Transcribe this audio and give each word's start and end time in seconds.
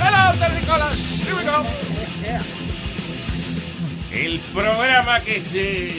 Hello, 0.00 0.38
Terricolas. 0.38 0.98
Here 1.24 1.34
we 1.34 1.44
go. 1.44 1.64
El 4.12 4.40
programa 4.52 5.20
que 5.20 5.40
se 5.40 5.92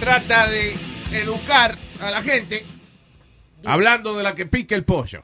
trata 0.00 0.46
de 0.48 0.76
educar 1.12 1.76
a 2.00 2.10
la 2.10 2.22
gente 2.22 2.64
hablando 3.64 4.16
de 4.16 4.22
la 4.22 4.34
que 4.34 4.46
pica 4.46 4.74
el 4.76 4.84
pollo. 4.84 5.22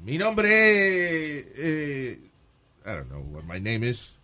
Mi 0.00 0.18
nombre 0.18 0.48
es. 1.38 1.46
eh, 1.56 2.18
I 2.84 2.88
don't 2.90 3.08
know 3.08 3.20
what 3.32 3.44
my 3.44 3.58
name 3.58 3.84
is. 3.88 4.14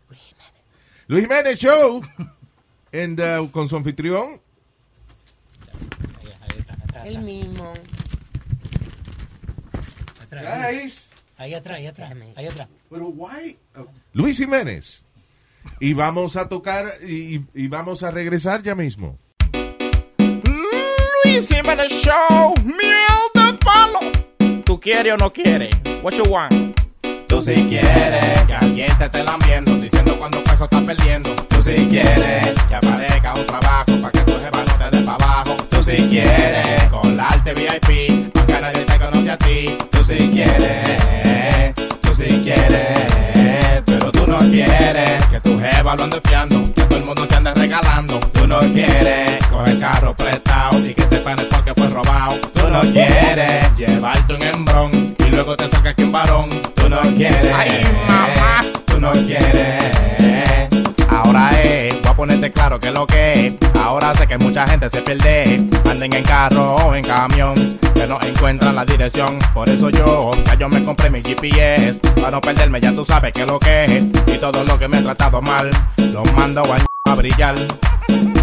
Luis 1.09 1.25
Jiménez 1.25 1.59
Show. 1.59 2.03
And, 2.93 3.19
uh, 3.21 3.51
con 3.51 3.67
su 3.69 3.77
anfitrión. 3.77 4.41
El 7.05 7.19
mismo. 7.21 7.73
Guys. 10.41 11.11
Ahí 11.37 11.55
atrás, 11.55 11.77
ahí 11.77 11.87
atrás, 11.87 12.13
ahí 12.37 12.47
atrás. 12.47 12.69
Pero 12.89 13.09
why? 13.09 13.59
Oh. 13.77 13.87
Luis 14.15 14.39
Jiménez. 14.39 15.05
Y 15.79 15.93
vamos 15.93 16.37
a 16.37 16.49
tocar 16.49 16.87
y, 17.07 17.41
y 17.55 17.69
vamos 17.69 18.03
a 18.03 18.11
regresar 18.11 18.63
ya 18.63 18.75
mismo. 18.75 19.19
Luis 21.25 21.49
Jiménez 21.49 21.91
Show, 21.91 22.55
miel 22.65 23.23
de 23.35 23.59
palo. 23.59 24.01
¿Tú 24.65 24.81
quieres 24.81 25.13
o 25.13 25.17
no 25.17 25.33
quieres? 25.33 25.71
What 26.03 26.15
you 26.15 26.25
want? 26.25 26.81
Tú 27.29 27.41
si 27.41 27.55
quieres 27.69 28.41
que 28.47 28.55
alguien 28.55 28.99
te 28.99 29.05
esté 29.05 29.23
lambiendo, 29.23 29.75
diciendo 29.77 30.17
cuánto 30.19 30.43
peso 30.45 30.65
estás 30.65 30.83
perdiendo. 30.85 31.35
Tú 31.35 31.63
si 31.63 31.89
quieres 31.89 32.55
que 32.69 32.75
aparezca 32.75 33.35
un 33.35 33.47
trabajo 33.47 34.01
para 34.01 34.13
que 34.13 34.21
tu 34.21 34.33
jefa 34.33 34.65
no 34.65 34.91
te 34.91 34.97
dé 34.97 35.03
para 35.05 35.25
abajo. 35.25 35.57
Tú 35.71 35.83
si 35.83 35.97
quieres 36.09 36.72
Tú 40.03 40.09
si 40.09 40.29
quieres, 40.31 41.75
tú 42.01 42.13
si 42.13 42.41
quieres, 42.41 42.89
pero 43.87 44.11
tú 44.11 44.27
no 44.27 44.39
quieres 44.39 45.25
que 45.27 45.41
tu 45.41 45.57
jefa 45.57 45.95
lo 45.95 46.03
ande 46.03 46.21
fiando, 46.25 46.61
que 46.75 46.83
todo 46.83 46.99
el 46.99 47.05
mundo 47.05 47.25
se 47.25 47.37
ande 47.37 47.55
regalando. 47.55 48.19
Tú 48.33 48.45
no 48.49 48.59
quieres 48.73 49.47
coger 49.47 49.79
carro 49.79 50.13
prestado 50.17 50.81
y 50.81 50.93
que 50.93 51.05
te 51.05 51.19
panes 51.19 51.47
porque 51.47 51.73
fue 51.73 51.89
robado. 51.89 52.37
Tú 52.53 52.69
no 52.69 52.81
quieres 52.81 53.77
llevarte 53.77 54.35
un 54.35 54.43
embrón 54.43 55.15
y 55.25 55.31
luego 55.31 55.57
te 55.57 55.69
sacas 55.69 55.95
que 55.95 56.03
un 56.03 56.11
varón. 56.11 56.49
Tú 56.75 56.89
no 56.89 57.01
quieres, 57.15 57.55
ay 57.55 57.83
mamá, 58.09 58.65
tú 58.85 59.01
no 59.01 59.13
quieres. 59.13 60.69
Ahora 61.09 61.49
es, 61.63 61.92
ponerte 62.15 62.51
claro 62.53 62.79
que 62.79 62.91
lo 62.91 63.07
que 63.07 63.47
es. 63.47 63.57
Ahora 63.75 64.15
sé 64.15 64.27
que 64.27 64.39
mucha 64.39 64.67
gente 64.67 64.89
se 64.89 65.03
pierde. 65.03 65.67
Anden 65.89 66.13
en 66.13 66.23
carro 66.23 66.77
o 66.77 66.95
en 66.95 67.05
camión, 67.05 67.79
que 67.95 68.07
no 68.07 68.19
encuentran 68.23 68.75
la 68.75 68.85
dirección. 68.85 69.39
Por 69.55 69.69
eso 69.69 69.91
yo, 69.91 70.31
ya 70.45 70.55
yo 70.55 70.69
me 70.69 70.83
compré 70.83 71.11
mi 71.11 71.23
GPS. 71.23 72.01
Para 72.17 72.33
no 72.33 72.41
perderme, 72.41 72.81
ya 72.81 72.93
tú 72.93 73.05
sabes 73.05 73.33
que 73.33 73.47
lo 73.47 73.59
que 73.59 73.85
es. 73.85 74.05
Y 74.27 74.39
todo 74.39 74.65
lo 74.65 74.79
que 74.79 74.89
me 74.89 74.99
he 74.99 75.03
tratado 75.03 75.41
mal, 75.41 75.71
lo 75.97 76.23
mando 76.35 76.63
a 77.05 77.15
brillar. 77.15 77.57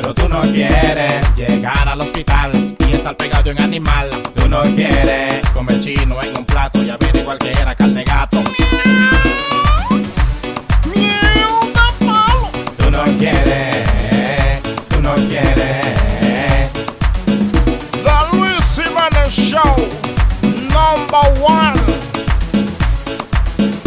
pero 0.00 0.14
tú 0.14 0.28
no 0.30 0.40
quieres 0.40 1.36
llegar 1.36 1.86
al 1.86 2.00
hospital 2.00 2.52
y 2.88 2.92
estar 2.94 3.14
pegado 3.16 3.50
en 3.50 3.60
animal. 3.60 4.08
Tú 4.34 4.48
no 4.48 4.62
quieres 4.62 5.46
comer 5.52 5.78
chino 5.80 6.22
en 6.22 6.38
un 6.38 6.44
plato 6.46 6.82
y 6.82 6.88
averiguar 6.88 7.36
que 7.36 7.50
era 7.50 7.74
carne 7.74 8.02
gato. 8.04 8.42
Tú 12.78 12.90
no 12.90 13.04
quieres, 13.18 14.62
tú 14.88 15.00
no 15.02 15.14
quieres. 15.28 16.70
The 18.02 18.36
Luis 18.36 18.76
Jimenez 18.76 19.30
Show, 19.30 19.76
number 20.72 21.26
one. 21.42 21.78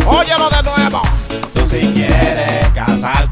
Óyelo 0.06 0.53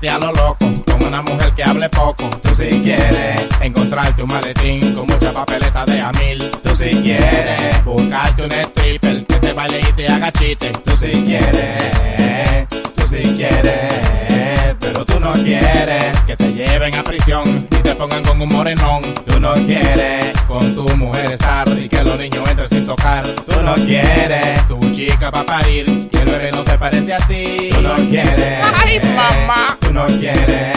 casarte 0.01 0.09
a 0.09 0.17
lo 0.17 0.31
loco 0.34 0.84
con 0.85 1.03
una 1.03 1.22
mujer 1.22 1.53
que 1.53 1.63
hable 1.63 1.89
poco. 1.89 2.29
Tú 2.41 2.56
si 2.56 2.81
quieres 2.81 3.41
encontrarte 3.62 4.23
un 4.23 4.29
maletín 4.29 4.94
con 4.94 5.06
mucha 5.06 5.31
papeleta 5.31 5.85
de 5.85 6.01
a 6.01 6.12
mil. 6.13 6.50
Tú 6.63 6.75
si 6.75 6.89
quieres 7.01 7.84
buscarte 7.85 8.44
un 8.44 8.51
stripper 8.51 9.25
que 9.25 9.35
te 9.35 9.53
baile 9.53 9.79
y 9.79 9.94
te 9.94 10.07
haga 10.07 10.31
chiste. 10.31 10.72
Tú 10.84 10.95
si 10.97 11.11
quieres, 11.23 12.67
tú 12.95 13.07
si 13.07 13.22
quieres, 13.35 14.75
pero 14.79 15.06
tú 15.06 15.19
no 15.19 15.34
quieres 15.34 16.17
que 16.25 16.35
te 16.35 16.51
lleven 16.51 16.95
a 16.95 17.03
prisión 17.03 17.67
y 17.72 17.81
te 17.81 17.95
pongan 17.95 18.23
con 18.23 18.41
un 18.41 18.50
morenón. 18.50 19.01
Tú 19.25 19.40
no 19.40 19.53
quieres 19.53 20.34
con 20.47 20.73
tu 20.73 20.84
mujer 20.97 21.31
estar 21.31 21.67
y 21.78 21.88
que 21.88 22.03
los 22.03 22.19
niños 22.19 22.50
entren 22.50 22.69
sin 22.69 22.85
tocar. 22.85 23.25
Tú 23.47 23.61
no 23.61 23.75
quieres 23.75 24.61
tu 24.67 24.79
chica 24.91 25.29
va 25.29 25.41
a 25.41 25.45
parir 25.45 26.09
y 26.11 26.17
el 26.17 26.25
bebé 26.25 26.51
no 26.51 26.63
se 26.63 26.78
parece 26.78 27.13
a 27.13 27.17
ti. 27.17 27.69
Tú 27.72 27.81
no 27.81 27.95
quieres, 28.09 28.59
ay 28.85 29.00
mamá, 29.16 29.78
no 29.91 30.06
quieres. 30.06 30.72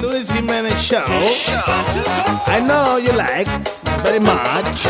Luis 0.00 0.30
Jimenez 0.30 0.80
Show. 0.80 1.04
I 2.46 2.60
know 2.66 2.98
you 2.98 3.12
like 3.12 3.81
very 4.12 4.24
much. 4.24 4.82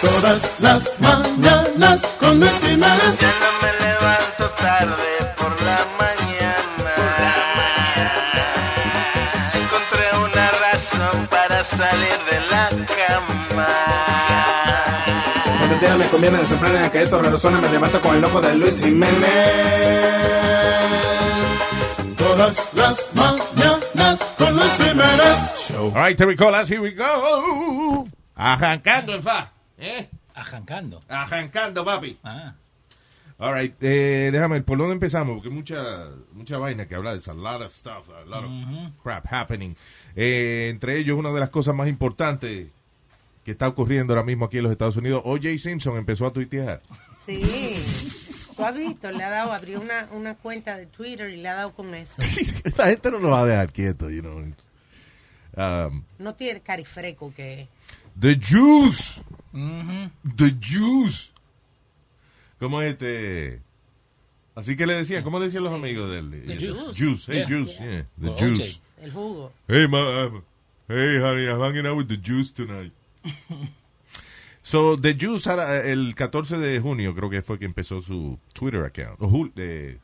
Todas 0.00 0.60
las 0.60 0.94
mañanas 1.00 2.02
con 2.20 2.38
Luis 2.38 2.60
Jiménez. 2.60 3.18
me 3.62 3.72
levanto 3.86 4.44
tarde 4.56 5.12
por 5.36 5.52
la 5.62 5.78
mañana. 6.02 6.94
Encontré 9.60 10.06
una 10.26 10.46
razón 10.66 11.26
para 11.30 11.64
salir 11.64 12.18
de 12.30 12.38
la 12.50 12.68
cama. 12.98 13.68
Cuando 15.58 15.86
el 15.86 15.98
me 15.98 16.06
conviene 16.06 16.38
de 16.38 16.44
sembrar 16.44 16.76
en 16.76 16.90
que 16.90 17.02
esto 17.02 17.22
resuena, 17.22 17.60
me 17.60 17.68
levanto 17.70 18.00
con 18.00 18.14
el 18.14 18.20
loco 18.20 18.40
de 18.40 18.54
Luis 18.54 18.80
Jiménez. 18.82 19.14
Todas 22.16 22.68
las 22.74 23.10
mañanas 23.14 24.34
con 24.38 24.56
Luis 24.56 24.72
Jiménez. 24.76 25.70
All 25.76 25.90
right, 25.90 26.16
Terricolas, 26.16 26.68
here 26.68 26.80
we 26.80 26.92
go. 26.92 28.06
Arrancando 28.34 29.14
en 29.14 29.22
fa. 29.22 29.52
¿Eh? 29.78 30.08
Arrancando. 30.34 31.02
Arrancando, 31.08 31.84
papi. 31.84 32.18
Ah. 32.24 32.54
All 33.38 33.52
right, 33.52 33.74
eh, 33.80 34.30
déjame, 34.32 34.60
¿por 34.62 34.78
dónde 34.78 34.94
empezamos? 34.94 35.34
Porque 35.34 35.50
mucha, 35.50 36.08
mucha 36.32 36.56
vaina 36.56 36.86
que 36.86 36.94
hablar. 36.94 37.14
There's 37.14 37.28
a 37.28 37.34
lot 37.34 37.62
of 37.62 37.72
stuff, 37.72 38.08
a 38.10 38.24
lot 38.24 38.44
of 38.44 38.50
crap 39.02 39.26
happening. 39.30 39.74
Eh, 40.14 40.68
entre 40.70 40.98
ellos, 40.98 41.18
una 41.18 41.30
de 41.32 41.40
las 41.40 41.50
cosas 41.50 41.74
más 41.74 41.88
importantes 41.88 42.68
que 43.44 43.50
está 43.50 43.66
ocurriendo 43.68 44.12
ahora 44.14 44.24
mismo 44.24 44.44
aquí 44.44 44.58
en 44.58 44.62
los 44.62 44.72
Estados 44.72 44.96
Unidos, 44.96 45.22
O.J. 45.24 45.58
Simpson 45.58 45.96
empezó 45.96 46.26
a 46.26 46.32
tuitear. 46.32 46.80
Sí. 47.26 47.74
Tú 48.56 48.64
has 48.64 48.74
visto, 48.74 49.10
le 49.10 49.24
ha 49.24 49.30
dado, 49.30 49.52
abrió 49.52 49.80
una, 49.80 50.08
una 50.12 50.36
cuenta 50.36 50.76
de 50.76 50.86
Twitter 50.86 51.28
y 51.30 51.36
le 51.38 51.48
ha 51.48 51.54
dado 51.54 51.72
con 51.72 51.92
eso. 51.94 52.22
La 52.76 52.86
gente 52.86 53.10
no 53.10 53.18
lo 53.18 53.30
va 53.30 53.40
a 53.40 53.46
dejar 53.46 53.72
quieto, 53.72 54.08
you 54.10 54.22
know. 54.22 54.38
Um, 55.56 56.04
No 56.18 56.34
tiene 56.34 56.60
carifreco 56.60 57.32
que... 57.34 57.68
the 58.18 58.34
Jews. 58.36 59.20
The 59.52 60.50
Jews. 60.60 61.32
¿Cómo 62.58 62.80
es 62.82 62.92
este? 62.92 63.60
Así 64.54 64.76
que 64.76 64.86
le 64.86 64.94
decían, 64.94 65.22
¿cómo 65.24 65.40
decían 65.40 65.64
los 65.64 65.72
amigos 65.72 66.10
de 66.10 66.18
él? 66.20 66.30
The 66.46 66.56
Jews. 66.58 66.96
Jews, 66.96 67.24
hey 67.28 67.38
Yeah. 67.38 67.46
Jews, 67.48 67.76
Yeah. 67.78 67.86
yeah, 67.90 68.06
the 68.20 68.28
Well, 68.30 68.36
Jews. 68.38 68.60
OJ. 68.60 68.80
El 69.02 69.10
jugo. 69.12 69.52
Hey, 69.68 69.86
ma, 69.88 70.26
um, 70.26 70.42
hey, 70.88 71.18
honey, 71.20 71.46
I'm 71.48 71.60
hanging 71.60 71.86
out 71.86 71.96
with 71.98 72.08
the 72.08 72.16
Jews 72.16 72.52
tonight. 72.52 72.92
so, 74.62 74.96
the 74.96 75.12
Jews, 75.14 75.46
el 75.46 76.14
14 76.14 76.56
de 76.58 76.80
junio 76.80 77.14
creo 77.14 77.28
que 77.28 77.42
fue 77.42 77.58
que 77.58 77.66
empezó 77.66 78.00
su 78.00 78.38
Twitter 78.52 78.84
account. 78.84 79.20
O 79.20 79.28
jul- 79.28 79.52
eh, 79.56 79.98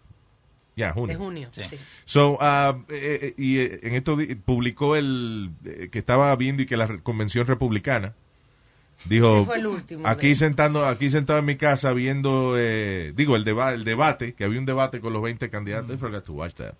ya, 0.76 0.92
junio. 0.92 1.08
De 1.18 1.24
junio, 1.24 1.48
sí. 1.52 1.76
So, 2.04 2.38
ah, 2.40 2.78
eh, 2.88 3.18
eh, 3.22 3.34
y 3.36 3.58
eh, 3.58 3.80
en 3.82 3.94
esto 3.94 4.16
publicó 4.44 4.96
el 4.96 5.50
eh, 5.64 5.88
que 5.90 5.98
estaba 5.98 6.34
viendo 6.36 6.62
y 6.62 6.66
que 6.66 6.76
la 6.76 6.98
convención 6.98 7.46
republicana 7.46 8.14
dijo 9.06 9.44
fue 9.46 9.58
el 9.58 9.66
último 9.66 10.06
aquí 10.06 10.34
sentando 10.34 10.84
aquí 10.86 11.08
sentado 11.08 11.38
en 11.38 11.46
mi 11.46 11.56
casa 11.56 11.92
viendo 11.94 12.54
eh, 12.58 13.12
digo 13.16 13.34
el 13.34 13.44
deba 13.44 13.72
el 13.72 13.84
debate 13.84 14.34
que 14.34 14.44
había 14.44 14.58
un 14.58 14.66
debate 14.66 15.00
con 15.00 15.14
los 15.14 15.22
20 15.22 15.48
candidatos 15.48 15.94
I 15.94 15.96
forgot 15.98 16.24
to 16.24 16.32
watch 16.34 16.54
that 16.54 16.74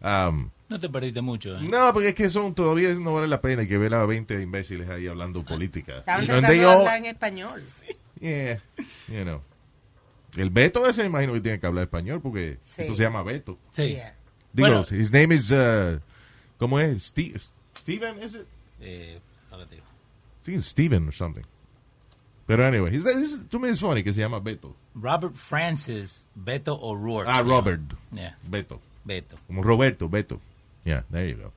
Um, 0.00 0.50
No 0.68 0.78
te 0.78 0.90
perdiste 0.90 1.22
mucho. 1.22 1.56
¿eh? 1.56 1.60
no 1.62 1.90
porque 1.94 2.10
es 2.10 2.14
que 2.14 2.28
son 2.28 2.54
todavía 2.54 2.92
no 2.94 3.14
vale 3.14 3.26
la 3.26 3.40
pena 3.40 3.66
que 3.66 3.78
ver 3.78 3.94
a 3.94 4.04
20 4.04 4.42
imbéciles 4.42 4.88
ahí 4.90 5.06
hablando 5.06 5.42
política 5.42 5.98
Estaban 6.00 6.26
tratando 6.26 6.50
de 6.60 6.64
hablar 6.70 6.98
en 6.98 7.06
español. 7.06 7.62
yeah, 8.20 8.60
you 9.08 9.22
know. 9.24 9.40
El 10.36 10.50
Beto 10.50 10.86
ese 10.86 11.04
imagino 11.04 11.32
que 11.32 11.40
tiene 11.40 11.60
que 11.60 11.66
hablar 11.66 11.84
español 11.84 12.20
porque 12.20 12.58
Sí. 12.62 12.82
esto 12.82 12.94
se 12.94 13.02
llama 13.02 13.22
Beto 13.22 13.58
Sí. 13.70 13.88
Yeah. 13.94 14.14
Digo, 14.52 14.68
Bueno. 14.68 14.86
his 14.90 15.10
name 15.12 15.34
is, 15.34 15.50
uh, 15.50 15.98
¿cómo 16.58 16.78
es? 16.78 17.02
Steve, 17.04 17.40
Steven, 17.78 18.22
is 18.22 18.34
it? 18.34 18.46
Eh, 18.80 19.18
ahora 19.50 19.66
te 19.66 19.74
digo. 19.76 19.86
I 19.86 20.44
think 20.44 20.58
it's 20.58 20.66
Steven 20.68 21.06
or 21.08 21.12
something. 21.14 21.44
Pero 22.46 22.64
anyway, 22.66 22.94
he's, 22.94 23.04
he's- 23.06 23.40
to 23.48 23.58
me 23.58 23.70
it's 23.70 23.80
funny 23.80 24.02
que 24.02 24.12
se 24.12 24.20
llama 24.20 24.38
Beto. 24.40 24.74
Robert 24.94 25.34
Francis 25.34 26.26
Beto 26.38 26.78
O'Rourke. 26.80 27.26
Ah. 27.28 27.42
Robert. 27.42 27.80
Yeah, 28.12 28.36
Beto. 28.48 28.78
Beto. 29.04 29.36
Como 29.46 29.62
Roberto, 29.62 30.08
Beto. 30.08 30.38
Yeah, 30.84 31.02
there 31.10 31.28
you 31.28 31.36
go. 31.36 31.52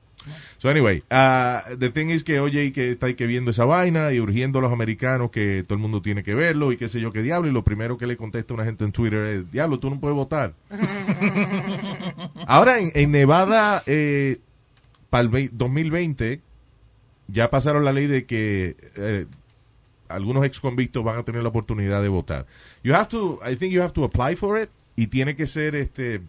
So 0.58 0.68
anyway, 0.70 1.02
uh, 1.10 1.76
the 1.78 1.90
thing 1.90 2.08
is 2.10 2.24
que 2.24 2.40
oye 2.40 2.64
y 2.64 2.70
que 2.72 2.90
está 2.92 3.06
ahí 3.06 3.14
que 3.14 3.26
viendo 3.26 3.50
esa 3.50 3.64
vaina 3.64 4.12
y 4.12 4.20
urgiendo 4.20 4.58
a 4.58 4.62
los 4.62 4.72
americanos 4.72 5.30
que 5.30 5.62
todo 5.64 5.74
el 5.74 5.80
mundo 5.80 6.02
tiene 6.02 6.22
que 6.22 6.34
verlo 6.34 6.72
y 6.72 6.76
qué 6.76 6.88
sé 6.88 7.00
yo 7.00 7.12
qué 7.12 7.22
diablo 7.22 7.48
y 7.48 7.52
lo 7.52 7.62
primero 7.64 7.98
que 7.98 8.06
le 8.06 8.16
contesta 8.16 8.54
una 8.54 8.64
gente 8.64 8.84
en 8.84 8.92
Twitter 8.92 9.24
es, 9.26 9.50
diablo, 9.52 9.78
tú 9.78 9.90
no 9.90 10.00
puedes 10.00 10.16
votar. 10.16 10.54
Ahora 12.46 12.78
en, 12.78 12.90
en 12.94 13.10
Nevada, 13.10 13.82
eh, 13.86 14.38
para 15.10 15.22
el 15.22 15.30
vei- 15.30 15.50
2020, 15.52 16.40
ya 17.28 17.50
pasaron 17.50 17.84
la 17.84 17.92
ley 17.92 18.06
de 18.06 18.24
que 18.24 18.76
eh, 18.96 19.26
algunos 20.08 20.44
ex 20.44 20.60
convictos 20.60 21.04
van 21.04 21.18
a 21.18 21.22
tener 21.22 21.42
la 21.42 21.48
oportunidad 21.50 22.02
de 22.02 22.08
votar. 22.08 22.46
You 22.82 22.94
have 22.94 23.08
to, 23.08 23.40
I 23.46 23.56
think 23.56 23.72
you 23.72 23.82
have 23.82 23.92
to 23.92 24.04
apply 24.04 24.36
for 24.36 24.60
it 24.60 24.70
y 24.96 25.08
tiene 25.08 25.36
que 25.36 25.46
ser 25.46 25.76
este 25.76 26.20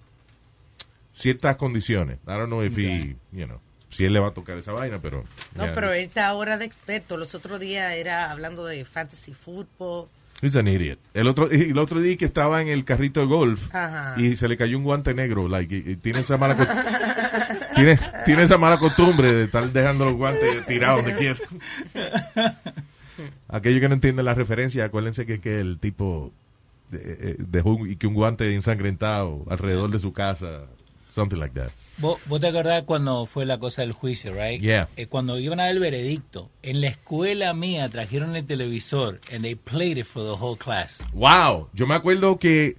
ciertas 1.13 1.55
condiciones. 1.57 2.17
I 2.27 2.31
don't 2.31 2.47
know 2.47 2.63
if 2.63 2.77
he, 2.77 3.15
you 3.31 3.45
know, 3.45 3.59
si 3.89 4.05
él 4.05 4.13
le 4.13 4.19
va 4.19 4.27
a 4.27 4.33
tocar 4.33 4.57
esa 4.57 4.71
vaina, 4.71 4.99
pero 5.01 5.23
No, 5.55 5.65
pero 5.73 5.91
él 5.91 6.03
está 6.03 6.27
ahora 6.27 6.57
de 6.57 6.65
experto. 6.65 7.17
Los 7.17 7.35
otros 7.35 7.59
días 7.59 7.93
era 7.93 8.31
hablando 8.31 8.65
de 8.65 8.85
fantasy 8.85 9.33
football. 9.33 10.07
He's 10.41 10.55
an 10.55 10.67
idiot. 10.67 10.99
El 11.13 11.27
otro, 11.27 11.49
el 11.51 11.77
otro 11.77 11.99
día 11.99 12.15
que 12.15 12.23
estaba 12.25 12.61
en 12.61 12.69
el 12.69 12.85
carrito 12.85 13.19
de 13.19 13.25
golf 13.25 13.75
Ajá. 13.75 14.15
y 14.17 14.37
se 14.37 14.47
le 14.47 14.55
cayó 14.55 14.77
un 14.77 14.85
guante 14.85 15.13
negro, 15.13 15.49
like, 15.49 15.75
y, 15.75 15.91
y 15.91 15.95
tiene 15.97 16.21
esa 16.21 16.37
mala 16.37 16.55
tiene, 17.75 17.99
tiene 18.25 18.43
esa 18.43 18.57
mala 18.57 18.79
costumbre 18.79 19.33
de 19.33 19.43
estar 19.45 19.69
dejando 19.71 20.05
los 20.05 20.13
guantes 20.13 20.65
tirados 20.65 21.03
donde 21.03 21.17
quiera. 21.17 21.39
Aquellos 23.49 23.81
que 23.81 23.89
no 23.89 23.95
entienden 23.95 24.23
la 24.23 24.33
referencia, 24.33 24.85
acuérdense 24.85 25.25
que, 25.25 25.41
que 25.41 25.59
el 25.59 25.77
tipo 25.77 26.31
eh, 26.93 27.17
eh, 27.19 27.35
dejó 27.37 27.71
un, 27.73 27.89
y 27.91 27.95
que 27.97 28.07
un 28.07 28.13
guante 28.13 28.53
ensangrentado 28.55 29.43
alrededor 29.49 29.89
de 29.91 29.99
su 29.99 30.13
casa, 30.13 30.63
something 31.13 31.37
like 31.37 31.53
that. 31.53 31.69
¿Vos, 31.97 32.19
vos 32.27 32.39
te 32.39 32.47
acordás 32.47 32.83
cuando 32.83 33.25
fue 33.25 33.45
la 33.45 33.57
cosa 33.57 33.81
del 33.81 33.91
juicio, 33.91 34.33
right? 34.33 34.61
Yeah. 34.61 34.87
Eh, 34.95 35.07
cuando 35.07 35.37
iban 35.39 35.59
a 35.59 35.63
dar 35.63 35.71
el 35.73 35.79
veredicto, 35.79 36.49
en 36.63 36.81
la 36.81 36.87
escuela 36.87 37.53
mía 37.53 37.89
trajeron 37.89 38.35
el 38.35 38.45
televisor 38.45 39.19
and 39.33 39.41
they 39.43 39.55
played 39.55 39.97
it 39.97 40.05
for 40.05 40.23
the 40.23 40.31
whole 40.41 40.57
class. 40.57 40.99
Wow, 41.13 41.67
yo 41.73 41.85
me 41.87 41.95
acuerdo 41.95 42.37
que 42.39 42.77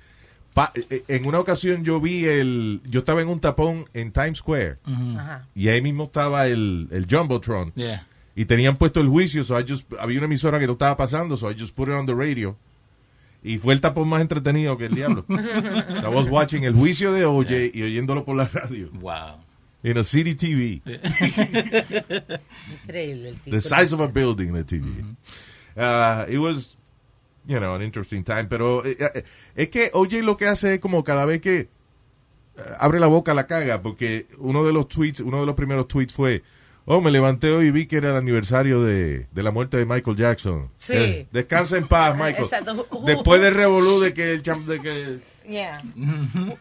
pa- 0.54 0.72
eh, 0.74 1.04
en 1.08 1.26
una 1.26 1.38
ocasión 1.38 1.84
yo 1.84 2.00
vi 2.00 2.24
el, 2.24 2.80
yo 2.84 3.00
estaba 3.00 3.20
en 3.20 3.28
un 3.28 3.40
tapón 3.40 3.86
en 3.94 4.10
Times 4.12 4.38
Square 4.38 4.78
Ajá. 4.84 5.46
y 5.54 5.68
ahí 5.68 5.80
mismo 5.82 6.04
estaba 6.04 6.46
el, 6.46 6.88
el 6.90 7.06
Jumbotron 7.10 7.72
Yeah. 7.76 8.06
y 8.34 8.46
tenían 8.46 8.76
puesto 8.76 9.00
el 9.00 9.08
juicio, 9.08 9.44
so 9.44 9.58
I 9.60 9.64
just, 9.68 9.86
había 9.98 10.18
una 10.18 10.26
emisora 10.26 10.58
que 10.58 10.66
lo 10.66 10.72
estaba 10.72 10.96
pasando, 10.96 11.36
so 11.36 11.50
I 11.50 11.54
just 11.58 11.74
put 11.74 11.88
it 11.88 11.94
on 11.94 12.06
the 12.06 12.14
radio 12.14 12.56
y 13.42 13.58
fue 13.58 13.74
el 13.74 13.80
tapón 13.80 14.08
más 14.08 14.20
entretenido 14.20 14.76
que 14.76 14.86
el 14.86 14.94
diablo. 14.94 15.24
I 15.28 16.06
was 16.06 16.28
watching 16.28 16.64
el 16.64 16.74
juicio 16.74 17.12
de 17.12 17.24
OJ 17.24 17.74
y 17.74 17.82
oyéndolo 17.82 18.24
por 18.24 18.36
la 18.36 18.46
radio. 18.46 18.90
Wow. 18.92 19.38
In 19.82 19.96
a 19.96 20.04
city 20.04 20.34
TV. 20.34 20.82
Increíble 22.84 23.30
el 23.30 23.40
tipo. 23.40 23.56
the 23.56 23.62
size 23.62 23.94
of 23.94 24.00
a 24.00 24.08
building, 24.08 24.52
the 24.52 24.62
TV. 24.64 25.16
Uh, 25.74 26.26
it 26.28 26.36
was, 26.38 26.76
you 27.46 27.58
know, 27.58 27.74
an 27.74 27.82
interesting 27.82 28.22
time. 28.22 28.46
Pero 28.48 28.84
eh, 28.84 28.98
eh, 28.98 29.24
es 29.54 29.68
que 29.70 29.90
OJ 29.94 30.22
lo 30.22 30.36
que 30.36 30.46
hace 30.46 30.74
es 30.74 30.80
como 30.80 31.02
cada 31.02 31.24
vez 31.24 31.40
que 31.40 31.60
eh, 31.60 31.68
abre 32.78 33.00
la 33.00 33.06
boca 33.06 33.32
la 33.32 33.46
caga, 33.46 33.80
porque 33.80 34.26
uno 34.36 34.64
de 34.64 34.74
los 34.74 34.86
tweets, 34.88 35.20
uno 35.20 35.40
de 35.40 35.46
los 35.46 35.54
primeros 35.54 35.88
tweets 35.88 36.12
fue, 36.12 36.42
oh, 36.86 37.00
me 37.00 37.10
levanté 37.10 37.50
hoy 37.52 37.66
y 37.66 37.70
vi 37.70 37.86
que 37.86 37.96
era 37.96 38.10
el 38.10 38.16
aniversario 38.16 38.82
de, 38.82 39.26
de 39.32 39.42
la 39.42 39.50
muerte 39.50 39.76
de 39.76 39.84
Michael 39.86 40.16
Jackson. 40.16 40.70
Sí. 40.78 40.92
Eh, 40.94 41.26
descansa 41.32 41.76
en 41.76 41.86
paz, 41.86 42.14
Michael. 42.16 42.36
Exacto. 42.44 42.86
Después 43.06 43.40
del 43.40 43.54
revolú 43.54 44.00
de 44.00 44.12
que 44.14 44.32
el 44.32 44.42
cham- 44.42 44.64
de 44.64 44.80
que 44.80 45.30
Yeah. 45.48 45.82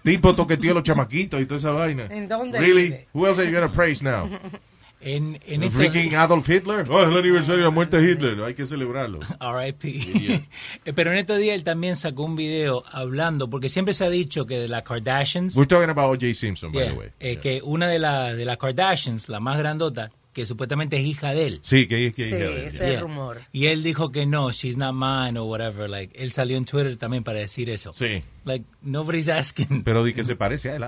tipo 0.03 0.33
toqueteó 0.35 0.71
a 0.71 0.73
los 0.75 0.83
chamaquitos 0.83 1.39
y 1.39 1.45
toda 1.45 1.59
esa 1.59 1.71
vaina. 1.71 2.07
¿En 2.09 2.27
dónde 2.27 2.57
Really? 2.59 2.83
vive? 2.85 3.07
Who 3.13 3.27
else 3.27 3.39
are 3.41 3.47
you 3.51 3.55
gonna 3.55 3.71
praise 3.71 4.03
now? 4.03 4.27
En, 5.01 5.39
en 5.47 5.63
¿El 5.63 5.69
esta- 5.69 5.77
freaking 5.77 6.15
Adolf 6.15 6.49
Hitler? 6.49 6.85
Oh, 6.89 7.01
es 7.01 7.07
el 7.09 7.17
aniversario 7.17 7.59
de 7.59 7.63
la 7.63 7.69
muerte 7.69 8.01
de 8.01 8.11
Hitler. 8.11 8.41
Hay 8.43 8.53
que 8.53 8.65
celebrarlo. 8.67 9.19
R.I.P. 9.39 10.45
Eh, 10.85 10.93
Pero 10.93 11.11
en 11.11 11.17
estos 11.19 11.37
días 11.37 11.55
él 11.55 11.63
también 11.63 11.95
sacó 11.95 12.23
un 12.25 12.35
video 12.35 12.83
hablando, 12.91 13.49
porque 13.49 13.69
siempre 13.69 13.93
se 13.93 14.05
ha 14.05 14.09
dicho 14.09 14.45
que 14.45 14.59
de 14.59 14.67
las 14.67 14.83
Kardashians, 14.83 15.55
We're 15.55 15.67
talking 15.67 15.89
about 15.89 16.11
O.J. 16.21 16.33
Simpson, 16.33 16.71
by 16.71 16.83
yeah, 16.83 16.91
the 16.93 16.97
way. 16.99 17.07
eh, 17.19 17.31
Yeah. 17.33 17.41
que 17.41 17.61
una 17.63 17.87
de, 17.87 17.99
la, 17.99 18.33
de 18.33 18.43
las 18.45 18.57
Kardashians, 18.57 19.29
la 19.29 19.39
más 19.39 19.57
grandota, 19.57 20.11
que 20.33 20.45
supuestamente 20.45 20.97
es 20.97 21.05
hija 21.05 21.31
de 21.33 21.47
él. 21.47 21.59
Sí, 21.63 21.87
que, 21.87 22.11
que 22.13 22.25
Sí, 22.25 22.29
que- 22.31 22.65
ese 22.65 22.67
es 22.67 22.73
Yeah. 22.79 22.89
el 22.95 22.99
rumor. 23.01 23.41
Y 23.51 23.67
él 23.67 23.83
dijo 23.83 24.11
que 24.11 24.25
no, 24.25 24.51
she's 24.51 24.77
not 24.77 24.93
mine 24.93 25.39
or 25.39 25.47
whatever. 25.47 25.89
Like, 25.89 26.13
él 26.21 26.31
salió 26.33 26.57
en 26.57 26.65
Twitter 26.65 26.95
también 26.97 27.23
para 27.23 27.39
decir 27.39 27.69
eso. 27.69 27.93
Sí. 27.93 28.21
Like, 28.45 28.65
nobody's 28.81 29.29
asking. 29.29 29.83
Pero 29.83 30.03
di 30.03 30.13
que 30.13 30.23
se 30.23 30.35
parece 30.35 30.71
a 30.71 30.75
él. 30.75 30.83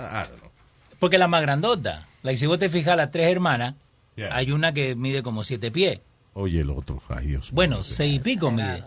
Porque 1.00 1.18
la 1.18 1.28
más 1.28 1.42
grandota. 1.42 2.08
Like, 2.24 2.38
si 2.38 2.46
vos 2.46 2.60
te 2.60 2.70
fijas, 2.70 2.96
las 2.96 3.10
tres 3.12 3.28
hermanas, 3.32 3.76
Yeah. 4.16 4.36
Hay 4.36 4.52
una 4.52 4.74
que 4.74 4.96
mide 4.96 5.24
como 5.24 5.44
siete 5.44 5.72
pies. 5.72 6.00
Oye, 6.34 6.62
el 6.62 6.70
otro, 6.70 7.02
ay 7.10 7.28
Dios. 7.28 7.52
Bueno, 7.52 7.84
seis 7.84 8.16
y 8.16 8.20
pico 8.20 8.52
mide. 8.52 8.84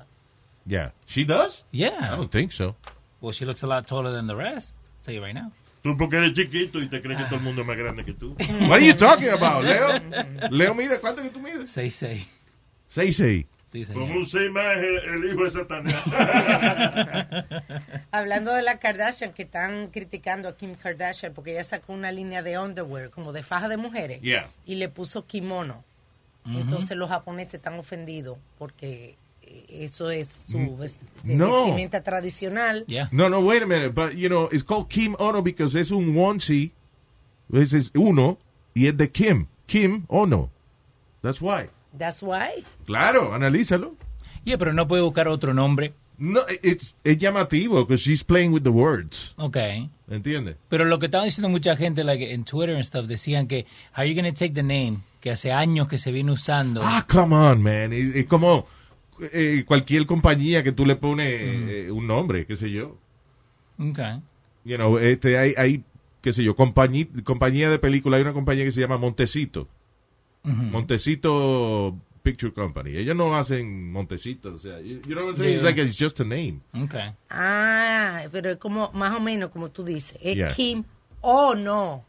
Yeah. 0.67 0.93
She 1.07 1.25
does? 1.25 1.65
Yeah. 1.73 2.15
I 2.15 2.17
don't 2.17 2.31
think 2.31 2.53
so. 2.53 2.77
Well, 3.21 3.33
she 3.33 3.45
looks 3.45 3.63
a 3.63 3.67
lot 3.67 3.87
taller 3.87 4.13
than 4.13 4.27
the 4.27 4.35
rest. 4.35 4.75
I'll 4.77 5.05
tell 5.05 5.15
you 5.15 5.23
right 5.23 5.35
now. 5.35 5.53
Tú 5.83 5.97
porque 5.99 6.17
eres 6.17 6.33
chiquito 6.33 6.81
y 6.81 6.89
te 6.89 7.03
crees 7.03 7.19
que 7.19 7.25
todo 7.27 7.37
el 7.37 7.43
mundo 7.43 7.61
es 7.61 7.67
más 7.67 7.77
grande 7.77 8.05
que 8.05 8.15
tú. 8.15 8.35
What 8.39 8.73
are 8.73 8.87
you 8.87 8.95
talking 8.95 9.29
about, 9.29 9.65
Leo? 9.65 10.49
Leo 10.51 10.75
mide, 10.75 10.99
¿cuánto 10.99 11.23
que 11.23 11.29
tú 11.29 11.41
mides? 11.41 11.77
6'6". 11.77 12.27
6'6". 12.95 13.47
Sí, 13.75 13.85
Como 13.87 14.07
señor. 14.07 14.19
un 14.19 14.27
seis 14.27 14.51
más 14.53 14.77
el, 14.77 15.25
el 15.25 15.33
hijo 15.33 15.43
de 15.43 15.51
Satanás. 15.51 16.01
Hablando 18.13 18.53
de 18.55 18.63
la 18.63 18.79
Kardashian, 18.79 19.33
que 19.33 19.43
están 19.43 19.89
criticando 19.89 20.49
a 20.49 20.57
Kim 20.57 20.75
Kardashian 20.77 21.35
porque 21.35 21.53
ella 21.53 21.65
sacó 21.65 21.93
una 21.93 22.13
línea 22.13 22.43
de 22.43 22.59
underwear, 22.59 23.11
como 23.11 23.33
de 23.33 23.43
faja 23.43 23.69
de 23.69 23.77
mujeres, 23.77 24.21
Yeah. 24.23 24.51
y 24.65 24.77
le 24.77 24.89
puso 24.89 25.27
kimono. 25.27 25.85
Entonces 26.47 26.97
los 26.97 27.09
japoneses 27.09 27.55
están 27.55 27.79
ofendidos 27.79 28.37
porque 28.59 29.17
eh, 29.43 29.65
eso 29.71 30.11
es 30.11 30.43
su 30.47 30.59
vest- 30.77 30.99
de 31.23 31.37
no. 31.37 31.65
vestimenta 31.65 32.03
tradicional. 32.03 32.85
Yeah. 32.87 33.09
No, 33.13 33.29
no, 33.31 33.41
wait 33.41 33.63
a 33.63 33.67
minute. 33.67 33.89
But, 33.89 34.13
you 34.13 34.29
know, 34.29 34.49
it's 34.53 34.63
called 34.63 34.89
Kim 34.89 35.17
Ono 35.19 35.43
because 35.43 35.75
es 35.79 35.91
un 35.91 36.17
onesie. 36.17 36.71
Es 37.53 37.91
uno 37.95 38.39
y 38.75 38.87
es 38.89 38.97
de 38.97 39.11
Kim. 39.11 39.47
Kim 39.67 40.05
Ono. 40.09 40.51
That's 41.23 41.41
why. 41.41 41.71
That's 41.97 42.23
why. 42.23 42.65
Claro, 42.87 43.35
analízalo. 43.35 43.97
Yeah, 44.45 44.59
pero 44.59 44.73
no 44.73 44.87
puede 44.87 45.03
buscar 45.03 45.29
otro 45.29 45.55
nombre. 45.55 45.95
No, 46.17 46.43
it's, 46.63 46.95
es 47.03 47.19
llamativo 47.19 47.85
because 47.85 48.03
she's 48.03 48.23
playing 48.23 48.53
with 48.53 48.63
the 48.63 48.71
words. 48.71 49.35
Ok. 49.37 49.57
¿Entiendes? 50.09 50.57
Pero 50.69 50.85
lo 50.85 50.99
que 50.99 51.07
estaban 51.07 51.27
diciendo 51.27 51.49
mucha 51.49 51.77
gente, 51.77 52.05
like, 52.05 52.33
en 52.33 52.45
Twitter 52.45 52.77
and 52.77 52.85
stuff, 52.85 53.07
decían 53.07 53.49
que, 53.49 53.67
how 53.97 54.05
you 54.05 54.15
gonna 54.15 54.33
take 54.33 54.51
the 54.51 54.63
name 54.63 54.99
que 55.21 55.31
hace 55.31 55.53
años 55.53 55.89
que 55.89 55.99
se 55.99 56.13
viene 56.13 56.31
usando? 56.31 56.83
Ah, 56.85 57.05
come 57.11 57.35
on, 57.35 57.63
man. 57.63 57.93
Es, 57.93 58.27
como, 58.27 58.67
eh, 59.33 59.65
cualquier 59.67 60.07
compañía 60.07 60.63
que 60.63 60.73
tú 60.73 60.87
le 60.87 60.97
pones 60.97 61.29
eh, 61.31 61.91
un 61.91 62.07
nombre, 62.07 62.47
qué 62.47 62.55
sé 62.55 62.71
yo. 62.71 62.97
Okay. 63.79 64.21
You 64.65 64.77
know, 64.77 64.99
este, 64.99 65.37
hay, 65.37 65.55
hay, 65.57 65.85
qué 66.21 66.33
sé 66.33 66.45
yo, 66.45 66.55
compañía, 66.55 67.07
compañía 67.25 67.69
de 67.69 67.79
película, 67.79 68.19
hay 68.19 68.23
una 68.23 68.33
compañía 68.33 68.65
que 68.65 68.73
se 68.73 68.81
llama 68.81 68.99
Montecito. 68.99 69.67
Montecito 70.45 71.97
Picture 72.23 72.53
Company. 72.53 72.97
Ellos 72.97 73.17
no 73.17 73.35
hacen 73.37 73.91
Montecito, 73.93 74.55
o 74.55 74.59
sea, 74.59 74.79
you, 74.81 75.01
you 75.07 75.15
know 75.15 75.25
what 75.27 75.33
I'm 75.33 75.37
saying? 75.39 75.55
It's 75.55 75.63
like 75.65 75.79
it's 75.81 75.97
just 75.99 76.21
a 76.21 76.25
name. 76.25 76.61
Okay. 76.85 77.13
Ah, 77.31 78.23
pero 78.31 78.51
es 78.51 78.57
como, 78.57 78.91
más 78.93 79.15
o 79.17 79.21
menos 79.21 79.51
como 79.51 79.71
tú 79.71 79.85
dices. 79.85 80.19
Es 80.23 80.37
Yeah. 80.37 80.49
Kim 80.49 80.85
o 81.21 81.55
no. 81.55 82.05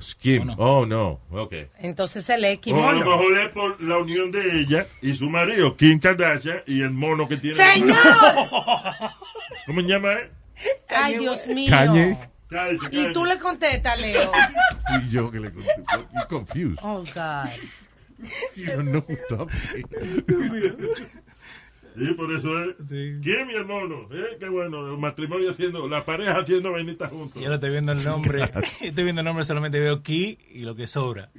Skim. 0.00 0.50
Oh, 0.58 0.86
no. 0.86 1.18
Okay. 1.32 1.66
Entonces 1.80 2.24
se 2.24 2.38
lee 2.38 2.60
O 2.72 2.88
a 2.88 2.92
lo 2.92 2.98
mejor 3.00 3.36
es 3.38 3.48
por 3.50 3.82
la 3.82 3.98
unión 3.98 4.30
de 4.30 4.60
ella 4.60 4.86
y 5.02 5.12
su 5.14 5.28
marido, 5.28 5.76
Kim 5.76 5.98
Kardashian, 5.98 6.58
y 6.68 6.82
el 6.82 6.90
mono 6.90 7.28
que 7.28 7.36
tiene. 7.36 7.56
¡Señor! 7.56 7.96
¿Cómo 9.66 9.80
se 9.80 9.86
llama? 9.88 10.12
eh? 10.14 10.30
Ay, 10.88 11.18
Dios 11.18 11.46
mío. 11.48 11.68
Kanye. 11.68 12.16
Cállese, 12.48 12.86
Y 12.86 12.88
cállese. 12.90 13.12
tú 13.12 13.24
le 13.24 13.38
contestas, 13.38 14.00
Leo. 14.00 14.32
Fui 14.88 15.08
yo 15.10 15.30
que 15.30 15.40
le 15.40 15.52
conté. 15.52 15.70
You're 16.14 16.26
confused. 16.28 16.78
Oh, 16.82 17.04
God. 17.14 17.50
You 18.56 18.66
don't 18.66 18.88
know 18.90 19.04
talking. 19.28 19.84
Sí, 21.98 22.14
por 22.14 22.32
eso 22.32 22.62
es. 22.62 22.76
Kim 22.88 23.50
y 23.50 23.54
el 23.54 23.64
mono. 23.64 24.08
Eh, 24.12 24.36
qué 24.38 24.48
bueno. 24.48 24.86
El 24.92 24.98
matrimonio 24.98 25.50
haciendo, 25.50 25.88
la 25.88 26.04
pareja 26.04 26.38
haciendo 26.38 26.70
vainitas 26.72 27.10
juntos. 27.10 27.34
Yo 27.34 27.42
ahora 27.42 27.56
estoy 27.56 27.70
viendo 27.70 27.92
el 27.92 28.04
nombre. 28.04 28.44
estoy 28.80 29.04
viendo 29.04 29.20
el 29.20 29.24
nombre, 29.24 29.44
solamente 29.44 29.80
veo 29.80 30.02
Key 30.02 30.38
y 30.52 30.62
lo 30.62 30.74
que 30.76 30.86
sobra. 30.86 31.30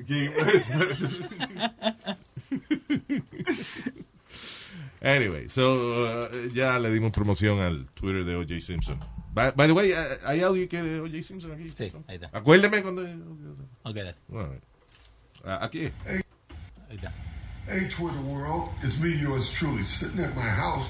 Anyway, 5.02 5.48
so 5.48 6.28
uh, 6.28 6.48
ya 6.54 6.78
le 6.78 6.92
dimos 6.92 7.12
promoción 7.12 7.60
al 7.60 7.86
Twitter 7.94 8.26
de 8.26 8.36
O.J. 8.36 8.60
Simpson. 8.60 9.00
By, 9.34 9.52
by 9.52 9.68
the 9.68 9.74
way, 9.74 9.94
uh, 9.94 10.18
¿hay 10.26 10.42
audio 10.42 10.68
que 10.68 10.82
de 10.82 11.00
O.J. 11.00 11.24
Simpson 11.24 11.52
aquí? 11.52 11.72
Sí, 11.76 11.92
ahí 12.08 12.16
está. 12.16 12.30
Acuérdeme 12.34 12.82
cuando... 12.82 13.04
Ok, 13.84 13.96
dale. 13.96 14.16
All 14.34 14.48
right. 14.48 14.64
Ah, 15.46 15.66
aquí. 15.66 15.92
Ahí 16.08 16.22
está. 16.90 17.14
Hey, 17.68 17.88
Twitter 17.90 18.22
world, 18.22 18.72
it's 18.82 18.98
me, 18.98 19.16
yours 19.16 19.52
truly, 19.52 19.84
sitting 19.84 20.20
at 20.20 20.36
my 20.36 20.50
house 20.50 20.90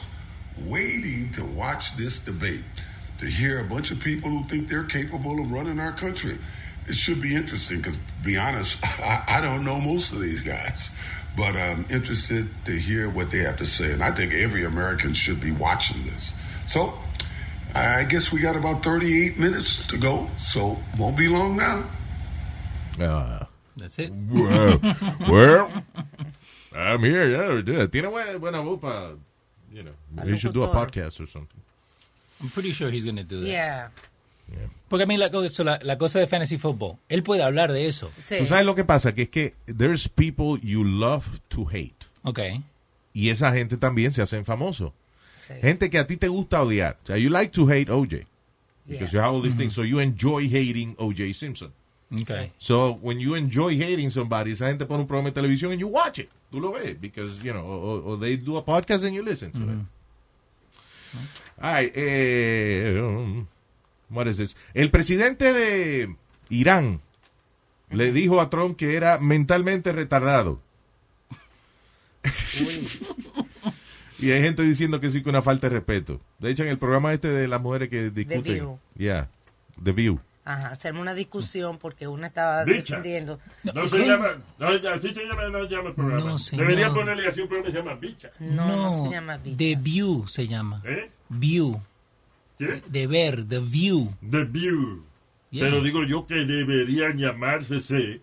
waiting 0.65 1.31
to 1.33 1.43
watch 1.43 1.95
this 1.97 2.19
debate, 2.19 2.63
to 3.19 3.25
hear 3.25 3.59
a 3.59 3.63
bunch 3.63 3.91
of 3.91 3.99
people 3.99 4.29
who 4.29 4.47
think 4.47 4.69
they're 4.69 4.85
capable 4.85 5.39
of 5.39 5.51
running 5.51 5.79
our 5.79 5.91
country. 5.91 6.37
It 6.87 6.95
should 6.95 7.21
be 7.21 7.35
interesting 7.35 7.77
because, 7.77 7.95
to 7.95 8.25
be 8.25 8.37
honest, 8.37 8.77
I, 8.83 9.23
I 9.27 9.41
don't 9.41 9.63
know 9.63 9.79
most 9.79 10.11
of 10.11 10.21
these 10.21 10.41
guys, 10.41 10.89
but 11.35 11.55
I'm 11.55 11.85
interested 11.89 12.49
to 12.65 12.71
hear 12.71 13.09
what 13.09 13.31
they 13.31 13.39
have 13.39 13.57
to 13.57 13.65
say. 13.65 13.91
And 13.91 14.03
I 14.03 14.11
think 14.11 14.33
every 14.33 14.63
American 14.63 15.13
should 15.13 15.39
be 15.39 15.51
watching 15.51 16.05
this. 16.05 16.33
So, 16.67 16.97
I 17.73 18.03
guess 18.05 18.31
we 18.31 18.41
got 18.41 18.55
about 18.55 18.83
38 18.83 19.37
minutes 19.37 19.85
to 19.87 19.97
go, 19.97 20.27
so 20.39 20.77
won't 20.97 21.17
be 21.17 21.27
long 21.27 21.55
now. 21.57 21.85
That's 23.77 23.97
it. 23.99 24.11
Well, 24.29 24.79
well, 25.29 25.83
I'm 26.75 26.99
here. 27.03 27.29
Yeah, 27.29 27.61
yeah. 27.65 27.87
Tiene 27.87 28.09
buena, 28.39 28.61
voz 28.61 28.79
para, 28.79 29.15
you 29.71 29.83
know, 29.83 29.91
he 30.25 30.35
should 30.37 30.53
do 30.53 30.63
a 30.63 30.67
podcast 30.67 31.19
or 31.19 31.25
something. 31.27 31.61
I'm 32.41 32.49
pretty 32.49 32.71
sure 32.71 32.89
he's 32.89 33.03
going 33.03 33.17
to 33.17 33.23
do 33.23 33.41
that. 33.41 33.47
Yeah. 33.49 33.87
Porque 34.89 35.03
a 35.03 35.05
mí 35.05 35.17
la, 35.17 35.29
cosa- 35.29 35.63
la, 35.63 35.79
la 35.83 35.97
cosa 35.97 36.19
de 36.19 36.27
fantasy 36.27 36.57
football, 36.57 36.97
él 37.09 37.21
puede 37.23 37.43
hablar 37.43 37.71
de 37.71 37.87
eso. 37.87 38.09
Sí. 38.17 38.37
Tú 38.39 38.45
sabes 38.45 38.65
lo 38.65 38.73
que 38.75 38.83
pasa, 38.83 39.13
que 39.13 39.23
es 39.23 39.29
que 39.29 39.53
there's 39.67 40.07
people 40.07 40.57
you 40.61 40.83
love 40.83 41.39
to 41.49 41.65
hate. 41.65 42.07
Ok. 42.23 42.39
Y 43.13 43.29
esa 43.29 43.51
gente 43.53 43.77
también 43.77 44.11
se 44.11 44.21
hacen 44.21 44.45
famosos. 44.45 44.91
Sí. 45.49 45.55
Gente 45.61 45.89
que 45.89 45.97
a 45.99 46.07
ti 46.07 46.15
te 46.15 46.27
gusta 46.29 46.61
odiar. 46.61 46.97
O 47.03 47.07
sea, 47.07 47.17
you 47.17 47.29
like 47.29 47.51
to 47.51 47.65
hate 47.67 47.89
OJ. 47.91 48.25
Because 48.87 49.11
you 49.11 49.19
Yeah. 49.19 49.25
have 49.25 49.35
all 49.35 49.41
these 49.41 49.57
things. 49.57 49.73
So 49.73 49.83
you 49.83 49.99
enjoy 49.99 50.47
hating 50.49 50.95
OJ 50.97 51.33
Simpson. 51.33 51.71
Okay. 52.21 52.51
So 52.57 52.93
when 53.01 53.19
you 53.19 53.35
enjoy 53.35 53.77
hating 53.77 54.09
somebody, 54.11 54.51
esa 54.53 54.67
gente 54.67 54.85
pone 54.85 55.01
un 55.01 55.07
programa 55.07 55.29
de 55.29 55.33
televisión 55.35 55.71
and 55.71 55.79
you 55.81 55.87
watch 55.87 56.19
it. 56.19 56.29
Tú 56.51 56.59
lo 56.59 56.71
ves. 56.71 56.95
Because, 56.99 57.43
you 57.43 57.51
know, 57.53 57.65
or, 57.65 58.01
or 58.03 58.17
they 58.19 58.37
do 58.37 58.57
a 58.57 58.63
podcast 58.63 59.03
and 59.03 59.13
you 59.13 59.21
listen 59.21 59.51
to 59.51 59.59
it. 59.59 59.77
All 61.61 61.73
right, 61.73 61.91
eh, 61.95 62.99
um, 62.99 63.47
what 64.09 64.27
is 64.27 64.37
this? 64.37 64.55
El 64.73 64.89
presidente 64.91 65.51
de 65.53 66.15
Irán 66.49 67.01
le 67.91 68.11
dijo 68.11 68.39
a 68.39 68.49
Trump 68.49 68.77
que 68.77 68.95
era 68.95 69.17
mentalmente 69.19 69.91
retardado. 69.91 70.59
y 74.19 74.31
hay 74.31 74.41
gente 74.41 74.63
diciendo 74.63 74.99
que 74.99 75.09
sí 75.09 75.23
que 75.23 75.29
una 75.29 75.41
falta 75.41 75.67
de 75.67 75.75
respeto. 75.75 76.19
De 76.39 76.51
hecho, 76.51 76.63
en 76.63 76.69
el 76.69 76.77
programa 76.77 77.13
este 77.13 77.29
de 77.29 77.47
las 77.47 77.61
mujeres 77.61 77.89
que 77.89 78.09
discuten. 78.09 78.43
View. 78.43 78.79
Yeah, 78.95 79.29
The 79.83 79.91
View. 79.91 80.19
Ajá, 80.45 80.69
hacerme 80.69 81.01
una 81.01 81.13
discusión 81.13 81.77
porque 81.77 82.07
una 82.07 82.27
estaba 82.27 82.65
defendiendo. 82.65 83.39
No 83.73 83.87
se 83.87 84.07
llama, 84.07 84.37
no, 84.57 84.75
ya, 84.77 84.93
así 84.93 85.09
se 85.11 85.23
llama, 85.23 85.47
no 85.49 85.67
se 85.67 85.75
llama 85.75 85.89
el 85.89 85.95
programa. 85.95 86.25
No, 86.25 86.39
señor. 86.39 86.65
Debería 86.65 86.91
ponerle 86.91 87.27
así 87.27 87.41
un 87.41 87.47
programa 87.47 87.65
que 87.65 87.71
se 87.71 87.77
llama 87.77 87.99
Bicha. 87.99 88.31
No, 88.39 88.67
no, 88.67 89.05
se 89.05 89.11
llama 89.11 89.37
bicha. 89.37 89.57
The 89.57 89.75
View 89.75 90.27
se 90.27 90.47
llama. 90.47 90.81
¿Eh? 90.85 91.11
View. 91.29 91.79
¿Qué? 92.57 92.81
De 92.87 93.05
ver, 93.05 93.47
The 93.47 93.59
View. 93.59 94.15
The 94.27 94.43
View. 94.45 95.03
Yeah. 95.51 95.65
Pero 95.65 95.83
digo 95.83 96.03
yo 96.03 96.25
que 96.25 96.45
deberían 96.45 97.17
llamarse 97.17 97.79
se 97.79 98.21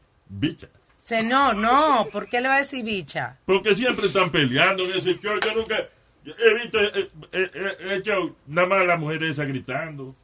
Bicha. 1.09 1.23
Se, 1.23 1.23
no, 1.23 1.53
no, 1.55 2.09
¿por 2.13 2.29
qué 2.29 2.41
le 2.41 2.49
va 2.49 2.57
a 2.57 2.59
decir 2.59 2.85
bicha? 2.85 3.37
Porque 3.47 3.75
siempre 3.75 4.07
están 4.07 4.31
peleando 4.31 4.85
en 4.85 4.97
ese 4.97 5.19
show. 5.21 5.39
Yo 5.41 5.55
nunca 5.55 5.77
he 6.25 6.55
visto 6.55 6.81
eh, 6.81 7.09
eh, 7.33 7.51
eh, 7.55 7.77
he 7.81 7.95
hecho 7.97 8.35
nada 8.49 8.67
más 8.67 8.87
las 8.87 8.99
mujeres 8.99 9.31
esas 9.31 9.47
gritando. 9.47 10.15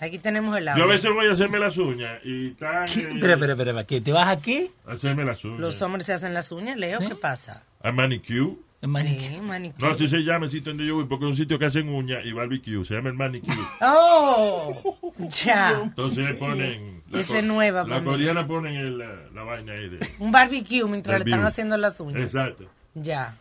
Aquí 0.00 0.18
tenemos 0.18 0.56
el 0.56 0.64
Yo 0.64 0.70
a 0.70 0.72
audio. 0.74 0.86
veces 0.88 1.10
voy 1.12 1.26
a 1.26 1.32
hacerme 1.32 1.58
las 1.58 1.76
uñas 1.76 2.20
y 2.24 2.48
eh, 2.48 2.54
Espera, 2.86 3.34
espera, 3.34 3.52
espera. 3.52 3.84
¿Qué? 3.84 4.00
¿Te 4.00 4.12
vas 4.12 4.28
a 4.28 4.40
qué? 4.40 4.70
a 4.86 4.92
hacerme 4.92 5.24
las 5.24 5.44
uñas. 5.44 5.60
Los 5.60 5.82
hombres 5.82 6.06
se 6.06 6.14
hacen 6.14 6.32
las 6.32 6.50
uñas, 6.52 6.76
Leo, 6.78 6.98
¿qué 7.00 7.14
pasa? 7.14 7.62
A 7.82 7.92
manicure. 7.92 8.56
El 8.80 8.88
manicure. 8.88 9.28
Sí, 9.28 9.40
manicure. 9.42 9.86
No, 9.86 9.92
así 9.92 10.08
se 10.08 10.20
llama 10.20 10.46
el 10.46 10.50
sitio 10.50 10.70
donde 10.72 10.86
yo 10.86 10.94
voy, 10.94 11.04
porque 11.04 11.26
es 11.26 11.30
un 11.32 11.36
sitio 11.36 11.58
que 11.58 11.66
hacen 11.66 11.90
uñas 11.90 12.24
y 12.24 12.32
barbecue. 12.32 12.82
Se 12.86 12.94
llama 12.94 13.10
el 13.10 13.14
manicure. 13.14 13.58
¡Oh! 13.82 14.98
Ya. 15.44 15.82
Entonces 15.82 16.34
ponen. 16.38 16.99
Esa 17.12 17.38
es 17.38 17.44
nueva 17.44 17.84
La 17.84 18.02
coreana 18.02 18.46
ponen 18.46 18.74
el, 18.76 18.98
la, 18.98 19.28
la 19.34 19.42
vaina 19.42 19.72
ahí 19.72 19.88
de. 19.88 20.06
Un 20.18 20.30
barbecue 20.30 20.84
mientras 20.84 21.18
le 21.18 21.24
están 21.24 21.44
haciendo 21.44 21.76
las 21.76 21.98
uñas. 22.00 22.22
Exacto. 22.22 22.66
Ya. 22.94 23.36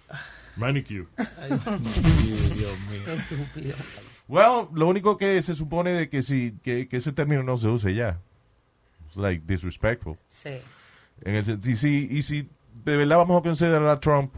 Manicure. 0.56 1.06
Dios 1.18 2.80
mío. 2.90 3.02
Qué 3.06 3.14
estúpido. 3.14 3.76
Well, 4.28 4.68
lo 4.74 4.88
único 4.88 5.18
que 5.18 5.42
se 5.42 5.56
supone 5.56 5.92
de 5.92 6.10
que 6.10 6.22
si 6.22 6.54
que, 6.64 6.88
que 6.88 6.98
ese 6.98 7.12
término 7.12 7.44
no 7.44 7.58
se 7.58 7.68
use 7.68 7.94
ya. 7.94 8.20
It's 9.08 9.18
like 9.18 9.44
disrespectful. 9.46 10.18
Sí. 10.28 10.60
En 11.22 11.36
el, 11.36 11.60
y, 11.68 11.76
si, 11.76 12.08
y 12.12 12.22
si 12.22 12.48
de 12.86 12.98
verdad 12.98 13.18
vamos 13.18 13.40
a 13.40 13.44
considerar 13.44 13.88
a 13.90 14.00
Trump 14.00 14.34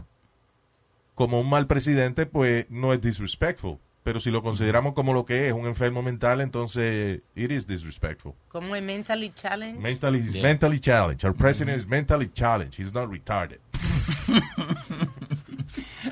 como 1.14 1.40
un 1.40 1.48
mal 1.48 1.66
presidente, 1.66 2.26
pues 2.26 2.66
no 2.70 2.92
es 2.92 3.00
disrespectful. 3.00 3.78
Pero 4.04 4.18
si 4.20 4.30
lo 4.32 4.42
consideramos 4.42 4.94
como 4.94 5.12
lo 5.14 5.24
que 5.24 5.46
es, 5.48 5.52
un 5.52 5.66
enfermo 5.66 6.02
mental, 6.02 6.40
entonces 6.40 7.20
it 7.36 7.50
is 7.52 7.66
disrespectful. 7.66 8.34
¿Cómo 8.48 8.74
es 8.74 8.82
mentally 8.82 9.30
challenge? 9.30 9.78
Mentally, 9.78 10.20
he's 10.20 10.34
Yeah. 10.34 10.42
mentally 10.42 10.80
challenged. 10.80 11.24
Our 11.24 11.34
president 11.34 11.76
is 11.78 11.86
mentally 11.86 12.28
challenged. 12.34 12.76
He's 12.78 12.92
not 12.92 13.08
retarded. 13.08 13.58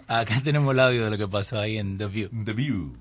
Acá 0.09 0.40
tenemos 0.42 0.73
el 0.75 0.80
audio 0.80 1.04
de 1.04 1.11
lo 1.11 1.16
que 1.18 1.28
pasó 1.28 1.59
ahí 1.59 1.78
en 1.78 1.99
The 1.99 2.06
View. 2.06 2.28
The 2.44 2.52
View. 2.52 2.97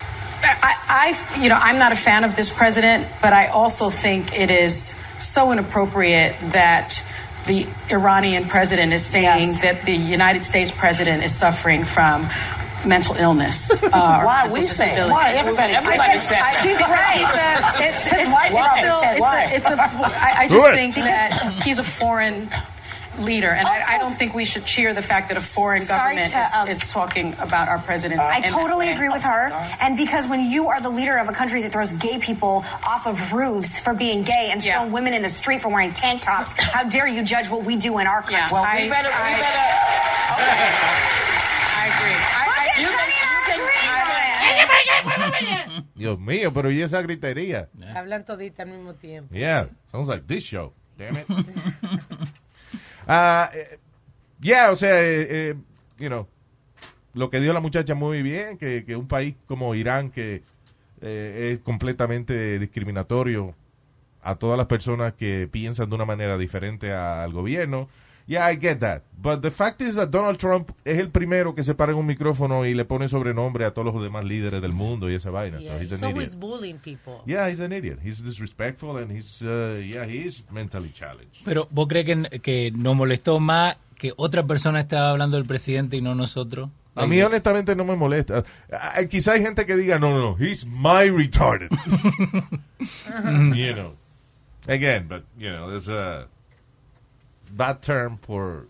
I, 0.00 0.74
I, 0.88 1.40
you 1.42 1.48
know, 1.48 1.58
I'm 1.60 1.78
not 1.78 1.92
a 1.92 1.96
fan 1.96 2.24
of 2.24 2.34
this 2.36 2.50
president, 2.50 3.06
but 3.20 3.32
I 3.32 3.48
also 3.48 3.90
think 3.90 4.32
it 4.36 4.50
is 4.50 4.94
so 5.18 5.52
inappropriate 5.52 6.34
that 6.52 7.02
the 7.46 7.66
Iranian 7.90 8.46
president 8.48 8.92
is 8.92 9.04
saying 9.04 9.54
that 9.62 9.82
the 9.84 9.94
United 9.96 10.42
States 10.42 10.70
president 10.70 11.22
is 11.24 11.34
suffering 11.34 11.84
from 11.84 12.28
mental 12.86 13.16
illness. 13.16 13.80
Uh, 13.90 14.22
Why 14.22 14.42
mental 14.44 14.60
we 14.60 14.66
say. 14.66 15.08
Why? 15.10 15.32
Everybody- 15.32 15.74
everybody 15.74 16.18
says 16.18 16.30
that. 16.38 16.60
She's 16.62 16.78
right. 16.80 17.80
It's, 17.90 18.06
it's, 18.06 18.14
it's, 18.16 18.32
Why? 18.32 18.46
it's 18.46 19.20
Why? 19.20 19.44
it's, 19.52 19.66
a, 19.66 19.72
it's 19.72 19.78
a, 19.78 19.82
I, 19.82 20.34
I 20.44 20.48
Do 20.48 20.54
just 20.54 20.68
it. 20.70 20.74
think 20.74 20.94
that 20.96 21.62
he's 21.64 21.78
a 21.78 21.84
foreign 21.84 22.48
leader, 23.18 23.48
and 23.50 23.66
I, 23.66 23.94
I 23.96 23.98
don't 23.98 24.16
think 24.16 24.32
we 24.34 24.44
should 24.44 24.64
cheer 24.64 24.94
the 24.94 25.02
fact 25.02 25.28
that 25.28 25.36
a 25.36 25.40
foreign 25.40 25.84
government 25.84 26.30
to, 26.32 26.58
um, 26.58 26.68
is, 26.68 26.80
is 26.82 26.88
talking 26.92 27.34
about 27.38 27.68
our 27.68 27.78
president. 27.80 28.20
I 28.20 28.40
totally 28.42 28.86
way. 28.86 28.92
agree 28.94 29.08
with 29.08 29.22
her. 29.22 29.48
And 29.80 29.96
because 29.96 30.26
when 30.28 30.48
you 30.50 30.68
are 30.68 30.80
the 30.80 30.88
leader 30.90 31.18
of 31.18 31.28
a 31.28 31.32
country 31.32 31.62
that 31.62 31.72
throws 31.72 31.90
gay 31.92 32.18
people 32.18 32.64
off 32.86 33.06
of 33.06 33.32
roofs 33.32 33.78
for 33.80 33.92
being 33.94 34.22
gay 34.22 34.50
and 34.52 34.62
throw 34.62 34.86
women 34.86 35.12
in 35.14 35.22
the 35.22 35.28
street 35.30 35.60
for 35.62 35.68
wearing 35.68 35.92
tank 35.92 36.22
tops, 36.22 36.52
how 36.56 36.84
dare 36.84 37.08
you 37.08 37.22
judge 37.24 37.48
what 37.50 37.64
we 37.64 37.76
do 37.76 37.98
in 37.98 38.06
our 38.06 38.20
country? 38.22 38.36
Yeah. 38.38 38.52
Well, 38.52 38.62
we 38.62 38.88
better- 38.88 39.08
we 39.08 39.14
better- 39.40 39.76
I 41.82 41.86
agree. 41.98 42.16
Dios 45.94 46.18
mío, 46.18 46.52
pero 46.52 46.70
¿y 46.70 46.82
esa 46.82 47.02
gritería? 47.02 47.68
Hablan 47.94 48.24
todita 48.24 48.62
al 48.62 48.70
mismo 48.70 48.94
tiempo. 48.94 49.34
Yeah, 49.34 49.68
sounds 49.90 50.08
like 50.08 50.24
this 50.26 50.44
show. 50.44 50.72
Damn 50.98 51.16
it. 51.18 51.26
Eh, 53.08 53.78
yeah, 54.40 54.70
o 54.70 54.76
sea, 54.76 55.02
eh, 55.02 55.26
eh, 55.28 55.54
you 55.98 56.08
know, 56.08 56.28
lo 57.14 57.30
que 57.30 57.40
dijo 57.40 57.52
la 57.52 57.60
muchacha 57.60 57.94
muy 57.94 58.22
bien, 58.22 58.58
que, 58.58 58.84
que 58.84 58.94
un 58.94 59.08
país 59.08 59.34
como 59.46 59.74
Irán, 59.74 60.10
que 60.10 60.42
eh, 61.00 61.52
es 61.52 61.60
completamente 61.60 62.58
discriminatorio 62.58 63.54
a 64.22 64.36
todas 64.36 64.58
las 64.58 64.66
personas 64.66 65.14
que 65.14 65.48
piensan 65.50 65.88
de 65.88 65.96
una 65.96 66.04
manera 66.04 66.36
diferente 66.38 66.92
al 66.92 67.32
gobierno. 67.32 67.88
Yeah, 68.30 68.46
I 68.46 68.54
get 68.54 68.78
that. 68.78 69.02
But 69.20 69.42
the 69.42 69.50
fact 69.50 69.82
is 69.82 69.96
that 69.96 70.12
Donald 70.12 70.38
Trump 70.38 70.70
es 70.84 70.98
el 70.98 71.08
primero 71.10 71.52
que 71.52 71.64
se 71.64 71.74
para 71.74 71.90
en 71.90 71.98
un 71.98 72.06
micrófono 72.06 72.64
y 72.64 72.74
le 72.74 72.84
pone 72.84 73.08
sobrenombre 73.08 73.64
a 73.64 73.72
todos 73.72 73.92
los 73.92 74.00
demás 74.00 74.24
líderes 74.24 74.62
del 74.62 74.72
mundo 74.72 75.10
y 75.10 75.16
esa 75.16 75.30
vaina. 75.30 75.58
Yeah, 75.58 75.72
so 75.72 75.78
he's 75.80 75.90
he's 75.90 76.02
an 76.02 76.10
always 76.10 76.28
idiot. 76.28 76.40
bullying 76.40 76.78
people. 76.78 77.22
Yeah, 77.26 77.50
he's 77.50 77.58
an 77.58 77.72
idiot. 77.72 77.98
He's 78.00 78.22
disrespectful 78.22 78.98
and 78.98 79.10
he's, 79.10 79.42
uh, 79.42 79.82
yeah, 79.84 80.06
he 80.06 80.24
is 80.28 80.44
mentally 80.48 80.92
challenged. 80.92 81.44
Pero 81.44 81.66
vos 81.72 81.88
crees 81.88 82.06
que, 82.06 82.40
que 82.40 82.70
nos 82.70 82.94
molestó 82.94 83.40
más 83.40 83.78
que 83.98 84.12
otra 84.16 84.46
persona 84.46 84.78
estaba 84.78 85.10
hablando 85.10 85.36
del 85.36 85.44
presidente 85.46 85.96
y 85.96 86.00
no 86.00 86.14
nosotros? 86.14 86.70
A 86.94 87.06
mí 87.06 87.20
honestamente 87.20 87.74
no 87.74 87.84
me 87.84 87.96
molesta. 87.96 88.44
Ah, 88.72 89.02
Quizá 89.10 89.32
hay 89.32 89.42
gente 89.42 89.66
que 89.66 89.74
diga, 89.74 89.98
no, 89.98 90.10
no, 90.12 90.20
no, 90.20 90.36
he's 90.38 90.64
my 90.64 91.08
retarded. 91.10 91.70
you 93.56 93.74
know. 93.74 93.96
Again, 94.68 95.08
but, 95.08 95.24
you 95.36 95.50
know, 95.50 95.68
there's 95.68 95.88
a 95.88 96.28
bad 97.50 97.78
term 97.78 98.18
por, 98.18 98.68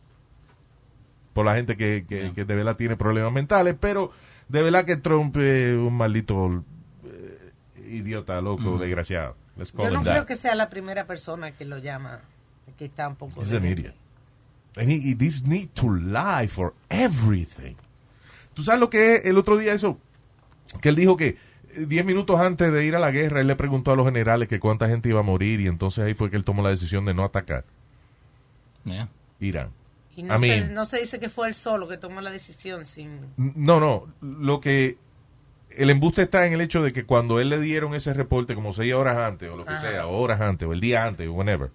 por 1.32 1.46
la 1.46 1.54
gente 1.54 1.76
que, 1.76 2.04
que, 2.08 2.32
que 2.32 2.44
de 2.44 2.54
verdad 2.54 2.76
tiene 2.76 2.96
problemas 2.96 3.32
mentales, 3.32 3.76
pero 3.78 4.12
de 4.49 4.62
verdad 4.62 4.84
que 4.84 4.96
Trump 4.96 5.37
es 5.37 5.72
un 5.75 5.96
maldito 5.96 6.64
eh, 7.04 7.52
idiota, 7.88 8.40
loco, 8.40 8.78
desgraciado. 8.78 9.37
Let's 9.56 9.72
call 9.72 9.84
Yo 9.87 9.90
no 9.90 10.02
creo 10.02 10.26
que 10.26 10.37
sea 10.37 10.54
la 10.54 10.68
primera 10.68 11.06
persona 11.06 11.52
que 11.52 11.64
lo 11.64 11.78
llama, 11.78 12.20
que 12.76 12.87
está 12.87 13.08
un 13.08 13.16
poco... 13.16 13.42
He's 13.42 13.52
an 13.52 13.64
idiot. 13.64 13.94
And 14.76 14.88
he, 14.88 15.10
he 15.10 15.14
this 15.14 15.44
need 15.44 15.70
to 15.75 15.90
lie 15.90 16.49
for 16.49 16.75
everything. 16.88 17.75
¿Tú 18.54 18.62
sabes 18.62 18.80
lo 18.80 18.90
que 18.90 19.16
es 19.16 19.26
el 19.26 19.37
otro 19.38 19.56
día 19.56 19.72
eso? 19.72 19.99
Que 20.80 20.90
él 20.90 20.96
dijo 20.96 21.16
que 21.16 21.37
eh, 21.75 21.87
10 21.87 22.04
minutos 22.04 22.38
antes 22.40 22.72
de 22.72 22.84
ir 22.84 22.94
a 22.94 22.99
la 22.99 23.10
guerra, 23.10 23.40
él 23.40 23.46
le 23.46 23.56
preguntó 23.56 23.92
a 23.92 23.96
los 23.96 24.06
generales 24.06 24.49
que 24.49 24.60
cuánta 24.60 24.88
gente 24.88 25.08
iba 25.08 25.20
a 25.20 25.25
morir 25.25 25.60
y 25.60 25.66
entonces 25.66 26.04
ahí 26.04 26.14
fue 26.14 26.30
que 26.30 26.37
él 26.37 26.44
tomó 26.44 26.62
la 26.62 26.70
decisión 26.70 27.04
de 27.04 27.14
no 27.14 27.25
atacar 27.25 27.64
Yeah. 28.84 29.08
Irán. 29.40 29.70
Y 30.16 30.22
no, 30.22 30.37
I 30.37 30.40
se, 30.40 30.46
mean- 30.49 30.75
no 30.75 30.84
se 30.84 31.00
dice 31.00 31.20
que 31.20 31.28
fue 31.28 31.49
él 31.49 31.54
solo 31.54 31.88
que 31.88 31.96
tomó 31.96 32.20
la 32.20 32.30
decisión 32.30 32.84
sin... 32.84 33.20
No, 33.37 33.80
no, 33.80 34.06
lo 34.20 34.60
que 34.60 34.99
el 35.70 35.90
embuste 35.90 36.22
está 36.22 36.46
en 36.46 36.52
el 36.52 36.60
hecho 36.60 36.82
de 36.82 36.92
que 36.92 37.04
cuando 37.04 37.40
él 37.40 37.49
le 37.49 37.60
dieron 37.60 37.94
ese 37.94 38.12
reporte 38.12 38.54
como 38.54 38.72
seis 38.72 38.92
horas 38.92 39.16
antes 39.16 39.49
o 39.49 39.56
lo 39.56 39.64
que 39.64 39.72
Ajá. 39.72 39.80
sea, 39.80 40.06
o 40.06 40.18
horas 40.18 40.40
antes 40.40 40.68
o 40.68 40.72
el 40.72 40.80
día 40.80 41.04
antes, 41.04 41.28
whenever, 41.28 41.70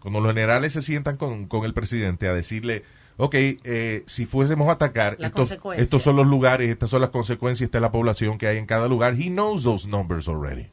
cuando 0.00 0.20
los 0.20 0.30
generales 0.32 0.72
se 0.72 0.82
sientan 0.82 1.16
con, 1.16 1.46
con 1.46 1.64
el 1.64 1.74
presidente 1.74 2.26
a 2.26 2.32
decirle, 2.34 2.84
ok, 3.16 3.34
eh, 3.34 4.02
si 4.06 4.26
fuésemos 4.26 4.68
a 4.68 4.72
atacar, 4.72 5.16
estos, 5.20 6.02
son 6.02 6.16
los 6.16 6.26
lugares, 6.26 6.70
estas 6.70 6.90
son 6.90 7.00
las 7.00 7.10
consecuencias, 7.10 7.68
esta 7.68 7.78
es 7.78 7.82
la 7.82 7.92
población 7.92 8.38
que 8.38 8.46
hay 8.46 8.58
en 8.58 8.66
cada 8.66 8.88
lugar, 8.88 9.14
he 9.14 9.28
knows 9.28 9.62
those 9.62 9.86
numbers 9.88 10.28
already. 10.28 10.68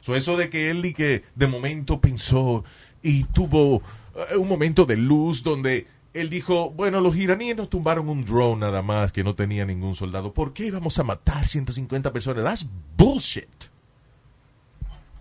So 0.00 0.14
eso 0.16 0.36
de 0.36 0.50
que 0.50 0.70
él 0.70 0.84
y 0.84 0.94
que 0.94 1.24
de 1.34 1.46
momento 1.46 2.00
pensó 2.00 2.64
y 3.02 3.24
tuvo 3.24 3.82
un 4.38 4.48
momento 4.48 4.84
de 4.84 4.96
luz 4.96 5.42
donde 5.42 5.86
él 6.12 6.30
dijo, 6.30 6.70
bueno, 6.70 7.00
los 7.00 7.16
iraníes 7.16 7.56
nos 7.56 7.68
tumbaron 7.68 8.08
un 8.08 8.24
drone 8.24 8.60
nada 8.60 8.82
más 8.82 9.10
que 9.10 9.24
no 9.24 9.34
tenía 9.34 9.64
ningún 9.66 9.96
soldado. 9.96 10.32
¿Por 10.32 10.52
qué 10.52 10.66
íbamos 10.66 10.98
a 10.98 11.02
matar 11.02 11.46
150 11.46 12.12
personas? 12.12 12.44
That's 12.44 12.66
bullshit. 12.96 13.48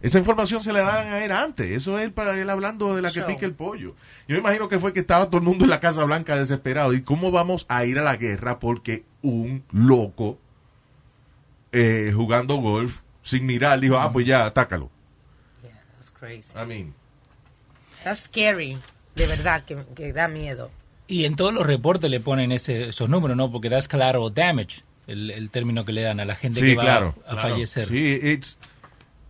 Esa 0.02 0.20
información 0.20 0.62
se 0.62 0.74
le 0.74 0.80
daban 0.80 1.08
a 1.08 1.24
él 1.24 1.32
antes. 1.32 1.66
Eso 1.72 1.98
es 1.98 2.04
él 2.04 2.12
para 2.12 2.40
él 2.40 2.50
hablando 2.50 2.94
de 2.94 3.02
la 3.02 3.10
que 3.10 3.22
Show. 3.22 3.28
pica 3.28 3.46
el 3.46 3.54
pollo. 3.54 3.96
Yo 4.28 4.36
me 4.36 4.40
imagino 4.40 4.68
que 4.68 4.78
fue 4.78 4.92
que 4.94 5.00
estaba 5.00 5.28
todo 5.28 5.38
el 5.38 5.44
mundo 5.44 5.64
en 5.64 5.70
la 5.70 5.80
Casa 5.80 6.04
Blanca 6.04 6.36
desesperado. 6.36 6.94
¿Y 6.94 7.02
cómo 7.02 7.32
vamos 7.32 7.66
a 7.70 7.86
ir 7.86 7.98
a 7.98 8.04
la 8.04 8.18
guerra 8.18 8.60
porque 8.60 9.06
un 9.22 9.64
loco 9.72 10.38
eh, 11.72 12.12
jugando 12.14 12.58
golf 12.58 13.00
sin 13.22 13.46
mirar 13.46 13.80
dijo, 13.80 13.98
ah, 13.98 14.12
pues 14.12 14.28
ya, 14.28 14.46
atácalo? 14.46 14.92
That's 15.62 16.12
crazy. 16.12 16.54
I 16.56 16.66
mean, 16.66 16.94
That's 18.04 18.22
scary. 18.22 18.78
De 19.16 19.28
verdad, 19.28 19.64
que, 19.66 19.78
que 19.96 20.12
da 20.14 20.28
miedo. 20.28 20.72
Y 21.08 21.26
en 21.26 21.36
todos 21.36 21.54
los 21.54 21.66
reportes 21.66 22.10
le 22.10 22.20
ponen 22.20 22.52
ese, 22.52 22.90
esos 22.90 23.10
números, 23.10 23.38
¿no? 23.38 23.52
Porque 23.52 23.70
das 23.70 23.88
claro 23.88 24.30
damage, 24.30 24.82
el, 25.08 25.30
el 25.32 25.50
término 25.50 25.86
que 25.86 25.92
le 25.94 26.02
dan 26.02 26.20
a 26.20 26.26
la 26.26 26.36
gente 26.36 26.62
que 26.62 26.76
va 26.76 26.84
a- 26.84 26.86
a, 26.86 26.88
claro. 26.90 27.16
fallecer. 27.42 27.88
Sí, 27.88 28.20
it's- 28.24 28.58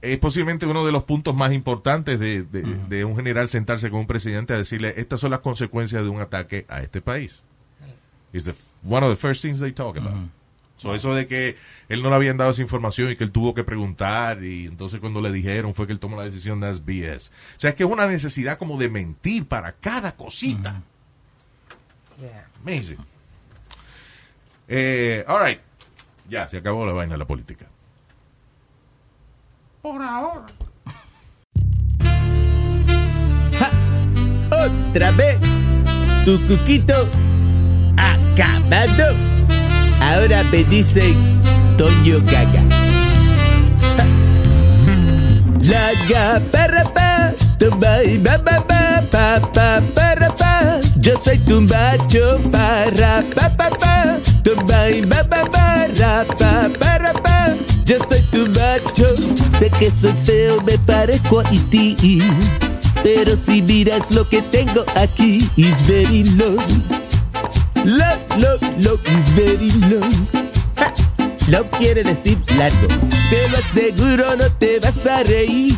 es 0.02 0.18
posiblemente 0.20 0.66
uno 0.66 0.86
de 0.86 0.92
los 0.92 1.04
puntos 1.04 1.34
más 1.36 1.52
importantes 1.54 2.20
de, 2.20 2.44
de- 2.44 2.62
de 2.90 3.06
un 3.06 3.16
general 3.16 3.48
sentarse 3.50 3.90
con 3.90 4.02
un 4.02 4.08
presidente 4.08 4.54
a 4.54 4.58
decirle, 4.58 4.94
estas 4.98 5.20
son 5.22 5.32
las 5.32 5.40
consecuencias 5.40 6.04
de 6.04 6.10
un 6.10 6.22
ataque 6.22 6.66
a 6.70 6.82
este 6.82 7.02
país. 7.02 7.42
It's 8.34 8.46
the, 8.46 8.54
one 8.88 9.06
of 9.06 9.12
the 9.12 9.16
first 9.20 9.42
things 9.42 9.60
they 9.60 9.72
talk 9.72 9.98
about. 9.98 10.14
So, 10.84 10.94
eso 10.94 11.16
de 11.16 11.28
que 11.28 11.56
él 11.88 12.04
no 12.04 12.10
le 12.10 12.16
habían 12.18 12.36
dado 12.36 12.52
esa 12.52 12.62
información 12.62 13.10
y 13.10 13.16
que 13.16 13.24
él 13.24 13.32
tuvo 13.32 13.54
que 13.54 13.64
preguntar 13.64 14.44
y 14.44 14.66
entonces 14.66 15.00
cuando 15.00 15.22
le 15.22 15.32
dijeron 15.32 15.74
fue 15.74 15.88
que 15.88 15.94
él 15.94 16.00
tomó 16.00 16.18
la 16.18 16.26
decisión 16.26 16.60
de 16.60 16.70
BS. 16.72 17.30
O 17.30 17.60
sea, 17.60 17.70
es 17.70 17.76
que 17.78 17.84
es 17.84 17.90
una 17.90 18.06
necesidad 18.06 18.58
como 18.58 18.78
de 18.78 18.90
mentir 18.90 19.46
para 19.46 19.72
cada 19.72 20.14
cosita. 20.18 20.82
Yeah. 22.20 22.48
Amazing. 22.62 22.98
Eh, 24.68 25.24
all 25.26 25.46
right. 25.46 25.62
Ya, 26.28 26.50
se 26.50 26.58
acabó 26.58 26.86
la 26.86 26.92
vaina 26.92 27.14
de 27.14 27.20
la 27.20 27.28
política. 27.28 27.66
Por 29.82 30.02
ahora. 30.02 30.48
Otra 34.52 35.12
vez, 35.12 35.40
tu 36.26 36.46
cuquito 36.46 37.08
acabado. 37.96 39.43
Ahora 40.14 40.44
me 40.52 40.64
dicen 40.66 41.42
Toño 41.76 42.20
Gaga. 42.26 42.62
La 45.64 45.92
ga 46.08 46.40
para 46.52 46.84
pa, 46.84 47.34
tumba 47.58 48.04
y 48.04 48.20
ba 48.20 48.38
ba 48.38 48.64
ba 48.70 49.04
pa 49.10 49.42
pa 49.54 49.82
para 49.96 50.28
pa. 50.28 50.80
Yo 50.98 51.14
soy 51.20 51.40
tu 51.40 51.62
macho 51.62 52.40
para 52.52 53.24
pa 53.36 53.50
pa 53.58 53.70
pa, 53.72 54.20
tumba 54.44 54.92
y 54.92 55.02
ba 55.02 55.24
ba 55.24 55.42
ba 55.52 55.88
ra, 56.00 56.26
pa 56.38 56.70
para 56.80 57.12
pa. 57.14 57.56
Yo 57.84 57.98
soy 58.08 58.22
tu 58.32 58.46
macho, 58.52 59.08
sé 59.58 59.72
que 59.80 59.92
soy 60.00 60.14
feo, 60.24 60.62
me 60.64 60.78
parezco 60.78 61.40
a 61.40 61.44
ti. 61.72 62.22
Pero 63.02 63.36
si 63.36 63.64
miras 63.64 64.12
lo 64.12 64.30
que 64.30 64.44
tengo 64.44 64.86
aquí, 64.96 65.50
is 65.58 65.82
very 65.88 66.24
low. 66.38 66.56
Low, 67.86 68.18
low, 68.38 68.58
low, 68.80 68.98
is 69.06 69.30
very 69.34 69.70
low. 69.90 70.02
Ja. 70.78 71.64
Quiere 71.78 72.04
decir 72.04 72.38
largo. 72.58 72.88
Te 72.88 73.50
lo 73.52 73.58
aseguro, 73.58 74.36
no 74.38 74.50
te 74.58 74.80
vas 74.80 75.06
a 75.06 75.24
reír. 75.24 75.78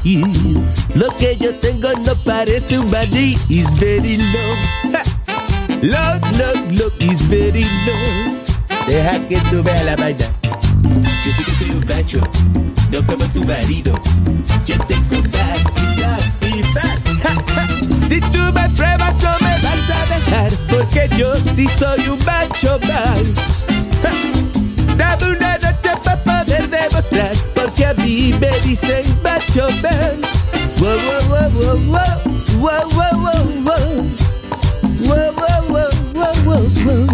Lo 0.93 1.07
que 1.17 1.35
yo 1.37 1.55
tengo 1.55 1.89
no 2.05 2.15
parece 2.23 2.77
un 2.77 2.89
maní. 2.91 3.37
Is 3.49 3.79
very 3.79 4.17
low. 4.17 4.91
Ja. 4.91 5.01
Low, 5.81 6.19
low, 6.37 6.53
low, 6.77 6.91
is 6.99 7.27
very 7.27 7.63
low. 7.63 8.35
Deja 8.87 9.19
que 9.27 9.37
tú 9.49 9.63
veas 9.63 9.83
la 9.85 9.95
vaina. 9.95 10.25
Yo 11.25 11.31
sé 11.31 11.43
que 11.43 11.51
soy 11.57 11.69
un 11.71 11.85
macho, 11.87 12.19
no 12.91 13.05
como 13.07 13.25
tu 13.33 13.43
marido. 13.45 13.93
Yo 14.67 14.77
tengo 14.85 15.21
más 15.33 15.59
y 15.81 16.01
más. 16.01 17.05
Si 18.07 18.21
tú 18.21 18.43
me 18.53 18.69
pruebas 18.69 19.15
no 19.23 19.31
me 19.41 19.57
vas 19.63 19.89
a 19.89 20.14
bad, 20.35 20.51
porque 20.69 21.09
yo 21.17 21.33
sí 21.35 21.67
soy 21.67 22.07
un 22.09 22.17
macho 22.25 22.79
mal. 22.87 23.33
Dame 24.97 25.25
una 25.31 25.57
noche 25.57 25.91
para 26.03 26.23
poder 26.23 26.69
demostrar, 26.69 27.35
porque 27.53 27.85
a 27.85 27.93
mí 27.93 28.33
me 28.39 28.51
dicen 28.61 29.03
macho 29.23 29.67
mal. 29.81 30.17
Wow, 30.79 30.97
wow, 31.05 31.21
wow, 31.29 31.49
wow, 31.59 32.15
wow, 32.59 32.85
wow, 32.95 33.15
wow, 33.23 33.43
wow. 33.65 33.85
Wow, 35.05 35.31
wow, 35.37 35.61
wow, 35.69 35.89
wow, 36.13 36.33
wow, 36.45 36.63
wow. 36.85 37.05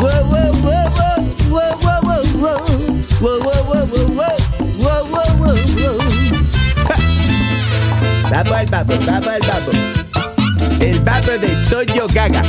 Wow, 0.00 0.20
wow, 0.30 0.50
wow, 0.62 0.86
wow, 0.96 1.24
wow, 1.50 1.72
wow, 1.82 2.22
wow. 2.40 2.60
Wow, 3.20 3.36
wow, 3.44 3.60
wow, 3.68 3.86
wow, 3.90 4.36
wow, 4.78 5.02
wow, 5.12 5.30
wow, 5.40 5.56
wow. 5.76 5.98
Bubble, 8.30 8.64
bubble, 8.70 8.98
bubble, 9.04 9.40
bubble. 9.40 9.99
El 10.80 11.00
babo 11.00 11.32
de 11.32 11.48
Toño 11.68 12.06
Gaga. 12.12 12.42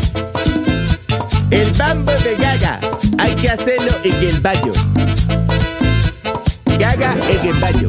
El 1.50 1.72
bambo 1.74 2.12
de 2.24 2.36
Gaga. 2.36 2.80
Hay 3.20 3.36
que 3.36 3.50
hacerlo 3.50 3.92
en 4.04 4.14
el 4.14 4.40
baño. 4.40 4.72
Gaga 6.80 7.18
en 7.30 7.48
el 7.48 7.60
baño. 7.60 7.88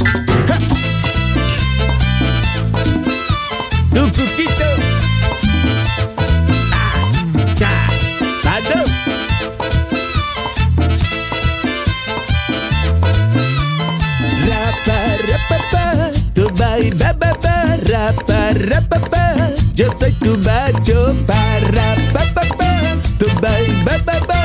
Yo 19.75 19.89
soy 19.99 20.13
tu 20.21 20.37
macho 20.39 21.17
para 21.27 21.97
pa 22.13 22.23
pa 22.35 22.43
pa, 22.59 22.71
tu 23.19 23.27
ba 23.41 23.51
ba 23.85 23.99
pa 24.05 24.21
pa 24.21 24.43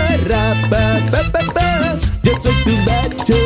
pa 1.31 1.41
pa. 1.53 1.67
Yo 2.23 2.33
soy 2.39 2.55
tu 2.63 2.71
macho. 2.87 3.37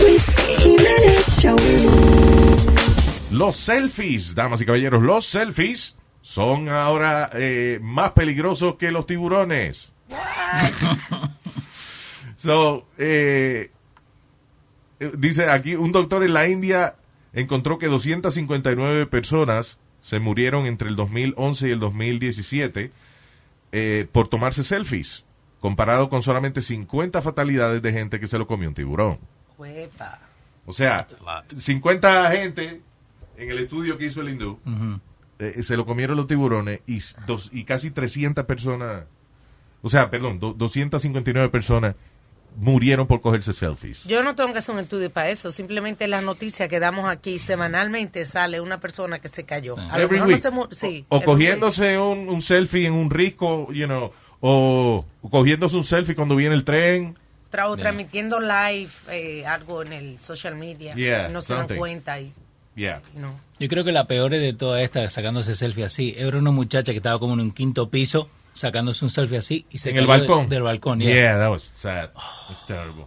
Luis 0.00 0.36
Jiménez 0.58 1.24
Show. 1.40 1.56
Los 3.30 3.56
selfies, 3.56 4.34
damas 4.34 4.60
y 4.60 4.66
caballeros, 4.66 5.02
los 5.02 5.24
selfies 5.24 5.96
son 6.20 6.68
ahora 6.68 7.30
eh, 7.34 7.78
más 7.80 8.10
peligrosos 8.10 8.74
que 8.74 8.90
los 8.90 9.06
tiburones. 9.06 9.92
so, 12.36 12.88
eh, 12.98 13.70
eh, 14.98 15.12
dice 15.16 15.48
aquí 15.48 15.76
un 15.76 15.92
doctor 15.92 16.24
en 16.24 16.34
la 16.34 16.48
India 16.48 16.96
encontró 17.36 17.78
que 17.78 17.86
259 17.86 19.06
personas 19.06 19.78
se 20.00 20.18
murieron 20.18 20.66
entre 20.66 20.88
el 20.88 20.96
2011 20.96 21.68
y 21.68 21.70
el 21.70 21.78
2017 21.78 22.90
eh, 23.72 24.06
por 24.12 24.28
tomarse 24.28 24.64
selfies, 24.64 25.24
comparado 25.60 26.08
con 26.08 26.22
solamente 26.22 26.60
50 26.62 27.22
fatalidades 27.22 27.82
de 27.82 27.92
gente 27.92 28.18
que 28.20 28.26
se 28.26 28.38
lo 28.38 28.46
comió 28.46 28.68
un 28.68 28.74
tiburón. 28.74 29.18
Huepa. 29.58 30.18
O 30.66 30.72
sea, 30.72 31.06
50 31.56 32.30
gente 32.32 32.80
en 33.36 33.50
el 33.50 33.58
estudio 33.58 33.96
que 33.98 34.06
hizo 34.06 34.20
el 34.20 34.30
hindú 34.30 34.58
eh, 35.38 35.62
se 35.62 35.76
lo 35.76 35.84
comieron 35.86 36.16
los 36.16 36.26
tiburones 36.26 36.80
y, 36.86 36.98
dos, 37.26 37.50
y 37.52 37.64
casi 37.64 37.90
300 37.90 38.44
personas, 38.46 39.04
o 39.82 39.88
sea, 39.88 40.10
perdón, 40.10 40.40
do- 40.40 40.54
259 40.54 41.50
personas 41.50 41.94
murieron 42.56 43.06
por 43.06 43.20
cogerse 43.20 43.52
selfies. 43.52 44.02
Yo 44.04 44.22
no 44.22 44.34
tengo 44.34 44.52
que 44.52 44.58
hacer 44.60 44.74
un 44.74 44.80
estudio 44.80 45.10
para 45.10 45.28
eso. 45.28 45.50
Simplemente 45.50 46.08
la 46.08 46.20
noticia 46.22 46.68
que 46.68 46.80
damos 46.80 47.08
aquí 47.08 47.38
semanalmente 47.38 48.24
sale 48.24 48.60
una 48.60 48.80
persona 48.80 49.18
que 49.18 49.28
se 49.28 49.44
cayó. 49.44 49.76
A 49.78 49.98
lo 49.98 50.04
Every 50.04 50.16
mejor 50.20 50.30
no 50.30 50.36
se 50.38 50.50
mu- 50.50 50.66
sí, 50.70 51.04
O 51.08 51.16
every 51.16 51.26
cogiéndose 51.26 51.98
un, 51.98 52.28
un 52.28 52.42
selfie 52.42 52.86
en 52.86 52.92
un 52.94 53.10
risco, 53.10 53.70
you 53.72 53.86
know, 53.86 54.10
o, 54.40 55.04
o 55.22 55.30
cogiéndose 55.30 55.76
un 55.76 55.84
selfie 55.84 56.14
cuando 56.14 56.34
viene 56.36 56.54
el 56.54 56.64
tren. 56.64 57.16
Tra- 57.52 57.68
o 57.68 57.76
transmitiendo 57.76 58.40
live 58.40 58.90
eh, 59.10 59.46
algo 59.46 59.82
en 59.82 59.92
el 59.92 60.18
social 60.18 60.56
media. 60.56 60.94
Yeah, 60.94 61.28
no 61.28 61.40
se 61.40 61.52
dan 61.54 61.62
something. 61.62 61.76
cuenta 61.78 62.20
y 62.20 62.32
Yeah. 62.74 63.00
no. 63.14 63.34
Yo 63.58 63.68
creo 63.68 63.84
que 63.84 63.92
la 63.92 64.06
peor 64.06 64.32
de 64.32 64.52
toda 64.52 64.82
esta, 64.82 65.08
sacándose 65.08 65.54
selfie 65.56 65.84
así, 65.84 66.14
era 66.18 66.36
una 66.36 66.50
muchacha 66.50 66.92
que 66.92 66.98
estaba 66.98 67.18
como 67.18 67.32
en 67.32 67.40
un 67.40 67.50
quinto 67.52 67.88
piso, 67.88 68.28
sacándose 68.56 69.04
un 69.04 69.10
selfie 69.10 69.38
así 69.38 69.66
y 69.70 69.78
se 69.78 69.90
en 69.90 69.96
el 69.98 70.02
de- 70.04 70.08
balcón. 70.08 70.48
del 70.48 70.62
balcón. 70.62 70.98
Yeah, 71.00 71.14
yeah. 71.14 71.38
that 71.38 71.50
was 71.50 71.62
sad. 71.62 72.10
It's 72.50 72.66
terrible. 72.66 73.06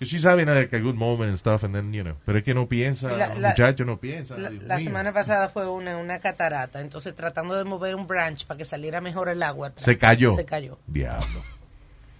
Y 0.00 0.06
She's 0.06 0.24
having 0.24 0.46
like 0.46 0.74
a 0.74 0.80
good 0.80 0.96
moment 0.96 1.30
and 1.30 1.38
stuff, 1.38 1.62
and 1.64 1.74
then, 1.74 1.92
you 1.92 2.02
know, 2.02 2.16
pero 2.26 2.38
es 2.38 2.44
que 2.44 2.52
no 2.52 2.66
piensa, 2.68 3.12
La- 3.16 3.32
el 3.32 3.40
la- 3.42 3.50
muchacho 3.50 3.84
no 3.84 3.98
piensa. 3.98 4.36
La, 4.36 4.78
semana 4.78 5.12
pasada 5.12 5.48
fue 5.50 5.68
una, 5.68 5.96
una 5.96 6.18
catarata, 6.18 6.80
entonces 6.80 7.14
tratando 7.14 7.54
de 7.56 7.64
mover 7.64 7.94
un 7.94 8.06
branch 8.06 8.44
para 8.46 8.58
que 8.58 8.64
saliera 8.64 9.00
mejor 9.00 9.28
el 9.28 9.42
agua. 9.42 9.72
Se 9.76 9.96
cayó. 9.96 10.34
Se 10.34 10.44
cayó. 10.44 10.78
Diablo. 10.86 11.42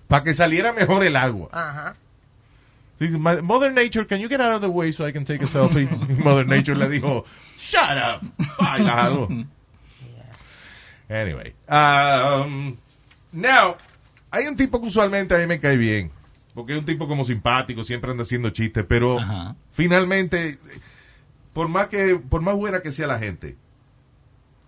Para 0.08 0.22
que 0.24 0.34
saliera 0.34 0.72
mejor 0.72 1.04
el 1.04 1.16
agua. 1.16 1.48
Ajá. 1.52 1.96
Sí, 2.98 3.08
Mother 3.08 3.72
Nature, 3.72 4.06
can 4.06 4.20
you 4.20 4.28
get 4.28 4.40
out 4.40 4.52
of 4.54 4.60
the 4.60 4.68
way 4.68 4.92
so 4.92 5.04
I 5.06 5.12
can 5.12 5.24
take 5.24 5.42
a 5.42 5.48
selfie? 5.48 5.88
Mother 6.24 6.46
Nature 6.46 6.76
le 6.76 6.88
dijo, 6.88 7.24
shut 7.58 7.98
up. 7.98 8.22
Anyway. 11.08 11.54
Um, 11.68 12.76
now, 13.32 13.76
hay 14.30 14.46
un 14.46 14.56
tipo 14.56 14.80
que 14.80 14.86
usualmente 14.86 15.34
a 15.34 15.38
mí 15.38 15.46
me 15.46 15.60
cae 15.60 15.76
bien. 15.76 16.10
Porque 16.54 16.72
es 16.72 16.78
un 16.78 16.84
tipo 16.84 17.08
como 17.08 17.24
simpático, 17.24 17.82
siempre 17.82 18.10
anda 18.10 18.22
haciendo 18.22 18.50
chistes, 18.50 18.84
pero 18.88 19.18
finalmente, 19.72 20.58
por 21.52 21.68
más 21.68 21.88
que, 21.88 22.16
por 22.16 22.42
más 22.42 22.54
buena 22.54 22.80
que 22.80 22.92
sea 22.92 23.08
la 23.08 23.18
gente, 23.18 23.56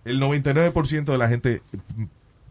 el 0.03 0.19
99% 0.19 1.05
de 1.05 1.17
la 1.17 1.29
gente 1.29 1.61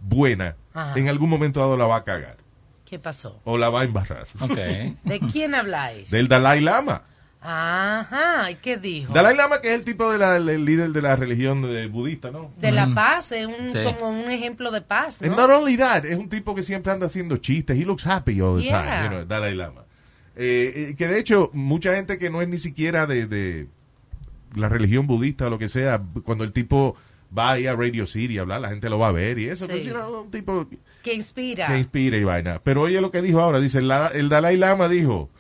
buena, 0.01 0.57
Ajá. 0.73 0.99
en 0.99 1.09
algún 1.09 1.29
momento 1.29 1.61
dado 1.61 1.77
la 1.77 1.85
va 1.87 1.97
a 1.97 2.05
cagar. 2.05 2.39
¿Qué 2.87 2.99
pasó? 2.99 3.41
O 3.45 3.59
la 3.59 3.69
va 3.69 3.81
a 3.83 3.85
embarrar. 3.85 4.27
¿De 5.05 5.21
quién 5.33 5.55
habláis? 5.55 6.11
Del 6.11 6.29
Dalai 6.29 6.61
Lama. 6.61 7.03
Ajá, 7.49 8.51
¿y 8.51 8.57
qué 8.57 8.77
dijo? 8.77 9.13
Dalai 9.13 9.37
Lama, 9.37 9.61
que 9.61 9.69
es 9.69 9.75
el 9.75 9.85
tipo 9.85 10.11
de 10.11 10.19
la, 10.19 10.37
el 10.37 10.65
líder 10.65 10.91
de 10.91 11.01
la 11.03 11.15
religión 11.17 11.63
de- 11.63 11.87
budista, 11.87 12.31
¿no? 12.31 12.53
De 12.59 12.73
la 12.73 12.93
paz, 12.93 13.33
es 13.33 13.47
un, 13.47 13.71
Sí. 13.71 13.79
como 13.85 14.09
un 14.09 14.31
ejemplo 14.31 14.71
de 14.71 14.81
paz, 14.81 15.23
And 15.23 15.31
¿no? 15.31 15.37
not 15.37 15.51
only 15.51 15.77
that, 15.77 16.05
es 16.05 16.19
un 16.19 16.29
tipo 16.29 16.55
que 16.55 16.63
siempre 16.63 16.93
anda 16.93 17.07
haciendo 17.07 17.37
chistes. 17.37 17.79
He 17.79 17.85
looks 17.85 18.07
happy 18.07 18.41
all 18.41 18.59
the 18.59 18.65
Yeah. 18.65 18.83
time, 18.83 19.05
you 19.05 19.09
know, 19.11 19.25
Dalai 19.27 19.55
Lama. 19.55 19.83
Eh, 20.35 20.91
eh, 20.91 20.95
que 20.99 21.07
de 21.07 21.19
hecho, 21.19 21.51
mucha 21.55 21.95
gente 21.95 22.19
que 22.19 22.29
no 22.31 22.43
es 22.43 22.49
ni 22.49 22.59
siquiera 22.59 23.07
de, 23.07 23.27
de 23.27 23.69
la 24.55 24.69
religión 24.69 25.07
budista 25.07 25.47
o 25.47 25.51
lo 25.51 25.59
que 25.59 25.69
sea, 25.69 26.03
cuando 26.25 26.45
el 26.45 26.53
tipo 26.53 26.97
va 27.37 27.53
ahí 27.53 27.67
a 27.67 27.75
Radio 27.75 28.07
City 28.07 28.39
a 28.39 28.43
hablar, 28.43 28.61
la 28.61 28.69
gente 28.69 28.89
lo 28.91 28.99
va 28.99 29.09
a 29.09 29.13
ver 29.13 29.39
y 29.39 29.49
eso. 29.49 29.67
Sí. 29.67 29.73
pues, 29.73 29.85
you 29.85 29.93
know, 29.93 30.23
un 30.23 30.31
tipo 30.31 30.67
Que 31.03 31.15
inspira. 31.15 31.67
que 31.69 31.79
inspira 31.79 32.17
y 32.19 32.25
vaina. 32.25 32.61
Pero 32.63 32.83
oye 32.83 33.01
lo 33.01 33.11
que 33.11 33.23
dijo 33.23 33.41
ahora, 33.41 33.61
dice, 33.61 33.81
la- 33.83 34.09
el 34.09 34.29
Dalai 34.29 34.57
Lama 34.57 34.89
dijo, 34.89 35.31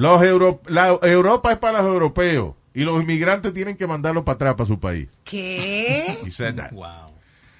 los 0.00 0.22
Euro- 0.22 0.60
la 0.66 0.88
Europa 1.02 1.52
es 1.52 1.58
para 1.58 1.82
los 1.82 1.90
europeos 1.92 2.54
y 2.74 2.82
los 2.84 3.00
inmigrantes 3.02 3.52
tienen 3.52 3.76
que 3.76 3.86
mandarlos 3.86 4.24
para 4.24 4.34
atrás, 4.36 4.54
para 4.54 4.66
su 4.66 4.78
país. 4.78 5.08
¿Qué? 5.24 6.18
He 6.24 6.30
said 6.30 6.54
that. 6.56 6.72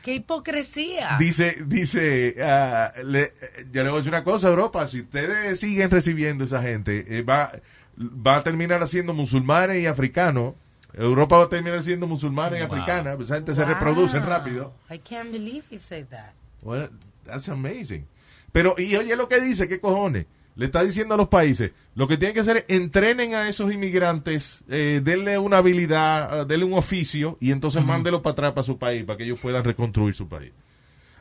¡Qué 0.03 0.15
hipocresía! 0.15 1.17
Dice, 1.19 1.57
dice, 1.67 2.37
ah, 2.43 2.93
le- 3.05 3.33
yo 3.73 3.83
le 3.83 3.91
voy 3.91 3.97
a 3.99 4.01
decir 4.01 4.11
una 4.13 4.25
cosa, 4.25 4.49
Europa, 4.49 4.87
si 4.89 5.01
ustedes 5.01 5.59
siguen 5.61 5.91
recibiendo 5.91 6.45
esa 6.45 6.63
gente, 6.63 7.05
eh, 7.09 7.23
va, 7.23 7.53
va 7.99 8.37
a 8.37 8.43
terminar 8.43 8.83
haciendo 8.83 9.13
musulmanes 9.13 9.83
y 9.83 9.87
africanos. 9.87 10.55
Europa 10.95 11.37
va 11.37 11.45
a 11.45 11.49
terminar 11.49 11.83
siendo 11.83 12.07
musulmanes 12.07 12.61
y 12.61 12.65
Wow. 12.67 12.73
africanas. 12.77 13.17
pues 13.17 13.27
Esa 13.27 13.35
gente 13.37 13.55
se 13.55 13.61
Wow. 13.65 13.75
reproducen 13.75 14.23
rápido. 14.25 14.73
I 14.91 14.99
can't 14.99 15.31
believe 15.31 15.65
he 15.71 15.79
said 15.79 16.07
that. 16.07 16.33
Well, 16.63 16.89
that's 17.27 17.49
amazing. 17.49 18.07
Pero, 18.53 18.77
y 18.79 18.97
oye 18.97 19.15
lo 19.17 19.29
que 19.29 19.41
dice, 19.41 19.69
¿qué 19.69 19.79
cojones? 19.81 20.25
Le 20.59 20.67
está 20.67 20.83
diciendo 20.83 21.15
a 21.15 21.17
los 21.17 21.29
países, 21.29 21.71
lo 21.95 22.09
que 22.09 22.17
tienen 22.17 22.35
que 22.35 22.41
hacer 22.41 22.57
es 22.57 22.65
entrenen 22.67 23.33
a 23.33 23.49
esos 23.49 23.73
inmigrantes, 23.73 24.65
eh, 24.69 25.01
denle 25.05 25.39
una 25.39 25.59
habilidad, 25.59 26.41
eh, 26.41 26.45
denle 26.49 26.65
un 26.65 26.73
oficio 26.73 27.39
y 27.41 27.53
entonces 27.53 27.85
mándelos 27.85 28.23
para 28.23 28.33
atrás 28.33 28.53
para 28.55 28.65
su 28.65 28.77
país, 28.77 29.05
para 29.05 29.17
que 29.17 29.23
ellos 29.23 29.39
puedan 29.39 29.63
reconstruir 29.63 30.17
su 30.17 30.29
país. 30.29 30.51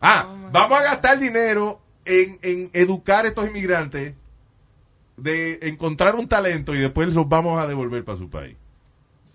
Ah, 0.02 0.50
vamos 0.52 0.80
a 0.80 0.84
gastar 0.84 1.19
dinero 1.19 1.80
en, 2.04 2.39
en 2.41 2.71
educar 2.73 3.26
a 3.26 3.28
estos 3.28 3.47
inmigrantes, 3.47 4.15
de 5.17 5.60
encontrar 5.62 6.15
un 6.15 6.28
talento 6.28 6.73
y 6.73 6.80
después 6.80 7.13
los 7.13 7.30
vamos 7.30 7.62
a 7.62 7.67
devolver 7.67 8.04
para 8.04 8.17
su 8.17 8.32
país. 8.32 8.56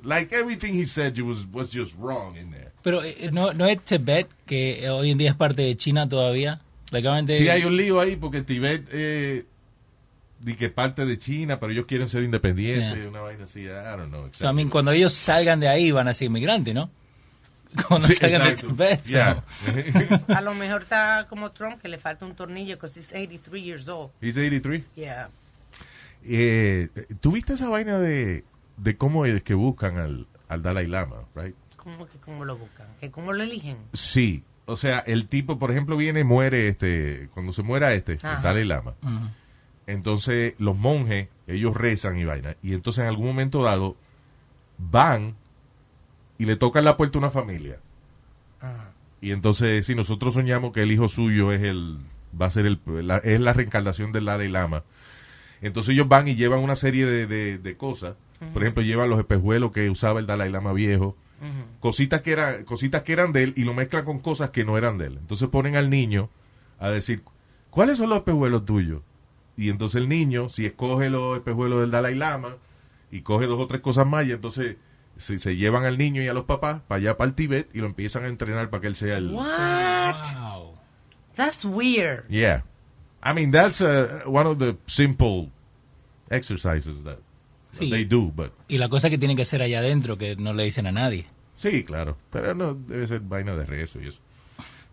Like 0.03 0.35
everything 0.35 0.75
he 0.75 0.85
said 0.85 1.17
was, 1.21 1.47
was 1.53 1.71
just 1.73 1.95
wrong 1.97 2.37
in 2.37 2.51
there. 2.51 2.73
Pero 2.83 3.05
eh, 3.05 3.31
no, 3.33 3.53
no 3.53 3.67
es 3.67 3.81
Tibet, 3.83 4.27
que 4.47 4.85
eh, 4.85 4.91
hoy 4.91 5.13
en 5.13 5.19
día 5.19 5.31
es 5.31 5.37
parte 5.37 5.63
de 5.63 5.77
China 5.77 6.09
todavía. 6.09 6.61
Legalmente. 6.91 7.39
Sí, 7.39 7.49
hay 7.49 7.65
un 7.65 7.77
lío 7.77 8.01
ahí 8.01 8.17
porque 8.17 8.43
Tibet 8.43 8.89
eh, 8.93 9.47
di 10.43 10.55
que 10.55 10.69
parte 10.71 11.07
de 11.07 11.19
China, 11.19 11.59
pero 11.61 11.73
ellos 11.73 11.87
quieren 11.87 12.09
ser 12.09 12.23
independientes, 12.25 12.95
Yeah. 12.99 13.09
una 13.09 13.21
vaina 13.21 13.45
así, 13.45 13.61
I 13.63 13.67
don't 13.69 14.09
know. 14.09 14.25
O 14.25 14.35
sea, 14.35 14.51
I 14.51 14.55
mean, 14.55 14.69
cuando 14.69 14.91
ellos 14.91 15.13
salgan 15.13 15.61
de 15.61 15.69
ahí 15.69 15.91
van 15.93 16.09
a 16.09 16.15
ser 16.15 16.27
inmigrantes, 16.27 16.75
¿no? 16.75 16.91
Cuando 17.89 18.07
Sí, 18.07 18.15
salgan 18.15 18.43
exacto. 18.49 18.75
de 18.75 18.97
Tibet. 18.99 19.05
so- 19.05 19.11
Yeah. 19.11 19.45
A 20.37 20.41
lo 20.43 20.53
mejor 20.55 20.83
está 20.83 21.27
como 21.31 21.53
Trump, 21.53 21.81
que 21.81 21.89
le 21.89 21.97
falta 21.99 22.27
un 22.27 22.35
tornillo, 22.35 22.75
because 22.77 22.99
he's 22.99 23.13
83 23.13 23.63
years 23.63 23.89
old. 23.89 24.11
He's 24.21 24.37
83. 24.37 24.83
Yeah. 24.95 25.31
Eh, 26.25 26.89
¿Tuviste 27.21 27.55
esa 27.55 27.69
vaina 27.69 27.99
de, 27.99 28.45
de 28.77 28.97
cómo 28.97 29.27
es 29.27 29.43
que 29.43 29.55
buscan 29.55 29.97
al, 29.97 30.27
al 30.49 30.63
Dalai 30.63 30.87
Lama, 30.87 31.25
right? 31.35 31.55
¿Cómo 31.77 32.07
que 32.07 32.19
cómo 32.19 32.45
lo 32.45 32.57
buscan? 32.59 32.87
¿Que 33.01 33.11
cómo 33.11 33.33
lo 33.33 33.43
eligen? 33.43 33.77
Sí, 33.93 34.45
o 34.67 34.77
sea, 34.77 35.01
el 35.01 35.27
tipo, 35.27 35.59
por 35.59 35.71
ejemplo, 35.73 35.97
viene, 35.97 36.23
muere 36.25 36.69
este, 36.69 37.29
cuando 37.35 37.53
se 37.53 37.63
muera 37.63 37.93
este, 37.95 38.19
Ajá. 38.23 38.37
el 38.37 38.43
Dalai 38.43 38.65
Lama. 38.65 38.95
Entonces, 39.87 40.55
los 40.59 40.77
monjes, 40.77 41.29
ellos 41.47 41.77
rezan 41.77 42.19
y 42.19 42.25
vaina. 42.25 42.57
Y 42.63 42.75
entonces, 42.75 43.03
en 43.03 43.09
algún 43.09 43.27
momento 43.27 43.63
dado, 43.63 43.97
van 44.79 45.35
y 46.39 46.47
le 46.47 46.57
tocan 46.57 46.85
la 46.85 46.97
puerta 46.97 47.19
a 47.19 47.21
una 47.21 47.31
familia. 47.31 47.79
Y 49.21 49.31
entonces, 49.33 49.87
si 49.87 49.95
nosotros 49.95 50.35
soñamos 50.35 50.73
que 50.73 50.83
el 50.83 50.93
hijo 50.93 51.09
suyo 51.09 51.53
es 51.53 51.63
el, 51.63 51.99
va 52.41 52.47
a 52.47 52.51
ser 52.51 52.67
el, 52.67 52.81
la, 53.07 53.19
es 53.19 53.41
la 53.41 53.53
reencarnación 53.53 54.13
del 54.13 54.25
Dalai 54.25 54.49
Lama. 54.49 54.83
Entonces 55.61 55.95
ellos 55.95 56.09
van 56.09 56.27
y 56.29 56.35
llevan 56.35 56.61
una 56.61 56.75
serie 56.77 57.07
de, 57.07 57.27
de- 57.27 57.59
de 57.59 57.77
cosas. 57.77 58.17
Por 58.53 58.63
ejemplo, 58.63 58.83
llevan 58.83 59.09
los 59.09 59.21
espejuelos 59.21 59.71
que 59.71 59.89
usaba 59.89 60.19
el 60.19 60.27
Dalai 60.27 60.51
Lama 60.51 60.73
viejo. 60.73 61.17
Cositas 61.81 62.21
que 62.23 62.33
eran, 62.33 62.65
cositas 62.65 63.03
que 63.03 63.13
eran 63.13 63.33
de 63.33 63.43
él 63.45 63.55
y 63.57 63.63
lo 63.65 63.75
mezclan 63.75 64.05
con 64.05 64.19
cosas 64.21 64.51
que 64.51 64.65
no 64.65 64.77
eran 64.79 64.99
de 64.99 65.07
él. 65.07 65.19
Entonces 65.21 65.49
ponen 65.49 65.77
al 65.77 65.91
niño 65.91 66.29
a 66.81 66.89
decir, 66.91 67.23
¿cuáles 67.71 67.99
son 67.99 68.09
los 68.11 68.19
espejuelos 68.19 68.65
tuyos? 68.65 69.03
Y 69.57 69.69
entonces 69.71 70.01
el 70.01 70.09
niño, 70.09 70.49
si 70.49 70.65
escoge 70.67 71.11
los 71.11 71.37
espejuelos 71.37 71.81
del 71.81 71.91
Dalai 71.91 72.15
Lama 72.15 72.57
y 73.11 73.21
coge 73.23 73.47
dos 73.47 73.61
o 73.61 73.67
tres 73.67 73.81
cosas 73.83 74.07
más, 74.07 74.27
y 74.27 74.33
entonces 74.33 74.77
se, 75.17 75.39
se 75.39 75.57
llevan 75.57 75.85
al 75.85 75.99
niño 75.99 76.23
y 76.23 76.29
a 76.29 76.33
los 76.33 76.45
papás 76.45 76.81
para 76.89 76.99
allá, 76.99 77.17
para 77.17 77.29
el 77.29 77.35
Tíbet, 77.35 77.69
y 77.75 77.81
lo 77.81 77.87
empiezan 77.87 78.25
a 78.25 78.29
entrenar 78.29 78.71
para 78.71 78.81
que 78.81 78.87
él 78.87 78.97
sea 78.97 79.19
el... 79.19 79.31
What? 79.31 80.23
That's 81.37 81.65
weird. 81.65 82.25
Yeah. 82.29 82.65
I 83.23 83.33
mean, 83.35 83.51
that's 83.51 83.81
uh, 83.81 84.23
one 84.27 84.47
of 84.49 84.59
the 84.59 84.77
simple 84.87 85.51
exercises 86.31 87.03
that, 87.05 87.17
that 87.17 87.79
Sí. 87.79 87.91
they 87.91 88.05
do, 88.05 88.31
but... 88.35 88.53
Y 88.69 88.79
la 88.79 88.89
cosa 88.89 89.09
que 89.11 89.19
tienen 89.19 89.37
que 89.37 89.43
hacer 89.45 89.63
allá 89.63 89.79
adentro, 89.79 90.19
que 90.19 90.37
no 90.37 90.53
le 90.53 90.65
dicen 90.65 90.87
a 90.87 90.93
nadie. 90.93 91.27
Sí, 91.57 91.85
claro. 91.85 92.17
Pero 92.31 92.55
no 92.55 92.75
debe 92.75 93.07
ser 93.07 93.21
vaina 93.21 93.55
de 93.55 93.65
rezo 93.65 94.01
y 94.01 94.09
eso. 94.09 94.21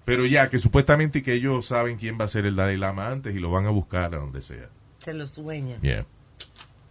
Pero 0.10 0.26
ya, 0.26 0.50
que 0.50 0.58
supuestamente 0.58 1.22
que 1.22 1.34
ellos 1.34 1.68
saben 1.68 1.98
quién 1.98 2.18
va 2.20 2.26
a 2.26 2.28
ser 2.28 2.48
el 2.48 2.56
Dalai 2.56 2.78
Lama 2.78 3.10
antes 3.10 3.36
y 3.36 3.38
lo 3.38 3.52
van 3.52 3.68
a 3.68 3.70
buscar 3.70 4.06
a 4.16 4.18
donde 4.18 4.42
sea. 4.42 4.68
Se 4.98 5.14
lo 5.14 5.28
sueñan. 5.28 5.80
Yeah. 5.82 6.04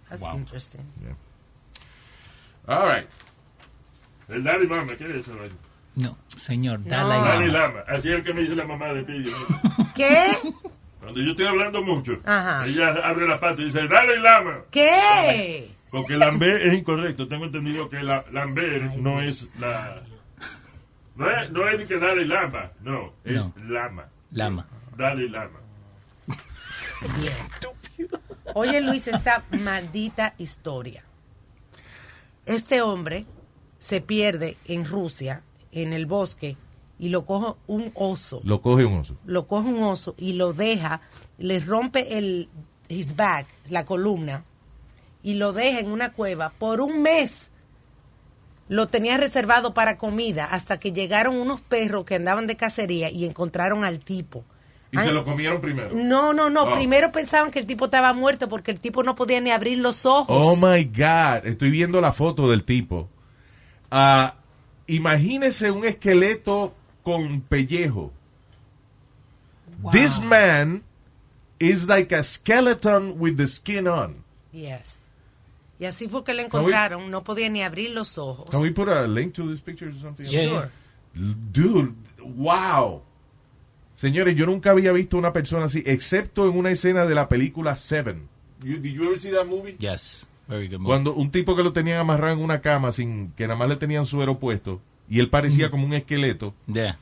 That's 0.09 0.23
Wow. 0.23 0.37
interesting. 0.37 0.83
All 2.69 2.87
right. 2.89 3.09
El 4.29 4.45
Dalai 4.45 4.69
Lama, 4.69 4.95
¿qué 4.97 5.05
es 5.11 5.17
eso? 5.27 5.33
No, 5.97 6.17
señor, 6.37 6.79
No. 6.79 6.87
Dalai 6.91 7.19
Dalai 7.21 7.49
Lama. 7.51 7.75
Lama. 7.79 7.85
Así 7.89 8.07
es 8.09 8.15
el 8.15 8.23
que 8.23 8.33
me 8.33 8.43
dice 8.43 8.55
la 8.55 8.65
mamá 8.67 8.93
de 8.93 9.03
Pidi. 9.03 9.33
¿no? 9.33 9.93
¿Qué? 9.97 10.27
Cuando 11.01 11.21
yo 11.21 11.33
estoy 11.33 11.47
hablando 11.47 11.83
mucho, 11.83 12.21
Ajá. 12.25 12.67
ella 12.69 12.91
abre 13.03 13.27
la 13.27 13.41
pata 13.41 13.61
y 13.63 13.65
dice, 13.65 13.89
Dalai 13.89 14.21
Lama. 14.21 14.59
¿Qué? 14.71 15.69
Porque 15.91 16.17
Lambert 16.17 16.63
es 16.63 16.79
incorrecto. 16.79 17.27
Tengo 17.27 17.47
entendido 17.47 17.91
que 17.91 18.01
la, 18.01 18.25
Lambert 18.31 18.95
no 18.95 19.21
es 19.21 19.49
la... 19.59 20.03
No 21.19 21.29
es, 21.29 21.51
no 21.51 21.69
es 21.69 21.79
ni 21.81 21.85
que 21.85 21.99
Dalai 21.99 22.25
Lama, 22.27 22.71
no, 22.81 23.13
es 23.25 23.51
Lama. 23.69 24.09
Lama. 24.31 24.69
Dalai 24.97 25.29
Lama. 25.29 25.59
Oye, 28.55 28.81
Luis, 28.81 29.09
esta 29.09 29.43
maldita 29.65 30.35
historia. 30.39 31.03
Este 32.47 32.83
hombre 32.83 33.27
se 33.81 34.01
pierde 34.01 34.57
en 34.65 34.85
Rusia, 34.85 35.43
en 35.73 35.93
el 35.93 36.07
bosque, 36.07 36.57
y 37.01 37.09
lo 37.09 37.27
coge 37.27 37.59
un 37.67 37.91
oso. 37.95 38.41
Lo 38.45 38.63
coge 38.63 38.85
un 38.85 39.01
oso. 39.01 39.17
Lo 39.25 39.49
coge 39.49 39.69
un 39.71 39.83
oso 39.83 40.15
y 40.19 40.35
lo 40.35 40.53
deja, 40.53 41.01
le 41.39 41.59
rompe 41.59 42.17
el 42.17 42.49
his 42.89 43.17
back, 43.17 43.49
la 43.69 43.85
columna, 43.85 44.45
y 45.25 45.35
lo 45.35 45.53
deja 45.53 45.81
en 45.81 45.91
una 45.91 46.13
cueva 46.13 46.51
por 46.51 46.81
un 46.81 47.03
mes. 47.03 47.51
Lo 48.69 48.89
tenía 48.89 49.17
reservado 49.17 49.73
para 49.73 49.97
comida 49.97 50.45
hasta 50.45 50.79
que 50.79 50.93
llegaron 50.93 51.37
unos 51.37 51.61
perros 51.61 52.05
que 52.05 52.17
andaban 52.17 52.47
de 52.47 52.57
cacería 52.57 53.11
y 53.11 53.25
encontraron 53.25 53.85
al 53.85 54.01
tipo. 54.01 54.45
Y 54.91 54.99
Ay, 54.99 55.07
se 55.07 55.13
lo 55.13 55.25
comieron 55.25 55.61
primero. 55.61 55.91
no, 55.95 56.33
no, 56.33 56.49
no. 56.49 56.65
Oh. 56.65 56.73
Primero 56.75 57.13
pensaban 57.13 57.51
que 57.51 57.59
el 57.59 57.67
tipo 57.67 57.87
estaba 57.87 58.13
muerto 58.13 58.49
porque 58.49 58.71
el 58.71 58.81
tipo 58.81 59.03
no 59.03 59.15
podía 59.17 59.41
ni 59.41 59.51
abrir 59.51 59.79
los 59.79 60.07
ojos. 60.07 60.27
Oh 60.29 60.57
my 60.57 60.85
God. 60.85 61.47
Estoy 61.47 61.71
viendo 61.71 62.01
la 62.01 62.13
foto 62.13 62.49
del 62.51 62.65
tipo. 62.65 63.09
Ah, 63.91 64.35
imagínese 64.87 65.71
un 65.71 65.85
esqueleto 65.85 66.75
con 67.03 67.41
pellejo. 67.43 68.13
This 69.93 70.21
man 70.21 70.83
is 71.59 71.87
like 71.87 72.15
a 72.15 72.23
skeleton 72.23 73.15
with 73.19 73.37
the 73.37 73.47
skin 73.47 73.87
on. 73.87 74.25
Yes. 74.53 75.08
Y 75.81 75.85
así 75.85 76.09
fue 76.09 76.25
que 76.25 76.35
le 76.35 76.43
we- 76.43 76.47
encontraron. 76.47 77.11
No 77.11 77.23
podía 77.23 77.49
ni 77.49 77.63
abrir 77.63 77.91
los 77.91 78.19
ojos. 78.19 78.51
Can 78.51 78.61
we 78.63 78.71
put 78.73 78.89
a 78.89 79.07
link 79.07 79.33
to 79.35 79.49
this 79.49 79.61
picture 79.61 79.91
or 79.91 79.99
something? 80.01 80.25
Yeah, 80.25 80.49
Sure. 80.49 80.69
Dude, 81.15 81.93
wow. 82.37 83.03
Señores, 83.95 84.37
yo 84.37 84.47
nunca 84.47 84.71
había 84.71 84.93
visto 84.93 85.17
una 85.19 85.33
persona 85.33 85.67
así, 85.67 85.83
excepto 85.85 86.49
en 86.49 86.57
una 86.57 86.71
escena 86.71 87.05
de 87.07 87.15
la 87.15 87.29
película 87.29 87.77
Seven. 87.77 88.29
You- 88.63 88.79
did 88.79 88.93
you 88.95 89.05
ever 89.05 89.19
see 89.19 89.31
that 89.33 89.47
movie? 89.47 89.77
Yes, 89.79 90.29
very 90.47 90.67
good 90.69 90.75
movie. 90.79 90.87
Cuando 90.87 91.15
un 91.15 91.31
tipo 91.31 91.57
que 91.57 91.63
lo 91.65 91.73
tenían 91.73 91.99
amarrado 91.99 92.35
en 92.35 92.41
una 92.41 92.61
cama 92.61 92.93
sin 92.93 93.33
que 93.33 93.47
nada 93.47 93.59
más 93.59 93.69
le 93.69 93.77
tenían 93.77 94.07
suero 94.07 94.39
puesto 94.39 94.81
y 95.09 95.19
él 95.21 95.31
parecía 95.31 95.71
como 95.71 95.85
un 95.87 95.95
esqueleto. 95.95 96.55
Yeah. 96.73 96.99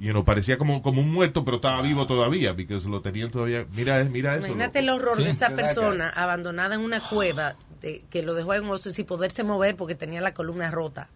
Y 0.00 0.08
no 0.08 0.24
parecía 0.24 0.58
como, 0.58 0.82
como 0.82 1.00
un 1.00 1.12
muerto, 1.12 1.44
pero 1.44 1.56
estaba 1.58 1.80
vivo 1.80 2.06
todavía, 2.06 2.50
porque 2.54 2.74
lo 2.88 3.00
tenían 3.00 3.30
todavía. 3.30 3.64
Mira, 3.74 4.02
mira 4.04 4.36
eso. 4.36 4.46
Imagínate 4.48 4.80
el 4.80 4.86
loco. 4.86 4.98
horror 4.98 5.16
de 5.18 5.24
Sí. 5.24 5.30
esa 5.30 5.48
Mira 5.50 5.62
acá. 5.62 5.74
persona 5.74 6.08
abandonada 6.10 6.74
en 6.74 6.80
una 6.82 7.00
cueva 7.00 7.54
de, 7.84 8.02
que 8.10 8.22
lo 8.22 8.34
dejó 8.34 8.54
en 8.54 8.64
un 8.64 8.70
oso 8.70 8.90
sin 8.90 9.04
poderse 9.04 9.44
mover 9.44 9.76
porque 9.76 9.94
tenía 9.94 10.20
la 10.20 10.32
columna 10.32 10.70
rota. 10.70 11.08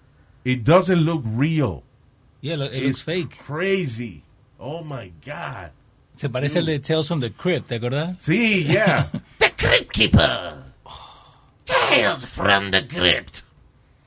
It 0.45 0.63
doesn't 0.65 1.03
look 1.03 1.25
real. 1.37 1.83
Yeah, 2.41 2.55
it 2.67 2.75
It's 2.75 2.85
looks 2.85 3.03
fake. 3.03 3.39
Crazy. 3.47 4.23
Oh 4.59 4.83
my 4.83 5.13
God. 5.25 5.71
Se 6.13 6.29
parece 6.29 6.59
al 6.59 6.67
de 6.67 6.81
Tales 6.81 7.07
from 7.07 7.21
the 7.21 7.33
Crypt, 7.33 7.69
¿te 7.69 7.77
acordás? 7.77 8.17
Sí, 8.21 8.65
yeah. 8.65 9.11
The 9.39 9.53
Crypt 9.57 9.91
Keeper. 9.93 10.65
Tales 11.65 12.27
from 12.27 12.71
the 12.71 12.87
Crypt. 12.87 13.43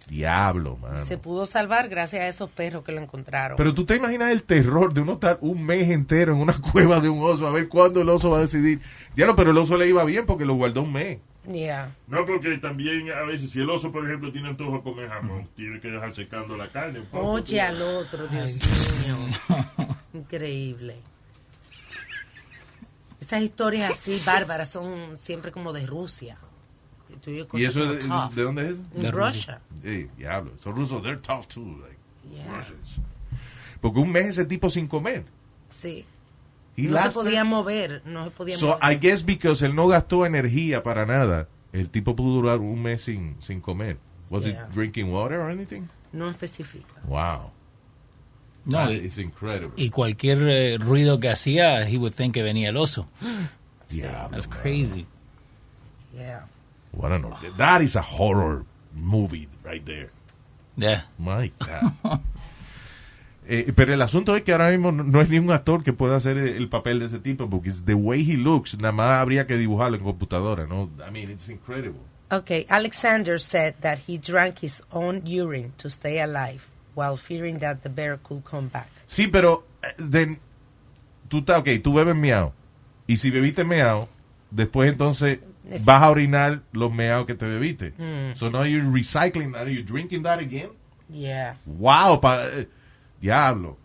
Diablo, 0.07 0.77
man. 0.77 1.05
Se 1.05 1.17
pudo 1.17 1.45
salvar 1.45 1.87
gracias 1.87 2.21
a 2.21 2.27
esos 2.27 2.49
perros 2.49 2.83
que 2.83 2.91
lo 2.91 3.01
encontraron. 3.01 3.55
Pero 3.55 3.73
tú 3.73 3.85
te 3.85 3.95
imaginas 3.95 4.31
el 4.31 4.43
terror 4.43 4.93
de 4.93 5.01
uno 5.01 5.13
estar 5.13 5.37
un 5.39 5.63
mes 5.63 5.89
entero 5.89 6.33
en 6.33 6.39
una 6.39 6.53
cueva 6.71 6.99
de 6.99 7.09
un 7.09 7.23
oso 7.23 7.47
a 7.47 7.51
ver 7.51 7.69
cuándo 7.69 8.01
el 8.01 8.09
oso 8.09 8.29
va 8.29 8.39
a 8.39 8.41
decidir. 8.41 8.81
Diablo, 9.15 9.35
pero 9.35 9.51
el 9.51 9.57
oso 9.57 9.77
le 9.77 9.87
iba 9.87 10.03
bien 10.03 10.25
porque 10.25 10.45
lo 10.45 10.55
guardó 10.55 10.81
un 10.81 10.91
mes. 10.91 11.19
Yeah. 11.49 11.95
No, 12.07 12.25
porque 12.25 12.57
también 12.59 13.11
a 13.11 13.21
veces, 13.23 13.49
si 13.51 13.59
el 13.61 13.69
oso, 13.69 13.91
por 13.91 14.05
ejemplo, 14.05 14.31
tiene 14.31 14.49
antojo 14.49 14.77
de 14.77 14.83
comer 14.83 15.09
jamón, 15.09 15.47
tiene 15.55 15.79
que 15.79 15.87
dejar 15.89 16.13
secando 16.13 16.55
la 16.55 16.67
carne 16.71 16.99
un 16.99 17.05
poco. 17.07 17.27
Oye 17.31 17.59
al 17.59 17.81
otro, 17.81 18.27
Dios 18.27 18.59
mío. 19.05 19.15
Increíble. 20.13 20.97
Esas 23.19 23.41
historias 23.41 23.91
así 23.91 24.21
bárbaras 24.25 24.69
son 24.69 25.17
siempre 25.17 25.51
como 25.51 25.73
de 25.73 25.85
Rusia. 25.85 26.37
¿Y 27.53 27.65
eso 27.65 27.85
de, 27.85 27.97
de 27.97 28.43
dónde 28.43 28.61
es 28.69 28.69
eso? 28.71 28.81
En 29.07 29.11
Russia. 29.11 29.61
Sí, 29.83 30.09
diablo. 30.17 30.51
Esos 30.57 30.75
rusos, 30.75 31.01
they're 31.01 31.19
tough 31.21 31.47
too. 31.47 31.77
Like, 31.81 31.97
Yeah. 32.31 32.55
Russians. 32.55 32.97
Porque 33.81 33.99
un 33.99 34.11
mes 34.11 34.27
ese 34.27 34.45
tipo 34.45 34.69
sin 34.69 34.87
comer. 34.87 35.25
Sí. 35.69 36.05
He 36.77 36.83
no 36.83 36.93
lasted- 36.95 37.11
se 37.11 37.19
podía 37.19 37.43
mover, 37.43 38.01
no 38.05 38.25
se 38.25 38.31
podía 38.31 38.57
So, 38.57 38.67
mover. 38.67 38.79
I 38.93 38.95
guess 38.97 39.23
because 39.25 39.65
él 39.65 39.75
no 39.75 39.87
gastó 39.87 40.25
energía 40.25 40.83
para 40.83 41.05
nada, 41.05 41.47
el 41.73 41.89
tipo 41.89 42.15
pudo 42.15 42.35
durar 42.35 42.59
un 42.59 42.81
mes 42.81 43.03
sin, 43.03 43.35
sin 43.41 43.59
comer. 43.61 43.97
Was 44.29 44.43
Yeah. 44.45 44.51
it 44.67 44.73
drinking 44.73 45.11
water 45.11 45.39
or 45.41 45.49
anything? 45.51 45.87
No 46.13 46.29
especifica. 46.29 47.01
Wow. 47.05 47.51
No, 48.65 48.77
That 48.77 48.89
y- 48.91 49.05
is 49.05 49.17
incredible. 49.17 49.73
Y 49.75 49.89
cualquier 49.89 50.37
eh, 50.47 50.77
ruido 50.77 51.19
que 51.19 51.29
hacía, 51.29 51.87
he 51.89 51.97
would 51.97 52.13
think 52.13 52.33
que 52.33 52.43
venía 52.43 52.69
el 52.69 52.77
oso. 52.77 53.07
Diablo, 53.89 54.29
That's 54.31 54.47
man. 54.47 54.59
crazy. 54.61 55.07
Yeah. 56.15 56.45
What 56.93 57.11
an- 57.11 57.25
that 57.57 57.81
is 57.81 57.95
a 57.95 58.01
horror 58.01 58.65
movie 58.93 59.47
right 59.63 59.83
there. 59.85 60.11
Yeah. 60.77 61.05
My 61.17 61.51
God. 61.59 61.93
Eh, 63.53 63.73
pero 63.75 63.93
el 63.93 64.01
asunto 64.01 64.33
es 64.37 64.43
que 64.43 64.53
ahora 64.53 64.69
mismo 64.71 64.93
no, 64.93 65.03
no 65.03 65.19
es 65.19 65.29
ni 65.29 65.37
un 65.37 65.51
actor 65.51 65.83
que 65.83 65.91
pueda 65.91 66.15
hacer 66.15 66.37
el, 66.37 66.47
el 66.55 66.69
papel 66.69 66.99
de 66.99 67.07
ese 67.07 67.19
tipo, 67.19 67.49
porque 67.49 67.67
it's 67.67 67.83
the 67.83 67.93
way 67.95 68.21
he 68.23 68.37
looks, 68.37 68.77
nada 68.77 68.93
más 68.93 69.19
habría 69.19 69.45
que 69.45 69.57
dibujarlo 69.57 69.97
en 69.97 70.03
computadora, 70.05 70.65
¿no? 70.67 70.89
I 71.05 71.11
mean, 71.11 71.29
it's 71.29 71.49
incredible. 71.49 71.99
Okay, 72.31 72.65
Alexander 72.69 73.37
said 73.41 73.73
that 73.81 73.99
he 74.07 74.17
drank 74.17 74.59
his 74.63 74.81
own 74.93 75.23
urine 75.25 75.73
to 75.75 75.89
stay 75.89 76.21
alive 76.21 76.61
while 76.95 77.17
fearing 77.17 77.59
that 77.59 77.79
the 77.83 77.89
bear 77.89 78.17
could 78.23 78.41
come 78.49 78.69
back. 78.69 78.87
Sí, 79.05 79.27
pero 79.27 79.65
eh, 79.83 79.87
then, 79.97 80.39
tú 81.27 81.39
ok, 81.45 81.67
tú 81.83 81.93
bebes 81.93 82.15
meao, 82.15 82.53
y 83.05 83.17
si 83.17 83.31
bebiste 83.31 83.65
meao, 83.65 84.07
después 84.49 84.89
entonces 84.89 85.39
Es- 85.69 85.83
vas 85.83 86.01
a 86.01 86.09
orinar 86.09 86.61
los 86.71 86.93
meados 86.93 87.25
que 87.25 87.35
te 87.35 87.45
bebiste. 87.45 87.91
Mm. 87.97 88.33
So 88.35 88.49
now 88.49 88.63
you're 88.63 88.89
recycling 88.89 89.51
that, 89.51 89.63
are 89.63 89.73
you 89.73 89.83
drinking 89.83 90.23
that 90.23 90.39
again? 90.39 90.69
Yeah. 91.09 91.55
Wow, 91.65 92.21
pa, 92.21 92.45
eh, 92.47 92.67
diablo. 93.21 93.77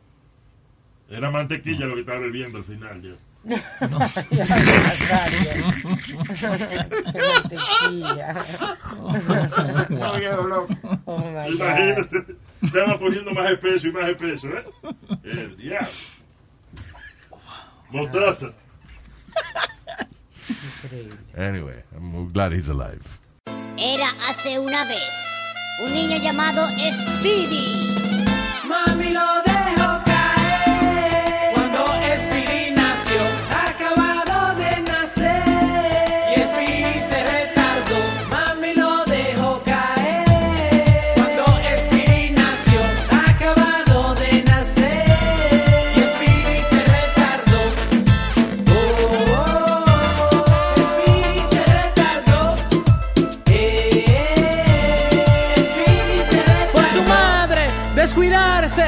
Era 1.08 1.30
mantequilla 1.30 1.86
lo 1.86 1.94
que 1.94 2.00
estaba 2.00 2.18
bebiendo 2.18 2.58
al 2.58 2.64
final. 2.64 3.00
Ya. 3.02 3.14
Oh 11.04 11.18
my 11.18 11.48
Imagínate, 11.54 12.36
se 12.72 12.80
va 12.80 12.98
poniendo 12.98 13.32
más 13.32 13.52
espeso 13.52 13.86
y 13.86 13.92
más 13.92 14.08
espeso, 14.08 14.48
¿eh? 14.48 14.64
El 15.22 15.56
diablo. 15.56 15.88
Mostaza. 17.90 18.52
Anyway, 21.36 21.82
I'm 21.94 22.28
glad 22.32 22.52
he's 22.52 22.68
alive. 22.68 23.02
Era 23.78 24.08
hace 24.28 24.58
una 24.58 24.84
vez 24.86 25.26
un 25.84 25.92
niño 25.92 26.16
llamado 26.16 26.66
Speedy. 26.70 28.05
Mami 28.68 29.12
lo 29.12 29.42
dejo 29.44 29.75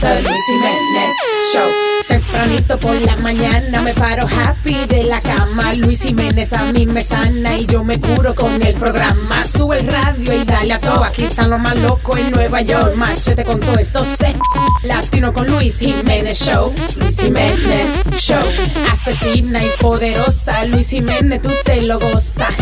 Luis 0.00 0.44
Jiménez 0.46 1.12
Show. 1.52 1.68
Tempranito 2.06 2.78
por 2.78 2.94
la 3.02 3.16
mañana 3.16 3.82
me 3.82 3.92
paro 3.94 4.28
happy 4.28 4.86
de 4.86 5.02
la 5.02 5.20
cama. 5.20 5.74
Luis 5.74 6.02
Jiménez 6.02 6.52
a 6.52 6.62
mí 6.72 6.86
me 6.86 7.00
sana 7.00 7.56
y 7.58 7.66
yo 7.66 7.82
me 7.82 7.98
curo 7.98 8.32
con 8.34 8.62
el 8.62 8.74
programa. 8.74 9.44
Sube 9.44 9.80
el 9.80 9.88
radio 9.88 10.32
y 10.34 10.44
dale 10.44 10.74
a 10.74 10.78
todo. 10.78 11.02
Aquí 11.02 11.24
están 11.24 11.50
los 11.50 11.58
más 11.58 11.76
locos 11.78 12.16
en 12.16 12.30
Nueva 12.30 12.62
York. 12.62 12.94
Machete 12.94 13.44
con 13.44 13.58
todo 13.58 13.76
esto 13.76 14.04
se 14.04 14.36
latino 14.84 15.32
con 15.32 15.48
Luis 15.48 15.80
Jiménez 15.80 16.38
Show. 16.38 16.72
Luis 16.96 17.20
Jiménez 17.20 18.04
Show. 18.18 18.42
Asesina 18.88 19.64
y 19.64 19.68
poderosa. 19.80 20.64
Luis 20.66 20.90
Jiménez, 20.90 21.42
tú 21.42 21.50
te 21.64 21.82
lo 21.82 21.98
gozas. 21.98 22.54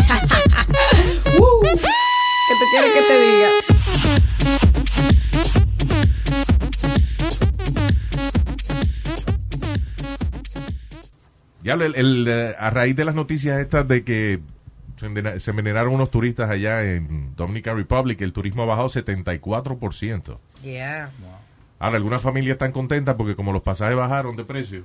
¿Qué 2.47 2.53
te 2.53 2.65
quiere 2.71 2.93
que 2.93 3.01
te 3.01 3.21
diga? 3.21 3.56
Ya 11.67 11.73
el, 11.73 11.95
el, 11.95 12.25
eh, 12.27 12.55
a 12.57 12.69
raíz 12.69 12.95
de 12.95 13.05
las 13.05 13.13
noticias 13.15 13.59
estas 13.59 13.87
de 13.87 14.03
que 14.03 14.39
se 14.95 15.49
envenenaron 15.51 15.93
unos 15.93 16.09
turistas 16.09 16.49
allá 16.49 16.83
en 16.83 17.35
Dominican 17.35 17.75
Republic, 17.77 18.19
el 18.21 18.33
turismo 18.33 18.63
ha 18.63 18.65
bajado 18.65 18.89
74%. 18.89 20.37
Yeah. 20.63 21.11
Ahora, 21.79 21.97
algunas 21.97 22.21
familias 22.21 22.53
están 22.55 22.71
contentas 22.71 23.15
porque 23.15 23.35
como 23.35 23.51
los 23.53 23.61
pasajes 23.61 23.95
bajaron 23.95 24.35
de 24.35 24.43
precio 24.45 24.83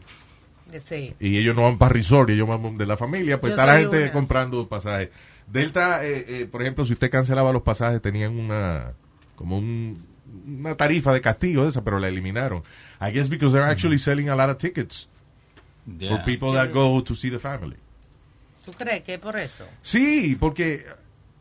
Sí. 0.77 1.15
y 1.21 1.39
ellos 1.39 1.55
no 1.57 1.63
van 1.65 1.79
para 1.79 1.93
resort, 1.93 2.31
ellos 2.31 2.49
van 2.49 2.77
de 2.77 2.87
la 2.87 2.97
familia, 2.97 3.41
pues 3.41 3.53
Yo 3.55 3.61
está 3.61 3.73
la 3.73 3.81
gente 3.81 4.03
una. 4.05 4.13
comprando 4.13 4.69
pasajes. 4.69 5.11
Delta, 5.47 6.05
eh, 6.05 6.25
eh, 6.29 6.49
por 6.51 6.63
ejemplo, 6.63 6.85
si 6.85 6.95
usted 6.95 7.11
cancelaba 7.11 7.53
los 7.53 7.63
pasajes, 7.63 8.01
tenían 8.03 8.39
una 8.39 8.93
como 9.37 9.59
un- 9.59 10.05
una 10.47 10.75
tarifa 10.77 11.13
de 11.13 11.21
castigo 11.21 11.63
de 11.63 11.69
esa, 11.71 11.85
pero 11.85 11.99
la 11.99 12.09
eliminaron. 12.09 12.63
I 13.01 13.13
guess 13.13 13.29
because 13.29 13.53
they're 13.55 13.71
actually 13.71 13.99
selling 13.99 14.29
a 14.31 14.35
lot 14.37 14.49
of 14.51 14.57
tickets 14.59 15.09
for 15.85 15.99
Yeah. 15.99 16.25
people 16.25 16.53
that 16.53 16.71
go 16.73 17.03
to 17.03 17.15
see 17.15 17.31
the 17.31 17.39
family. 17.39 17.77
¿Tú 18.65 18.73
crees 18.73 19.03
que 19.03 19.15
es 19.15 19.21
por 19.21 19.37
eso? 19.37 19.67
Sí, 19.83 20.37
porque, 20.39 20.87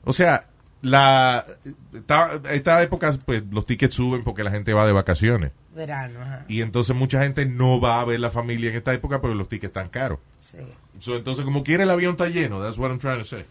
o 0.03 0.13
sea, 0.13 0.47
la 0.81 1.45
esta, 1.93 2.41
esta 2.51 2.81
época, 2.81 3.13
pues 3.25 3.43
los 3.51 3.65
tickets 3.65 3.93
suben 3.95 4.23
porque 4.23 4.43
la 4.43 4.49
gente 4.51 4.73
va 4.73 4.85
de 4.87 4.91
vacaciones. 4.93 5.51
Verano, 5.75 6.21
ajá. 6.21 6.45
Y 6.49 6.61
entonces 6.61 6.95
mucha 6.95 7.21
gente 7.23 7.45
no 7.45 7.79
va 7.79 8.01
a 8.01 8.05
ver 8.05 8.19
la 8.19 8.31
familia 8.31 8.71
en 8.71 8.75
esta 8.77 8.93
época 8.93 9.21
porque 9.21 9.35
los 9.35 9.47
tickets 9.47 9.69
están 9.69 9.89
caros. 9.89 10.19
Sí. 10.39 10.57
So, 10.99 11.15
entonces, 11.15 11.45
como 11.45 11.63
quiere, 11.63 11.83
el 11.83 11.89
avión 11.91 12.11
está 12.11 12.27
lleno. 12.27 12.61
That's 12.61 12.77
what 12.77 12.89
I'm 12.89 12.99
trying 12.99 13.19
to 13.19 13.25
say. 13.25 13.45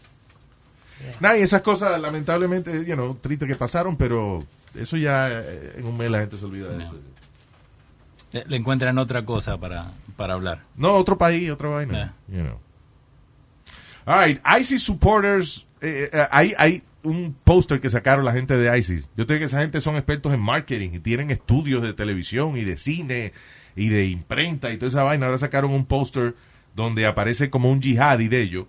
Nah, 1.19 1.35
y 1.35 1.41
esas 1.41 1.61
cosas, 1.63 1.99
lamentablemente, 1.99 2.85
you 2.85 2.93
know, 2.93 3.15
tristes 3.15 3.47
que 3.47 3.55
pasaron, 3.55 3.95
pero 3.97 4.43
eso 4.75 4.97
ya 4.97 5.29
eh, 5.31 5.73
en 5.77 5.85
un 5.85 5.97
mes 5.97 6.11
la 6.11 6.19
gente 6.19 6.37
se 6.37 6.45
olvida 6.45 6.69
de 6.69 6.83
eso. 6.83 6.99
Le, 8.31 8.45
le 8.47 8.57
encuentran 8.57 8.97
otra 8.97 9.25
cosa 9.25 9.57
para, 9.59 9.91
para 10.15 10.33
hablar. 10.35 10.61
No, 10.75 10.93
otro 10.93 11.17
país, 11.17 11.49
otra 11.51 11.69
vaina. 11.69 12.13
You 12.27 12.41
know. 12.41 12.59
All 14.05 14.27
right, 14.27 14.41
ISIS 14.59 14.83
supporters. 14.83 15.65
eh, 15.81 16.09
eh, 16.11 16.27
hay, 16.31 16.53
hay 16.57 16.83
un 17.03 17.35
póster 17.43 17.79
que 17.79 17.89
sacaron 17.89 18.23
la 18.25 18.31
gente 18.31 18.55
de 18.55 18.77
ISIS. 18.77 19.09
Yo 19.17 19.25
creo 19.25 19.39
que 19.39 19.45
esa 19.45 19.59
gente 19.61 19.81
son 19.81 19.95
expertos 19.95 20.33
en 20.33 20.39
marketing 20.39 20.91
y 20.93 20.99
tienen 20.99 21.31
estudios 21.31 21.81
de 21.81 21.93
televisión 21.93 22.57
y 22.57 22.63
de 22.63 22.77
cine 22.77 23.33
y 23.75 23.89
de 23.89 24.05
imprenta 24.05 24.71
y 24.71 24.77
toda 24.77 24.89
esa 24.89 25.03
vaina. 25.03 25.25
Ahora 25.25 25.37
sacaron 25.37 25.71
un 25.71 25.85
póster 25.85 26.35
donde 26.75 27.05
aparece 27.05 27.49
como 27.49 27.71
un 27.71 27.81
jihadi 27.81 28.27
de 28.27 28.41
ellos 28.41 28.65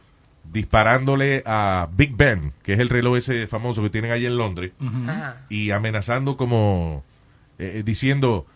disparándole 0.53 1.43
a 1.47 1.89
Big 1.97 2.17
Ben, 2.17 2.53
que 2.63 2.73
es 2.73 2.81
el 2.81 2.89
reloj 2.89 3.17
ese 3.19 3.47
famoso 3.47 3.83
que 3.83 3.91
tienen 3.91 4.11
ahí 4.11 4.27
en 4.27 4.37
Londres, 4.37 4.73
y 5.49 5.71
amenazando 5.71 6.37
como 6.37 7.05
eh, 7.59 7.83
diciendo 7.85 8.47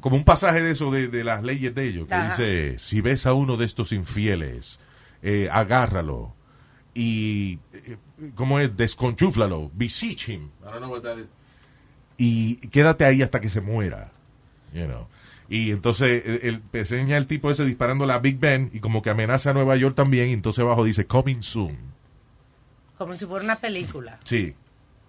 como 0.00 0.16
un 0.16 0.24
pasaje 0.24 0.62
de 0.62 0.70
eso 0.72 0.90
de, 0.90 1.08
de 1.08 1.24
las 1.24 1.42
leyes 1.42 1.74
de 1.74 1.86
ellos 1.88 2.08
que 2.08 2.14
Ajá. 2.14 2.30
dice 2.30 2.78
si 2.78 3.00
ves 3.00 3.26
a 3.26 3.34
uno 3.34 3.56
de 3.56 3.64
estos 3.66 3.92
infieles 3.92 4.80
eh, 5.22 5.48
agárralo 5.52 6.34
y 6.94 7.58
eh, 7.72 7.96
cómo 8.34 8.58
es 8.58 8.76
desconchúflalo 8.76 9.70
beseech 9.74 10.28
him 10.30 10.48
I 10.60 10.64
don't 10.64 10.78
know 10.78 10.90
what 10.90 11.02
that 11.02 11.18
is. 11.18 11.26
y 12.18 12.56
quédate 12.68 13.04
ahí 13.04 13.22
hasta 13.22 13.40
que 13.40 13.48
se 13.48 13.60
muera 13.60 14.10
you 14.74 14.84
know. 14.86 15.06
y 15.48 15.70
entonces 15.70 16.22
el, 16.24 16.40
el- 16.42 16.62
enseña 16.72 17.16
el 17.16 17.26
tipo 17.26 17.50
ese 17.50 17.64
disparándole 17.64 18.12
a 18.12 18.18
Big 18.18 18.38
Ben 18.38 18.70
y 18.72 18.80
como 18.80 19.02
que 19.02 19.10
amenaza 19.10 19.50
a 19.50 19.52
Nueva 19.52 19.76
York 19.76 19.94
también 19.94 20.28
y 20.30 20.32
entonces 20.32 20.62
abajo 20.64 20.84
dice 20.84 21.06
coming 21.06 21.42
soon 21.42 21.76
Como 22.98 23.14
si 23.14 23.26
fuera 23.26 23.44
una 23.44 23.56
película. 23.56 24.18
sí 24.24 24.54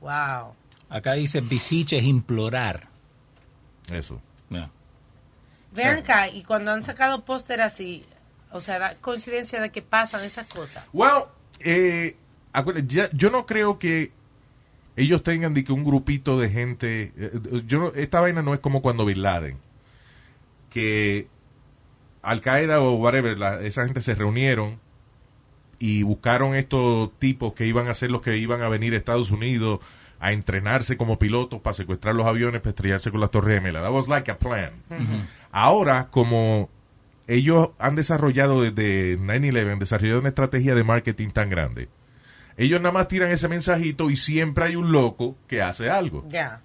Wow. 0.01 0.53
Acá 0.89 1.13
dice 1.13 1.39
beseech 1.41 1.93
es 1.93 2.03
implorar. 2.03 2.87
eso 3.91 4.21
Yeah. 4.53 4.71
Vean 5.71 5.97
acá, 5.99 6.27
y 6.29 6.43
cuando 6.43 6.71
han 6.71 6.83
sacado 6.83 7.25
póster 7.25 7.61
así, 7.61 8.05
o 8.51 8.61
sea, 8.61 8.77
da 8.79 8.95
coincidencia 8.95 9.59
de 9.59 9.71
que 9.71 9.81
pasan 9.81 10.23
esas 10.23 10.47
cosas. 10.47 10.85
Well, 10.93 11.23
eh, 11.59 12.15
ya- 12.87 13.09
yo 13.11 13.31
no 13.31 13.45
creo 13.47 13.79
que 13.79 14.11
ellos 14.95 15.23
tengan 15.23 15.55
de 15.55 15.63
que 15.63 15.71
un 15.71 15.83
grupito 15.83 16.39
de 16.39 16.49
gente. 16.51 17.11
eh, 17.17 17.31
yo 17.65 17.79
no- 17.79 17.87
esta 17.95 18.21
vaina 18.21 18.43
no 18.43 18.53
es 18.53 18.59
como 18.59 18.81
cuando 18.83 19.05
Bin 19.05 19.23
Laden, 19.23 19.57
que 20.69 21.27
Al 22.21 22.41
Qaeda 22.41 22.79
o 22.81 22.93
whatever, 22.93 23.37
la- 23.37 23.59
esa 23.61 23.83
gente 23.85 24.01
se 24.01 24.15
reunieron 24.15 24.79
y 25.79 26.03
buscaron 26.03 26.55
estos 26.55 27.11
tipos 27.19 27.53
que 27.53 27.65
iban 27.65 27.87
a 27.87 27.95
ser 27.95 28.11
los 28.11 28.21
que 28.21 28.37
iban 28.37 28.61
a 28.61 28.69
venir 28.69 28.93
a 28.93 28.97
Estados 28.97 29.31
Unidos 29.31 29.79
a 30.25 30.31
entrenarse 30.31 30.95
como 30.95 31.19
pilotos 31.19 31.59
para 31.61 31.73
secuestrar 31.73 32.15
los 32.15 32.25
aviones 32.25 32.61
para 32.61 32.69
estrellarse 32.69 33.11
con 33.11 33.19
las 33.19 33.29
torres 33.29 33.55
gemelas. 33.57 33.83
That 33.83 33.91
was 33.91 34.07
like 34.07 34.31
a 34.31 34.37
plan. 34.37 34.71
Ahora, 35.51 36.07
como 36.09 36.69
ellos 37.27 37.69
han 37.79 37.95
desarrollado 37.95 38.61
desde 38.61 39.17
9-11, 39.19 39.79
desarrollado 39.79 40.19
una 40.21 40.29
estrategia 40.29 40.75
de 40.75 40.83
marketing 40.83 41.29
tan 41.29 41.49
grande, 41.49 41.89
ellos 42.55 42.79
nada 42.81 42.93
más 42.93 43.07
tiran 43.07 43.31
ese 43.31 43.47
mensajito 43.49 44.09
y 44.09 44.15
siempre 44.15 44.65
hay 44.65 44.75
un 44.75 44.91
loco 44.91 45.35
que 45.47 45.61
hace 45.61 45.89
algo. 45.89 46.25
Ya. 46.29 46.61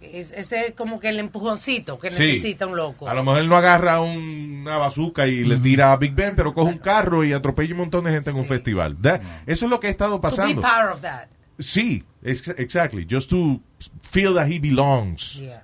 Es, 0.00 0.32
ese 0.32 0.66
es 0.68 0.74
como 0.74 1.00
que 1.00 1.08
el 1.08 1.18
empujoncito 1.18 1.98
que 1.98 2.10
Sí. 2.10 2.22
necesita 2.22 2.66
un 2.66 2.76
loco. 2.76 3.08
A 3.08 3.14
lo 3.14 3.24
mejor 3.24 3.40
él 3.40 3.48
no 3.48 3.56
agarra 3.56 4.00
un- 4.00 4.60
una 4.62 4.76
bazooka 4.76 5.26
y 5.26 5.44
le 5.44 5.56
tira 5.58 5.92
a 5.92 5.96
Big 5.96 6.14
Ben, 6.14 6.36
pero 6.36 6.52
coge 6.52 6.72
un 6.72 6.78
carro 6.78 7.24
y 7.24 7.32
atropella 7.32 7.72
un 7.72 7.80
montón 7.80 8.04
de 8.04 8.10
gente 8.10 8.30
en 8.30 8.36
un 8.36 8.44
festival. 8.44 8.96
That- 9.00 9.20
Eso 9.46 9.64
es 9.66 9.70
lo 9.70 9.80
que 9.80 9.86
ha 9.86 9.90
estado 9.90 10.12
To 10.12 10.18
be 10.18 10.22
pasando. 10.22 10.60
part 10.60 10.92
of 10.94 11.00
that. 11.00 11.28
Sí, 11.58 12.04
ex- 12.22 12.54
exactly. 12.58 13.06
Just 13.08 13.30
to 13.30 13.60
feel 14.02 14.34
that 14.34 14.48
he 14.48 14.58
belongs. 14.58 15.36
Yeah. 15.36 15.62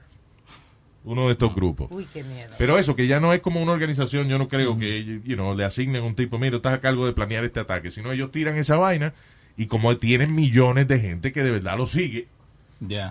Uno 1.04 1.26
de 1.26 1.32
estos 1.32 1.54
grupos. 1.54 1.88
Uy, 1.90 2.06
qué 2.12 2.22
miedo. 2.22 2.54
Pero 2.58 2.78
eso, 2.78 2.94
que 2.94 3.06
ya 3.06 3.20
no 3.20 3.32
es 3.32 3.40
como 3.40 3.62
una 3.62 3.72
organización, 3.72 4.28
yo 4.28 4.38
no 4.38 4.48
creo 4.48 4.78
que 4.78 5.20
you 5.24 5.34
know, 5.34 5.54
le 5.54 5.64
asignen 5.64 6.02
un 6.04 6.14
tipo, 6.14 6.38
mira, 6.38 6.56
estás 6.56 6.74
a 6.74 6.80
cargo 6.80 7.06
de 7.06 7.12
planear 7.12 7.44
este 7.44 7.60
ataque, 7.60 7.90
sino 7.90 8.12
ellos 8.12 8.30
tiran 8.30 8.56
esa 8.58 8.76
vaina 8.76 9.14
y 9.56 9.66
como 9.66 9.96
tienen 9.96 10.34
millones 10.34 10.88
de 10.88 11.00
gente 11.00 11.32
que 11.32 11.42
de 11.42 11.52
verdad 11.52 11.78
lo 11.78 11.86
sigue, 11.86 12.28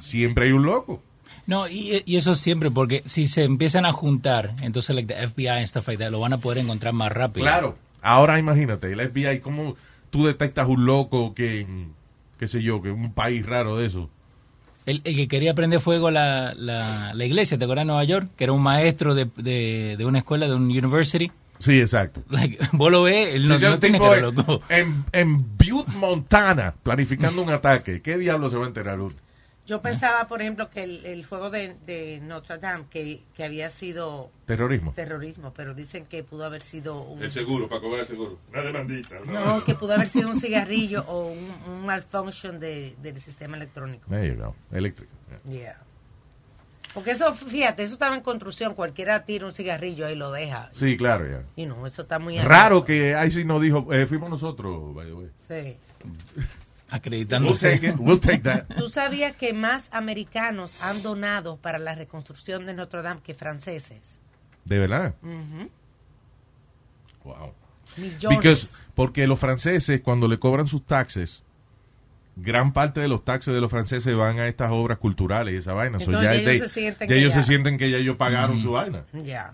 siempre 0.02 0.46
hay 0.46 0.52
un 0.52 0.64
loco. 0.64 1.02
No, 1.48 1.68
y, 1.68 2.04
y 2.06 2.16
eso 2.16 2.36
siempre, 2.36 2.70
porque 2.70 3.02
si 3.06 3.26
se 3.26 3.44
empiezan 3.44 3.86
a 3.88 3.92
juntar, 3.92 4.54
entonces 4.62 4.96
like 4.96 5.12
the 5.12 5.28
FBI 5.28 5.48
and 5.48 5.66
stuff 5.66 5.88
like 5.88 6.02
that, 6.04 6.12
lo 6.12 6.20
van 6.20 6.34
a 6.34 6.38
poder 6.38 6.60
encontrar 6.60 6.94
más 6.94 7.12
rápido. 7.12 7.44
Claro. 7.44 7.76
Ahora 8.04 8.38
imagínate, 8.38 8.92
el 8.92 9.10
FBI, 9.10 9.40
¿cómo 9.40 9.76
tú 10.12 10.28
detectas 10.28 10.68
un 10.68 10.86
loco 10.86 11.34
que, 11.34 11.62
en, 11.62 11.94
qué 12.40 12.48
sé 12.48 12.64
yo, 12.64 12.82
que 12.82 12.90
un 12.90 13.14
país 13.14 13.46
raro 13.46 13.78
de 13.78 13.86
eso? 13.86 14.10
El, 14.86 15.02
el 15.04 15.16
que 15.16 15.28
quería 15.28 15.54
prender 15.54 15.82
fuego 15.82 16.10
la, 16.10 16.54
la, 16.56 17.14
la 17.14 17.26
iglesia, 17.26 17.60
¿te 17.60 17.66
acuerdas 17.66 17.84
de 17.84 17.88
Nueva 17.88 18.04
York? 18.06 18.30
Que 18.36 18.46
era 18.46 18.54
un 18.54 18.64
maestro 18.64 19.14
de, 19.14 19.30
de, 19.36 19.96
de 19.98 20.06
una 20.06 20.20
escuela, 20.20 20.48
de 20.48 20.56
un 20.56 20.64
university. 20.64 21.32
Sí, 21.60 21.80
exacto. 21.80 22.24
Like, 22.30 22.58
vos 22.72 22.90
lo 22.90 23.04
ves, 23.04 23.36
él 23.36 23.46
no, 23.46 23.60
no 23.60 23.80
tiene 23.80 24.00
en, 24.70 25.06
en 25.12 25.58
Butte, 25.58 25.90
Montana, 25.98 26.74
planificando 26.82 27.42
un 27.42 27.50
ataque. 27.50 28.02
¿Qué 28.02 28.18
diablo 28.18 28.50
se 28.50 28.58
va 28.58 28.64
a 28.64 28.68
enterar 28.68 29.00
uno? 29.00 29.14
Yo 29.70 29.82
pensaba, 29.84 30.28
por 30.28 30.42
ejemplo, 30.42 30.70
que 30.72 30.84
el, 30.84 31.06
el 31.06 31.24
fuego 31.26 31.52
de, 31.52 31.76
de 31.86 32.20
Notre 32.22 32.58
Dame, 32.58 32.86
que, 32.90 33.22
que 33.36 33.44
había 33.44 33.70
sido 33.70 34.32
Terrorismo. 34.48 34.94
terrorismo, 34.94 35.54
pero 35.54 35.76
dicen 35.76 36.06
que 36.08 36.24
pudo 36.24 36.44
haber 36.46 36.64
sido 36.64 37.04
un... 37.04 37.30
seguro, 37.30 37.70
para 37.70 37.80
cobrar 37.80 38.00
el 38.02 38.08
seguro. 38.08 38.40
Una 38.52 38.62
demandita. 38.64 39.20
No, 39.28 39.64
que 39.64 39.76
pudo 39.76 39.94
haber 39.94 40.08
sido 40.08 40.28
un 40.30 40.34
cigarrillo 40.40 41.06
o 41.08 41.28
un, 41.28 41.52
un 41.72 41.86
malfunction 41.86 42.60
de- 42.60 42.96
del 43.02 43.18
sistema 43.22 43.56
electrónico. 43.58 44.10
There 44.10 44.28
you 44.28 44.42
go. 44.44 44.56
Eléctrico. 44.72 45.12
Yeah. 45.48 45.80
Porque 46.96 47.12
eso, 47.12 47.36
fíjate, 47.36 47.84
eso 47.84 47.94
estaba 47.94 48.16
en 48.16 48.22
construcción, 48.24 48.74
cualquiera 48.74 49.24
tira 49.24 49.46
un 49.46 49.54
cigarrillo 49.54 50.08
ahí 50.08 50.14
y 50.14 50.18
lo 50.18 50.32
deja. 50.32 50.72
Sí, 50.74 50.98
claro, 50.98 51.30
ya. 51.30 51.44
Y 51.56 51.68
no, 51.68 51.86
eso 51.86 52.02
está 52.02 52.18
muy 52.18 52.40
Raro 52.40 52.84
que 52.84 53.14
ahí 53.14 53.30
sí 53.30 53.46
nos 53.46 53.62
dijo, 53.62 53.88
eh, 53.94 54.08
fuimos 54.08 54.32
nosotros, 54.32 54.96
by 54.96 55.06
the 55.06 55.14
way. 55.14 55.30
Sí. 55.48 55.78
Acreditándose. 56.92 57.68
We'll 57.70 57.80
take 57.80 57.88
it. 57.90 57.96
We'll 58.00 58.20
take 58.20 58.40
that. 58.44 58.66
¿Tú 58.78 58.90
sabías 58.90 59.36
que 59.36 59.54
más 59.54 59.90
americanos 59.92 60.82
han 60.82 61.02
donado 61.02 61.58
para 61.58 61.78
la 61.80 61.96
reconstrucción 61.96 62.66
de 62.66 62.74
Notre 62.74 63.02
Dame 63.02 63.22
que 63.22 63.34
franceses? 63.34 64.20
¿De 64.66 64.78
verdad? 64.80 65.16
Ujú. 65.22 65.70
Wow. 67.24 67.54
Millones. 67.98 68.38
Because, 68.40 68.68
porque 68.96 69.28
los 69.28 69.40
franceses, 69.40 70.02
cuando 70.02 70.28
le 70.28 70.40
cobran 70.40 70.68
sus 70.68 70.86
taxes, 70.86 71.44
gran 72.36 72.72
parte 72.72 73.00
de 73.02 73.08
los 73.08 73.24
taxes 73.26 73.54
de 73.54 73.62
los 73.62 73.70
franceses 73.72 74.16
van 74.16 74.40
a 74.40 74.48
estas 74.48 74.72
obras 74.72 74.98
culturales 74.98 75.54
y 75.54 75.58
esa 75.58 75.74
vaina. 75.74 76.00
So 76.00 76.06
Entonces, 76.06 76.24
ya 76.24 76.34
ya 76.36 76.40
ellos 76.42 76.52
they- 76.52 76.68
se 76.68 76.74
sienten 76.74 77.08
ya 77.10 77.14
que 77.14 77.20
ellos 77.20 77.34
ya- 77.34 77.42
se 77.42 77.48
sienten 77.48 77.78
que 77.78 77.92
ya 77.92 77.98
ellos 77.98 78.16
pagaron 78.18 78.62
su 78.62 78.72
vaina. 78.72 79.04
Ya. 79.14 79.54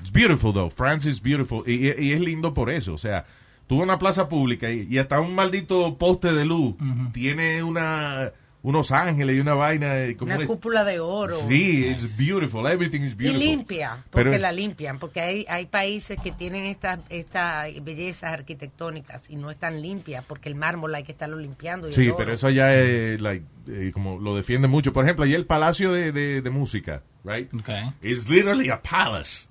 It's 0.00 0.12
beautiful, 0.12 0.52
though. 0.52 0.70
France 0.70 1.08
is 1.08 1.20
beautiful. 1.22 1.62
Y, 1.66 1.88
y- 1.88 1.94
y 1.98 2.12
es 2.12 2.20
lindo 2.20 2.52
por 2.54 2.70
eso. 2.70 2.94
O 2.94 2.98
sea, 2.98 3.24
tuvo 3.72 3.82
una 3.84 3.98
plaza 3.98 4.28
pública 4.28 4.70
y, 4.70 4.86
y 4.90 4.98
hasta 4.98 5.18
un 5.20 5.34
maldito 5.34 5.96
poste 5.96 6.30
de 6.32 6.44
luz 6.44 6.74
tiene 7.12 7.62
una 7.62 8.30
unos 8.64 8.92
ángeles 8.92 9.36
y 9.36 9.40
una 9.40 9.54
vaina. 9.54 9.96
eh, 10.04 10.16
como 10.16 10.30
Una 10.30 10.38
de- 10.40 10.46
cúpula 10.46 10.84
de 10.84 11.00
oro. 11.00 11.36
Sí, 11.48 11.84
it's 11.84 12.16
beautiful. 12.16 12.64
Everything 12.68 13.00
is 13.00 13.14
Y 13.14 13.16
beautiful. 13.16 13.40
limpia, 13.44 14.04
porque 14.10 14.30
Pero- 14.30 14.40
la 14.42 14.52
limpian, 14.52 14.98
porque 15.00 15.20
hay, 15.20 15.46
hay 15.48 15.66
países 15.66 16.16
que 16.22 16.30
tienen 16.30 16.66
estas 16.66 17.00
estas 17.08 17.66
bellezas 17.82 18.32
arquitectónicas 18.34 19.28
y 19.30 19.34
no 19.36 19.50
están 19.50 19.82
limpias, 19.82 20.22
porque 20.28 20.48
el 20.48 20.54
mármol 20.54 20.94
hay 20.94 21.02
que 21.02 21.10
estarlo 21.12 21.38
limpiando. 21.38 21.88
y 21.88 21.92
Sí, 21.92 22.10
pero 22.16 22.32
eso 22.34 22.50
ya 22.50 22.72
es, 22.74 23.20
like, 23.20 23.44
eh, 23.68 23.90
como 23.92 24.20
lo 24.20 24.36
defiende 24.36 24.68
mucho. 24.68 24.92
Por 24.92 25.04
ejemplo, 25.06 25.24
ahí 25.24 25.34
el 25.34 25.46
Palacio 25.46 25.90
de, 25.90 26.12
de- 26.12 26.40
de 26.42 26.50
Música, 26.50 27.02
right? 27.24 27.52
Okay. 27.52 27.90
It's 28.02 28.28
literally 28.28 28.68
a 28.70 28.80
palace. 28.80 29.48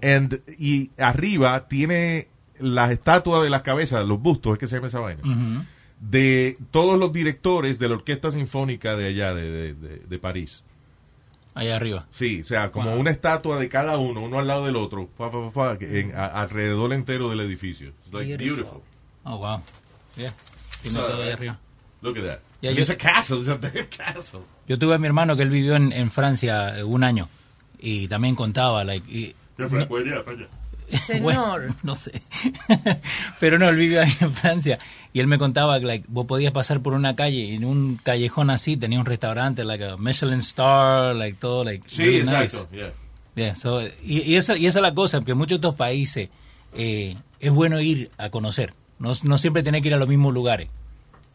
And, 0.00 0.40
y 0.56 0.90
arriba 0.96 1.68
tiene 1.68 2.28
las 2.60 2.90
estatuas 2.90 3.42
de 3.42 3.50
las 3.50 3.62
cabezas, 3.62 4.06
los 4.06 4.20
bustos, 4.20 4.52
es 4.54 4.58
que 4.58 4.66
se 4.66 4.76
llama 4.76 4.88
esa 4.88 5.00
vaina, 5.00 5.22
de 6.00 6.56
todos 6.70 6.98
los 6.98 7.12
directores 7.12 7.78
de 7.78 7.88
la 7.88 7.94
Orquesta 7.96 8.30
Sinfónica 8.30 8.96
de 8.96 9.06
allá, 9.08 9.34
de, 9.34 9.50
de- 9.50 9.74
de- 9.74 9.98
de 9.98 10.18
París. 10.18 10.64
Allá 11.54 11.74
arriba. 11.74 12.06
Sí, 12.10 12.42
o 12.42 12.44
sea, 12.44 12.70
como 12.70 12.90
Wow. 12.92 13.00
una 13.00 13.10
estatua 13.10 13.58
de 13.58 13.68
cada 13.68 13.98
uno, 13.98 14.20
uno 14.20 14.38
al 14.38 14.46
lado 14.46 14.66
del 14.66 14.76
otro, 14.76 15.08
fa, 15.18 15.28
fa, 15.30 15.50
fa, 15.50 15.76
en- 15.80 16.14
a- 16.14 16.26
alrededor 16.26 16.92
entero 16.92 17.30
del 17.30 17.40
edificio. 17.40 17.88
It's 18.04 18.12
like 18.12 18.36
Beautiful. 18.36 18.56
beautiful. 18.56 18.82
Oh, 19.24 19.38
wow. 19.38 19.60
Yeah. 20.16 20.32
Tiene 20.82 20.98
So, 20.98 21.06
todo 21.06 21.22
ahí 21.22 21.30
eh, 21.30 21.32
arriba. 21.32 21.58
Look 22.00 22.16
at 22.18 22.24
that. 22.24 22.38
Yeah, 22.60 22.70
it's 22.72 22.86
yo- 22.86 22.94
a 22.94 22.96
castle, 22.96 23.38
it's 23.38 23.48
a 23.48 23.56
big 23.56 23.88
castle. 23.88 24.40
Yo 24.68 24.78
tuve 24.78 24.94
a 24.94 24.98
mi 24.98 25.06
hermano 25.08 25.34
que 25.34 25.42
él 25.42 25.50
vivió 25.50 25.74
en, 25.74 25.90
en 25.92 26.10
Francia 26.12 26.78
eh, 26.78 26.84
un 26.84 27.02
año 27.02 27.28
y 27.80 28.06
también 28.06 28.36
contaba, 28.36 28.84
like, 28.84 29.10
y- 29.10 29.34
¿Qué 29.56 29.66
fue? 29.66 29.80
no- 29.80 29.88
Bueno, 31.22 31.56
no 31.82 31.94
sé. 31.94 32.22
Pero 33.40 33.58
no, 33.58 33.68
él 33.68 33.76
vivió 33.76 34.02
ahí 34.02 34.12
en 34.20 34.32
Francia 34.32 34.78
y 35.12 35.20
él 35.20 35.26
me 35.26 35.38
contaba 35.38 35.78
que 35.80 35.86
like, 35.86 36.04
vos 36.08 36.26
podías 36.26 36.52
pasar 36.52 36.80
por 36.80 36.94
una 36.94 37.14
calle 37.16 37.38
y 37.40 37.54
en 37.54 37.64
un 37.64 37.96
callejón 38.02 38.50
así 38.50 38.76
tenía 38.76 38.98
un 38.98 39.06
restaurante, 39.06 39.64
like 39.64 39.84
a 39.84 39.96
Michelin 39.96 40.38
star, 40.40 41.14
like 41.14 41.38
todo, 41.38 41.64
like 41.64 41.84
Sí, 41.88 42.04
really 42.04 42.18
exacto. 42.20 42.68
nice. 42.70 42.76
yeah. 42.76 42.92
Yeah, 43.36 43.54
so, 43.54 43.80
y, 43.82 44.22
y 44.22 44.34
esa, 44.36 44.56
y 44.56 44.66
esa 44.66 44.80
es 44.80 44.82
la 44.82 44.94
cosa, 44.94 45.20
que 45.20 45.32
muchos 45.34 45.60
de 45.60 45.68
estos 45.68 45.76
países 45.76 46.28
eh, 46.74 47.16
es 47.38 47.52
bueno 47.52 47.80
ir 47.80 48.10
a 48.18 48.30
conocer. 48.30 48.74
No, 48.98 49.12
no 49.22 49.38
siempre 49.38 49.62
tener 49.62 49.80
que 49.80 49.88
ir 49.88 49.94
a 49.94 49.98
los 49.98 50.08
mismos 50.08 50.34
lugares. 50.34 50.68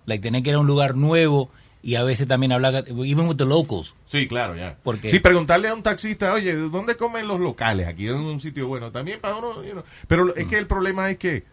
Like, 0.06 0.22
tener 0.22 0.44
que 0.44 0.50
ir 0.50 0.56
a 0.58 0.60
un 0.60 0.68
lugar 0.68 0.96
nuevo 0.96 1.50
y 1.84 1.96
a 1.96 2.04
veces 2.04 2.28
también 2.28 2.52
hablar, 2.54 2.86
even 2.88 3.28
with 3.28 3.36
the 3.36 3.46
locals. 3.46 3.96
Sí, 4.06 4.28
claro, 4.28 4.56
ya. 4.56 4.78
Porque- 4.84 5.10
Sí, 5.10 5.20
preguntarle 5.20 5.68
a 5.68 5.74
un 5.74 5.84
taxista, 5.84 6.34
oye, 6.34 6.54
¿dónde 6.56 6.96
comen 6.96 7.28
los 7.28 7.40
locales? 7.40 7.88
Aquí 7.88 8.08
en 8.08 8.16
un 8.16 8.40
sitio 8.40 8.68
bueno. 8.68 8.92
También 8.92 9.20
para 9.20 9.36
uno, 9.36 9.62
you 9.64 9.72
know. 9.74 9.84
Pero 10.08 10.34
es 10.36 10.48
que 10.48 10.58
el 10.58 10.66
problema 10.66 11.10
es 11.12 11.18
que 11.18 11.44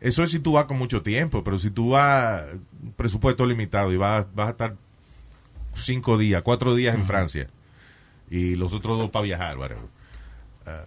eso 0.00 0.22
es 0.22 0.30
si 0.30 0.38
tú 0.38 0.52
vas 0.52 0.66
con 0.66 0.78
mucho 0.78 1.02
tiempo, 1.02 1.42
pero 1.42 1.58
si 1.58 1.70
tú 1.70 1.90
vas 1.90 2.44
un 2.82 2.92
presupuesto 2.92 3.44
limitado 3.46 3.92
y 3.92 3.96
vas, 3.96 4.26
vas 4.34 4.48
a 4.48 4.50
estar 4.50 4.76
cinco 5.74 6.18
días, 6.18 6.42
cuatro 6.42 6.74
días 6.74 6.94
en 6.94 7.04
Francia 7.06 7.46
y 8.30 8.56
los 8.56 8.74
otros 8.74 8.98
dos 8.98 9.10
para 9.10 9.22
viajar, 9.24 9.56
whatever. 9.58 9.84
Ah, 10.66 10.84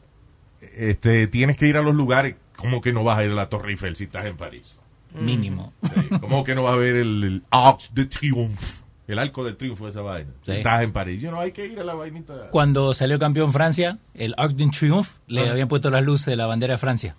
este, 0.78 1.28
tienes 1.28 1.58
que 1.58 1.68
ir 1.68 1.78
a 1.78 1.82
los 1.82 1.96
lugares, 1.96 2.36
como 2.56 2.80
que 2.82 2.94
no 2.94 3.04
vas 3.04 3.18
a 3.20 3.26
ir 3.26 3.32
a 3.32 3.36
la 3.36 3.50
Torre 3.50 3.72
Eiffel 3.72 3.96
si 3.96 4.06
estás 4.06 4.26
en 4.26 4.38
París. 4.38 4.78
Mínimo. 5.14 5.74
Sí, 5.84 6.10
como 6.20 6.44
que 6.44 6.56
no 6.56 6.64
vas 6.64 6.74
a 6.74 6.78
ver 6.78 6.96
el, 6.96 7.24
el 7.24 7.44
Arc 7.52 7.90
de 7.92 8.06
Triomphe, 8.06 8.83
el 9.08 9.20
arco 9.20 9.44
de 9.44 9.54
triunfo 9.54 9.86
de 9.86 9.92
esa 9.92 10.02
vaina. 10.02 10.32
Si 10.46 10.52
Sí. 10.52 10.58
estás 10.58 10.82
en 10.84 10.92
París, 10.94 11.22
you 11.22 11.30
know, 11.30 11.40
hay 11.42 11.52
que 11.52 11.66
ir 11.66 11.80
a 11.80 11.84
la 11.84 11.94
vainita. 11.94 12.50
Cuando 12.52 12.94
salió 12.94 13.20
campeón 13.20 13.52
Francia, 13.52 13.98
el 14.14 14.34
Arc 14.38 14.54
de 14.54 14.68
Triomphe, 14.70 15.12
le 15.28 15.48
Ah. 15.48 15.52
habían 15.52 15.68
puesto 15.68 15.90
las 15.90 16.04
luces 16.04 16.28
de 16.28 16.36
la 16.36 16.46
bandera 16.46 16.74
de 16.74 16.78
Francia. 16.78 17.16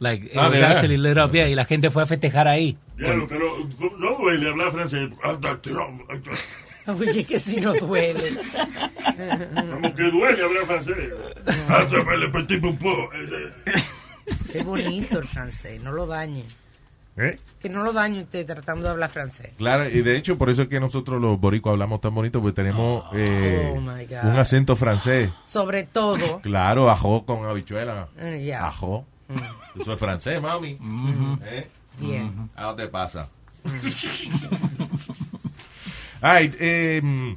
Like, 0.00 0.26
it 0.26 0.32
Ah, 0.36 0.42
was 0.42 0.52
¿de 0.52 0.58
verdad? 0.60 0.76
actually 0.76 0.96
lit 0.96 1.18
up, 1.18 1.32
yeah, 1.32 1.48
y 1.48 1.54
la 1.56 1.64
gente 1.64 1.90
fue 1.90 2.04
a 2.04 2.06
festejar 2.06 2.46
ahí. 2.46 2.78
Diablo, 2.96 3.26
pero 3.28 3.56
no 3.98 4.16
duele 4.16 4.48
hablar 4.48 4.70
francés. 4.70 5.10
Oye, 6.86 7.24
que 7.24 7.38
si 7.38 7.60
no 7.60 7.74
duele. 7.74 8.30
Como 9.72 9.94
que 9.94 10.02
duele 10.10 10.42
hablar 10.44 10.64
francés. 10.66 10.96
Ah, 11.68 11.84
petit 12.32 12.60
poupou. 12.60 13.10
Qué 14.52 14.62
bonito 14.62 15.18
el 15.18 15.26
francés, 15.26 15.80
no 15.82 15.92
lo 15.92 16.06
dañe. 16.06 16.44
¿Eh? 17.18 17.36
Que 17.60 17.68
no 17.68 17.82
lo 17.82 17.92
dañe 17.92 18.22
usted 18.22 18.46
tratando 18.46 18.84
de 18.86 18.90
hablar 18.92 19.10
francés. 19.10 19.50
Claro, 19.58 19.88
y 19.88 20.02
de 20.02 20.16
hecho 20.16 20.38
por 20.38 20.50
eso 20.50 20.62
es 20.62 20.68
que 20.68 20.78
nosotros 20.78 21.20
los 21.20 21.38
boricuas 21.40 21.72
hablamos 21.72 22.00
tan 22.00 22.14
bonito, 22.14 22.40
porque 22.40 22.54
tenemos 22.54 23.04
eh, 23.12 23.74
Oh, 23.76 23.80
God. 23.80 24.30
un 24.32 24.38
acento 24.38 24.76
francés. 24.76 25.30
Sobre 25.44 25.82
todo, 25.82 26.40
Claro, 26.40 26.88
ajo 26.90 27.24
con 27.26 27.44
habichuela. 27.44 28.06
eh, 28.18 28.44
ya. 28.46 28.66
Ajo. 28.68 29.04
Eso 29.78 29.92
es 29.94 29.98
francés, 29.98 30.40
mami. 30.40 30.78
¿Eh? 31.44 31.68
Bien. 31.98 32.48
¿A 32.54 32.64
dónde 32.66 32.86
pasa? 32.88 33.28
Ay, 36.20 36.52
eh, 36.58 37.36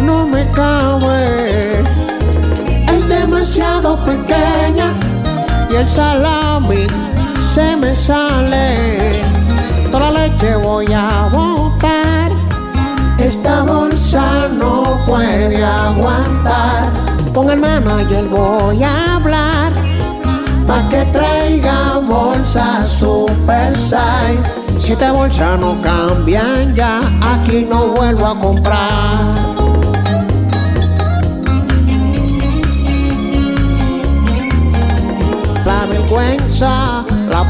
no 0.00 0.26
me 0.26 0.48
cabe. 0.50 1.80
Es 2.92 3.08
demasiado 3.08 3.96
pequeña 4.04 4.92
y 5.70 5.76
el 5.76 5.88
salami 5.88 6.86
se 7.54 7.76
me 7.76 7.94
sale. 7.94 9.22
Toda 9.90 10.10
la 10.10 10.28
leche 10.28 10.56
voy 10.56 10.86
a 10.92 11.28
botar. 11.32 12.30
Esta 13.18 13.62
bolsa 13.62 14.48
no 14.48 14.82
puede 15.06 15.62
aguantar. 15.64 16.90
Con 17.34 17.50
el 17.50 17.60
manager 17.60 18.24
voy 18.28 18.82
a 18.82 19.16
hablar. 19.16 19.72
Pa' 20.66 20.88
que 20.88 21.04
traiga 21.06 21.98
bolsas 21.98 22.88
super 22.88 23.76
size. 23.76 24.60
Siete 24.78 25.10
bolsas 25.10 25.58
no 25.60 25.80
cambian 25.82 26.74
ya. 26.74 27.00
Aquí 27.20 27.66
no 27.68 27.88
vuelvo 27.88 28.26
a 28.26 28.38
comprar. 28.38 29.59
La 36.10 37.04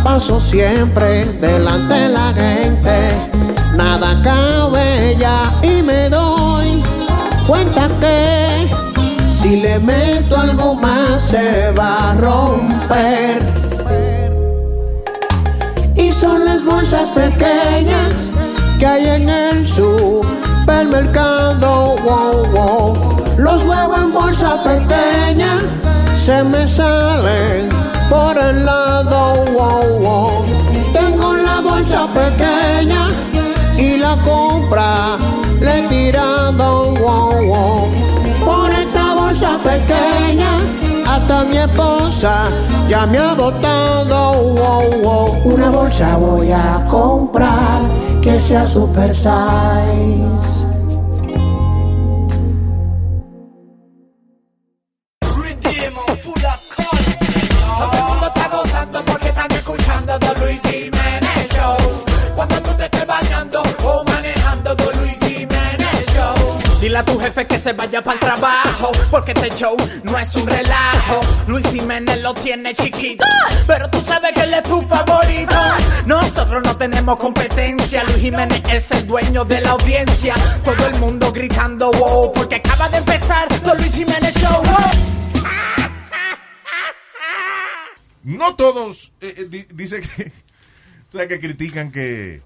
paso 0.05 0.39
siempre 0.39 1.25
delante 1.41 1.95
de 1.95 2.09
la 2.11 2.35
gente. 2.35 3.09
Nada 3.75 4.21
cabe 4.23 5.17
ya 5.19 5.51
y 5.63 5.81
me 5.83 6.11
doy 6.11 6.83
cuenta 7.47 7.89
que 8.01 8.69
si 9.31 9.57
le 9.57 9.79
meto 9.79 10.37
algo 10.37 10.75
más 10.75 11.23
se 11.23 11.73
va 11.73 12.11
a 12.11 12.15
romper. 12.15 13.39
Y 15.97 16.13
son 16.13 16.45
las 16.45 16.63
bolsas 16.65 17.09
pequeñas 17.11 18.29
que 18.79 18.87
hay 18.87 19.07
en 19.07 19.29
el 19.29 19.67
supermercado. 19.67 21.97
Wow, 22.05 22.47
wow. 22.53 22.93
Los 23.39 23.65
huevos 23.65 23.99
en 23.99 24.13
bolsa 24.13 24.63
pequeña 24.63 25.59
se 26.31 26.45
me 26.45 26.69
salen 26.69 27.69
por 28.09 28.39
el 28.39 28.65
lado. 28.65 29.19
Wow, 29.57 29.99
wow. 30.05 30.43
Tengo 30.93 31.35
la 31.35 31.61
bolsa 31.61 32.07
pequeña 32.21 33.03
y 33.77 33.97
la 33.99 34.15
compra 34.31 35.17
le 35.61 35.79
he 35.79 35.83
tirado. 35.89 36.95
Wow, 37.03 37.35
wow. 37.51 37.91
Por 38.45 38.71
esta 38.71 39.15
bolsa 39.15 39.59
pequeña 39.71 40.53
hasta 41.13 41.45
mi 41.51 41.57
esposa 41.57 42.45
ya 42.89 43.07
me 43.07 43.19
ha 43.19 43.35
botado. 43.35 44.19
Wow, 44.59 44.87
wow. 45.03 45.29
Una 45.53 45.69
bolsa 45.71 46.17
voy 46.17 46.53
a 46.53 46.87
comprar 46.89 47.81
que 48.23 48.39
sea 48.39 48.69
super 48.69 49.13
size. 49.13 50.50
Vaya 67.91 68.03
para 68.05 68.15
el 68.15 68.21
trabajo. 68.21 68.93
Porque 69.11 69.33
este 69.33 69.51
show 69.51 69.77
no 70.05 70.19
es 70.19 70.35
un 70.37 70.47
relajo. 70.47 71.21
Luis 71.49 71.67
Jiménez 71.69 72.21
lo 72.21 72.33
tiene 72.35 72.73
chiquito. 72.75 73.25
Pero 73.67 73.89
tú 73.91 74.01
sabes 74.01 74.33
que 74.33 74.43
él 74.43 74.55
es 74.55 74.63
tu 74.63 74.81
favorito. 74.83 75.57
Nosotros 76.07 76.63
no 76.63 76.77
tenemos 76.77 77.17
competencia. 77.19 78.05
Luis 78.05 78.19
Jiménez 78.19 78.63
es 78.73 78.91
el 78.93 79.07
dueño 79.07 79.45
de 79.45 79.61
la 79.61 79.71
audiencia. 79.73 80.35
Todo 80.65 80.87
el 80.87 80.99
mundo 81.01 81.33
gritando 81.33 81.91
wow. 81.91 82.33
Porque 82.33 82.57
acaba 82.57 82.89
de 82.89 82.99
empezar 82.99 83.49
The 83.49 83.75
Luis 83.77 83.95
Jiménez 83.95 84.35
Show. 84.37 84.63
wow. 84.63 84.91
No 88.23 88.55
todos, 88.55 89.13
eh, 89.23 89.35
eh, 89.39 89.47
di- 89.49 89.67
dice 89.73 90.01
que, 90.03 90.31
o 91.15 91.27
que 91.29 91.41
critican 91.41 91.91
que 91.91 92.43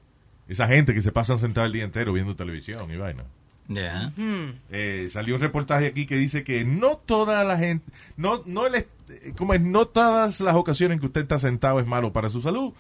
esa 0.49 0.68
gente 0.68 0.95
que 0.95 1.01
se 1.01 1.11
pasan 1.11 1.40
sentado 1.40 1.66
el 1.66 1.72
día 1.72 1.82
entero 1.84 2.12
viendo 2.12 2.36
televisión 2.36 2.88
y 2.92 2.97
vaina. 2.97 3.24
Yeah. 3.69 4.12
Eh, 4.71 5.09
salió 5.11 5.35
un 5.37 5.41
reportaje 5.41 5.87
aquí 5.87 6.05
que 6.07 6.17
dice 6.17 6.45
que 6.45 6.65
no 6.65 6.97
toda 6.99 7.45
la 7.45 7.57
gente, 7.57 7.91
no, 8.17 8.43
no 8.45 8.67
el, 8.67 8.75
eh, 8.75 8.87
como 9.39 9.55
es, 9.55 9.61
no 9.62 9.87
todas 9.87 10.41
las 10.41 10.55
ocasiones 10.55 11.01
que 11.01 11.07
usted 11.07 11.23
está 11.23 11.39
sentado 11.39 11.81
es 11.81 11.87
malo 11.87 12.12
para 12.12 12.29
su 12.29 12.41
salud. 12.43 12.73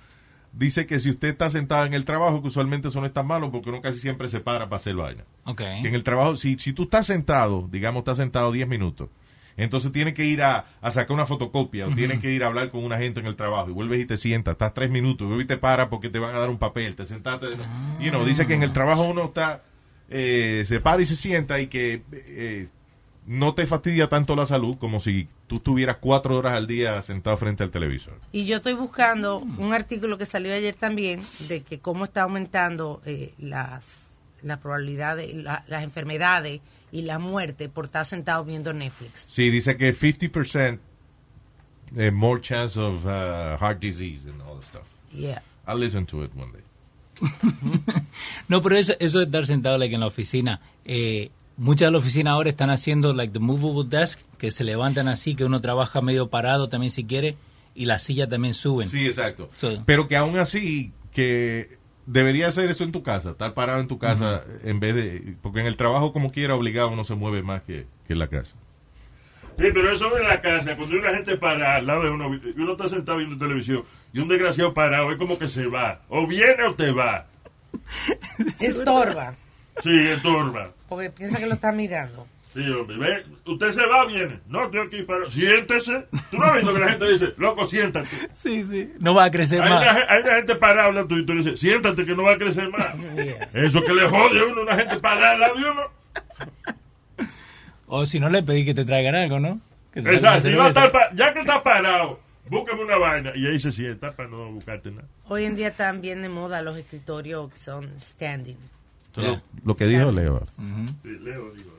Dice 0.52 0.86
que 0.86 1.00
si 1.00 1.10
usted 1.10 1.28
está 1.28 1.50
sentado 1.50 1.84
en 1.86 1.94
el 1.94 2.04
trabajo, 2.04 2.40
que 2.40 2.48
usualmente 2.48 2.88
eso 2.88 3.00
no 3.00 3.06
es 3.06 3.12
tan 3.12 3.26
malo 3.26 3.50
porque 3.50 3.70
uno 3.70 3.80
casi 3.82 3.98
siempre 3.98 4.28
se 4.28 4.38
para 4.40 4.66
para 4.68 4.76
hacer 4.76 4.94
vaina. 4.94 5.24
Que 5.82 5.88
en 5.88 5.94
el 5.94 6.04
trabajo, 6.04 6.36
si, 6.36 6.56
si 6.58 6.72
tú 6.72 6.84
estás 6.84 7.06
sentado, 7.06 7.66
digamos, 7.72 8.02
estás 8.02 8.18
sentado 8.18 8.52
10 8.52 8.68
minutos, 8.68 9.08
entonces 9.56 9.90
tienes 9.90 10.14
que 10.14 10.24
ir 10.26 10.42
a, 10.42 10.66
a 10.80 10.90
sacar 10.92 11.12
una 11.14 11.26
fotocopia 11.26 11.84
o 11.84 11.88
Ujú. 11.88 11.96
tienes 11.96 12.20
que 12.20 12.30
ir 12.32 12.44
a 12.44 12.48
hablar 12.48 12.70
con 12.70 12.84
una 12.84 12.98
gente 12.98 13.18
en 13.20 13.26
el 13.26 13.34
trabajo 13.36 13.70
y 13.70 13.72
vuelves 13.72 14.00
y 14.00 14.04
te 14.06 14.16
sientas, 14.16 14.52
estás 14.52 14.74
tres 14.74 14.90
minutos, 14.90 15.26
vuelves 15.26 15.46
y 15.46 15.48
te 15.48 15.56
paras 15.56 15.88
porque 15.88 16.08
te 16.08 16.18
van 16.20 16.34
a 16.34 16.38
dar 16.38 16.50
un 16.50 16.58
papel, 16.58 16.94
te 16.94 17.06
sentaste. 17.06 17.46
de- 17.46 17.56
You 18.00 18.10
know, 18.10 18.24
dice 18.24 18.46
que 18.46 18.54
en 18.54 18.62
el 18.62 18.72
trabajo 18.72 19.02
uno 19.02 19.24
está, 19.24 19.62
eh, 20.10 20.62
se 20.66 20.80
para 20.80 21.02
y 21.02 21.06
se 21.06 21.16
sienta 21.16 21.60
y 21.60 21.66
que 21.68 22.02
eh, 22.12 22.68
no 23.26 23.54
te 23.54 23.66
fastidia 23.66 24.08
tanto 24.08 24.36
la 24.36 24.44
salud 24.46 24.76
como 24.78 25.00
si 25.00 25.28
tú 25.46 25.56
estuvieras 25.56 25.96
cuatro 26.00 26.36
horas 26.36 26.54
al 26.54 26.66
día 26.66 27.00
sentado 27.02 27.36
frente 27.36 27.62
al 27.62 27.70
televisor. 27.70 28.18
Y 28.32 28.44
yo 28.44 28.56
estoy 28.56 28.74
buscando 28.74 29.38
un 29.38 29.72
artículo 29.72 30.18
que 30.18 30.26
salió 30.26 30.52
ayer 30.54 30.74
también 30.74 31.20
de 31.48 31.62
que 31.62 31.78
cómo 31.80 32.04
está 32.04 32.22
aumentando 32.24 33.00
eh, 33.06 33.32
las, 33.38 34.10
las 34.42 34.58
probabilidades, 34.58 35.34
la- 35.34 35.64
las 35.68 35.82
enfermedades 35.84 36.60
y 36.92 37.02
la 37.02 37.18
muerte 37.18 37.68
por 37.68 37.86
estar 37.86 38.04
sentado 38.04 38.44
viendo 38.44 38.72
Netflix. 38.72 39.26
Sí, 39.30 39.50
dice 39.50 39.76
que 39.76 39.94
50% 39.94 40.78
eh, 41.96 42.10
more 42.10 42.40
chance 42.40 42.78
of 42.78 43.04
uh, 43.06 43.56
heart 43.58 43.80
disease 43.80 44.28
and 44.28 44.40
all 44.42 44.56
that 44.58 44.64
stuff. 44.68 44.86
Yeah. 45.12 45.40
I'll 45.66 45.78
listen 45.78 46.04
to 46.06 46.22
it 46.24 46.30
one 46.36 46.52
day. 46.52 46.60
No, 48.48 48.62
pero 48.62 48.76
eso, 48.76 48.92
eso 49.00 49.18
de 49.18 49.24
estar 49.24 49.46
sentado 49.46 49.78
like, 49.78 49.94
en 49.94 50.00
la 50.00 50.06
oficina, 50.06 50.60
eh, 50.84 51.30
muchas 51.56 51.88
de 51.88 51.92
las 51.92 52.02
oficinas 52.02 52.32
ahora 52.32 52.50
están 52.50 52.70
haciendo 52.70 53.12
like 53.12 53.32
the 53.32 53.38
movable 53.38 53.88
desk, 53.88 54.20
que 54.38 54.50
se 54.50 54.64
levantan 54.64 55.08
así, 55.08 55.34
que 55.34 55.44
uno 55.44 55.60
trabaja 55.60 56.00
medio 56.00 56.28
parado 56.28 56.68
también 56.68 56.90
si 56.90 57.04
quiere, 57.04 57.36
y 57.74 57.86
las 57.86 58.02
sillas 58.02 58.28
también 58.28 58.54
suben. 58.54 58.88
Sí, 58.88 59.06
exacto. 59.06 59.50
So- 59.56 59.82
Pero 59.86 60.08
que 60.08 60.16
aún 60.16 60.38
así, 60.38 60.92
que 61.12 61.78
debería 62.06 62.48
hacer 62.48 62.70
eso 62.70 62.84
en 62.84 62.92
tu 62.92 63.02
casa, 63.02 63.30
estar 63.30 63.54
parado 63.54 63.80
en 63.80 63.88
tu 63.88 63.98
casa 63.98 64.44
en 64.62 64.78
vez 64.78 64.94
de... 64.94 65.36
Porque 65.42 65.60
en 65.60 65.66
el 65.66 65.76
trabajo 65.76 66.12
como 66.12 66.30
quiera 66.30 66.54
obligado 66.54 66.90
uno 66.90 67.04
se 67.04 67.14
mueve 67.14 67.42
más 67.42 67.62
que, 67.62 67.86
que 68.06 68.12
en 68.12 68.18
la 68.18 68.28
casa. 68.28 68.52
Sí, 69.56 69.64
pero 69.72 69.92
eso 69.92 70.16
en 70.18 70.24
la 70.26 70.40
casa, 70.40 70.76
cuando 70.76 70.94
hay 70.96 71.00
una 71.00 71.14
gente 71.14 71.36
para 71.36 71.76
al 71.76 71.86
lado 71.86 72.02
de 72.04 72.10
uno, 72.10 72.34
y 72.34 72.60
uno 72.60 72.72
está 72.72 72.88
sentado 72.88 73.18
viendo 73.18 73.38
televisión, 73.38 73.84
y 74.12 74.18
un 74.20 74.28
desgraciado 74.28 74.74
parado, 74.74 75.10
es 75.12 75.16
como 75.16 75.38
que 75.38 75.46
se 75.48 75.66
va. 75.66 76.00
O 76.08 76.26
viene 76.26 76.62
o 76.64 76.74
te 76.74 76.90
va. 76.90 77.26
Estorba, 78.60 79.34
Sí, 79.82 79.90
estorba. 80.08 80.70
porque 80.88 81.10
piensa 81.10 81.38
que 81.38 81.46
lo 81.46 81.54
está 81.54 81.72
mirando. 81.72 82.26
Sí, 82.52 82.60
hombre. 82.70 82.96
Ve, 82.96 83.24
usted 83.46 83.72
se 83.72 83.84
va 83.84 84.04
o 84.04 84.06
viene. 84.06 84.38
No, 84.46 84.66
estoy 84.66 84.80
aquí 84.86 85.02
para... 85.02 85.28
Siéntese. 85.28 86.06
Tú 86.30 86.38
no 86.38 86.44
has 86.46 86.54
visto 86.54 86.72
que 86.72 86.78
la 86.78 86.88
gente 86.90 87.10
dice, 87.10 87.34
loco, 87.36 87.66
siéntate. 87.66 88.06
Sí, 88.32 88.64
sí. 88.64 88.92
No 89.00 89.12
va 89.12 89.24
a 89.24 89.30
crecer 89.32 89.60
Hay 89.60 89.70
más. 89.70 89.80
una, 89.82 90.04
hay 90.08 90.22
una 90.22 90.34
gente 90.36 90.54
parada 90.54 90.84
hablando 90.86 91.18
y 91.18 91.26
tú 91.26 91.32
dices, 91.32 91.58
siéntate 91.58 92.06
que 92.06 92.14
no 92.14 92.22
va 92.22 92.34
a 92.34 92.38
crecer 92.38 92.70
más. 92.70 92.94
Eso 93.54 93.82
que 93.82 93.92
le 93.92 94.08
jode 94.08 94.38
a 94.38 94.44
uno, 94.44 94.62
una 94.62 94.76
gente 94.76 94.98
parada 94.98 95.32
al 95.32 95.40
lado 95.40 95.54
de 95.56 95.68
uno. 95.68 95.82
O 97.86 98.06
si 98.06 98.18
no 98.20 98.28
le 98.30 98.42
pedí 98.42 98.64
que 98.64 98.74
te 98.74 98.84
traigan 98.84 99.14
algo, 99.14 99.38
¿no? 99.40 99.60
Que 99.92 100.02
te 100.02 100.14
Exacto, 100.14 100.48
si 100.48 100.54
va 100.56 100.66
a 100.66 100.72
cerveza. 100.72 100.86
estar 100.86 100.92
pa- 100.92 101.14
ya 101.14 101.32
que 101.34 101.40
está 101.40 101.62
parado, 101.62 102.20
búscame 102.48 102.82
una 102.84 102.96
vaina. 102.98 103.32
Y 103.34 103.46
ahí 103.46 103.58
se 103.58 103.70
sienta 103.72 104.12
para 104.12 104.28
no 104.28 104.50
buscarte 104.52 104.90
nada. 104.90 105.06
Hoy 105.28 105.44
en 105.44 105.54
día 105.56 105.68
están 105.68 106.00
bien 106.00 106.22
de 106.22 106.28
moda 106.28 106.62
los 106.62 106.78
escritorios 106.78 107.52
que 107.52 107.58
son 107.58 107.90
standing. 108.00 108.56
Es 109.16 109.22
lo, 109.24 109.40
lo 109.64 109.76
que 109.76 109.86
dijo 109.86 110.10
Leo. 110.10 110.44
Sí, 110.46 111.08
Leo, 111.22 111.52
digo. 111.52 111.70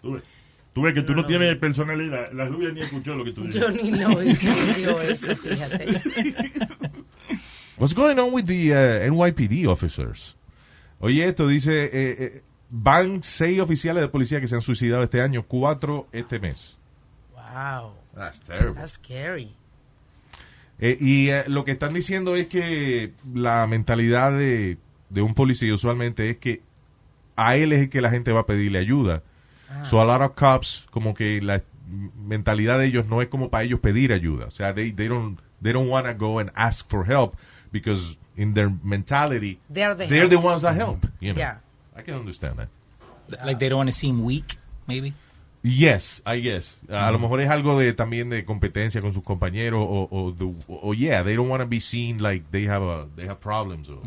Tú 0.00 0.12
ves, 0.14 0.22
tú 0.72 0.82
ves 0.82 0.94
que 0.94 1.02
tú 1.02 1.14
no, 1.14 1.24
tienes 1.24 1.56
personalidad. 1.58 2.32
La 2.32 2.44
rubia 2.46 2.70
ni 2.70 2.80
escuchó 2.80 3.14
lo 3.14 3.24
que 3.24 3.32
tú 3.32 3.44
Yo 3.48 3.68
dijiste. 3.68 3.82
ni 3.92 3.98
lo 4.00 4.18
digo 4.18 5.00
eso, 5.02 5.36
fíjate. 5.36 6.00
What's 7.76 7.94
going 7.94 8.18
on 8.18 8.32
with 8.32 8.46
the 8.46 8.72
uh, 8.72 9.12
NYPD 9.12 9.66
officers? 9.68 10.36
Oye, 11.00 11.24
esto 11.26 11.46
dice, 11.48 11.84
eh, 11.84 11.90
eh, 12.18 12.42
van 12.72 13.22
seis 13.22 13.60
oficiales 13.60 14.02
de 14.02 14.08
policía 14.08 14.40
que 14.40 14.48
se 14.48 14.54
han 14.54 14.62
suicidado 14.62 15.02
este 15.02 15.20
año, 15.20 15.44
cuatro 15.46 16.08
este 16.10 16.40
mes. 16.40 16.78
Wow. 17.34 17.92
That's 18.14 18.40
terrible. 18.40 18.74
That's 18.74 18.92
scary. 18.92 19.54
Eh, 20.78 20.96
y 20.98 21.28
eh, 21.28 21.44
lo 21.48 21.64
que 21.64 21.72
están 21.72 21.92
diciendo 21.92 22.34
es 22.34 22.46
que 22.46 23.12
la 23.32 23.66
mentalidad 23.66 24.32
de, 24.32 24.78
de 25.10 25.22
un 25.22 25.34
policía 25.34 25.72
usualmente 25.72 26.30
es 26.30 26.38
que 26.38 26.62
a 27.36 27.56
él 27.56 27.72
es 27.72 27.82
el 27.82 27.90
que 27.90 28.00
la 28.00 28.10
gente 28.10 28.32
va 28.32 28.40
a 28.40 28.46
pedirle 28.46 28.78
ayuda. 28.78 29.22
Ah. 29.70 29.84
So 29.84 30.00
a 30.00 30.04
lot 30.06 30.22
of 30.22 30.34
cops, 30.34 30.86
como 30.90 31.14
que 31.14 31.40
la 31.42 31.62
mentalidad 32.16 32.78
de 32.78 32.86
ellos 32.86 33.06
no 33.06 33.20
es 33.20 33.28
como 33.28 33.50
para 33.50 33.64
ellos 33.64 33.80
pedir 33.80 34.14
ayuda. 34.14 34.46
O 34.46 34.50
sea, 34.50 34.74
they, 34.74 34.92
they 34.92 35.08
don't, 35.08 35.38
they 35.62 35.72
don't 35.72 35.90
want 35.90 36.06
to 36.06 36.14
go 36.14 36.38
and 36.38 36.50
ask 36.54 36.88
for 36.88 37.06
help 37.06 37.36
because 37.70 38.16
in 38.34 38.54
their 38.54 38.70
mentality, 38.82 39.60
They're 39.70 39.94
the 39.94 40.06
they're 40.06 40.28
the 40.28 40.36
ones 40.36 40.62
that 40.62 40.74
help. 40.74 41.06
You 41.20 41.34
know? 41.34 41.38
Yeah. 41.38 41.58
I 41.96 42.02
can 42.02 42.14
understand 42.14 42.56
that. 42.58 42.68
Like 43.44 43.58
they 43.58 43.68
don't 43.68 43.78
want 43.78 43.90
to 43.90 43.96
seem 43.96 44.24
weak, 44.24 44.58
maybe. 44.86 45.14
Yes, 45.64 46.20
I 46.26 46.40
guess. 46.40 46.76
A 46.88 47.12
lo 47.12 47.18
mejor 47.20 47.40
es 47.40 47.48
algo 47.48 47.78
de 47.78 47.92
también 47.92 48.30
de 48.30 48.44
competencia 48.44 49.00
con 49.00 49.14
sus 49.14 49.22
compañeros 49.22 49.80
o, 49.88 50.08
o, 50.10 50.32
the- 50.34 50.52
o- 50.66 50.92
yeah, 50.92 51.22
they 51.22 51.36
don't 51.36 51.48
want 51.48 51.62
to 51.62 51.68
be 51.68 51.78
seen 51.80 52.20
like 52.20 52.44
they 52.50 52.66
have 52.66 52.82
a, 52.82 53.06
they 53.14 53.26
have 53.28 53.38
problems 53.40 53.88
o 53.88 54.02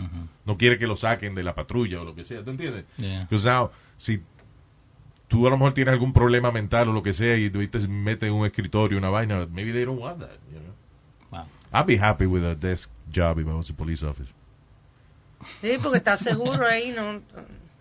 no 0.46 0.58
quiere 0.58 0.78
que 0.78 0.86
lo 0.86 0.98
saquen 0.98 1.34
de 1.34 1.44
la 1.44 1.56
patrulla 1.56 2.02
o 2.02 2.04
lo 2.04 2.14
que 2.14 2.26
sea, 2.26 2.44
¿te 2.44 2.52
entiendes? 2.52 2.84
Yeah. 2.98 3.22
Because 3.22 3.46
now, 3.46 3.72
si 3.98 4.22
tú 5.30 5.48
a 5.48 5.50
lo 5.50 5.58
mejor 5.58 5.74
tienes 5.74 5.94
algún 5.94 6.12
problema 6.12 6.52
mental 6.52 6.90
o 6.90 6.92
lo 6.94 7.02
que 7.02 7.14
sea 7.14 7.38
y 7.38 7.50
tú 7.50 7.66
te 7.68 7.88
metes 7.88 8.28
en 8.28 8.34
un 8.34 8.46
escritorio 8.46 8.98
una 8.98 9.10
vaina, 9.10 9.48
maybe 9.50 9.72
they 9.72 9.86
don't 9.86 10.00
want 10.02 10.20
that, 10.20 10.38
you 10.52 10.60
know? 10.60 10.74
Wow. 11.32 11.46
I'd 11.72 11.86
be 11.88 11.98
happy 11.98 12.26
with 12.26 12.44
a 12.44 12.54
desk 12.56 12.90
job 13.10 13.40
if 13.40 13.48
I 13.48 13.54
was 13.54 13.70
a 13.70 13.74
police 13.74 14.04
officer. 14.04 14.34
Sí, 15.62 15.78
porque 15.82 16.00
está 16.00 16.18
seguro 16.18 16.68
ahí, 16.68 16.92
¿no? 16.92 17.22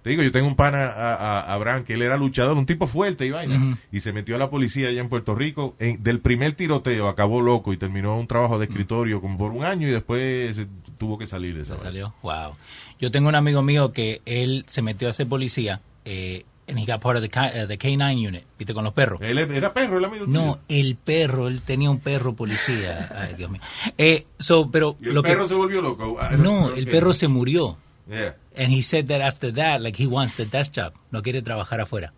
Te 0.05 0.11
digo, 0.11 0.23
yo 0.23 0.31
tengo 0.31 0.47
un 0.47 0.55
pana, 0.55 0.85
a, 0.85 1.15
a- 1.15 1.53
Abraham, 1.55 1.83
que 1.83 1.95
él 1.95 2.03
era 2.03 2.17
luchador, 2.19 2.57
un 2.59 2.67
tipo 2.67 2.87
fuerte 2.87 3.25
y 3.25 3.31
vaina, 3.31 3.57
Ujú. 3.57 3.79
y 3.91 4.01
se 4.01 4.13
metió 4.13 4.37
a 4.37 4.39
la 4.39 4.51
policía 4.51 4.89
allá 4.89 5.01
en 5.01 5.09
Puerto 5.09 5.35
Rico. 5.35 5.75
En- 5.79 6.03
del 6.03 6.21
primer 6.21 6.53
tiroteo 6.53 7.09
acabó 7.09 7.41
loco 7.41 7.73
y 7.73 7.79
terminó 7.79 8.17
un 8.19 8.27
trabajo 8.27 8.59
de 8.59 8.67
escritorio 8.67 9.23
como 9.23 9.39
por 9.39 9.53
un 9.53 9.65
año 9.65 9.89
y 9.89 9.91
después 9.91 10.55
se 10.57 10.67
tuvo 10.99 11.17
que 11.17 11.27
salir 11.27 11.57
de 11.57 11.63
esa 11.63 11.73
vaina. 11.75 11.89
Salió. 11.89 12.15
Wow. 12.23 12.55
Yo 13.01 13.11
tengo 13.11 13.31
un 13.31 13.35
amigo 13.35 13.63
mío 13.63 13.93
que 13.93 14.21
él 14.27 14.65
se 14.69 14.83
metió 14.83 15.09
a 15.09 15.13
ser 15.15 15.27
policía 15.27 15.81
eh, 16.05 16.45
and 16.69 16.79
he 16.79 16.85
got 16.85 17.01
part 17.01 17.17
of 17.17 17.23
the, 17.27 17.29
uh, 17.39 17.67
the 17.67 17.79
K9 17.79 18.29
unit, 18.29 18.45
¿viste? 18.59 18.73
Con 18.75 18.85
los 18.85 18.93
perros. 18.93 19.21
Él 19.23 19.39
era 19.39 19.73
perro, 19.73 19.99
el 19.99 20.05
amigo 20.05 20.27
No, 20.27 20.55
tuyo. 20.55 20.61
el 20.69 20.97
perro, 20.97 21.49
él 21.49 21.63
tenía 21.63 21.89
un 21.91 21.99
perro 22.01 22.35
policía. 22.35 23.11
Ay, 23.19 23.35
Dios 23.39 23.51
mío. 23.51 23.61
Eh, 23.97 24.25
so, 24.39 24.71
pero 24.71 24.97
Y 25.01 25.09
el 25.09 25.15
lo 25.15 25.23
que- 25.23 25.31
perro 25.31 25.49
se 25.49 25.55
volvió 25.55 25.81
loco. 25.81 26.17
Ah, 26.21 26.31
No, 26.37 26.75
el 26.75 26.87
perro 26.89 27.13
se 27.15 27.27
murió. 27.29 27.79
Yeah. 28.07 28.37
And 28.57 28.73
he 28.73 28.83
said 28.83 29.07
that 29.09 29.21
after 29.21 29.53
that, 29.53 29.81
like 29.81 30.01
he 30.01 30.07
wants 30.07 30.35
the 30.37 30.45
desk 30.45 30.75
job. 30.75 30.93
No 31.11 31.23
quiere 31.23 31.43
trabajar 31.43 31.81
afuera. 31.81 32.13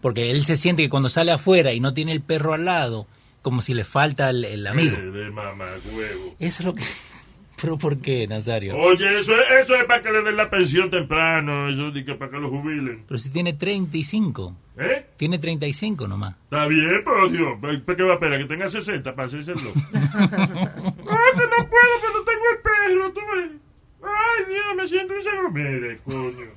Porque 0.00 0.30
él 0.30 0.44
se 0.44 0.56
siente 0.56 0.82
que 0.82 0.88
cuando 0.88 1.08
sale 1.08 1.32
afuera 1.32 1.72
y 1.72 1.80
no 1.80 1.94
tiene 1.94 2.12
el 2.12 2.22
perro 2.22 2.54
al 2.54 2.64
lado, 2.64 3.06
como 3.42 3.60
si 3.60 3.74
le 3.74 3.84
falta 3.84 4.30
el, 4.30 4.44
el 4.44 4.66
amigo. 4.66 4.96
De 5.12 5.30
mamá, 5.30 5.66
huevo. 5.94 6.34
Eso 6.38 6.62
es 6.62 6.66
lo 6.66 6.74
que... 6.74 6.84
¿Pero 7.62 7.78
por 7.78 7.98
qué, 7.98 8.26
Nazario? 8.26 8.76
Oye, 8.76 9.18
eso 9.18 9.34
es, 9.34 9.62
eso 9.62 9.76
es 9.76 9.84
para 9.84 10.02
que 10.02 10.10
le 10.10 10.22
den 10.22 10.36
la 10.36 10.50
pensión 10.50 10.90
temprano, 10.90 11.68
eso 11.68 11.88
es 11.94 12.16
para 12.16 12.28
que 12.28 12.38
lo 12.38 12.50
jubilen. 12.50 13.04
Pero 13.06 13.18
si 13.18 13.30
tiene 13.30 13.52
35. 13.52 14.56
¿Eh? 14.78 15.06
Tiene 15.16 15.38
35 15.38 16.08
nomás. 16.08 16.34
Está 16.42 16.66
bien, 16.66 17.02
pero 17.04 17.28
Dios, 17.28 17.58
¿para 17.60 17.96
qué 17.96 18.02
va 18.02 18.10
a 18.10 18.14
esperar? 18.14 18.40
Que 18.40 18.46
tenga 18.46 18.66
60 18.66 19.14
para 19.14 19.26
hacerse 19.26 19.52
loco. 19.54 19.80
ah, 19.94 20.00
que 20.00 21.46
no 21.46 21.68
puedo, 21.68 21.94
pero 22.00 22.24
tengo 22.24 22.44
el 22.50 22.62
perro, 22.62 23.12
tú 23.12 23.20
ves. 23.36 23.60
Ay, 24.02 24.44
Dios, 24.48 24.64
me 24.76 24.86
siento 24.88 25.14
inseguro. 25.16 25.50
Mire, 25.50 25.98
coño. 26.04 26.50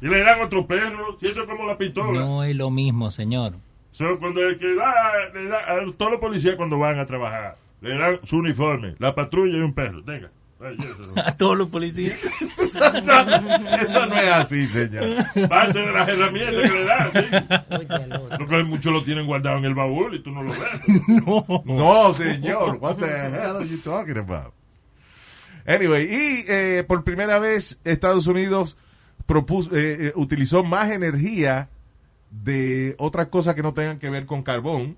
Y 0.00 0.06
le 0.06 0.20
dan 0.20 0.40
otro 0.42 0.66
perro, 0.66 1.16
y 1.20 1.28
eso 1.28 1.42
es 1.42 1.48
como 1.48 1.66
la 1.66 1.78
pistola. 1.78 2.20
No 2.20 2.44
es 2.44 2.54
lo 2.56 2.70
mismo, 2.70 3.10
señor. 3.10 3.54
So, 3.92 4.18
cuando 4.18 4.40
el 4.46 4.58
que 4.58 4.74
da, 4.74 4.92
le 5.32 5.48
da- 5.48 5.58
a 5.72 5.92
todos 5.96 6.12
los 6.12 6.20
policías 6.20 6.56
cuando 6.56 6.78
van 6.78 6.98
a 6.98 7.06
trabajar, 7.06 7.56
le 7.80 7.96
dan 7.96 8.18
su 8.24 8.38
uniforme, 8.38 8.94
la 8.98 9.14
patrulla 9.14 9.56
y 9.56 9.60
un 9.60 9.72
perro. 9.72 10.02
Venga, 10.02 10.30
Ay. 10.60 10.76
A 11.24 11.36
todos 11.36 11.56
los 11.58 11.68
policías. 11.68 12.18
Eso 13.80 14.06
no 14.06 14.16
es 14.16 14.32
así, 14.32 14.66
señor. 14.66 15.04
Parte 15.48 15.78
de 15.78 15.92
las 15.92 16.08
herramientas 16.08 16.70
que 16.70 16.78
le 16.78 16.84
dan, 16.84 17.12
sí. 17.12 17.20
Porque 18.38 18.62
muchos 18.64 18.92
lo 18.92 19.02
tienen 19.04 19.26
guardado 19.26 19.58
en 19.58 19.64
el 19.66 19.74
baúl 19.74 20.14
y 20.14 20.20
tú 20.20 20.30
no 20.30 20.42
lo 20.42 20.50
ves. 20.50 20.60
No. 21.26 21.62
No, 21.64 22.14
señor. 22.14 22.78
What 22.80 22.96
the 22.96 23.06
hell 23.06 23.56
are 23.58 23.66
you 23.66 23.78
talking 23.78 24.16
about? 24.18 24.52
Anyway, 25.66 26.04
y 26.04 26.44
eh, 26.48 26.84
por 26.86 27.04
primera 27.04 27.38
vez 27.38 27.78
Estados 27.84 28.26
Unidos 28.26 28.76
propuso, 29.26 29.74
eh, 29.74 30.08
eh, 30.08 30.12
utilizó 30.16 30.62
más 30.64 30.90
energía 30.90 31.68
de 32.30 32.94
otras 32.98 33.28
cosas 33.28 33.54
que 33.54 33.62
no 33.62 33.72
tengan 33.74 33.98
que 33.98 34.10
ver 34.10 34.26
con 34.26 34.42
carbón, 34.42 34.96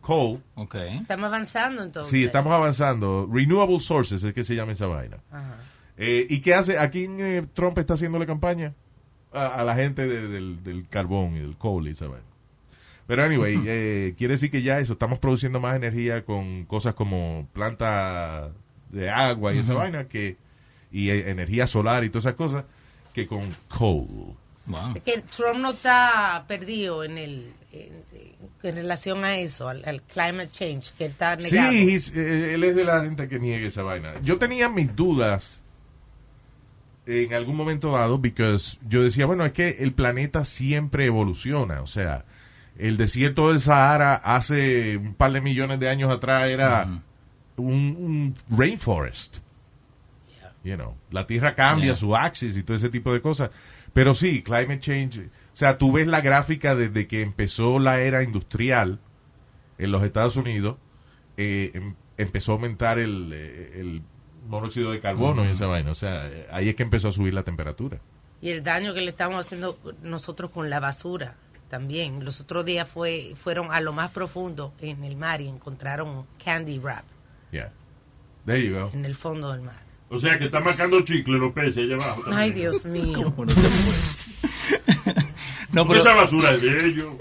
coal. 0.00 0.42
Okay. 0.54 0.98
Estamos 0.98 1.26
avanzando 1.26 1.82
entonces. 1.82 2.10
Sí, 2.10 2.24
estamos 2.24 2.52
avanzando. 2.52 3.28
Renewable 3.32 3.80
sources 3.80 4.22
es 4.22 4.34
que 4.34 4.44
se 4.44 4.54
llama 4.54 4.72
esa 4.72 4.86
vaina. 4.86 5.18
Ajá. 5.30 5.56
Eh, 5.96 6.26
¿Y 6.28 6.40
qué 6.40 6.54
hace? 6.54 6.78
¿A 6.78 6.90
quién 6.90 7.18
eh, 7.20 7.44
Trump 7.54 7.78
está 7.78 7.94
haciéndole 7.94 8.26
campaña? 8.26 8.74
A, 9.32 9.60
a 9.60 9.64
la 9.64 9.74
gente 9.74 10.06
de- 10.06 10.28
del, 10.28 10.62
del 10.62 10.88
carbón 10.88 11.36
y 11.36 11.40
del 11.40 11.56
coal 11.56 11.86
y 11.88 11.90
esa 11.90 12.06
vaina. 12.06 12.24
Pero 13.06 13.22
anyway, 13.24 13.58
eh, 13.66 14.14
quiere 14.18 14.34
decir 14.34 14.50
que 14.50 14.62
ya 14.62 14.78
eso, 14.78 14.92
estamos 14.92 15.18
produciendo 15.18 15.58
más 15.60 15.74
energía 15.76 16.24
con 16.24 16.64
cosas 16.66 16.94
como 16.94 17.48
planta 17.52 18.50
de 18.90 19.10
agua 19.10 19.54
y 19.54 19.58
esa 19.58 19.72
Ujú. 19.72 19.80
vaina 19.80 20.04
que 20.08 20.36
y 20.90 21.10
eh, 21.10 21.30
energía 21.30 21.66
solar 21.66 22.04
y 22.04 22.08
todas 22.08 22.24
esas 22.26 22.36
cosas 22.36 22.64
que 23.14 23.26
con 23.26 23.54
coal. 23.68 24.36
Es 24.94 25.02
que 25.02 25.22
Trump 25.34 25.60
no 25.60 25.70
está 25.70 26.44
perdido 26.46 27.02
en 27.02 27.16
el 27.16 27.52
en, 27.72 27.92
en 28.62 28.76
relación 28.76 29.24
a 29.24 29.36
eso, 29.38 29.68
al, 29.68 29.82
al 29.86 30.02
climate 30.02 30.50
change, 30.50 30.92
que 30.96 31.06
está 31.06 31.36
negado. 31.36 31.70
Sí, 31.72 31.98
eh, 32.14 32.52
él 32.54 32.64
es 32.64 32.76
de 32.76 32.84
la 32.84 33.02
gente 33.02 33.28
que 33.28 33.38
niega 33.38 33.66
esa 33.66 33.82
vaina. 33.82 34.14
Yo 34.22 34.36
tenía 34.38 34.68
mis 34.68 34.94
dudas 34.94 35.60
en 37.06 37.32
algún 37.32 37.56
momento 37.56 37.92
dado, 37.92 38.18
because 38.18 38.78
yo 38.86 39.02
decía, 39.02 39.24
bueno, 39.24 39.46
es 39.46 39.52
que 39.52 39.76
el 39.80 39.92
planeta 39.92 40.44
siempre 40.44 41.06
evoluciona. 41.06 41.80
O 41.80 41.86
sea, 41.86 42.24
el 42.78 42.98
desierto 42.98 43.48
del 43.48 43.60
Sahara 43.60 44.14
hace 44.14 44.98
un 44.98 45.14
par 45.14 45.32
de 45.32 45.40
millones 45.40 45.80
de 45.80 45.88
años 45.88 46.12
atrás 46.12 46.50
era 46.50 47.00
un, 47.58 47.96
un 47.98 48.34
rainforest. 48.56 49.38
You 50.64 50.74
know, 50.76 50.96
la 51.10 51.26
Tierra 51.26 51.54
cambia 51.54 51.86
Yeah. 51.92 51.96
su 51.96 52.16
axis 52.16 52.56
y 52.56 52.62
todo 52.62 52.76
ese 52.76 52.90
tipo 52.90 53.12
de 53.12 53.20
cosas. 53.22 53.50
Pero 53.92 54.14
sí, 54.14 54.42
climate 54.42 54.80
change. 54.80 55.20
O 55.26 55.56
sea, 55.56 55.78
tú 55.78 55.92
ves 55.92 56.06
la 56.06 56.20
gráfica 56.20 56.74
desde 56.74 57.06
que 57.06 57.22
empezó 57.22 57.78
la 57.78 58.00
era 58.00 58.22
industrial 58.22 58.98
en 59.78 59.92
los 59.92 60.02
Estados 60.02 60.36
Unidos, 60.36 60.76
eh, 61.36 61.70
em- 61.74 61.94
empezó 62.16 62.52
a 62.52 62.54
aumentar 62.56 62.98
el, 62.98 63.30
eh, 63.32 63.80
el 63.80 64.02
monóxido 64.48 64.90
de 64.90 65.00
carbono 65.00 65.44
y 65.44 65.48
esa 65.48 65.66
vaina. 65.66 65.92
O 65.92 65.94
sea, 65.94 66.26
eh, 66.28 66.46
ahí 66.50 66.68
es 66.68 66.74
que 66.74 66.82
empezó 66.82 67.08
a 67.08 67.12
subir 67.12 67.32
la 67.34 67.44
temperatura. 67.44 67.98
Y 68.40 68.50
el 68.50 68.62
daño 68.62 68.92
que 68.94 69.00
le 69.00 69.10
estamos 69.10 69.44
haciendo 69.46 69.78
nosotros 70.02 70.50
con 70.50 70.68
la 70.70 70.80
basura 70.80 71.36
también. 71.68 72.24
Los 72.24 72.40
otros 72.40 72.64
días 72.64 72.88
fue 72.88 73.34
fueron 73.36 73.68
a 73.72 73.80
lo 73.80 73.92
más 73.92 74.10
profundo 74.10 74.74
en 74.80 75.04
el 75.04 75.16
mar 75.16 75.40
y 75.40 75.48
encontraron 75.48 76.26
candy 76.44 76.78
wrap 76.78 77.04
Yeah. 77.52 77.70
There 78.46 78.62
you 78.64 78.74
go. 78.74 78.90
en 78.94 79.04
el 79.04 79.14
fondo 79.14 79.52
del 79.52 79.60
mar. 79.62 79.76
O 80.10 80.18
sea, 80.18 80.38
que 80.38 80.46
está 80.46 80.60
marcando 80.60 81.02
chicle 81.02 81.36
los 81.38 81.52
peces 81.52 81.78
allá 81.84 81.96
abajo. 81.96 82.22
también. 82.22 82.38
Ay, 82.40 82.50
Dios 82.52 82.84
mío. 82.86 83.12
No, 83.22 83.34
Porque 83.34 83.54
pero- 85.72 85.94
esa 85.96 86.14
basura 86.14 86.54
es 86.54 86.62
de 86.62 86.86
ellos. 86.86 87.12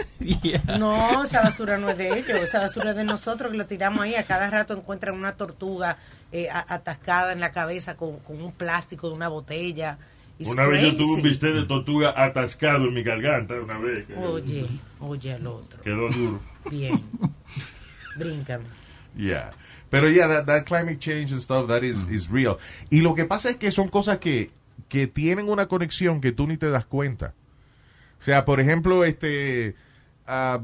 No, 0.80 1.24
esa 1.24 1.42
basura 1.44 1.78
no 1.78 1.90
es 1.90 1.98
de 1.98 2.18
ellos, 2.20 2.40
esa 2.42 2.60
basura 2.62 2.92
es 2.92 2.96
de 2.98 3.04
nosotros 3.04 3.52
que 3.52 3.58
lo 3.58 3.66
tiramos 3.66 4.00
ahí. 4.02 4.16
A 4.16 4.24
cada 4.24 4.50
rato 4.50 4.74
encuentran 4.74 5.16
una 5.16 5.34
tortuga 5.34 5.98
eh, 6.32 6.48
atascada 6.50 7.34
en 7.34 7.40
la 7.42 7.52
cabeza 7.52 7.98
con, 7.98 8.20
con 8.20 8.42
un 8.42 8.52
plástico 8.54 9.10
de 9.10 9.16
una 9.16 9.28
botella. 9.28 9.98
It's 10.40 10.50
Una 10.50 10.68
vez 10.68 10.84
yo 10.84 10.96
tuve 10.96 11.16
un 11.16 11.22
bistec 11.24 11.52
de 11.54 11.66
tortuga 11.66 12.14
atascado 12.16 12.86
en 12.86 12.94
mi 12.94 13.04
garganta, 13.04 13.56
una 13.56 13.78
vez. 13.80 14.06
que 14.06 14.14
Oye, 14.16 14.68
oye 15.00 15.34
al 15.34 15.48
otro. 15.48 15.82
Quedó 15.82 16.10
duro. 16.10 16.40
Bien. 16.70 17.02
Bríncame. 18.16 18.66
Yeah. 19.16 19.52
Pero 19.90 20.10
yeah, 20.10 20.28
that, 20.28 20.46
that 20.46 20.66
climate 20.66 21.00
change 21.00 21.32
and 21.32 21.42
stuff, 21.42 21.68
that 21.68 21.84
is, 21.84 21.98
is 22.10 22.30
real. 22.30 22.58
Y 22.90 23.02
lo 23.02 23.16
que 23.16 23.26
pasa 23.26 23.50
es 23.50 23.58
que 23.58 23.72
son 23.72 23.88
cosas 23.90 24.20
que, 24.20 24.50
que 24.90 25.08
tienen 25.08 25.50
una 25.50 25.68
conexión 25.68 26.22
que 26.22 26.32
tú 26.32 26.48
ni 26.48 26.58
te 26.58 26.70
das 26.70 26.86
cuenta. 26.86 27.34
O 28.20 28.24
sea, 28.24 28.46
por 28.46 28.60
ejemplo, 28.60 29.06
este... 29.06 29.76
ah, 30.26 30.62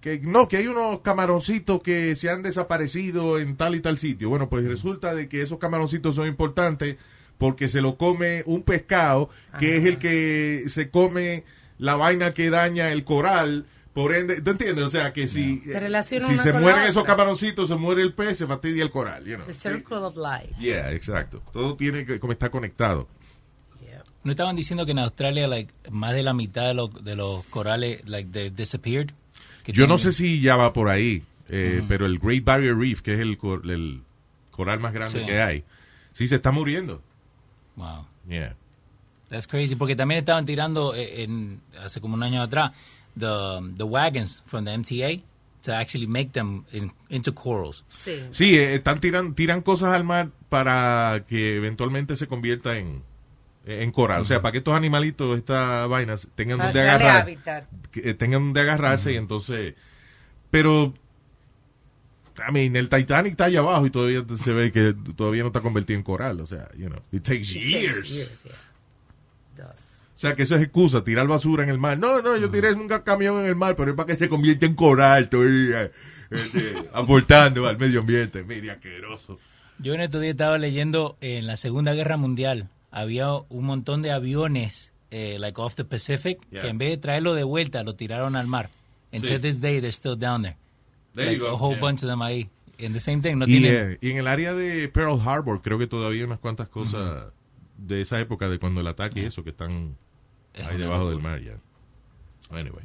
que 0.00 0.18
no, 0.18 0.48
que 0.48 0.56
hay 0.56 0.66
unos 0.66 1.00
camaroncitos 1.00 1.82
que 1.82 2.16
se 2.16 2.28
han 2.30 2.42
desaparecido 2.42 3.38
en 3.38 3.56
tal 3.56 3.74
y 3.74 3.80
tal 3.80 3.98
sitio. 3.98 4.28
Bueno, 4.28 4.48
pues 4.48 4.64
resulta 4.64 5.14
de 5.14 5.28
que 5.28 5.42
esos 5.42 5.58
camaroncitos 5.58 6.14
son 6.16 6.26
importantes 6.26 6.96
porque 7.38 7.68
se 7.68 7.80
lo 7.80 7.96
come 7.96 8.42
un 8.46 8.62
pescado 8.62 9.30
que 9.58 9.76
es 9.76 9.84
el 9.84 9.98
que 9.98 10.64
se 10.68 10.90
come 10.90 11.44
la 11.78 11.96
vaina 11.96 12.34
que 12.34 12.50
daña 12.50 12.90
el 12.90 13.04
coral. 13.04 13.66
Por 13.96 14.14
ende, 14.14 14.42
¿tú 14.42 14.50
entiendes? 14.50 14.84
O 14.84 14.88
sea, 14.90 15.10
que 15.14 15.26
si, 15.26 15.60
Se 15.60 15.80
relaciona 15.80 16.26
si 16.28 16.36
se 16.36 16.52
mueren 16.52 16.82
esos 16.82 17.02
camaroncitos, 17.02 17.66
se 17.66 17.76
muere 17.76 18.02
el 18.02 18.12
pez, 18.12 18.36
se 18.36 18.46
fastidia 18.46 18.82
el 18.82 18.90
coral. 18.90 19.24
You 19.24 19.36
know? 19.36 19.46
The 19.46 19.54
circle 19.54 19.96
of 19.96 20.18
life. 20.18 20.54
Yeah, 20.60 20.92
exacto. 20.92 21.42
Todo 21.50 21.76
tiene 21.76 22.04
que 22.04 22.20
como 22.20 22.34
está 22.34 22.50
conectado. 22.50 23.08
¿No 24.22 24.32
estaban 24.32 24.54
diciendo 24.54 24.84
que 24.84 24.90
en 24.92 24.98
Australia 24.98 25.46
like, 25.48 25.72
más 25.90 26.12
de 26.14 26.22
la 26.24 26.34
mitad 26.34 26.66
de, 26.66 26.74
los 26.74 27.02
de 27.04 27.14
los 27.16 27.44
corales 27.46 28.02
like, 28.06 28.28
they 28.32 28.50
disappeared? 28.50 29.12
Que 29.64 29.72
Yo 29.72 29.86
no 29.86 29.96
sé 29.98 30.12
si 30.12 30.40
ya 30.42 30.56
va 30.56 30.74
por 30.74 30.88
ahí, 30.90 31.22
eh, 31.48 31.82
pero 31.88 32.04
el 32.04 32.18
Great 32.18 32.44
Barrier 32.44 32.76
Reef, 32.76 33.00
que 33.00 33.14
es 33.14 33.20
el, 33.20 33.38
cor- 33.38 33.62
el 33.70 34.02
coral 34.50 34.78
más 34.80 34.92
grande 34.92 35.20
Sí. 35.20 35.24
que 35.26 35.40
hay, 35.40 35.64
sí 36.12 36.28
se 36.28 36.34
está 36.36 36.50
muriendo. 36.50 37.00
Wow. 37.76 38.04
Yeah. 38.28 38.56
That's 39.30 39.46
crazy. 39.46 39.74
Porque 39.76 39.96
también 39.96 40.18
estaban 40.18 40.44
tirando 40.44 40.94
eh, 40.94 41.22
en, 41.22 41.60
hace 41.82 42.00
como 42.02 42.14
un 42.14 42.22
año 42.22 42.42
atrás 42.42 42.72
the, 43.18 43.72
the 43.76 43.84
wagons 43.84 44.42
from 44.46 44.64
the 44.64 44.72
MTA 44.76 45.22
to 45.62 45.72
actually 45.74 46.06
make 46.06 46.32
them 46.32 46.64
in- 46.72 46.92
into 47.08 47.32
corals. 47.34 47.84
Sí. 47.88 48.22
Sí, 48.30 48.56
eh, 48.56 48.74
están 48.76 49.00
tiran, 49.00 49.34
tiran 49.34 49.62
cosas 49.62 49.94
al 49.94 50.04
mar 50.04 50.30
para 50.48 51.24
que 51.26 51.56
eventualmente 51.56 52.14
se 52.16 52.28
convierta 52.28 52.78
en, 52.78 53.02
en 53.64 53.90
coral. 53.90 54.22
O 54.22 54.24
sea, 54.24 54.40
para 54.42 54.52
que 54.52 54.58
estos 54.58 54.74
animalitos, 54.74 55.36
estas 55.38 55.88
vainas, 55.88 56.28
tengan 56.36 56.58
donde 56.58 56.80
agarrar. 56.82 57.26
que, 57.90 58.10
eh, 58.10 58.14
tengan 58.14 58.44
donde 58.44 58.60
agarrarse 58.60 59.12
y 59.12 59.16
entonces... 59.16 59.74
Pero... 60.50 60.94
I 62.48 62.52
mean, 62.52 62.76
el 62.76 62.90
Titanic 62.90 63.30
está 63.32 63.46
allá 63.46 63.60
abajo 63.60 63.86
y 63.86 63.90
todavía 63.90 64.22
se 64.36 64.52
ve 64.52 64.70
que 64.70 64.94
todavía 65.16 65.40
no 65.42 65.46
está 65.48 65.62
convertido 65.62 65.96
en 65.98 66.02
coral. 66.04 66.38
O 66.42 66.46
sea, 66.46 66.68
you 66.76 66.86
know, 66.86 67.00
it 67.10 67.22
takes 67.22 67.50
It 67.50 67.54
takes 67.54 67.70
years. 67.70 68.10
years, 68.10 68.44
yeah. 68.44 69.72
O 70.16 70.18
sea, 70.18 70.34
que 70.34 70.44
eso 70.44 70.56
es 70.56 70.62
excusa, 70.62 71.04
tirar 71.04 71.26
basura 71.28 71.62
en 71.62 71.68
el 71.68 71.78
mar. 71.78 71.98
No, 71.98 72.22
no, 72.22 72.38
yo 72.38 72.50
tiré 72.50 72.72
un 72.72 72.88
camión 72.88 73.40
en 73.40 73.46
el 73.46 73.54
mar, 73.54 73.76
pero 73.76 73.90
es 73.90 73.96
para 73.96 74.06
que 74.06 74.16
se 74.16 74.30
convierta 74.30 74.64
en 74.64 74.74
coral. 74.74 75.24
Estoy 75.24 75.72
eh, 75.74 75.90
este, 76.30 76.74
aportando 76.94 77.66
al 77.68 77.76
medio 77.76 78.00
ambiente. 78.00 78.42
Mire, 78.42 78.70
asqueroso. 78.70 79.38
Yo 79.78 79.92
en 79.92 80.00
estos 80.00 80.22
días 80.22 80.32
estaba 80.32 80.56
leyendo 80.56 81.18
en 81.20 81.46
la 81.46 81.58
Segunda 81.58 81.92
Guerra 81.92 82.16
Mundial 82.16 82.70
había 82.90 83.30
un 83.30 83.64
montón 83.64 84.00
de 84.00 84.10
aviones 84.10 84.90
eh, 85.10 85.36
like 85.38 85.60
off 85.60 85.74
the 85.74 85.84
Pacific 85.84 86.38
Yeah. 86.50 86.62
que 86.62 86.68
en 86.68 86.78
vez 86.78 86.90
de 86.90 86.96
traerlo 86.96 87.34
de 87.34 87.44
vuelta 87.44 87.82
lo 87.82 87.94
tiraron 87.94 88.36
al 88.36 88.46
mar. 88.46 88.70
And 89.12 89.22
Sí. 89.22 89.34
to 89.34 89.40
this 89.40 89.60
day 89.60 89.80
they're 89.80 89.92
still 89.92 90.16
down 90.16 90.42
there. 90.42 90.56
There 91.14 91.26
like 91.26 91.38
you 91.38 91.44
go, 91.46 91.52
a 91.52 91.58
whole 91.58 91.72
yeah. 91.74 91.80
bunch 91.80 92.02
of 92.02 92.08
them 92.08 92.22
ahí. 92.22 92.48
And 92.78 92.94
the 92.94 93.00
same 93.00 93.20
thing, 93.20 93.36
no 93.36 93.44
y, 93.44 93.60
tienen 93.60 93.92
eh, 93.92 93.98
y 94.00 94.10
en 94.12 94.16
el 94.16 94.26
área 94.26 94.54
de 94.54 94.88
Pearl 94.88 95.20
Harbor 95.20 95.60
creo 95.60 95.78
que 95.78 95.86
todavía 95.86 96.20
hay 96.20 96.24
unas 96.24 96.38
cuantas 96.40 96.68
cosas 96.68 97.32
de 97.76 98.00
esa 98.00 98.18
época 98.20 98.48
de 98.48 98.58
cuando 98.58 98.80
el 98.80 98.86
ataque 98.86 99.20
y 99.20 99.24
eso 99.26 99.44
que 99.44 99.50
están 99.50 99.70
Es 99.70 100.05
ahí 100.64 100.78
debajo 100.78 101.10
del 101.10 101.20
mar 101.20 101.40
ya. 101.40 101.56
Anyway. 102.50 102.84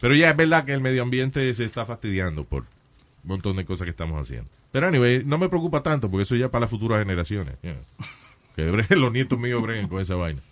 Pero 0.00 0.14
ya 0.14 0.30
es 0.30 0.36
verdad 0.36 0.64
que 0.64 0.72
el 0.72 0.80
medio 0.80 1.02
ambiente 1.02 1.52
se 1.54 1.64
está 1.64 1.86
fastidiando 1.86 2.44
por 2.44 2.62
un 2.62 2.68
montón 3.28 3.56
de 3.56 3.64
cosas 3.64 3.84
que 3.84 3.90
estamos 3.90 4.20
haciendo. 4.20 4.50
Pero 4.72 4.88
anyway, 4.88 5.22
no 5.24 5.38
me 5.38 5.48
preocupa 5.48 5.82
tanto 5.82 6.10
porque 6.10 6.24
eso 6.24 6.36
ya 6.36 6.50
para 6.50 6.62
las 6.62 6.70
futuras 6.70 6.98
generaciones. 6.98 7.56
you 7.62 7.72
know. 7.72 7.84
Que 8.56 8.64
los 8.96 9.12
nietos 9.12 9.38
míos 9.38 9.62
breguen 9.62 9.88
con 9.88 10.00
esa 10.00 10.14
vaina. 10.16 10.42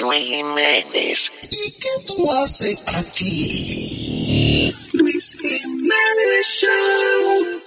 Luis 0.00 0.26
Jiménez. 0.26 1.32
¿Y 1.50 1.70
qué 1.72 1.88
tú 2.06 2.32
haces 2.32 2.82
aquí? 2.94 4.72
Luis 4.94 5.36
Jiménez 5.38 6.46
Show. 6.46 7.62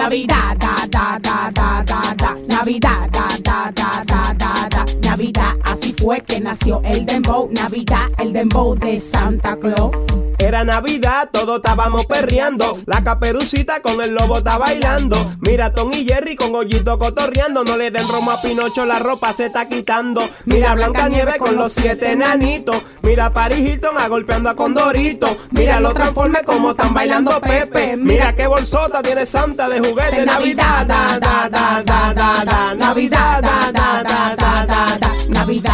Navidad, 0.00 0.56
da, 0.58 0.74
da, 0.88 1.18
da, 1.20 1.50
da, 1.50 1.82
da, 1.82 2.14
da. 2.16 2.34
Navidad, 2.48 3.10
da, 3.12 3.28
da, 3.42 3.70
da, 3.70 4.02
da, 4.06 4.32
da, 4.32 4.68
da. 4.70 4.99
Navidad, 5.10 5.56
así 5.64 5.92
fue 6.00 6.20
que 6.20 6.40
nació 6.40 6.80
el 6.84 7.04
dembow. 7.04 7.48
Navidad, 7.50 8.06
el 8.18 8.32
dembow 8.32 8.76
de 8.76 8.96
Santa 8.96 9.56
Claus. 9.56 9.90
Era 10.38 10.62
Navidad, 10.62 11.28
todos 11.32 11.56
estábamos 11.56 12.06
perreando. 12.06 12.78
La 12.86 13.02
caperucita 13.02 13.82
con 13.82 14.00
el 14.02 14.14
lobo 14.14 14.38
está 14.38 14.56
bailando. 14.56 15.16
Mira 15.40 15.74
Tom 15.74 15.92
y 15.92 16.06
Jerry 16.06 16.36
con 16.36 16.52
Gollito 16.52 16.96
cotorreando. 16.96 17.64
No 17.64 17.76
le 17.76 17.90
den 17.90 18.08
romo 18.08 18.30
a 18.30 18.40
Pinocho, 18.40 18.86
la 18.86 19.00
ropa 19.00 19.32
se 19.32 19.46
está 19.46 19.68
quitando. 19.68 20.22
Mira 20.44 20.74
Blanca 20.74 21.08
Nieve 21.08 21.38
con 21.38 21.56
los 21.56 21.72
siete 21.72 22.12
enanitos. 22.12 22.80
Mira 23.02 23.32
Paris 23.32 23.58
Hilton 23.58 23.98
a 23.98 24.06
golpeando 24.06 24.48
a 24.48 24.54
Condorito. 24.54 25.36
Mira 25.50 25.80
los 25.80 25.92
transformes 25.92 26.42
como 26.44 26.70
están 26.70 26.94
bailando 26.94 27.40
Pepe. 27.40 27.96
Mira 27.96 28.34
qué 28.36 28.46
bolsota 28.46 29.02
tiene 29.02 29.26
Santa 29.26 29.68
de 29.68 29.80
juguete. 29.80 30.24
Navidad, 30.24 30.86
da, 30.86 31.18
da, 31.18 31.48
da, 31.50 31.82
da, 31.82 32.14
da, 32.14 32.44
da. 32.44 32.74
Navidad, 32.74 33.42
da, 33.42 33.72
da, 33.72 34.02
da, 34.02 34.36
da, 34.36 34.66
da, 34.66 34.99
da. 35.46 35.69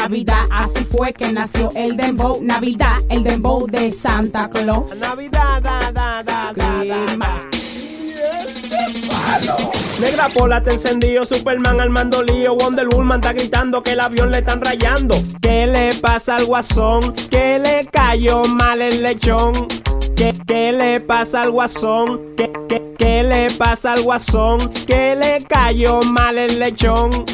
Navidad, 0.00 0.44
así 0.50 0.82
fue 0.86 1.12
que 1.12 1.30
nació 1.30 1.68
el 1.74 1.94
dembow. 1.94 2.42
Navidad, 2.42 2.96
el 3.10 3.22
dembow 3.22 3.66
de 3.66 3.90
Santa 3.90 4.48
Claus. 4.48 4.96
Navidad, 4.96 5.60
da, 5.62 5.92
da, 5.92 6.22
da, 6.24 6.52
da, 6.54 6.82
da. 7.18 7.36
Negra 10.00 10.30
pola 10.30 10.64
te 10.64 10.72
encendido, 10.72 11.26
Superman 11.26 11.82
al 11.82 11.90
mando 11.90 12.22
lío, 12.22 12.54
Wonder 12.54 12.88
Woman 12.88 13.20
está 13.20 13.34
gritando 13.34 13.82
que 13.82 13.92
el 13.92 14.00
avión 14.00 14.30
le 14.30 14.38
están 14.38 14.62
rayando. 14.62 15.22
¿Qué 15.42 15.66
le 15.66 15.92
pasa 15.96 16.36
al 16.36 16.46
guasón? 16.46 17.14
¿Qué 17.30 17.58
le 17.58 17.86
cayó 17.92 18.44
mal 18.44 18.80
el 18.80 19.02
lechón? 19.02 19.52
¿Qué, 20.16 20.34
qué 20.46 20.72
le 20.72 21.00
pasa 21.00 21.42
al 21.42 21.50
guasón? 21.50 22.34
¿Qué, 22.38 22.50
qué, 22.70 22.94
qué 22.96 23.22
le 23.22 23.50
pasa 23.50 23.92
al 23.92 24.00
guasón? 24.02 24.72
¿Qué 24.86 25.14
le 25.14 25.44
cayó 25.44 26.00
mal 26.00 26.38
el 26.38 26.58
lechón? 26.58 27.26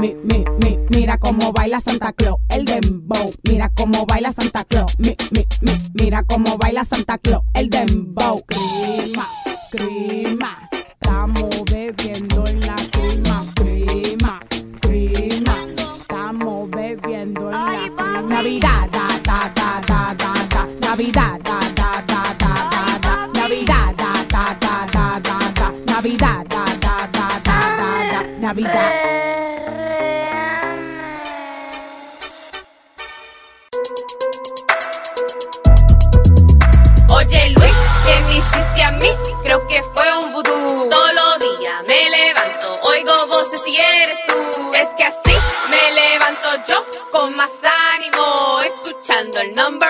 Mi, 0.00 0.14
mi, 0.22 0.44
mi, 0.62 0.78
mira 0.90 1.18
cómo 1.18 1.52
baila 1.52 1.80
Santa 1.80 2.12
Claus, 2.12 2.38
el 2.50 2.64
dembow. 2.64 3.32
Mira 3.42 3.68
cómo 3.74 4.06
baila 4.06 4.30
Santa 4.30 4.62
Claus. 4.64 4.94
Mi, 4.98 5.16
mi, 5.32 5.44
mi, 5.60 5.72
mira 5.94 6.22
cómo 6.22 6.56
baila 6.56 6.84
Santa 6.84 7.18
Claus, 7.18 7.42
el 7.54 7.68
dembow. 7.68 8.44
Crima, 8.46 9.26
crima, 9.72 10.68
estamos 10.72 11.64
bebiendo 11.70 12.44
en 12.46 12.60
la 12.60 12.76
crima. 12.92 13.46
Crima, 13.56 14.40
crima, 14.80 15.56
estamos 16.00 16.70
bebiendo 16.70 17.50
en 17.50 17.52
la 17.52 17.76
crima. 17.96 18.22
Navidad, 18.22 18.88
da, 18.92 19.08
da, 19.24 19.52
da, 19.54 19.80
da, 19.86 20.14
da, 20.14 20.46
da. 20.48 20.66
Navidad, 20.80 21.40
da, 21.42 21.58
da, 21.74 22.04
da, 22.06 22.36
da, 22.40 22.68
da, 22.70 22.98
da. 23.02 23.26
Navidad, 23.34 23.96
da, 23.96 24.12
da, 24.30 24.56
da, 24.60 24.86
da, 24.92 25.20
da, 25.20 25.38
da. 25.54 25.92
Navidad, 25.92 26.46
da, 26.46 26.64
da, 26.80 27.08
da, 27.12 27.40
da, 27.44 27.58
da, 27.76 28.10
da. 28.12 28.22
Navidad. 28.40 29.87
Que 39.68 39.82
fue 39.94 40.18
un 40.24 40.32
vudú. 40.32 40.88
Todos 40.90 41.12
los 41.14 41.38
días 41.38 41.84
me 41.86 42.10
levanto, 42.10 42.80
oigo 42.82 43.26
voces 43.26 43.60
y 43.66 43.76
eres 43.76 44.18
tú. 44.26 44.74
Es 44.74 44.88
que 44.96 45.04
así 45.04 45.36
me 45.70 45.92
levanto 45.92 46.48
yo 46.66 46.84
con 47.10 47.34
más 47.36 47.52
ánimo, 47.94 48.60
escuchando 48.60 49.40
el 49.40 49.54
number 49.54 49.87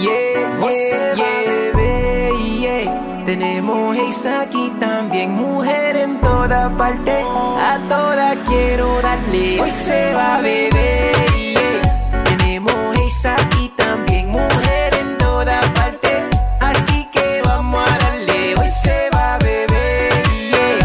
Yeah, 0.00 0.58
yeah, 0.60 1.14
yeah, 1.14 1.72
baby, 1.72 2.60
yeah. 2.60 3.24
Tenemos 3.24 3.96
Ace 3.96 4.28
aquí 4.28 4.70
también, 4.80 5.30
mujer 5.32 5.96
en 5.96 6.20
toda 6.20 6.76
parte. 6.76 7.12
A 7.22 7.78
toda 7.88 8.34
quiero 8.44 9.00
darle. 9.00 9.60
Hoy 9.60 9.70
se 9.70 10.12
va 10.12 10.36
a 10.36 10.40
beber, 10.40 11.14
yeah. 11.36 12.22
Tenemos 12.24 12.74
Ace 13.06 13.28
aquí 13.28 13.70
también, 13.76 14.28
mujer 14.28 14.94
en 14.94 15.16
toda 15.16 15.60
parte. 15.74 16.28
Así 16.60 17.08
que 17.12 17.40
vamos 17.44 17.82
a 17.88 17.98
darle. 17.98 18.54
Hoy 18.56 18.68
se 18.68 19.08
va 19.14 19.34
a 19.34 19.38
beber, 19.38 20.12
yeah. 20.50 20.78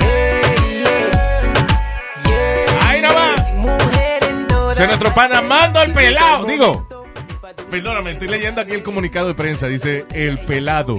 Hey, 0.00 0.84
yeah. 0.84 2.26
Yeah, 2.26 2.88
Ahí 2.88 3.00
nomás. 3.00 3.52
Mujer 3.54 4.24
en 4.28 4.46
toda 4.48 4.74
Se 4.74 4.86
nuestro 4.86 5.14
pana 5.14 5.40
Mando 5.40 5.80
el 5.82 5.92
pelado. 5.92 6.44
Digo, 6.46 6.84
perdóname, 7.72 8.10
estoy 8.10 8.28
leyendo 8.28 8.60
aquí 8.60 8.72
el 8.72 8.82
comunicado 8.82 9.28
de 9.28 9.34
prensa. 9.34 9.66
Dice 9.66 10.04
el 10.12 10.38
pelado. 10.40 10.98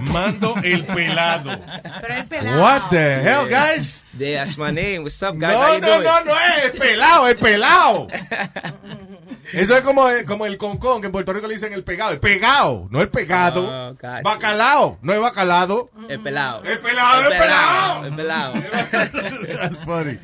Mando 0.00 0.54
el 0.64 0.86
pelado. 0.86 1.60
Pero 2.00 2.14
el 2.14 2.26
pelado. 2.26 2.62
What 2.62 2.88
the 2.88 3.20
hell, 3.20 3.46
guys? 3.50 4.02
Yeah, 4.16 4.44
that's 4.44 4.56
my 4.56 4.70
name. 4.72 5.00
What's 5.00 5.22
up, 5.22 5.36
guys? 5.38 5.52
No, 5.52 5.60
How 5.60 5.74
you 5.74 5.80
no, 5.80 5.86
doing? 5.88 6.04
no, 6.04 6.24
no 6.24 6.32
es 6.32 6.64
el 6.64 6.72
pelado, 6.72 7.28
el 7.28 7.36
pelado. 7.36 8.08
Eso 9.52 9.76
es 9.76 9.82
como, 9.82 10.08
como 10.26 10.46
el 10.46 10.56
concón, 10.56 11.00
que 11.00 11.06
en 11.06 11.12
Puerto 11.12 11.32
Rico 11.34 11.46
le 11.48 11.54
dicen 11.54 11.72
el 11.74 11.84
pegado. 11.84 12.12
El 12.12 12.20
pegado, 12.20 12.86
no 12.90 13.02
el 13.02 13.10
pegado. 13.10 13.92
Oh. 13.92 14.22
Bacalao, 14.22 14.98
no 15.02 15.12
es 15.12 15.20
bacalado. 15.20 15.90
El 16.08 16.20
pelado. 16.20 16.62
El 16.64 16.78
pelado, 16.78 17.20
el 17.22 17.38
pelado. 17.38 18.06
El 18.06 18.14
pelado. 18.16 18.52
That's 18.92 19.78
funny. 19.84 20.18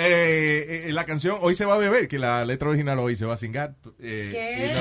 Eh, 0.00 0.84
eh, 0.86 0.92
la 0.92 1.04
canción 1.04 1.38
Hoy 1.40 1.56
se 1.56 1.64
va 1.64 1.74
a 1.74 1.78
beber, 1.78 2.06
que 2.06 2.20
la 2.20 2.44
letra 2.44 2.68
original 2.68 3.00
hoy 3.00 3.16
se 3.16 3.24
va 3.26 3.34
a 3.34 3.36
cingar. 3.36 3.74
Eh, 4.00 4.72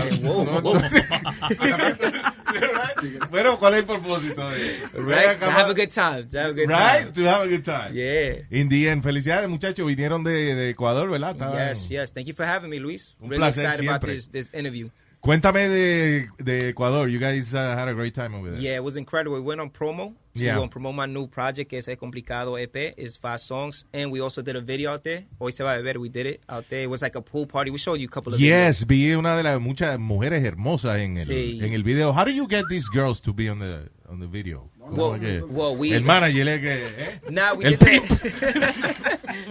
bueno, 3.31 3.57
¿cuál 3.57 3.73
es 3.73 3.79
el 3.79 3.85
propósito 3.85 4.47
de 4.49 4.79
Right? 4.93 5.39
To 5.39 5.49
have 5.49 5.71
a 5.71 5.73
good 5.73 5.89
time. 5.89 6.23
To 6.29 6.39
have 6.39 6.49
a 6.49 6.53
good 6.53 6.67
Right? 6.69 7.13
time. 7.13 7.13
To 7.13 7.29
have 7.31 7.43
a 7.43 7.47
good 7.47 7.63
time. 7.63 7.93
Yeah. 7.93 8.45
In 8.51 8.69
the 8.69 8.89
end, 8.89 9.01
felicidades 9.03 9.49
muchachos, 9.49 9.87
vinieron 9.87 10.23
de, 10.23 10.53
de 10.53 10.69
Ecuador, 10.69 11.09
¿verdad? 11.09 11.35
Yes, 11.69 11.89
yes. 11.89 12.13
Thank 12.13 12.27
you 12.27 12.35
for 12.35 12.45
having 12.45 12.69
me, 12.69 12.79
Luis. 12.79 13.15
Un 13.19 13.29
really 13.29 13.39
placer 13.39 13.65
excited 13.65 13.87
about 13.89 14.01
siempre. 14.03 14.13
this, 14.15 14.29
this 14.29 14.53
interview. 14.53 14.89
Cuéntame 15.21 15.67
de, 15.67 16.27
de 16.37 16.69
Ecuador. 16.69 17.09
You 17.09 17.19
guys 17.19 17.53
uh, 17.53 17.75
had 17.75 17.87
a 17.89 17.93
great 17.93 18.13
time 18.13 18.33
over 18.35 18.51
there. 18.51 18.61
Yeah, 18.61 18.75
it 18.77 18.83
was 18.83 18.95
incredible. 18.95 19.35
We 19.35 19.41
went 19.41 19.59
on 19.59 19.69
promo 19.69 20.13
to 20.35 20.43
Yeah. 20.43 20.59
um, 20.59 20.69
promote 20.69 20.93
my 20.95 21.05
new 21.07 21.27
project, 21.27 21.69
que 21.69 21.79
es 21.79 21.87
El 21.87 21.97
Complicado 21.97 22.55
EP. 22.55 22.75
It's 22.97 23.17
five 23.17 23.39
songs. 23.39 23.85
And 23.93 24.11
we 24.11 24.21
also 24.21 24.41
did 24.41 24.55
a 24.55 24.61
video 24.61 24.91
out 24.91 25.03
there. 25.03 25.25
Hoy 25.39 25.51
se 25.51 25.63
va 25.63 25.73
a 25.73 25.81
beber. 25.81 25.99
We 25.99 26.09
did 26.09 26.27
it 26.27 26.41
out 26.47 26.69
there. 26.69 26.83
It 26.83 26.89
was 26.89 27.01
like 27.01 27.15
a 27.17 27.21
pool 27.21 27.45
party. 27.47 27.71
We 27.71 27.77
showed 27.79 27.99
you 27.99 28.05
a 28.07 28.11
couple 28.11 28.33
of 28.35 28.39
Yes, 28.39 28.85
vi 28.85 29.13
una 29.15 29.35
de 29.35 29.43
las 29.43 29.59
muchas 29.59 29.97
mujeres 29.99 30.43
hermosas 30.43 30.99
en 30.99 31.17
el, 31.17 31.25
Sí. 31.25 31.59
en 31.61 31.73
el 31.73 31.83
video. 31.83 32.13
How 32.13 32.23
do 32.23 32.31
you 32.31 32.47
get 32.47 32.65
these 32.69 32.87
girls 32.93 33.19
to 33.21 33.33
be 33.33 33.49
on 33.49 33.59
the, 33.59 33.89
on 34.07 34.19
the 34.19 34.27
video? 34.27 34.69
¿Cómo 34.79 35.17
Well, 35.19 35.45
well, 35.49 35.75
we- 35.75 35.93
el 35.93 36.03
manager. 36.03 36.47
¿eh? 36.47 37.19
Nah, 37.29 37.53
we 37.53 37.65
El 37.65 37.75
did. 37.77 38.01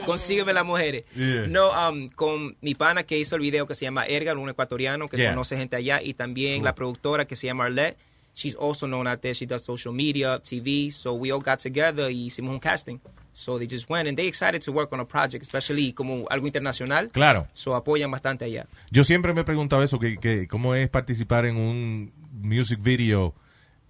Consígueme 0.06 0.52
las 0.52 0.64
mujeres. 0.64 1.04
Yeah. 1.14 1.46
No, 1.48 1.70
um, 1.90 2.08
con 2.08 2.56
mi 2.62 2.74
pana 2.74 3.02
que 3.02 3.18
hizo 3.18 3.36
el 3.36 3.42
video 3.42 3.66
que 3.66 3.74
se 3.74 3.84
llama 3.84 4.06
Edgar, 4.06 4.38
un 4.38 4.48
ecuatoriano 4.48 5.08
que 5.08 5.16
Yeah. 5.18 5.30
conoce 5.30 5.56
gente 5.56 5.76
allá, 5.76 6.00
y 6.02 6.14
también 6.14 6.62
la 6.64 6.74
productora 6.74 7.26
que 7.26 7.36
se 7.36 7.46
llama 7.48 7.64
Arlette. 7.66 7.98
She's 8.34 8.54
also 8.60 8.86
known 8.86 9.06
out 9.06 9.20
there. 9.20 9.34
She 9.34 9.46
does 9.46 9.62
social 9.64 9.94
media, 9.94 10.38
TV. 10.42 10.90
So 10.92 11.14
we 11.14 11.30
all 11.32 11.40
got 11.42 11.58
together 11.58 12.10
y 12.10 12.26
hicimos 12.26 12.52
un 12.52 12.60
casting. 12.60 13.00
So 13.32 13.58
they 13.58 13.66
just 13.66 13.88
went 13.90 14.08
and 14.08 14.16
they 14.16 14.26
excited 14.28 14.62
to 14.64 14.72
work 14.72 14.92
on 14.92 15.00
a 15.00 15.06
project, 15.06 15.42
especially 15.42 15.92
como 15.94 16.26
algo 16.28 16.46
internacional. 16.46 17.08
Claro. 17.10 17.46
So 17.54 17.74
apoyan 17.74 18.10
bastante 18.10 18.44
allá. 18.44 18.66
Yo 18.90 19.04
siempre 19.04 19.32
me 19.32 19.40
he 19.40 19.44
preguntado 19.44 19.82
eso, 19.82 19.98
que, 19.98 20.18
que 20.18 20.46
cómo 20.48 20.74
es 20.74 20.88
participar 20.90 21.46
en 21.46 21.56
un 21.56 22.12
music 22.42 22.78
video, 22.82 23.34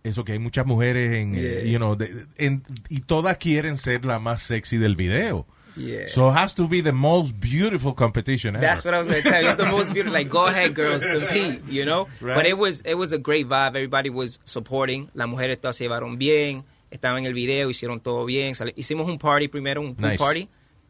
eso 0.04 0.24
que 0.24 0.32
hay 0.32 0.38
muchas 0.38 0.64
mujeres 0.66 1.12
en, 1.16 1.34
Yeah. 1.34 1.64
you 1.64 1.78
know, 1.78 1.96
de- 1.96 2.26
en- 2.36 2.62
y 2.88 3.00
todas 3.00 3.38
quieren 3.38 3.76
ser 3.78 4.04
la 4.04 4.20
más 4.20 4.42
sexy 4.42 4.76
del 4.78 4.94
video. 4.94 5.44
Yeah. 5.76 6.08
So 6.08 6.28
it 6.30 6.32
has 6.34 6.54
to 6.54 6.66
be 6.66 6.80
the 6.80 6.92
most 6.92 7.38
beautiful 7.38 7.92
competition 7.92 8.56
ever. 8.56 8.64
That's 8.64 8.84
what 8.84 8.94
I 8.94 8.98
was 8.98 9.08
gonna 9.08 9.22
tell 9.22 9.42
you. 9.42 9.48
It's 9.48 9.56
the 9.58 9.66
most 9.70 9.92
beautiful. 9.92 10.12
Like, 10.14 10.28
go 10.30 10.46
ahead, 10.46 10.74
girls, 10.74 11.04
compete. 11.04 11.62
You 11.68 11.84
know. 11.84 12.08
Right. 12.20 12.34
But 12.34 12.46
it 12.46 12.56
was 12.56 12.80
it 12.84 12.94
was 12.96 13.12
a 13.12 13.18
great 13.18 13.46
vibe. 13.48 13.76
Everybody 13.76 14.08
was 14.10 14.40
supporting. 14.44 15.10
Las 15.14 15.28
mujeres 15.28 15.58
todas 15.60 15.76
se 15.76 15.84
llevaron 15.84 16.16
bien. 16.18 16.64
Estaban 16.90 17.18
en 17.18 17.26
el 17.26 17.34
video, 17.34 17.68
hicieron 17.68 18.00
todo 18.00 18.24
bien. 18.24 18.54
Hicimos 18.76 19.08
un 19.08 19.18
party 19.18 19.48
primero, 19.48 19.80
un 19.82 19.94
pool 19.94 20.08
Nice. 20.10 20.18
party. 20.18 20.48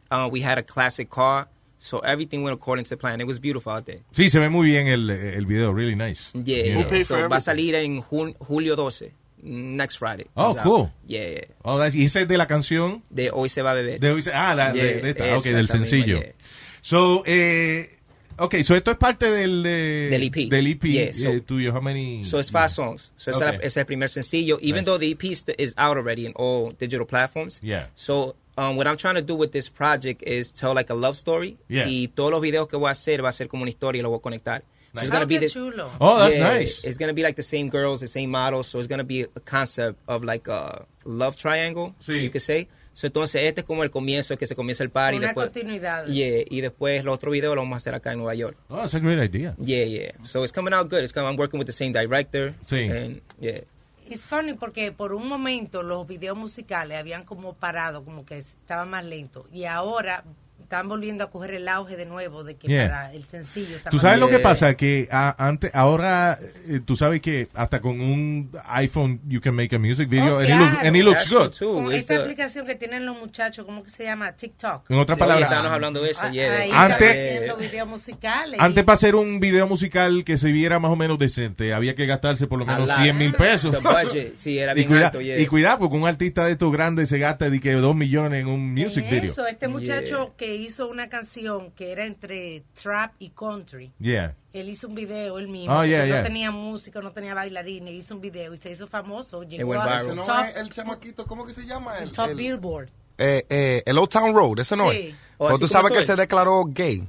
Uh, 0.09 0.29
we 0.31 0.41
had 0.41 0.57
a 0.57 0.63
classic 0.63 1.09
car, 1.09 1.49
so 1.77 1.99
everything 1.99 2.43
went 2.43 2.53
according 2.53 2.85
to 2.85 2.95
plan. 2.95 3.19
It 3.19 3.27
was 3.27 3.39
beautiful 3.39 3.73
out 3.73 3.85
there. 3.85 3.99
Sí, 4.11 4.29
se 4.29 4.39
ve 4.39 4.47
muy 4.47 4.67
bien 4.67 4.87
el, 4.87 5.09
el 5.09 5.45
video, 5.45 5.73
really 5.73 5.95
nice. 5.95 6.31
Yeah. 6.33 6.83
Know. 6.87 7.01
So 7.01 7.27
va 7.27 7.37
a 7.37 7.39
salir 7.41 7.75
en 7.75 7.99
jun- 8.01 8.35
julio 8.39 8.75
12, 8.77 9.11
next 9.41 9.97
Friday. 9.97 10.27
Oh, 10.35 10.55
cool. 10.63 10.91
Yeah, 11.07 11.29
yeah. 11.29 11.45
Oh, 11.63 11.77
that's- 11.77 11.95
y 11.95 12.05
ese 12.05 12.21
es 12.23 12.27
de 12.27 12.37
la 12.37 12.47
canción 12.47 13.03
De 13.09 13.29
hoy 13.31 13.49
se 13.49 13.61
va 13.61 13.71
a 13.71 13.73
beber. 13.75 13.99
de 13.99 14.11
hoy 14.11 14.21
se- 14.21 14.31
ah, 14.33 14.55
la, 14.55 14.71
de- 14.73 14.79
Yeah, 14.79 15.01
de, 15.01 15.09
esta, 15.11 15.27
esa, 15.27 15.37
ok, 15.37 15.43
del 15.45 15.55
misma, 15.57 15.77
sencillo. 15.77 16.19
yeah. 16.21 16.33
So, 16.81 17.23
eh, 17.25 17.97
ok, 18.37 18.55
so 18.63 18.75
esto 18.75 18.91
es 18.91 18.97
parte 18.97 19.29
del, 19.29 19.63
eh, 19.65 20.07
Del 20.09 20.23
EP. 20.23 20.49
Del 20.49 20.67
EP 20.67 20.83
Yeah, 20.91 21.13
so- 21.13 21.29
eh, 21.31 21.41
tuyo. 21.41 21.73
How 21.75 21.81
many? 21.81 22.23
So 22.23 22.39
it's 22.39 22.51
five 22.51 22.69
songs. 22.69 23.11
So 23.15 23.31
Okay. 23.31 23.55
ese 23.57 23.65
es 23.67 23.77
el 23.77 23.85
primer 23.85 24.09
sencillo. 24.09 24.57
Even 24.61 24.77
Nice. 24.77 24.85
though 24.85 24.99
the 24.99 25.09
EP 25.11 25.23
is 25.57 25.73
out 25.77 25.97
already 25.97 26.25
in 26.25 26.33
all 26.35 26.71
digital 26.77 27.05
platforms. 27.05 27.59
Yeah. 27.61 27.89
So 27.95 28.35
um, 28.57 28.75
what 28.75 28.87
I'm 28.87 28.97
trying 28.97 29.15
to 29.15 29.21
do 29.21 29.35
with 29.35 29.51
this 29.51 29.69
project 29.69 30.23
is 30.23 30.51
tell 30.51 30.73
like 30.73 30.89
a 30.91 30.95
love 30.95 31.15
story. 31.15 31.57
Yeah. 31.69 31.87
Y 31.87 32.07
todos 32.07 32.31
los 32.31 32.41
videos 32.41 32.67
que 32.67 32.75
voy 32.77 32.87
a 32.89 32.91
hacer 32.91 33.23
va 33.23 33.29
a 33.29 33.31
ser 33.31 33.47
como 33.47 33.61
una 33.63 33.69
historia 33.69 33.99
y 33.99 34.01
lo 34.03 34.09
voy 34.09 34.17
a 34.17 34.21
conectar. 34.21 34.63
So 34.93 35.01
it's 35.01 35.09
gonna 35.11 35.25
be 35.25 35.39
chulo. 35.47 35.91
Oh, 35.99 36.17
that's 36.17 36.35
Yeah, 36.35 36.57
nice. 36.57 36.83
It's 36.83 36.97
gonna 36.97 37.13
be 37.13 37.21
like 37.23 37.35
the 37.35 37.43
same 37.43 37.69
girls, 37.69 37.99
the 37.99 38.07
same 38.07 38.31
models. 38.31 38.67
So 38.67 38.79
it's 38.79 38.87
gonna 38.87 39.03
be 39.03 39.21
a 39.23 39.39
concept 39.41 39.99
of 40.07 40.23
like 40.23 40.47
a 40.47 40.85
love 41.05 41.35
triangle, 41.37 41.93
you 42.07 42.29
could 42.29 42.41
say. 42.41 42.67
So 42.93 43.05
entonces 43.05 43.43
este 43.43 43.61
es 43.61 43.65
como 43.65 43.83
el 43.83 43.91
comienzo, 43.91 44.35
que 44.37 44.47
se 44.47 44.55
comienza 44.55 44.83
el 44.83 44.89
party. 44.89 45.17
Una 45.17 45.27
después, 45.27 45.47
continuidad. 45.51 46.07
yeah, 46.07 46.43
y 46.49 46.61
después 46.61 47.03
los 47.03 47.13
otros 47.13 47.31
videos 47.31 47.55
los 47.55 47.63
vamos 47.63 47.75
a 47.75 47.77
hacer 47.77 47.93
acá 47.93 48.11
en 48.11 48.17
Nueva 48.17 48.33
York. 48.33 48.57
Oh, 48.69 48.77
that's 48.77 48.95
a 48.95 48.99
great 48.99 49.19
idea. 49.19 49.55
Yeah, 49.59 49.85
yeah. 49.85 50.11
So 50.23 50.43
it's 50.43 50.51
coming 50.51 50.73
out 50.73 50.89
good. 50.89 51.03
It's 51.03 51.13
coming, 51.13 51.29
I'm 51.29 51.37
working 51.37 51.59
with 51.59 51.67
the 51.67 51.73
same 51.73 51.91
director. 51.91 52.55
Sí. 52.67 52.89
And 52.89 53.21
yeah. 53.39 53.61
It's 54.09 54.25
funny 54.25 54.53
porque 54.53 54.91
por 54.91 55.13
un 55.13 55.27
momento 55.27 55.83
los 55.83 56.07
videos 56.07 56.35
musicales 56.37 56.97
habían 56.97 57.23
como 57.23 57.53
parado, 57.53 58.03
como 58.03 58.25
que 58.25 58.37
estaban 58.39 58.89
más 58.89 59.05
lentos. 59.05 59.45
Y 59.51 59.65
ahora 59.65 60.23
están 60.67 60.89
volviendo 60.89 61.23
a 61.23 61.31
coger 61.31 61.51
el 61.53 61.67
auge 61.69 61.95
de 61.95 62.05
nuevo 62.05 62.43
de 62.43 62.57
que 62.57 62.67
Yeah. 62.67 62.87
para 62.89 63.13
el 63.13 63.23
sencillo 63.23 63.77
está 63.77 63.89
Tú 63.89 63.99
sabes 63.99 64.19
lo 64.19 64.27
que 64.27 64.39
pasa 64.39 64.75
que 64.75 65.07
a- 65.09 65.33
antes, 65.47 65.71
ahora, 65.73 66.37
eh, 66.67 66.81
tú 66.83 66.97
sabes 66.97 67.21
que 67.21 67.47
hasta 67.53 67.79
con 67.79 68.01
un 68.01 68.51
iPhone 68.65 69.21
you 69.29 69.39
can 69.39 69.55
make 69.55 69.73
a 69.73 69.79
music 69.79 70.09
video 70.09 70.35
Oh, 70.35 70.39
and, 70.39 70.49
it 70.49 70.55
look- 70.55 70.69
claro. 70.71 70.87
and 70.87 70.95
it 70.97 71.03
looks 71.05 71.29
good. 71.31 71.55
Con 71.57 71.93
esta 71.93 72.17
aplicación 72.17 72.67
que 72.67 72.75
tienen 72.75 73.05
los 73.05 73.17
muchachos, 73.17 73.65
¿cómo 73.65 73.81
que 73.81 73.89
se 73.89 74.03
llama? 74.03 74.33
TikTok. 74.33 74.91
En 74.91 74.97
otras 74.99 75.15
Sí, 75.17 75.19
palabras, 75.21 75.43
estábamos 75.47 75.71
hablando 75.71 76.01
de 76.03 76.09
eso, 76.11 76.19
Ah, 76.23 76.31
yeah. 76.31 76.53
Ahí 76.57 76.71
Antes- 76.73 77.01
están 77.15 77.33
haciendo 77.37 77.55
videos 77.57 77.87
musicales. 77.87 78.59
Antes 78.59 78.83
para 78.83 78.93
hacer 78.95 79.15
un 79.15 79.39
video 79.39 79.67
musical 79.67 80.25
que 80.25 80.37
se 80.37 80.51
viera 80.51 80.79
más 80.79 80.91
o 80.91 80.97
menos 80.97 81.17
decente, 81.17 81.73
había 81.73 81.95
que 81.95 82.05
gastarse 82.05 82.45
por 82.45 82.59
lo 82.59 82.65
menos 82.65 82.89
lot. 82.89 82.97
100 82.97 83.17
mil 83.17 83.33
pesos. 83.35 83.71
The 83.71 83.77
budget, 83.79 84.35
sí, 84.35 84.59
era 84.59 84.71
y, 84.73 84.75
bien 84.75 84.89
cuida- 84.89 85.05
alto, 85.05 85.21
yeah. 85.21 85.39
y 85.39 85.45
cuidado, 85.47 85.79
porque 85.79 85.95
un 85.95 86.05
artista 86.05 86.43
de 86.45 86.51
estos 86.51 86.73
grandes 86.73 87.07
se 87.07 87.19
gasta 87.19 87.49
de 87.49 87.57
que 87.61 87.71
2 87.71 87.95
millones 87.95 88.41
en 88.41 88.47
un 88.47 88.73
music 88.73 89.05
En 89.05 89.09
video. 89.11 89.31
Eso, 89.31 89.47
este 89.47 89.69
muchacho 89.69 90.33
que 90.35 90.56
hizo 90.57 90.87
una 90.89 91.09
canción 91.09 91.71
que 91.71 91.91
era 91.91 92.05
entre 92.05 92.63
trap 92.81 93.13
y 93.19 93.29
country. 93.29 93.91
Yeah. 93.99 94.35
Él 94.53 94.69
hizo 94.69 94.87
un 94.87 94.95
video 94.95 95.37
él 95.39 95.47
mismo. 95.47 95.77
Oh, 95.77 95.85
yeah, 95.85 96.05
yeah. 96.05 96.17
No 96.17 96.23
tenía 96.23 96.51
música, 96.51 97.01
no 97.01 97.11
tenía 97.11 97.33
bailarines. 97.33 97.93
Hizo 97.93 98.15
un 98.15 98.21
video 98.21 98.53
y 98.53 98.57
se 98.57 98.71
hizo 98.71 98.87
famoso. 98.87 99.43
Llegó 99.43 99.69
went 99.69 99.81
a 99.83 100.03
no 100.03 100.21
top, 100.23 100.45
el 100.55 100.69
chamaquito, 100.69 101.25
¿cómo 101.25 101.45
que 101.45 101.53
se 101.53 101.65
llama? 101.65 101.97
El, 101.99 102.11
top 102.11 102.29
el- 102.29 102.35
Billboard. 102.37 102.89
eh, 103.17 103.45
eh, 103.49 103.83
el 103.85 103.97
Old 103.97 104.09
Town 104.09 104.33
Road, 104.35 104.59
ese 104.59 104.75
no 104.75 104.91
Sí. 104.91 104.97
es. 105.09 105.15
Oh, 105.37 105.47
Pero 105.47 105.59
tú 105.59 105.67
sabes 105.67 105.91
que 105.91 105.99
él 105.99 106.05
se 106.05 106.15
declaró 106.15 106.63
gay. 106.65 107.07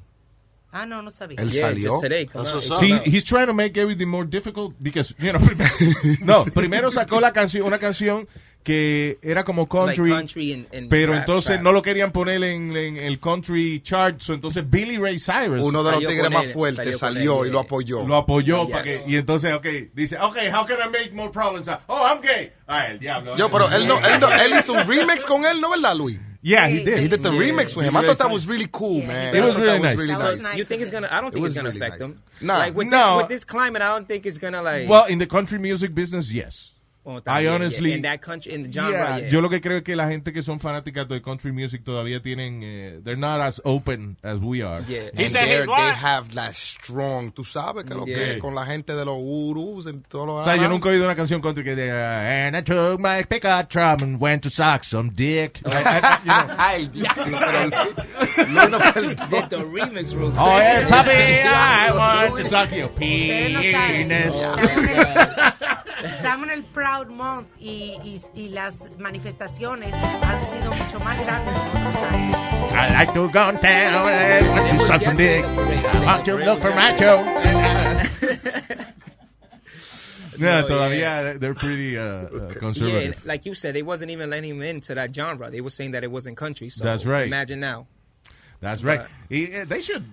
Ah, 0.70 0.84
no, 0.84 1.00
no 1.00 1.10
sabía. 1.10 1.40
Él 1.40 1.50
Yeah, 1.50 1.68
salió. 1.68 1.98
today. 1.98 2.28
Sí, 2.78 2.92
he's 3.06 3.24
trying 3.24 3.46
to 3.46 3.54
make 3.54 3.80
everything 3.80 4.06
more 4.06 4.26
difficult 4.28 4.74
because, 4.78 5.14
you 5.18 5.30
know, 5.32 5.40
no, 6.24 6.44
primero 6.44 6.90
sacó 6.90 7.20
la 7.22 7.32
canción, 7.32 7.64
una 7.66 7.78
canción 7.78 8.28
que 8.62 9.18
era 9.22 9.44
como 9.44 9.66
country, 9.68 10.10
Like 10.10 10.14
country 10.20 10.52
and- 10.52 10.66
and 10.74 10.90
pero 10.90 11.12
rap, 11.12 11.20
entonces 11.22 11.60
no 11.62 11.72
lo 11.72 11.80
querían 11.80 12.12
poner 12.12 12.42
en, 12.44 12.76
en 12.76 12.96
el 12.98 13.18
country 13.18 13.80
chart, 13.82 14.20
so 14.20 14.34
entonces 14.34 14.68
Billy 14.68 14.98
Ray 14.98 15.18
Cyrus 15.18 15.62
Uno 15.62 15.78
de 15.82 15.90
los 15.92 15.94
Salió 15.94 16.08
tigres 16.08 16.30
más 16.30 16.46
fuertes 16.52 16.98
salió 16.98 17.44
él, 17.44 17.48
y 17.48 17.52
lo 17.52 17.60
yeah. 17.60 17.66
apoyó. 17.66 18.06
lo 18.06 18.16
apoyó 18.16 18.62
Yes. 18.64 18.70
para 18.72 18.84
que, 18.84 19.00
y 19.06 19.16
entonces, 19.16 19.54
ok, 19.54 19.66
dice, 19.94 20.18
ok, 20.18 20.36
how 20.52 20.66
can 20.66 20.76
I 20.84 20.90
make 20.90 21.12
more 21.14 21.30
problems? 21.30 21.68
Oh, 21.86 22.06
I'm 22.06 22.20
gay. 22.20 22.52
Ah, 22.66 22.88
el 22.88 22.98
diablo. 22.98 23.36
Yo, 23.38 23.48
pero 23.50 23.70
él, 23.70 23.86
no, 23.86 23.96
él, 24.06 24.20
no- 24.20 24.30
él 24.30 24.52
hizo 24.58 24.74
un 24.74 24.86
remix 24.86 25.24
con 25.24 25.46
él, 25.46 25.60
¿no 25.60 25.70
verdad, 25.70 25.96
Luis? 25.96 26.18
Yeah, 26.42 26.68
he 26.68 26.84
did. 26.84 26.98
He 26.98 27.08
did 27.08 27.20
the 27.20 27.30
Yeah. 27.32 27.40
remix 27.40 27.74
with 27.74 27.86
him. 27.88 27.96
I 27.96 28.02
thought 28.04 28.18
that 28.18 28.30
was 28.30 28.46
really 28.46 28.68
cool, 28.70 29.02
man. 29.02 29.34
It 29.34 29.42
I 29.42 29.46
was 29.46 29.56
really 29.56 29.80
nice. 29.80 29.96
really 29.98 30.14
was 30.14 30.34
nice. 30.36 30.42
nice. 30.42 30.56
You 30.58 30.64
think 30.64 30.82
it's 30.82 30.90
gonna? 30.90 31.08
I 31.10 31.20
don't 31.20 31.32
think 31.32 31.42
was 31.42 31.50
it's 31.52 31.56
gonna 31.58 31.70
really 31.70 31.80
affect 31.84 32.00
nice. 32.00 32.10
them. 32.10 32.22
Nah. 32.40 32.58
like 32.58 32.76
with 32.76 32.86
No. 32.88 32.98
this 32.98 33.16
with 33.22 33.28
this 33.28 33.44
climate, 33.44 33.82
I 33.82 33.88
don't 33.88 34.06
think 34.06 34.24
it's 34.24 34.38
gonna 34.38 34.62
like. 34.62 34.88
Well, 34.88 35.06
in 35.06 35.18
the 35.18 35.26
country 35.26 35.58
music 35.58 35.94
business, 35.96 36.32
yes. 36.32 36.74
Oh, 37.10 37.22
I 37.26 37.46
honestly, 37.46 37.94
in 37.94 38.02
that 38.02 38.20
country, 38.20 38.52
in 38.52 38.64
the 38.64 38.70
genre, 38.70 38.92
Yeah, 38.92 39.16
yeah. 39.18 39.28
Yo 39.30 39.40
lo 39.40 39.48
que 39.48 39.62
creo 39.62 39.78
es 39.78 39.82
que 39.82 39.96
la 39.96 40.08
gente 40.08 40.30
que 40.30 40.42
son 40.42 40.60
fanáticas 40.60 41.08
de 41.08 41.22
country 41.22 41.52
music 41.52 41.82
todavía 41.82 42.20
tienen, 42.20 42.60
eh, 42.62 43.00
they're 43.02 43.16
not 43.18 43.40
as 43.40 43.62
open 43.64 44.18
as 44.22 44.38
we 44.40 44.60
are. 44.62 44.82
Yeah. 44.86 45.08
And 45.08 45.18
He 45.18 45.28
they're- 45.28 45.64
they 45.64 45.92
have 45.94 46.34
that 46.34 46.54
strong, 46.54 47.32
tú 47.32 47.44
sabes 47.44 47.84
que 47.86 47.94
lo 47.94 48.04
que 48.04 48.32
es 48.34 48.38
con 48.38 48.54
la 48.54 48.66
gente 48.66 48.92
de 48.94 49.06
los 49.06 49.16
urus 49.18 49.86
en 49.86 50.02
todos 50.02 50.26
los 50.26 50.40
O 50.40 50.44
sea, 50.44 50.56
yo 50.56 50.68
nunca 50.68 50.90
he 50.90 50.92
oído 50.92 51.06
una 51.06 51.16
canción 51.16 51.40
country 51.40 51.64
que 51.64 51.74
diga, 51.74 52.46
and 52.46 52.54
I 52.54 52.60
took 52.62 53.00
my 53.00 53.22
pickup 53.24 53.70
drum 53.70 54.02
and 54.02 54.20
went 54.20 54.42
to 54.42 54.50
suck 54.50 54.84
some 54.84 55.08
dick. 55.14 55.62
I- 55.66 55.70
I- 55.72 56.18
you 56.24 56.46
know. 56.46 56.54
Ay, 56.58 56.88
diablo, 56.92 57.38
pero. 57.40 57.70
Did 59.30 59.48
the 59.48 59.64
remix 59.64 60.12
real 60.14 60.30
quick. 60.30 60.40
Oh, 60.40 60.58
yeah, 60.58 60.86
puppy, 60.88 61.10
I 61.10 61.90
want 62.28 62.36
to 62.36 62.44
suck 62.50 62.70
your 62.76 62.88
penis. 62.88 64.34
Estamos 66.04 66.46
en 66.48 66.52
el- 66.58 66.64
Proud 66.64 67.08
Month 67.08 67.48
y, 67.58 67.98
y, 68.04 68.20
y 68.34 68.48
las 68.50 68.78
manifestaciones 68.98 69.92
han 69.94 70.50
sido 70.50 70.72
mucho 70.72 71.00
más 71.00 71.20
grandes 71.24 71.54
en 71.54 71.86
otros 71.86 71.96
años. 72.12 72.36
I 72.72 72.92
like 72.92 73.12
to 73.14 73.26
go 73.26 73.28
downtown 73.32 74.08
and 74.08 74.48
want 74.50 74.78
to 74.78 74.86
suck 74.86 75.02
some 75.02 75.16
dick. 75.16 75.44
I 75.44 76.04
want 76.06 76.24
to 76.26 76.36
look 76.36 76.60
for 76.60 76.70
macho. 76.74 77.24
Yeah, 80.40 80.60
No, 80.60 80.68
todavía 80.68 81.38
they're 81.40 81.54
pretty 81.54 81.98
uh, 81.98 82.02
uh, 82.02 82.28
Yeah, 82.48 82.54
conservative. 82.54 83.16
and 83.16 83.26
like 83.26 83.44
you 83.44 83.54
said, 83.54 83.74
they 83.74 83.82
wasn't 83.82 84.12
even 84.12 84.30
letting 84.30 84.50
him 84.50 84.62
into 84.62 84.94
that 84.94 85.12
genre. 85.12 85.50
They 85.50 85.60
were 85.60 85.70
saying 85.70 85.92
that 85.92 86.04
it 86.04 86.12
wasn't 86.12 86.36
country. 86.36 86.68
So 86.68 86.84
That's 86.84 87.04
right. 87.04 87.26
Imagine 87.26 87.58
now. 87.58 87.88
That's 88.60 88.82
right. 88.82 89.00
But- 89.00 89.08
Y, 89.30 89.48
eh, 89.52 89.64
they 89.66 89.80
should 89.82 90.04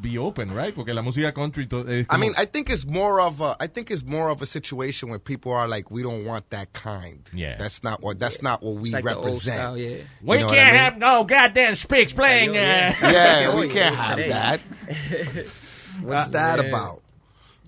be 0.00 0.16
open, 0.18 0.52
right? 0.52 0.74
Porque 0.74 0.88
la 0.94 1.02
música 1.02 1.32
country 1.34 1.66
to- 1.66 1.86
es 1.88 2.06
I 2.08 2.16
mean, 2.16 2.32
I 2.38 2.44
think 2.46 2.70
it's 2.70 2.86
more 2.86 3.20
of 3.20 3.40
a, 3.40 3.56
I 3.60 3.66
think 3.66 3.90
it's 3.90 4.04
more 4.04 4.30
of 4.30 4.40
a 4.40 4.46
situation 4.46 5.10
where 5.10 5.18
people 5.18 5.52
are 5.52 5.66
like, 5.68 5.90
we 5.90 6.02
don't 6.02 6.24
want 6.24 6.48
that 6.50 6.72
kind. 6.72 7.28
Yeah. 7.34 7.56
That's 7.58 7.82
not 7.84 8.00
what, 8.02 8.18
that's 8.18 8.40
not 8.40 8.62
what 8.62 8.76
we 8.76 8.90
like 8.92 9.04
represent. 9.04 9.56
style, 9.56 9.76
yeah. 9.76 9.96
We 10.22 10.38
can't 10.38 10.50
I 10.52 10.54
mean? 10.54 10.74
have 10.74 10.98
no 10.98 11.24
goddamn 11.24 11.76
speaks 11.76 12.12
playing. 12.12 12.50
Uh, 12.50 12.94
Yeah, 13.02 13.54
we 13.60 13.68
can't 13.68 13.94
have 13.96 14.18
that. 14.18 14.60
What's 16.02 16.28
that 16.28 16.58
yeah. 16.60 16.64
about? 16.68 17.02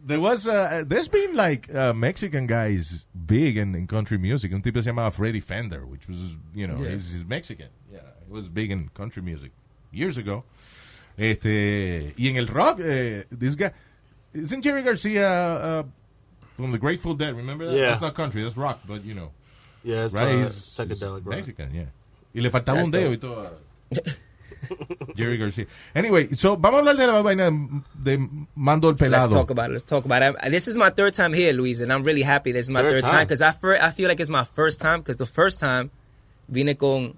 There 0.07 0.21
was, 0.21 0.47
uh, 0.47 0.85
there's 0.87 1.09
been 1.09 1.35
like 1.35 1.75
uh, 1.75 1.93
Mexican 1.95 2.47
guys 2.47 3.07
big 3.27 3.57
in, 3.57 3.75
in 3.75 3.87
country 3.87 4.19
music. 4.19 4.53
Un 4.53 4.61
tipo 4.63 4.83
se 4.83 4.91
llamaba 4.91 5.13
Freddie 5.13 5.41
Fender, 5.41 5.87
which 5.87 6.09
was, 6.09 6.19
you 6.55 6.67
know, 6.67 6.77
Yeah. 6.79 6.91
he's, 6.91 7.13
he's 7.13 7.25
Mexican. 7.25 7.69
Yeah, 7.91 8.01
he 8.27 8.33
was 8.33 8.49
big 8.49 8.71
in 8.71 8.89
country 8.91 9.23
music 9.23 9.53
years 9.95 10.19
ago. 10.19 10.45
Este, 11.17 12.13
y 12.17 12.29
en 12.29 12.37
el 12.37 12.49
rock, 12.49 12.81
eh, 12.83 13.25
this 13.31 13.55
guy, 13.57 13.71
isn't 14.33 14.63
Jerry 14.65 14.83
Garcia 14.83 15.81
uh, 15.81 15.83
from 16.57 16.73
the 16.73 16.79
Grateful 16.79 17.15
Dead? 17.15 17.37
Remember 17.37 17.67
that? 17.67 17.75
Yeah. 17.77 17.89
That's 17.91 18.01
not 18.03 18.15
country, 18.15 18.43
that's 18.43 18.57
rock, 18.57 18.81
but 18.87 19.05
you 19.05 19.15
know. 19.15 19.31
Yeah, 19.85 20.05
it's 20.07 20.15
right? 20.15 20.35
uh, 20.35 20.39
He's- 20.39 20.75
psychedelic 20.77 20.89
he's 21.19 21.27
rock. 21.27 21.37
Mexican, 21.37 21.75
yeah. 21.75 21.85
Y 22.35 22.41
le 22.41 22.51
faltaba 22.51 22.79
That's 22.79 22.87
un 22.87 22.91
dedo 22.91 23.13
y 23.13 23.17
todo. 23.19 23.49
Jerry 25.15 25.37
Garcia. 25.37 25.67
Anyway, 25.95 26.35
so 26.35 26.57
vamos 26.57 26.79
a 26.79 26.81
hablar 26.81 26.97
de 26.97 27.07
la 27.07 27.23
vaina 27.23 27.51
de, 27.51 28.17
de 28.17 28.29
Mando 28.57 28.89
el 28.89 28.97
Let's 28.99 29.29
talk 29.29 29.51
about 29.51 29.69
it. 29.69 29.73
Let's 29.73 29.85
talk 29.85 30.05
about 30.05 30.23
it. 30.23 30.51
This 30.51 30.67
is 30.69 30.77
my 30.79 30.91
third 30.91 31.13
time 31.13 31.33
here, 31.35 31.53
Luis, 31.53 31.81
and 31.81 31.93
I'm 31.93 32.03
really 32.03 32.23
happy 32.23 32.51
this 32.51 32.67
is 32.67 32.71
my 32.71 32.81
Third 32.81 32.95
third 32.95 33.03
time 33.03 33.11
time. 33.13 33.27
because 33.27 33.43
I, 33.43 33.53
fir- 33.53 33.79
I 33.81 33.91
feel 33.91 34.09
like 34.09 34.19
it's 34.21 34.31
my 34.31 34.45
first 34.45 34.81
time 34.81 35.01
because 35.01 35.19
the 35.19 35.27
first 35.27 35.61
time 35.61 35.91
vine 36.49 36.75
con, 36.77 37.15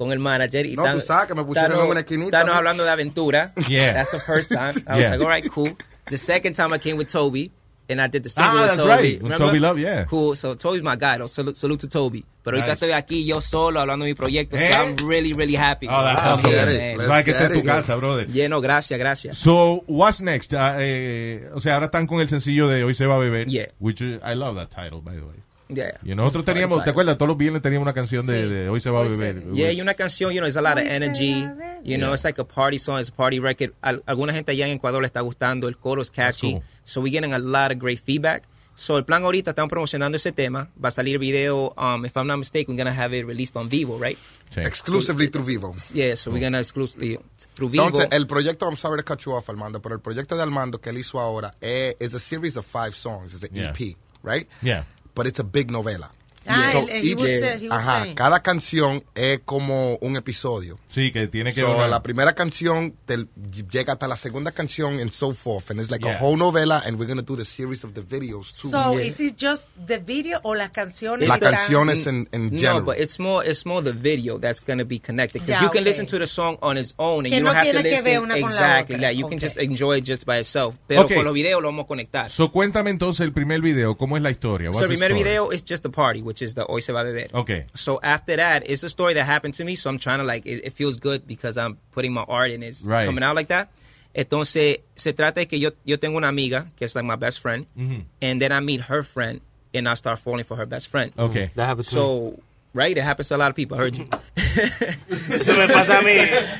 con 0.00 0.12
el 0.12 0.18
manager 0.18 0.64
y 0.64 0.76
No, 0.76 0.90
tú 0.94 1.00
sabes 1.02 1.26
que 1.28 1.34
me 1.34 1.44
pusieron 1.44 1.72
estábamos- 1.72 1.84
en 1.84 1.90
una 1.90 2.00
esquinita, 2.00 2.40
hablando 2.40 2.84
de 2.84 2.90
aventura. 2.90 3.52
Yeah. 3.68 3.92
That's 3.92 4.10
the 4.12 4.18
first 4.20 4.50
time. 4.50 4.72
I 4.86 4.92
was 4.92 4.98
Yeah. 4.98 5.10
like, 5.10 5.22
all 5.22 5.28
right, 5.28 5.46
cool. 5.52 5.76
The 6.06 6.16
second 6.16 6.54
time 6.56 6.72
I 6.74 6.78
came 6.78 6.96
with 6.96 7.08
Toby. 7.08 7.52
And 7.90 8.00
I 8.00 8.06
did 8.06 8.22
the 8.22 8.30
single 8.30 8.52
Ah, 8.52 8.62
with 8.62 8.70
that's 8.70 8.76
Toby. 8.78 8.88
right. 8.88 9.12
With 9.20 9.22
Remember? 9.32 9.46
Toby 9.48 9.58
Love, 9.58 9.78
yeah. 9.80 10.04
Cool. 10.04 10.36
So 10.36 10.54
Toby's 10.54 10.80
my 10.82 10.94
guy. 10.96 11.18
Salute, 11.26 11.56
salute 11.56 11.80
to 11.80 11.88
Toby. 11.88 12.24
Pero 12.44 12.56
ahorita 12.56 12.74
Nice. 12.74 12.86
estoy 12.86 12.92
aquí 12.92 13.26
yo 13.26 13.40
solo 13.40 13.80
hablando 13.80 14.04
de 14.04 14.12
mi 14.12 14.14
proyecto. 14.14 14.56
Eh? 14.56 14.70
So 14.72 14.80
I'm 14.80 14.96
really, 15.08 15.32
really 15.32 15.56
happy. 15.56 15.88
Oh, 15.88 16.02
that's 16.04 16.22
I'm 16.22 16.28
awesome. 16.34 16.52
Let's 16.52 17.08
man. 17.08 17.24
que 17.24 17.32
está 17.32 17.46
en 17.46 17.52
tu 17.52 17.64
casa, 17.64 17.96
brother. 17.96 18.28
Yeah, 18.28 18.48
no, 18.48 18.60
gracias, 18.60 18.96
gracias. 18.98 19.36
So, 19.38 19.82
what's 19.88 20.22
next? 20.22 20.54
Ah, 20.54 20.76
eh, 20.78 21.50
o 21.52 21.58
sea, 21.60 21.74
ahora 21.74 21.86
están 21.86 22.06
con 22.06 22.20
el 22.20 22.28
sencillo 22.28 22.68
de 22.68 22.84
Hoy 22.84 22.94
se 22.94 23.06
va 23.06 23.16
a 23.16 23.18
beber. 23.18 23.48
Yeah. 23.48 23.66
Which 23.80 24.00
uh, 24.02 24.20
I 24.24 24.34
love 24.36 24.54
that 24.56 24.70
title, 24.70 25.02
by 25.02 25.16
the 25.16 25.26
way. 25.26 25.42
Yeah. 25.74 25.98
Y 26.04 26.14
nosotros 26.14 26.44
teníamos, 26.44 26.82
¿te 26.84 26.90
acuerdas? 26.90 27.16
Todos 27.16 27.28
los 27.28 27.36
viernes 27.38 27.62
teníamos 27.62 27.84
una 27.86 27.94
canción 27.94 28.26
de, 28.26 28.48
de 28.48 28.68
Hoy 28.68 28.80
se 28.80 28.90
va 28.90 29.00
a 29.00 29.04
beber. 29.04 29.42
Yeah, 29.52 29.68
was- 29.68 29.76
y 29.76 29.80
una 29.80 29.94
canción, 29.94 30.32
you 30.32 30.38
know, 30.40 30.46
it's 30.46 30.56
a 30.56 30.60
lot 30.62 30.78
of 30.78 30.84
energy. 30.86 31.42
You 31.84 31.96
know, 31.96 32.08
Yeah. 32.08 32.12
it's 32.14 32.24
like 32.24 32.40
a 32.40 32.44
party 32.44 32.78
song, 32.78 32.98
it's 32.98 33.08
a 33.08 33.12
party 33.14 33.38
record. 33.38 33.72
Al- 33.82 34.02
alguna 34.06 34.32
gente 34.32 34.52
allá 34.52 34.66
en 34.66 34.72
Ecuador 34.72 35.00
le 35.00 35.06
está 35.06 35.20
gustando, 35.20 35.68
el 35.68 35.76
coro 35.76 36.02
es 36.02 36.10
catchy. 36.10 36.52
cool. 36.54 36.62
So 36.84 37.00
we're 37.00 37.12
getting 37.12 37.32
a 37.34 37.38
lot 37.38 37.70
of 37.72 37.78
great 37.78 38.00
feedback. 38.00 38.44
So 38.76 38.96
el 38.96 39.04
plan 39.04 39.22
ahorita, 39.24 39.50
estamos 39.50 39.68
promocionando 39.68 40.16
ese 40.16 40.32
tema. 40.32 40.70
Va 40.82 40.88
a 40.88 40.90
salir 40.90 41.18
video, 41.18 41.74
um, 41.76 42.06
if 42.06 42.16
I'm 42.16 42.26
not 42.26 42.38
mistaken, 42.38 42.74
we're 42.74 42.82
going 42.82 42.94
to 42.96 42.98
have 42.98 43.12
it 43.14 43.26
released 43.26 43.54
on 43.54 43.68
Vivo, 43.68 43.98
right? 43.98 44.16
Exclusively 44.56 45.28
through 45.28 45.44
Vivo. 45.44 45.74
Yeah, 45.92 46.16
so 46.16 46.30
we're 46.30 46.40
going 46.40 46.52
to 46.54 46.60
exclusively 46.60 47.18
through 47.54 47.70
Vivo. 47.70 47.84
Entonces, 47.86 48.08
el 48.10 48.26
proyecto, 48.26 48.66
I'm 48.66 48.76
sorry 48.76 48.96
to 48.98 49.04
cut 49.04 49.20
you 49.26 49.32
off, 49.32 49.48
Armando, 49.50 49.80
pero 49.82 49.94
el 49.94 50.00
proyecto 50.00 50.34
de 50.34 50.42
Armando 50.42 50.80
que 50.80 50.90
él 50.90 50.98
hizo 50.98 51.20
ahora 51.20 51.52
es 51.60 51.94
is 52.00 52.14
a 52.14 52.18
series 52.18 52.56
of 52.56 52.64
five 52.66 52.94
songs. 52.94 53.34
It's 53.34 53.42
an 53.42 53.50
Yeah. 53.52 53.70
EP, 53.70 53.96
right? 54.22 54.48
Yeah. 54.62 54.84
But 55.20 55.26
it's 55.26 55.38
a 55.38 55.44
big 55.44 55.70
novela. 55.70 56.19
Ah, 56.46 56.70
So 56.72 56.86
he 56.88 57.10
each- 57.12 57.14
was 57.16 57.24
say- 57.28 57.58
he 57.60 57.68
was 57.68 57.82
ajá, 57.82 58.00
saying. 58.02 58.14
cada 58.14 58.40
canción 58.42 59.04
es 59.14 59.40
como 59.44 59.96
un 60.00 60.16
episodio. 60.16 60.78
Sí, 60.88 61.12
que 61.12 61.28
tiene 61.28 61.52
que 61.52 61.60
So, 61.60 61.70
una- 61.74 61.86
la 61.86 62.02
primera 62.02 62.34
canción 62.34 62.94
te- 63.04 63.26
llega 63.70 63.92
hasta 63.92 64.08
la 64.08 64.16
segunda 64.16 64.50
canción 64.52 64.98
and 65.00 65.10
so 65.12 65.32
forth. 65.34 65.70
And 65.70 65.80
it's 65.80 65.90
like 65.90 66.04
Yeah. 66.04 66.16
a 66.16 66.18
whole 66.20 66.36
novela 66.38 66.82
and 66.84 66.98
we're 66.98 67.06
going 67.06 67.24
to 67.24 67.32
do 67.32 67.36
the 67.36 67.44
series 67.44 67.84
of 67.84 67.92
the 67.92 68.00
videos 68.02 68.52
too. 68.60 68.70
So, 68.70 68.98
is 68.98 69.20
it 69.20 69.36
just 69.36 69.68
the 69.86 69.98
video 69.98 70.40
o 70.42 70.54
las 70.54 70.70
canciones? 70.70 71.28
Las 71.28 71.38
canciones 71.38 72.06
en, 72.06 72.26
en 72.32 72.50
No, 72.50 72.58
general. 72.58 72.84
but 72.84 72.96
it's 72.98 73.18
more 73.20 73.46
it's 73.46 73.64
more 73.66 73.82
the 73.84 73.92
video 73.96 74.38
that's 74.38 74.60
going 74.60 74.78
to 74.78 74.84
be 74.86 74.98
connected 74.98 75.42
because 75.42 75.60
Ya, 75.60 75.66
you 75.66 75.70
can 75.70 75.82
okay. 75.82 75.90
listen 75.90 76.06
to 76.06 76.18
the 76.18 76.26
song 76.26 76.56
on 76.62 76.78
its 76.78 76.94
own 76.96 77.26
and 77.26 77.32
Que 77.32 77.36
you 77.38 77.44
no 77.44 77.50
don't 77.52 77.56
have 77.58 77.66
to 77.70 77.82
ver 77.82 77.82
listen 77.82 78.30
exactly. 78.32 78.96
Like 78.96 79.14
you 79.16 79.26
can 79.28 79.36
Okay. 79.38 79.46
just 79.46 79.58
enjoy 79.58 79.98
it 79.98 80.04
just 80.08 80.24
by 80.24 80.38
itself. 80.38 80.74
Pero 80.86 81.02
Okay. 81.02 81.16
con 81.16 81.24
los 81.26 81.34
videos 81.34 81.60
lo 81.62 81.68
vamos 81.68 81.84
a 81.84 81.86
conectar. 81.86 82.30
So, 82.30 82.50
cuéntame 82.50 82.90
entonces 82.90 83.20
el 83.24 83.32
primer 83.32 83.60
video, 83.60 83.96
¿cómo 83.96 84.16
es 84.16 84.22
la 84.22 84.30
historia? 84.30 84.70
So 84.72 84.78
What's 84.78 84.88
the 84.88 84.94
primer 84.96 85.10
story? 85.12 85.22
video 85.22 85.52
is 85.52 85.62
just 85.68 85.82
the 85.82 85.90
party, 85.90 86.22
which 86.30 86.42
is 86.42 86.54
the 86.54 86.62
Hoy 86.64 86.78
se 86.80 86.92
va 86.92 87.00
a 87.00 87.04
beber. 87.04 87.26
Okay. 87.42 87.64
So 87.74 87.98
after 88.00 88.36
that, 88.36 88.62
it's 88.70 88.84
a 88.84 88.88
story 88.88 89.14
that 89.14 89.24
happened 89.26 89.54
to 89.54 89.64
me. 89.64 89.74
So 89.74 89.90
I'm 89.90 89.98
trying 89.98 90.20
to 90.20 90.24
like, 90.24 90.46
it, 90.46 90.60
it 90.64 90.72
feels 90.72 90.96
good 90.98 91.26
because 91.26 91.58
I'm 91.58 91.76
putting 91.90 92.12
my 92.14 92.22
art 92.28 92.52
in 92.52 92.62
it's 92.62 92.84
Right. 92.86 93.06
coming 93.06 93.24
out 93.24 93.34
like 93.34 93.48
that. 93.48 93.68
Entonces, 94.14 94.78
se 94.94 95.12
trata 95.12 95.40
de 95.40 95.46
que 95.46 95.58
yo, 95.58 95.70
yo 95.84 95.96
tengo 95.96 96.16
una 96.18 96.28
amiga 96.28 96.66
que 96.76 96.84
es 96.84 96.94
like 96.94 97.04
my 97.04 97.16
best 97.16 97.40
friend. 97.40 97.66
Mhm. 97.76 98.04
And 98.22 98.40
then 98.40 98.52
I 98.52 98.60
meet 98.60 98.82
her 98.82 99.02
friend 99.02 99.40
and 99.74 99.88
I 99.88 99.94
start 99.94 100.20
falling 100.20 100.44
for 100.44 100.56
her 100.56 100.66
best 100.66 100.88
friend. 100.88 101.10
Okay. 101.18 101.50
That 101.56 101.66
happens 101.66 101.88
to 101.88 101.94
So, 101.94 102.38
right, 102.72 102.96
it 102.96 103.02
happens 103.02 103.28
to 103.30 103.34
a 103.34 103.38
lot 103.38 103.50
of 103.50 103.56
people. 103.56 103.76
I 103.76 103.80
heard 103.80 103.96
you. 103.96 104.06
Eso 105.30 105.56
me 105.56 105.66
pasa 105.66 105.98
a 105.98 106.02
mí. 106.02 106.16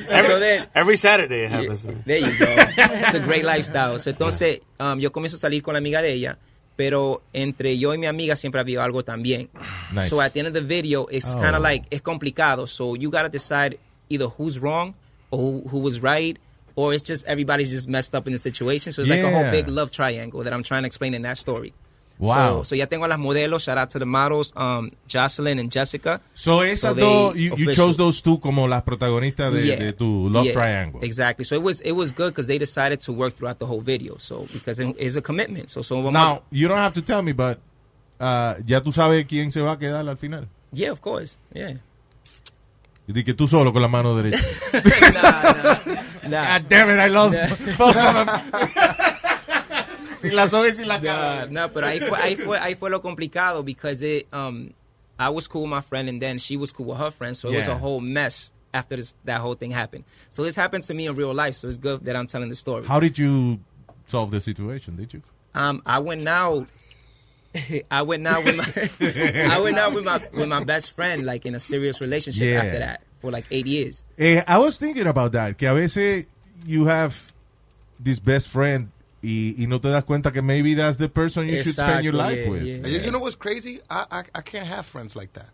Every, 0.09 0.23
So 0.27 0.39
then- 0.41 0.67
every 0.75 0.97
Saturday 0.97 1.45
it 1.45 1.51
happens 1.51 1.83
to 1.83 1.89
me. 1.89 2.03
There 2.07 2.19
you 2.19 2.39
go. 2.39 2.47
It's 2.49 3.15
a 3.15 3.21
great 3.21 3.45
lifestyle. 3.45 3.99
So, 3.99 4.11
entonces, 4.11 4.61
um, 4.79 4.99
yo 5.01 5.11
comienzo 5.11 5.37
a 5.37 5.39
salir 5.41 5.63
con 5.63 5.75
la 5.75 5.79
amiga 5.79 6.01
de 6.03 6.13
ella, 6.13 6.39
pero 6.81 7.21
entre 7.35 7.77
yo 7.77 7.93
y 7.93 7.99
mi 7.99 8.07
amiga 8.07 8.35
siempre 8.37 8.59
había 8.59 8.83
algo 8.83 9.03
también. 9.05 9.51
Nice. 9.93 10.09
So 10.09 10.19
at 10.23 10.33
the 10.33 10.41
end 10.41 10.47
of 10.49 10.55
the 10.55 10.63
video, 10.63 11.07
it's 11.11 11.35
Oh. 11.35 11.39
kind 11.39 11.55
of 11.55 11.61
like, 11.63 11.85
es 11.91 12.01
complicado. 12.01 12.67
So 12.67 12.95
you 12.97 13.11
got 13.11 13.25
to 13.25 13.29
decide 13.29 13.77
either 14.09 14.29
who's 14.29 14.59
wrong 14.59 14.95
or 15.31 15.39
who, 15.39 15.69
who 15.69 15.79
was 15.81 16.01
right, 16.01 16.39
or 16.77 16.95
it's 16.95 17.03
just 17.05 17.27
everybody's 17.27 17.71
just 17.71 17.87
messed 17.87 18.15
up 18.15 18.27
in 18.27 18.33
the 18.33 18.39
situation. 18.39 18.93
So 18.95 19.03
it's 19.03 19.11
like 19.11 19.21
a 19.21 19.31
whole 19.31 19.51
big 19.51 19.69
love 19.69 19.91
triangle 19.91 20.43
that 20.43 20.55
I'm 20.55 20.63
trying 20.63 20.85
to 20.85 20.87
explain 20.87 21.13
in 21.13 21.21
that 21.23 21.37
story. 21.37 21.75
Wow. 22.21 22.59
So, 22.59 22.65
so 22.65 22.75
ya 22.77 22.87
tengo 22.87 23.07
a 23.07 23.09
las 23.09 23.19
modelos. 23.19 23.63
Shout 23.65 23.79
out 23.79 23.89
to 23.91 23.99
the 23.99 24.05
models, 24.05 24.53
um, 24.55 24.91
Jocelyn 25.09 25.59
and 25.59 25.71
Jessica. 25.73 26.21
So, 26.35 26.63
esas 26.63 26.95
they 26.95 27.01
dos, 27.03 27.35
you, 27.35 27.73
chose 27.73 27.97
those 27.97 28.21
two 28.23 28.39
como 28.39 28.69
las 28.69 28.83
protagonistas 28.83 29.53
de, 29.53 29.67
Yeah. 29.67 29.77
de 29.79 29.93
tu 29.95 30.29
love 30.29 30.45
Yeah, 30.47 30.53
triangle. 30.53 31.01
Exactly. 31.03 31.45
So 31.45 31.55
it 31.57 31.63
was 31.63 31.81
it 31.81 31.93
was 31.93 32.13
good 32.13 32.33
because 32.35 32.47
they 32.47 32.59
decided 32.59 33.01
to 33.07 33.13
work 33.13 33.35
throughout 33.37 33.59
the 33.59 33.67
whole 33.67 33.81
video. 33.81 34.19
So 34.19 34.47
because 34.53 34.79
it- 34.81 34.95
it's 34.99 35.17
a 35.17 35.23
commitment. 35.23 35.71
So 35.71 35.83
so 35.83 36.11
Now, 36.11 36.43
you 36.51 36.69
don't 36.69 36.79
have 36.79 36.93
to 36.95 37.03
tell 37.03 37.23
me, 37.23 37.33
but 37.33 37.59
uh, 38.21 38.55
ya 38.67 38.81
tú 38.81 38.93
sabes 38.93 39.27
quién 39.27 39.51
se 39.51 39.61
va 39.63 39.73
a 39.73 39.79
quedar 39.79 40.07
al 40.07 40.17
final. 40.17 40.47
yeah, 40.73 40.91
of 40.93 41.01
course, 41.01 41.37
yeah. 41.55 41.79
Y 43.09 43.25
que 43.25 43.35
tú 43.35 43.49
solo 43.49 43.73
con 43.73 43.83
la 43.83 43.89
mano 43.89 44.15
derecha. 44.23 44.39
Nah. 46.29 46.59
God 46.59 46.69
damn 46.69 46.91
it, 46.91 46.99
I 47.01 47.09
lost 47.09 47.35
both 47.77 47.97
of 47.97 48.15
them. 48.15 48.29
Sin 50.23 50.35
las 50.37 50.53
hojas 50.53 50.79
y 50.79 50.85
la 50.85 51.01
cara. 51.01 51.47
no, 51.51 51.69
pero 51.73 51.87
ahí 51.87 52.01
fue, 52.01 52.19
ahí 52.19 52.37
fue, 52.37 52.59
ahí 52.59 52.75
fue 52.75 52.91
lo 52.91 53.01
complicado 53.01 53.63
because 53.65 54.03
it, 54.03 54.27
um, 54.33 54.73
I 55.19 55.29
was 55.31 55.47
cool 55.49 55.63
with 55.63 55.71
my 55.71 55.81
friend 55.81 56.09
and 56.09 56.21
then 56.21 56.39
she 56.39 56.57
was 56.57 56.73
cool 56.73 56.87
with 56.87 56.99
her 56.99 57.11
friend, 57.11 57.37
so 57.37 57.49
it 57.51 57.57
was 57.57 57.69
a 57.69 57.77
whole 57.77 58.01
mess 58.01 58.53
after 58.73 58.97
this, 58.97 59.17
that 59.25 59.41
whole 59.41 59.55
thing 59.55 59.71
happened. 59.71 60.05
So 60.31 60.45
this 60.45 60.57
happened 60.57 60.85
to 60.85 60.95
me 60.95 61.07
in 61.07 61.15
real 61.15 61.35
life, 61.35 61.55
so 61.57 61.69
it's 61.69 61.79
good 61.79 62.05
that 62.05 62.17
I'm 62.17 62.27
telling 62.27 62.49
the 62.49 62.55
story. 62.55 62.87
How 62.87 63.01
did 63.01 63.19
you 63.19 63.59
solve 64.07 64.31
the 64.31 64.41
situation? 64.41 64.97
Did 64.97 65.13
you? 65.13 65.23
Um, 65.55 65.83
I 65.85 65.99
went 65.99 66.23
now. 66.23 66.67
I 67.91 68.03
went 68.03 68.23
now 68.23 68.41
with 68.43 68.55
my 68.57 68.91
I 69.51 69.59
went 69.61 69.77
out 69.77 69.93
with 69.93 70.05
my 70.05 70.23
with 70.33 70.49
my 70.49 70.63
best 70.63 70.93
friend 70.93 71.27
like 71.27 71.45
in 71.47 71.57
a 71.57 71.59
serious 71.59 72.01
relationship 72.01 72.45
Yeah. 72.47 72.63
after 72.63 72.79
that 72.79 73.03
for 73.19 73.33
like 73.33 73.45
eight 73.51 73.67
years. 73.67 74.05
Eh, 74.19 74.41
I 74.47 74.59
was 74.59 74.79
thinking 74.79 75.07
about 75.09 75.33
that, 75.33 75.59
que 75.59 75.67
a 75.69 75.75
veces 75.75 76.27
you 76.65 76.85
have 76.87 77.33
this 77.99 78.21
best 78.21 78.49
friend 78.49 78.91
y, 79.23 79.55
y 79.63 79.67
no 79.67 79.79
te 79.81 79.89
das 79.89 80.05
cuenta 80.05 80.33
que 80.33 80.41
maybe 80.43 80.75
that's 80.75 80.97
the 80.97 81.09
person 81.09 81.47
you 81.47 81.63
should 81.63 81.75
spend 81.75 82.03
your 82.05 82.15
life 82.15 82.39
yeah, 82.39 82.49
with. 82.51 82.63
yeah. 82.63 82.75
And 82.77 82.87
you, 82.89 83.01
you 83.01 83.11
know 83.11 83.19
what's 83.19 83.37
crazy? 83.37 83.81
I, 83.91 84.07
I 84.11 84.23
I 84.35 84.41
can't 84.43 84.67
have 84.67 84.87
friends 84.87 85.15
like 85.15 85.33
that. 85.35 85.49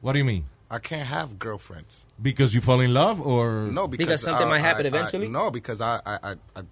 What 0.00 0.12
do 0.12 0.18
you 0.18 0.24
mean? 0.24 0.44
I 0.70 0.78
can't 0.78 1.06
have 1.06 1.38
girlfriends. 1.38 2.06
Because 2.20 2.54
you 2.54 2.60
fall 2.62 2.80
in 2.80 2.92
love 2.94 3.20
or 3.20 3.68
No, 3.70 3.86
because, 3.88 4.06
Because 4.06 4.22
something 4.22 4.46
I- 4.46 4.50
might 4.50 4.60
happen 4.60 4.86
I- 4.86 4.88
I- 4.88 4.92
eventually? 4.92 5.28
no, 5.28 5.50
because 5.50 5.80
I, 5.82 6.00
I, 6.04 6.18
I, 6.22 6.34
I, 6.56 6.62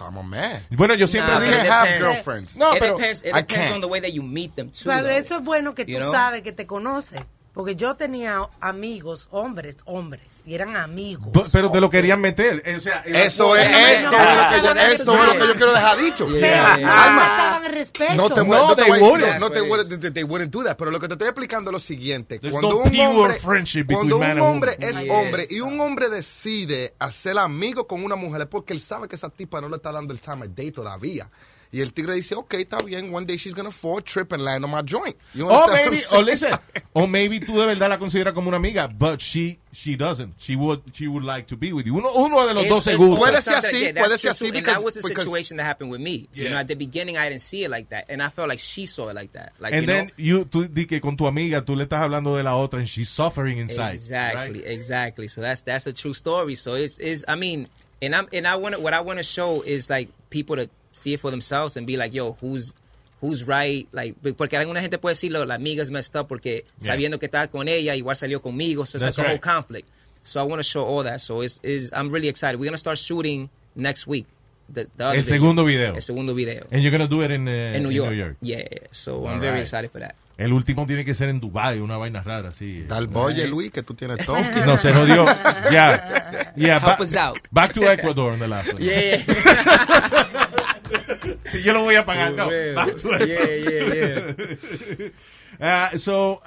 I'm 0.00 0.16
a 0.16 0.22
man. 0.22 0.62
Bueno, 0.70 0.94
yo 0.94 1.06
siempre 1.06 1.34
I 1.34 1.40
digo, 1.40 1.64
have 1.68 2.00
girlfriends. 2.00 2.56
No, 2.56 2.72
it 2.74 2.80
pero 2.80 2.96
depends. 2.96 3.22
It 3.22 3.34
I 3.34 3.40
depends 3.42 3.72
on 3.72 3.80
the 3.80 3.88
way 3.88 4.00
that 4.00 4.12
you 4.12 4.22
meet 4.22 4.54
them 4.56 4.70
too. 4.70 4.88
Pero 4.88 5.02
though. 5.02 5.10
eso 5.10 5.36
es 5.38 5.42
bueno 5.44 5.74
que 5.74 5.84
You 5.84 5.98
tú 5.98 6.02
know? 6.04 6.12
sabes 6.12 6.42
que 6.42 6.52
te 6.52 6.64
conoces. 6.64 7.22
Porque 7.54 7.76
yo 7.76 7.94
tenía 7.94 8.40
amigos, 8.60 9.28
hombres, 9.30 9.76
hombres, 9.84 10.24
y 10.44 10.54
eran 10.54 10.74
amigos. 10.76 11.28
Pero 11.52 11.70
te 11.70 11.80
lo 11.80 11.88
querían 11.88 12.20
meter. 12.20 12.60
Eh, 12.66 12.74
O 12.76 12.80
sea, 12.80 13.02
Eso 13.06 13.54
es, 13.54 13.64
eso 13.70 13.76
es 13.94 14.02
lo 14.02 14.10
que 14.10 14.60
yo, 14.60 14.72
eso 14.82 15.14
es 15.22 15.26
lo 15.26 15.32
que 15.40 15.46
yo 15.46 15.54
quiero 15.54 15.72
dejar 15.72 15.96
dicho. 15.98 16.26
Pero 16.26 16.40
Yeah, 16.40 16.72
no 16.72 16.78
yeah. 16.80 16.88
Faltaban 17.14 17.64
el 17.66 17.72
respeto. 17.72 18.14
No 18.16 18.28
te, 18.28 18.40
No, 18.40 18.46
voy- 18.46 18.56
no 18.58 18.74
te 18.74 18.82
wouldn't. 18.90 19.38
no 19.40 19.50
te 19.50 19.60
wouldn't- 19.62 19.70
what 19.70 20.00
they, 20.00 20.10
they 20.10 20.24
wouldn't 20.24 20.50
do 20.52 20.64
that, 20.64 20.76
pero 20.76 20.90
lo 20.90 20.98
que 20.98 21.06
te 21.06 21.14
estoy 21.14 21.28
explicando 21.28 21.70
es 21.70 21.72
lo 21.74 21.78
siguiente. 21.78 22.40
There's 22.40 22.52
Cuando 22.52 22.70
no 22.70 22.76
un 22.78 23.00
hombre, 23.00 23.38
cuando 23.86 24.16
un 24.16 24.64
es 24.80 25.00
Yes. 25.02 25.10
hombre 25.10 25.46
y 25.48 25.60
un 25.60 25.80
hombre 25.80 26.08
decide 26.08 26.94
hacer 26.98 27.38
amigo 27.38 27.86
con 27.86 28.02
una 28.02 28.16
mujer 28.16 28.40
es 28.42 28.46
porque 28.48 28.72
él 28.72 28.80
sabe 28.80 29.06
que 29.06 29.14
esa 29.14 29.30
tipa 29.30 29.60
no 29.60 29.68
le 29.68 29.76
está 29.76 29.92
dando 29.92 30.12
el 30.12 30.20
time 30.20 30.46
of 30.46 30.54
day 30.56 30.72
todavía. 30.72 31.30
Y 31.74 31.80
el 31.80 31.92
tigre 31.92 32.14
dice, 32.14 32.36
ok, 32.36 32.54
está 32.54 32.76
bien, 32.84 33.12
one 33.12 33.26
day 33.26 33.36
she's 33.36 33.52
gonna 33.52 33.68
fall, 33.72 34.00
trip 34.00 34.30
and 34.32 34.44
land 34.44 34.64
on 34.64 34.70
my 34.70 34.80
joint. 34.82 35.16
You 35.34 35.48
Oh, 35.48 35.50
understand 35.50 35.72
what 35.72 35.74
maybe, 35.74 35.96
I'm 35.96 36.02
or 36.04 36.06
saying? 36.06 36.24
listen, 36.26 36.52
or 36.94 37.02
oh, 37.02 37.06
maybe 37.08 37.40
tú 37.40 37.58
de 37.58 37.66
verdad 37.66 37.88
la 37.90 37.98
consideras 37.98 38.32
como 38.32 38.46
una 38.48 38.58
amiga, 38.58 38.86
but 38.86 39.20
she 39.20 39.58
she 39.72 39.96
doesn't. 39.96 40.34
She 40.38 40.54
would 40.54 40.82
she 40.94 41.08
would 41.08 41.24
like 41.24 41.48
to 41.48 41.56
be 41.56 41.72
with 41.72 41.84
you. 41.84 41.96
Uno, 41.98 42.12
uno 42.14 42.46
de 42.46 42.54
los 42.54 42.62
It's- 42.64 42.68
dos 42.68 42.86
it's 42.86 42.96
seguro. 42.96 43.16
Puede 43.16 43.30
always 43.30 43.44
ser 43.44 43.54
something- 43.54 43.70
así, 43.74 43.80
yeah, 43.82 43.92
that's 43.92 44.06
puede 44.06 44.18
ser 44.18 44.30
así, 44.30 44.38
too. 44.38 44.44
And 44.46 44.54
because- 44.54 44.74
that 44.76 44.84
was 44.84 44.96
a 44.96 45.00
because- 45.02 45.24
situation 45.24 45.56
that 45.56 45.64
happened 45.64 45.90
with 45.90 46.00
me. 46.00 46.28
Yeah. 46.32 46.44
You 46.44 46.50
know, 46.50 46.58
at 46.58 46.68
the 46.68 46.76
beginning, 46.76 47.16
I 47.16 47.28
didn't 47.28 47.42
see 47.42 47.64
it 47.64 47.70
like 47.70 47.88
that, 47.90 48.04
and 48.08 48.22
I 48.22 48.28
felt 48.28 48.48
like 48.48 48.60
she 48.60 48.86
saw 48.86 49.08
it 49.08 49.16
like 49.16 49.32
that. 49.32 49.52
Like, 49.58 49.72
And 49.74 49.82
you 49.82 49.86
then 49.88 50.06
know, 50.06 50.12
you 50.16 50.44
tú 50.44 50.68
di 50.72 50.84
que 50.86 51.00
con 51.00 51.16
tu 51.16 51.26
amiga 51.26 51.60
tú 51.64 51.74
le 51.74 51.86
estás 51.86 52.02
hablando 52.02 52.36
de 52.36 52.44
la 52.44 52.52
otra 52.54 52.78
and 52.78 52.88
she's 52.88 53.08
suffering 53.08 53.58
inside. 53.58 53.94
Exactly, 53.94 54.60
right? 54.60 54.70
exactly. 54.70 55.26
So 55.26 55.40
that's 55.40 55.62
that's 55.62 55.88
a 55.88 55.92
true 55.92 56.14
story. 56.14 56.54
So 56.54 56.74
it's 56.74 57.00
is 57.00 57.24
I 57.26 57.34
mean, 57.34 57.66
and 58.00 58.14
I'm 58.14 58.28
and 58.32 58.46
I 58.46 58.54
want 58.54 58.80
what 58.80 58.94
I 58.94 59.00
want 59.00 59.18
to 59.18 59.24
show 59.24 59.62
is 59.62 59.90
like 59.90 60.08
people 60.30 60.54
to 60.54 60.68
see 60.94 61.12
it 61.14 61.20
for 61.20 61.30
themselves 61.30 61.76
and 61.76 61.86
be 61.86 61.96
like, 61.98 62.14
yo, 62.14 62.36
who's 62.40 62.72
who's 63.20 63.44
right? 63.46 63.86
Like 63.92 64.14
porque 64.36 64.56
alguna 64.56 64.80
gente 64.80 64.98
puede 64.98 65.14
decirlo, 65.14 65.44
la 65.44 65.54
amiga 65.56 65.82
es 65.82 65.90
messed 65.90 66.14
up 66.16 66.28
porque 66.28 66.64
Yeah. 66.80 66.92
sabiendo 66.94 67.18
que 67.18 67.26
estaba 67.26 67.48
con 67.48 67.68
ella 67.68 67.94
igual 67.96 68.16
salió 68.16 68.40
conmigo. 68.40 68.86
So 68.86 68.96
it's 68.98 69.04
That's 69.04 69.18
like 69.18 69.26
a 69.26 69.30
whole 69.30 69.34
right. 69.36 69.42
conflict. 69.42 69.88
So 70.22 70.40
I 70.40 70.44
want 70.44 70.60
to 70.60 70.64
show 70.64 70.84
all 70.86 71.02
that. 71.04 71.20
So 71.20 71.42
it's 71.42 71.58
is 71.62 71.90
I'm 71.92 72.10
really 72.10 72.28
excited. 72.28 72.58
We're 72.58 72.66
gonna 72.70 72.78
start 72.78 72.96
shooting 72.98 73.50
next 73.74 74.06
week. 74.06 74.26
The, 74.72 74.86
the 74.96 75.04
other 75.04 75.18
El 75.18 75.24
segundo 75.24 75.64
video. 75.64 75.94
El 75.94 76.00
segundo 76.00 76.32
video. 76.32 76.64
And 76.70 76.82
you're 76.82 76.90
gonna 76.90 77.06
do 77.08 77.20
it 77.22 77.30
in, 77.30 77.46
uh, 77.46 77.76
in 77.76 77.82
New 77.82 77.90
York. 77.90 78.36
Yeah, 78.40 78.58
yeah. 78.60 78.78
So 78.92 79.26
I'm 79.26 79.34
All 79.34 79.38
very 79.40 79.52
right. 79.56 79.60
excited 79.60 79.90
for 79.90 80.00
that. 80.00 80.14
El 80.38 80.52
último 80.52 80.84
tiene 80.86 81.04
que 81.04 81.14
ser 81.14 81.28
en 81.28 81.38
Dubai, 81.38 81.78
una 81.80 81.96
vaina 81.96 82.20
rara 82.22 82.48
así. 82.48 82.84
Tal 82.88 83.06
boye, 83.06 83.46
Luis, 83.46 83.70
que 83.70 83.82
tú 83.82 83.94
tienes 83.94 84.18
todo. 84.26 84.38
No, 84.66 84.76
se 84.78 84.92
jodió. 84.92 85.26
Yeah. 85.70 86.52
Yeah. 86.56 86.78
Help 86.78 86.98
ba- 86.98 87.02
us 87.04 87.14
out. 87.16 87.38
Back 87.52 87.72
to 87.74 87.82
Ecuador 87.88 88.32
on 88.32 88.38
the 88.38 88.46
last 88.48 88.72
one. 88.72 88.82
Yeah, 88.82 89.16
yeah. 89.18 90.24
Si 91.54 91.62
yo 91.62 91.72
lo 91.72 91.82
voy 91.82 91.94
a 91.94 92.04
pagar, 92.04 92.32
no. 92.32 92.50
Yeah, 92.50 92.74
yeah, 93.20 94.34
Ecuador. 94.34 95.12
Ah, 95.60 95.90
so, 95.96 96.42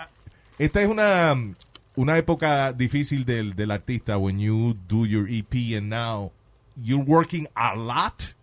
esta 0.60 0.82
es 0.82 0.90
una, 0.90 1.34
una 1.96 2.18
época 2.18 2.74
difícil 2.74 3.24
del, 3.24 3.56
del 3.56 3.72
artista 3.72 4.18
when 4.18 4.38
you 4.38 4.76
do 4.90 5.06
your 5.06 5.30
EP 5.30 5.78
and 5.78 5.90
now 5.90 6.34
you're 6.76 7.06
working 7.06 7.48
a 7.56 7.74
lot, 7.74 8.34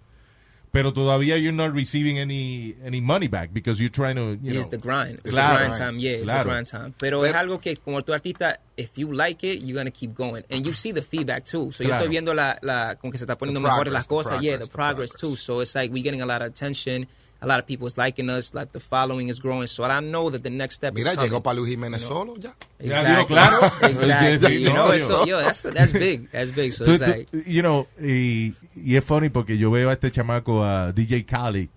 pero 0.75 0.93
todavía 0.93 1.39
you're 1.39 1.53
not 1.57 1.73
receiving 1.73 2.19
any, 2.19 2.75
any 2.85 3.01
money 3.01 3.29
back 3.29 3.51
because 3.53 3.81
you're 3.81 3.89
trying 3.89 4.17
to, 4.17 4.37
you 4.43 4.53
it's 4.59 4.67
know. 4.67 4.71
the 4.73 4.77
grind. 4.79 5.21
It's 5.25 5.31
Claro. 5.33 5.53
the 5.55 5.69
grind 5.69 5.75
time. 5.79 5.99
Yeah, 6.01 6.11
it's 6.17 6.25
Claro. 6.25 6.45
the 6.45 6.51
grind 6.51 6.67
time. 6.67 6.95
Pero 6.99 7.25
es 7.25 7.33
algo 7.35 7.61
que 7.61 7.77
como 7.77 8.03
tu 8.03 8.13
artista, 8.13 8.59
if 8.77 8.91
you 8.99 9.13
like 9.13 9.45
it, 9.45 9.63
you're 9.63 9.79
gonna 9.79 9.93
keep 9.93 10.13
going, 10.15 10.43
and 10.51 10.67
you 10.67 10.73
see 10.75 10.93
the 10.93 11.01
feedback 11.01 11.45
too. 11.45 11.71
So 11.73 11.85
yo 11.85 11.91
Claro. 11.91 12.05
estoy 12.05 12.11
viendo 12.11 12.35
la, 12.35 12.59
la 12.63 12.97
como 12.97 13.13
que 13.13 13.19
se 13.19 13.25
está 13.25 13.39
poniendo 13.39 13.61
The 13.61 13.65
mejores 13.69 13.85
progress, 13.85 13.93
las 13.95 14.05
the 14.09 14.09
cosas. 14.09 14.43
yeah, 14.43 14.51
progress, 14.53 14.59
the 14.59 14.67
the 14.67 14.73
progress, 14.75 15.11
progress. 15.13 15.21
too. 15.21 15.37
So 15.37 15.61
it's 15.63 15.75
like 15.77 15.93
we're 15.95 16.03
getting 16.03 16.21
a 16.23 16.27
lot 16.27 16.43
of 16.43 16.49
attention. 16.49 17.07
A 17.45 17.47
lot 17.47 17.61
of 17.61 17.67
people 17.67 17.87
is 17.87 17.99
liking 17.99 18.31
us, 18.31 18.55
like 18.55 18.73
the 18.73 18.81
following 18.81 19.29
is 19.29 19.39
growing. 19.39 19.67
So 19.67 19.85
I 19.85 20.01
know 20.01 20.31
that 20.31 20.43
the 20.43 20.51
next 20.51 20.77
step 20.77 20.95
Mira, 20.95 21.11
is 21.11 21.17
coming. 21.17 21.31
llegó 21.31 21.43
para 21.43 21.55
Luis 21.57 21.77
Jiménez 21.77 22.01
solo 22.01 22.37
ya. 22.37 22.51
Exactly. 22.79 23.37
exactly. 23.89 24.63
you 24.63 24.73
know, 24.73 24.97
so, 24.97 25.25
yo, 25.27 25.39
that's 25.39 25.63
that's 25.63 25.93
big. 25.93 26.31
That's 26.33 26.51
big. 26.51 26.73
So 26.73 26.87
Tú- 26.87 26.93
it's 26.95 27.03
like, 27.03 27.29
you 27.47 27.63
know, 27.63 27.87
y, 28.01 28.55
y 28.75 28.97
es 28.97 29.05
funny 29.05 29.29
porque 29.29 29.59
yo 29.59 29.71
veo 29.71 29.91
a 29.91 29.93
este 29.93 30.11
chamaco, 30.11 30.63
a 30.63 30.93
DJ 30.93 31.27
Khaled, 31.27 31.69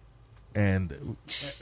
and 0.56 1.18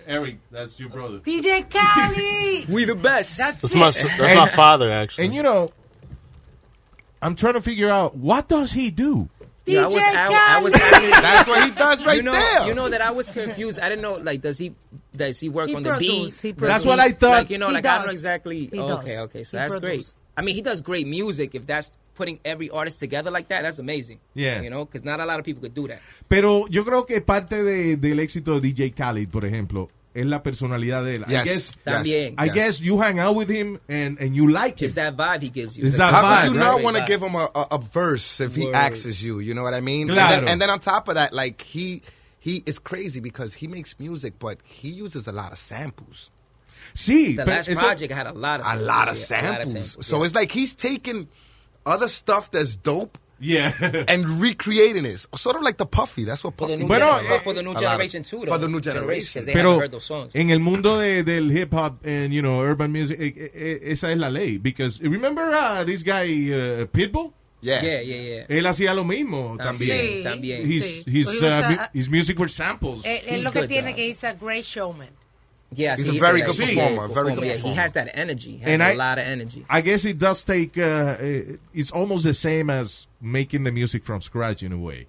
Eric, 0.07 0.37
that's 0.51 0.79
your 0.79 0.89
brother. 0.89 1.19
DJ 1.19 1.69
Cali. 1.69 2.65
we 2.69 2.85
the 2.85 2.95
best. 2.95 3.37
That's, 3.37 3.61
That's 3.61 3.73
it. 3.73 3.77
my 3.77 4.25
that's 4.25 4.39
my 4.39 4.47
father 4.49 4.91
actually. 4.91 5.25
And 5.25 5.33
you 5.35 5.43
know, 5.43 5.67
I'm 7.21 7.35
trying 7.35 7.55
to 7.55 7.61
figure 7.61 7.89
out 7.89 8.15
what 8.15 8.47
does 8.47 8.71
he 8.73 8.91
do. 8.91 9.29
Yo, 9.67 9.81
I 9.81 9.85
was, 9.85 9.93
DJ 9.95 10.15
I, 10.15 10.57
I 10.57 10.61
was 10.61 10.73
That's 10.73 11.47
what 11.47 11.63
he 11.63 11.71
does 11.71 12.05
right 12.05 12.17
you 12.17 12.23
know, 12.23 12.31
there. 12.33 12.67
You 12.67 12.73
know 12.75 12.87
that 12.89 13.01
I 13.01 13.11
was 13.11 13.29
confused. 13.29 13.79
I 13.79 13.89
didn't 13.89 14.01
know, 14.03 14.13
like, 14.13 14.41
does 14.41 14.57
he 14.59 14.75
does 15.15 15.39
he 15.39 15.49
work 15.49 15.69
He 15.69 15.75
on 15.75 15.81
the 15.83 15.95
beat? 15.97 16.09
produce, 16.09 16.41
he 16.41 16.51
Does 16.51 16.57
produce. 16.59 16.73
That's 16.73 16.85
what 16.85 16.99
I 16.99 17.11
thought. 17.11 17.29
Like, 17.31 17.49
you 17.49 17.57
know, 17.57 17.67
He 17.69 17.73
like 17.73 17.85
I 17.85 17.95
don't 17.95 18.01
does. 18.01 18.05
know 18.07 18.11
exactly. 18.13 18.69
He 18.71 18.79
okay, 18.79 19.15
does. 19.15 19.19
okay, 19.25 19.43
so 19.43 19.57
He 19.57 19.61
that's 19.61 19.73
great. 19.75 19.81
produce. 19.81 20.15
I 20.37 20.41
mean, 20.43 20.53
he 20.55 20.61
does 20.61 20.81
great 20.81 21.07
music. 21.07 21.55
If 21.55 21.65
that's 21.65 21.93
putting 22.13 22.39
every 22.45 22.69
artist 22.69 22.99
together 22.99 23.31
like 23.31 23.47
that, 23.49 23.63
that's 23.63 23.79
amazing. 23.79 24.19
Yeah. 24.35 24.61
you 24.61 24.69
know, 24.69 24.85
because 24.85 25.03
not 25.03 25.19
a 25.19 25.25
lot 25.25 25.39
of 25.39 25.45
people 25.45 25.61
could 25.61 25.73
do 25.73 25.87
that. 25.87 25.99
Pero 26.27 26.67
yo 26.69 26.83
creo 26.85 27.05
que 27.05 27.19
parte 27.21 27.63
de, 27.63 27.97
del 27.97 28.19
éxito 28.19 28.59
de 28.59 28.61
DJ 28.71 28.91
Khaled, 28.93 29.29
por 29.29 29.45
ejemplo, 29.45 29.89
es 30.15 30.25
la 30.25 30.41
personalidad 30.41 31.03
de 31.03 31.15
él. 31.17 31.25
I 31.27 31.31
Yes, 31.31 31.43
guess, 31.45 31.71
También. 31.85 32.33
I 32.37 32.45
yes. 32.45 32.55
guess 32.55 32.81
you 32.81 32.97
hang 32.99 33.19
out 33.19 33.35
with 33.35 33.49
him 33.49 33.79
and, 33.89 34.17
and 34.19 34.35
you 34.35 34.49
like 34.49 34.79
him. 34.81 34.85
It's 34.85 34.95
that 34.95 35.15
vibe 35.17 35.41
he 35.43 35.49
gives 35.49 35.77
you. 35.77 35.85
It's 35.85 35.97
that 35.97 36.11
How 36.13 36.23
vibe, 36.23 36.41
could 36.47 36.53
you 36.55 36.59
right? 36.59 36.65
not 36.71 36.81
want 36.81 36.97
to 36.97 37.03
give 37.05 37.21
him 37.21 37.35
a, 37.35 37.49
a, 37.53 37.67
a 37.73 37.77
verse 37.77 38.39
if 38.39 38.55
he 38.55 38.65
Word. 38.65 38.75
axes 38.75 39.21
you? 39.21 39.39
You 39.39 39.53
know 39.53 39.61
what 39.63 39.73
I 39.73 39.81
mean? 39.81 40.09
And, 40.09 40.17
then, 40.17 40.47
and 40.47 40.61
then 40.61 40.69
on 40.69 40.79
top 40.79 41.07
of 41.09 41.15
that, 41.15 41.33
like 41.33 41.61
he 41.61 42.01
he 42.39 42.63
is 42.65 42.79
crazy 42.79 43.19
because 43.19 43.53
he 43.55 43.67
makes 43.67 43.99
music, 43.99 44.39
but 44.39 44.57
he 44.63 44.89
uses 44.89 45.27
a 45.27 45.31
lot 45.31 45.51
of 45.51 45.57
samples. 45.57 46.31
Sí, 46.93 47.35
The 47.35 47.45
last 47.45 47.67
eso- 47.67 47.79
project 47.81 48.13
had 48.13 48.27
a 48.27 48.31
lot 48.33 48.59
of 48.61 48.65
A 48.67 48.69
samples, 48.69 48.87
lot 48.87 49.07
of 49.09 49.29
yeah, 49.29 49.49
lot 49.51 49.61
of 49.61 49.67
samples. 49.67 50.05
So 50.05 50.19
yeah. 50.19 50.25
it's 50.25 50.35
like 50.35 50.51
he's 50.51 50.75
taking 50.75 51.27
other 51.85 52.07
stuff 52.07 52.51
that's 52.51 52.75
dope 52.75 53.17
yeah. 53.39 53.73
and 54.07 54.25
recreating 54.41 55.05
it. 55.05 55.25
Sort 55.35 55.55
of 55.55 55.61
like 55.61 55.77
the 55.77 55.85
Puffy. 55.85 56.23
That's 56.23 56.43
what 56.43 56.55
for 56.57 56.67
the 56.67 56.73
Puffy 56.73 56.83
new, 56.83 56.87
Bueno, 56.87 57.05
gener- 57.19 57.31
eh, 57.31 57.39
for 57.43 57.53
the 57.53 57.63
new 57.63 57.71
a 57.71 57.73
lot 57.73 57.83
of- 57.83 57.89
generation 57.89 58.23
too. 58.23 58.39
Though. 58.45 58.51
for 58.53 58.57
the 58.57 58.67
new 58.67 58.79
because 58.79 58.93
generation. 58.93 59.45
they 59.45 59.53
Pero 59.53 59.69
haven't 59.71 59.79
heard 59.81 59.91
those 59.91 60.05
songs. 60.05 60.31
en 60.35 60.49
el 60.51 60.59
mundo 60.59 60.99
de, 60.99 61.23
del 61.23 61.51
hip 61.51 61.73
hop 61.73 62.05
and 62.05 62.33
you 62.33 62.41
know 62.41 62.61
urban 62.61 62.91
music, 62.91 63.19
eh, 63.19 63.51
eh, 63.53 63.79
esa 63.91 64.11
es 64.11 64.17
la 64.17 64.29
ley. 64.29 64.57
Because 64.57 64.99
remember 65.01 65.43
uh, 65.53 65.83
this 65.83 66.03
guy 66.03 66.25
uh, 66.51 66.85
Pitbull? 66.87 67.33
yeah. 67.61 67.81
yeah, 67.81 68.01
yeah, 68.01 68.21
yeah. 68.21 68.45
Él 68.47 68.65
hacía 68.67 68.93
lo 68.93 69.03
mismo 69.03 69.57
También, 69.57 69.89
también. 69.89 70.17
Sí, 70.17 70.23
también. 70.23 70.65
His, 70.71 70.85
sí. 70.85 71.03
his, 71.07 71.41
uh, 71.41 71.45
a- 71.47 71.89
his 71.93 72.09
music 72.09 72.37
were 72.39 72.49
samples. 72.49 73.03
Eh, 73.05 73.23
Es 73.27 73.43
lo 73.43 73.51
que 73.51 73.67
tiene 73.67 73.89
though. 73.91 73.95
que 73.95 74.07
he's 74.09 74.23
a 74.23 74.33
great 74.33 74.63
showman. 74.65 75.09
Yeah, 75.73 75.95
He's 75.97 76.05
so 76.05 76.15
a 76.15 76.19
very 76.19 76.41
good 76.41 76.57
yeah, 76.59 76.87
performer, 76.89 77.13
very 77.13 77.35
good 77.35 77.43
Yeah, 77.45 77.55
he 77.55 77.73
has 77.73 77.91
that 77.93 78.09
energy. 78.13 78.57
Has 78.57 78.67
And 78.67 78.81
a 78.81 78.85
I- 78.85 78.93
lot 78.93 79.17
of 79.17 79.25
energy. 79.25 79.65
I 79.69 79.81
guess 79.81 80.05
it 80.05 80.17
does 80.17 80.43
take. 80.43 80.77
Uh, 80.77 81.15
it's 81.73 81.91
almost 81.91 82.23
the 82.23 82.33
same 82.33 82.69
as 82.69 83.07
making 83.19 83.63
the 83.63 83.71
music 83.71 84.05
from 84.05 84.21
scratch 84.21 84.63
in 84.63 84.71
a 84.71 84.77
way, 84.77 85.07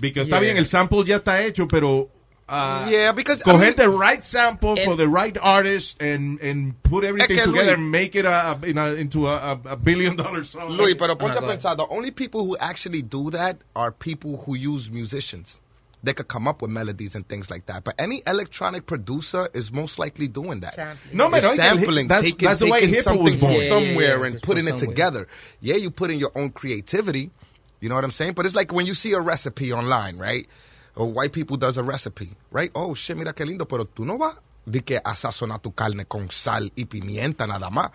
because 0.00 0.28
está 0.28 0.32
Yeah. 0.40 0.40
bien 0.40 0.58
el 0.58 0.64
sample 0.66 1.04
ya 1.06 1.18
está 1.18 1.40
hecho, 1.46 1.66
pero 1.66 2.10
uh, 2.48 2.88
Yeah, 2.90 3.12
because 3.12 3.40
I 3.46 3.56
mean- 3.56 3.76
the 3.76 3.88
right 3.88 4.22
sample 4.22 4.76
for 4.76 4.96
the 4.96 5.08
right 5.08 5.38
artist 5.40 6.02
and 6.02 6.38
and 6.42 6.74
put 6.82 7.04
everything 7.04 7.38
Es 7.38 7.44
que, 7.46 7.52
together 7.52 7.70
Luis- 7.76 7.78
and 7.78 7.90
make 7.90 8.14
it 8.16 8.26
a, 8.26 8.58
a- 8.60 8.66
in 8.66 8.76
a- 8.76 8.94
into 8.94 9.28
a, 9.28 9.36
a, 9.36 9.60
a 9.70 9.76
billion 9.76 10.16
dollar 10.16 10.44
song. 10.44 10.68
Luis, 10.72 10.94
pero 10.98 11.14
ponte 11.14 11.38
Uh-huh, 11.38 11.46
a 11.46 11.56
pensar, 11.56 11.76
the 11.76 11.86
only 11.88 12.10
people 12.10 12.44
who 12.44 12.56
actually 12.58 13.00
do 13.00 13.30
that 13.30 13.56
are 13.74 13.92
people 13.92 14.42
who 14.44 14.56
use 14.56 14.90
musicians. 14.90 15.60
They 16.04 16.14
could 16.14 16.26
come 16.26 16.48
up 16.48 16.62
with 16.62 16.70
melodies 16.72 17.14
and 17.14 17.26
things 17.28 17.48
like 17.50 17.66
that. 17.66 17.84
But 17.84 17.94
any 17.98 18.22
electronic 18.26 18.86
producer 18.86 19.48
is 19.54 19.72
most 19.72 19.98
likely 20.00 20.26
doing 20.26 20.58
that. 20.60 20.74
Sampling. 20.74 21.16
No, 21.16 21.28
man, 21.28 21.38
It's 21.38 21.46
I 21.46 21.56
can- 21.56 21.78
sampling, 21.78 22.08
that's- 22.08 22.30
taking, 22.32 22.48
that's 22.48 22.60
the 22.60 22.70
taking 22.70 22.94
something 23.02 23.38
from 23.38 23.50
Yeah, 23.52 23.58
yeah, 23.58 23.68
somewhere 23.68 24.18
yeah, 24.18 24.26
and 24.26 24.42
putting 24.42 24.64
from 24.64 24.74
it 24.74 24.78
somewhere. 24.80 24.94
together. 24.96 25.28
Yeah, 25.60 25.76
you 25.76 25.90
put 25.92 26.10
in 26.10 26.18
your 26.18 26.32
own 26.34 26.50
creativity. 26.50 27.30
You 27.80 27.88
know 27.88 27.94
what 27.94 28.04
I'm 28.04 28.10
saying? 28.10 28.32
But 28.34 28.46
it's 28.46 28.54
like 28.56 28.72
when 28.72 28.86
you 28.86 28.94
see 28.94 29.12
a 29.12 29.20
recipe 29.20 29.72
online, 29.72 30.16
right? 30.16 30.48
Or 30.96 31.06
white 31.10 31.32
people 31.32 31.56
does 31.56 31.76
a 31.78 31.82
recipe, 31.84 32.32
right? 32.50 32.70
Oh, 32.74 32.94
shit, 32.94 33.16
mira 33.16 33.32
qué 33.32 33.46
lindo, 33.46 33.66
pero 33.68 33.84
tú 33.84 34.04
no 34.04 34.18
vas 34.18 34.34
de 34.66 34.80
que 34.82 34.96
a 35.04 35.14
sazonar 35.14 35.60
tu 35.62 35.72
carne 35.72 36.04
con 36.06 36.30
sal 36.30 36.70
y 36.76 36.84
pimienta 36.84 37.46
nada 37.46 37.70
más. 37.70 37.90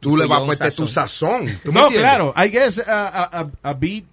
Tú 0.00 0.12
Y 0.16 0.18
le 0.18 0.24
tu 0.24 0.28
vas 0.28 0.38
a 0.38 0.42
own 0.42 0.48
meter 0.50 0.74
tu 0.74 0.86
sazón. 0.86 1.46
sazón. 1.48 1.60
¿Tú 1.64 1.72
No, 1.72 1.88
claro. 1.90 2.32
I 2.36 2.48
guess 2.48 2.78
uh, 2.78 2.84
a, 2.86 3.40
a, 3.40 3.50
a 3.70 3.74
beat 3.74 4.04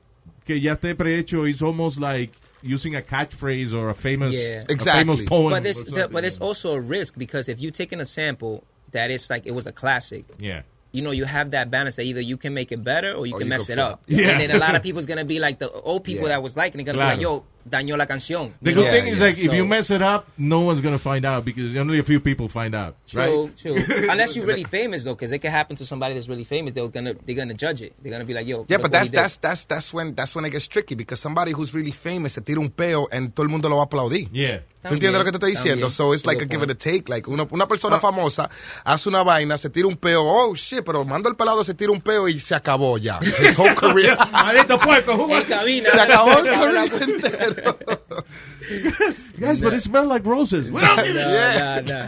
que 0.45 0.59
ya 0.59 0.73
esté 0.73 0.95
prehecho 0.95 1.45
is 1.47 1.61
almost 1.61 1.99
like 1.99 2.31
using 2.65 2.95
a 2.95 3.01
catchphrase 3.01 3.73
or 3.73 3.89
a 3.89 3.93
famous, 3.93 4.35
Yeah. 4.35 4.63
a 4.67 4.71
Exactly. 4.73 5.03
famous 5.15 5.21
poem. 5.29 5.51
But 5.51 5.65
it's 5.65 5.83
the, 5.83 6.07
but 6.11 6.23
it's 6.25 6.39
also 6.39 6.73
a 6.73 6.79
risk 6.81 7.17
because 7.17 7.47
if 7.47 7.61
you're 7.61 7.71
taking 7.71 8.01
a 8.01 8.05
sample 8.05 8.63
that 8.91 9.11
is 9.11 9.29
like 9.29 9.45
it 9.45 9.51
was 9.51 9.67
a 9.67 9.71
classic, 9.71 10.25
yeah. 10.39 10.61
you 10.91 11.01
know, 11.01 11.11
you 11.11 11.25
have 11.25 11.51
that 11.51 11.69
balance 11.69 11.95
that 11.97 12.03
either 12.03 12.21
you 12.21 12.37
can 12.37 12.53
make 12.53 12.71
it 12.71 12.83
better 12.83 13.13
or 13.13 13.25
you 13.25 13.35
Or 13.35 13.39
can 13.39 13.47
you 13.47 13.49
mess 13.49 13.69
it 13.69 13.77
up. 13.77 14.01
Yeah. 14.07 14.29
And 14.29 14.41
then 14.41 14.51
a 14.51 14.57
lot 14.57 14.75
of 14.75 14.81
people's 14.87 15.05
gonna 15.05 15.25
be 15.25 15.39
like 15.39 15.59
the 15.59 15.69
old 15.71 16.03
people 16.03 16.23
Yeah. 16.27 16.35
that 16.35 16.43
was 16.43 16.55
liking 16.57 16.81
it, 16.81 16.85
gonna 16.85 16.97
Claro. 16.97 17.17
be 17.17 17.25
like, 17.25 17.43
yo, 17.43 17.45
dañó 17.65 17.97
la 17.97 18.05
canción. 18.05 18.53
The 18.61 18.73
good 18.73 18.85
know? 18.85 18.91
thing 18.91 19.07
is 19.07 19.19
yeah. 19.19 19.25
like 19.27 19.37
if 19.37 19.53
you 19.53 19.63
So- 19.63 19.67
mess 19.67 19.91
it 19.91 20.01
up, 20.01 20.27
no 20.37 20.61
one's 20.61 20.81
gonna 20.81 20.99
find 20.99 21.25
out 21.25 21.43
because 21.43 21.75
only 21.75 21.99
a 21.99 22.03
few 22.03 22.19
people 22.19 22.47
find 22.47 22.73
out, 22.75 22.95
True, 23.07 23.21
right? 23.21 23.57
true. 23.57 23.75
Unless 24.09 24.35
you're 24.35 24.45
really 24.45 24.63
famous 24.63 25.03
though, 25.03 25.15
because 25.15 25.31
it 25.31 25.39
can 25.39 25.51
happen 25.51 25.75
to 25.77 25.85
somebody 25.85 26.13
that's 26.13 26.29
really 26.29 26.43
famous. 26.45 26.73
They're 26.73 26.87
gonna 26.87 27.13
they're 27.25 27.35
gonna 27.35 27.53
judge 27.55 27.81
it. 27.81 27.93
They're 28.01 28.11
gonna 28.11 28.25
be 28.25 28.33
like, 28.33 28.47
yo, 28.47 28.65
Yeah, 28.69 28.77
but 28.77 28.91
that's 28.91 29.11
that's 29.11 29.37
that's 29.37 29.65
that's 29.65 29.93
when 29.93 30.15
that's 30.15 30.35
when 30.35 30.45
it 30.45 30.51
gets 30.51 30.67
tricky 30.67 30.95
because 30.95 31.19
somebody 31.19 31.51
who's 31.51 31.73
really 31.73 31.91
famous 31.91 32.33
se 32.33 32.41
tira 32.41 32.59
un 32.59 32.69
peo 32.69 33.07
and 33.11 33.33
todo 33.33 33.43
el 33.43 33.49
mundo 33.49 33.67
lo 33.69 33.77
va 33.77 33.83
a 33.83 33.85
aplaudir. 33.85 34.29
Yeah. 34.31 34.61
¿Tú 34.87 34.93
entiendes 34.93 35.17
lo 35.17 35.25
que 35.25 35.31
te 35.31 35.37
estoy 35.37 35.51
diciendo? 35.51 35.87
También. 35.87 35.91
So 35.91 36.13
it's 36.13 36.27
like 36.27 36.43
a 36.43 36.45
give 36.45 36.61
it 36.63 36.69
a 36.69 36.75
take. 36.75 37.09
Like 37.09 37.27
una, 37.27 37.47
una 37.49 37.67
persona 37.67 37.99
famosa 37.99 38.51
hace 38.83 39.09
una 39.09 39.23
vaina, 39.23 39.57
se 39.57 39.71
tira 39.71 39.87
un 39.87 39.95
peo, 39.95 40.21
oh 40.23 40.53
shit, 40.53 40.83
pero 40.85 41.03
mando 41.03 41.27
el 41.27 41.35
pelado, 41.35 41.63
se 41.63 41.73
tira 41.73 41.91
un 41.91 42.01
peo 42.01 42.29
y 42.29 42.39
se 42.39 42.53
acabó 42.53 42.99
ya. 42.99 43.19
His 43.19 43.57
whole 43.57 43.73
career. 43.73 44.15
Maldito 44.31 44.77
puerco, 44.79 45.27
se 45.47 45.53
acabó 45.99 46.39
el 46.39 46.45
career 46.51 46.91
entero. 47.01 47.54
Guys, 49.39 49.61
but 49.61 49.73
it 49.73 49.81
smells 49.81 50.07
like 50.07 50.25
roses. 50.25 50.71
What 50.71 50.83
else? 50.83 51.07
Nah, 51.07 51.81
nah, 51.81 52.07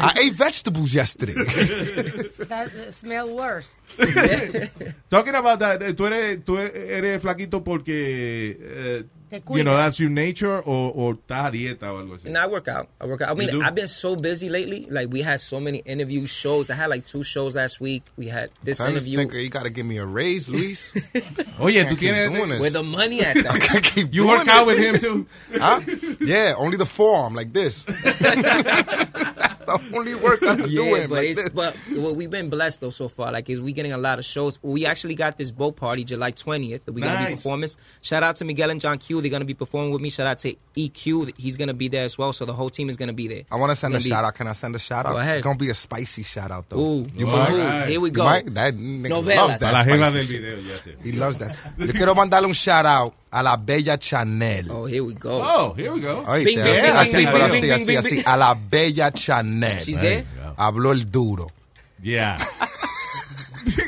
I 0.00 0.12
ate 0.20 0.34
vegetables 0.34 0.94
yesterday. 0.94 1.34
That 2.52 2.68
uh, 2.74 2.90
smell 2.90 3.34
worse. 3.34 3.76
Talking 5.10 5.34
about 5.34 5.58
that, 5.60 5.82
eh, 5.82 5.92
tú 5.94 6.06
eres, 6.06 6.44
tú 6.44 6.58
eres 6.58 7.22
flaquito 7.22 7.62
porque, 7.64 8.58
Te 8.58 9.06
you 9.50 9.64
know, 9.64 9.76
that's 9.76 9.98
your 9.98 10.10
nature 10.10 10.62
o, 10.66 10.92
o 10.94 11.14
estás 11.14 11.48
a 11.48 11.50
dieta 11.52 11.90
o 11.92 11.96
algo 11.96 12.14
así. 12.14 12.26
And 12.26 12.36
I 12.38 12.46
work 12.46 12.68
out. 12.68 12.88
I 13.00 13.06
work 13.06 13.22
out. 13.22 13.30
I 13.30 13.34
mean. 13.34 13.62
I've 13.62 13.74
been 13.74 13.88
so 13.88 14.16
busy 14.16 14.48
lately. 14.48 14.86
Like 14.90 15.10
we 15.10 15.22
had 15.22 15.40
so 15.40 15.60
many 15.60 15.78
interviews, 15.78 16.30
shows. 16.30 16.70
I 16.70 16.74
had 16.74 16.90
like 16.90 17.04
two 17.06 17.22
shows 17.22 17.56
last 17.56 17.80
week. 17.80 18.02
We 18.16 18.26
had 18.28 18.50
this 18.62 18.80
I 18.80 18.90
interview. 18.90 19.16
think 19.18 19.32
you 19.34 19.48
gotta 19.48 19.70
give 19.70 19.86
me 19.86 19.98
a 19.98 20.06
raise, 20.06 20.48
Luis. 20.48 20.92
Oye, 21.60 21.72
Can't 21.72 21.88
tú 21.88 21.98
keep 21.98 22.10
tienes... 22.14 22.34
doing 22.34 22.48
this. 22.50 22.60
Where 22.60 22.70
the 22.70 22.82
money 22.82 23.20
at? 23.22 23.36
I 23.46 23.58
can't 23.58 23.84
keep 23.84 24.14
You 24.14 24.24
doing 24.24 24.38
work 24.38 24.48
out 24.48 24.66
with 24.66 24.78
him 24.78 24.98
too? 24.98 25.26
Huh? 25.56 25.80
Yeah, 26.20 26.54
only 26.56 26.76
the 26.76 26.86
forearm, 26.86 27.34
like 27.34 27.52
this. 27.52 27.84
That's 27.84 29.60
the 29.60 29.80
only 29.94 30.14
work 30.14 30.42
I'm 30.42 30.60
yeah, 30.60 30.66
doing. 30.66 31.08
but 31.08 31.16
like 31.16 31.28
it's 31.28 31.42
this. 31.42 31.50
but 31.50 31.76
well, 31.96 32.14
we've 32.14 32.30
been 32.30 32.50
blessed 32.50 32.80
though 32.80 32.90
so 32.90 33.08
far. 33.08 33.32
Like, 33.32 33.48
is 33.48 33.60
we 33.60 33.72
getting 33.72 33.92
a 33.92 33.98
lot 33.98 34.18
of 34.18 34.24
shows. 34.24 34.58
We 34.62 34.86
actually 34.86 35.14
got 35.14 35.38
this 35.38 35.50
boat 35.50 35.76
party 35.76 36.04
July 36.04 36.30
twentieth. 36.32 36.82
We're 36.86 37.00
gonna 37.04 37.18
be 37.18 37.24
Nice. 37.24 37.36
performing. 37.36 37.68
Shout 38.02 38.22
out 38.22 38.36
to 38.36 38.44
Miguel 38.44 38.70
and 38.70 38.80
John 38.80 38.98
Q. 38.98 39.20
They're 39.22 39.30
gonna 39.30 39.44
be 39.44 39.54
performing 39.54 39.92
with 39.92 40.02
me. 40.02 40.10
Shout 40.10 40.26
out 40.26 40.38
to 40.40 40.54
EQ. 40.76 41.32
He's 41.38 41.56
gonna 41.56 41.72
be 41.74 41.88
there 41.88 42.04
as 42.04 42.18
well. 42.18 42.32
So 42.32 42.44
the 42.44 42.52
whole 42.52 42.68
team 42.70 42.88
is 42.88 42.96
gonna 42.96 43.12
be 43.12 43.28
there. 43.28 43.42
I 43.50 43.56
want 43.56 43.70
to 43.70 43.76
send 43.76 43.94
a 43.94 43.98
be- 43.98 44.08
shout 44.08 44.24
out. 44.24 44.34
Can 44.34 44.46
I 44.48 44.52
send 44.52 44.74
a 44.74 44.78
shout 44.78 45.06
out? 45.06 45.12
Go 45.12 45.18
ahead. 45.18 45.38
It's 45.38 45.44
gonna 45.44 45.58
be 45.58 45.70
a 45.70 45.74
spicy 45.74 46.22
shout 46.22 46.50
out 46.50 46.68
though. 46.68 46.78
Ooh, 46.78 47.06
you 47.16 47.26
so 47.26 47.32
mind? 47.36 47.88
Here 47.88 48.00
we 48.00 48.10
go. 48.10 48.24
might? 48.24 48.52
That 48.54 48.74
nigga 48.74 49.08
Novelas. 49.08 49.36
loves 49.36 49.60
that. 49.60 49.84
Spicy 49.86 50.26
shit. 50.26 50.42
video, 50.42 50.56
ya. 50.58 50.92
He 51.02 51.12
loves 51.12 51.38
that. 51.38 51.56
Yo 51.78 51.92
quiero 51.92 52.14
mandarle 52.14 52.46
un 52.46 52.52
shout 52.52 52.84
out 52.84 53.14
a 53.32 53.42
la 53.42 53.56
bella 53.56 53.96
Chanel. 53.98 54.70
Oh, 54.70 54.84
here 54.86 55.02
we 55.04 55.14
go. 55.14 55.40
Oh, 55.42 55.72
here 55.74 55.92
we 55.92 56.00
go. 56.00 56.24
Bing, 56.24 56.44
bing, 56.44 56.56
bing, 56.56 56.96
así, 56.96 57.12
bing, 57.16 57.26
pero 57.32 57.48
bing, 57.48 57.62
así, 57.70 57.86
bing, 57.86 57.96
así, 57.98 58.10
bing, 58.10 58.18
así. 58.18 58.22
A 58.26 58.36
la 58.36 58.54
bella 58.54 59.10
Chanel. 59.12 59.82
She's 59.82 59.98
There 59.98 60.02
there. 60.02 60.18
you 60.18 60.24
go. 60.42 60.54
Habló 60.58 60.92
el 60.92 61.04
duro. 61.10 61.48
Yeah. 62.02 62.38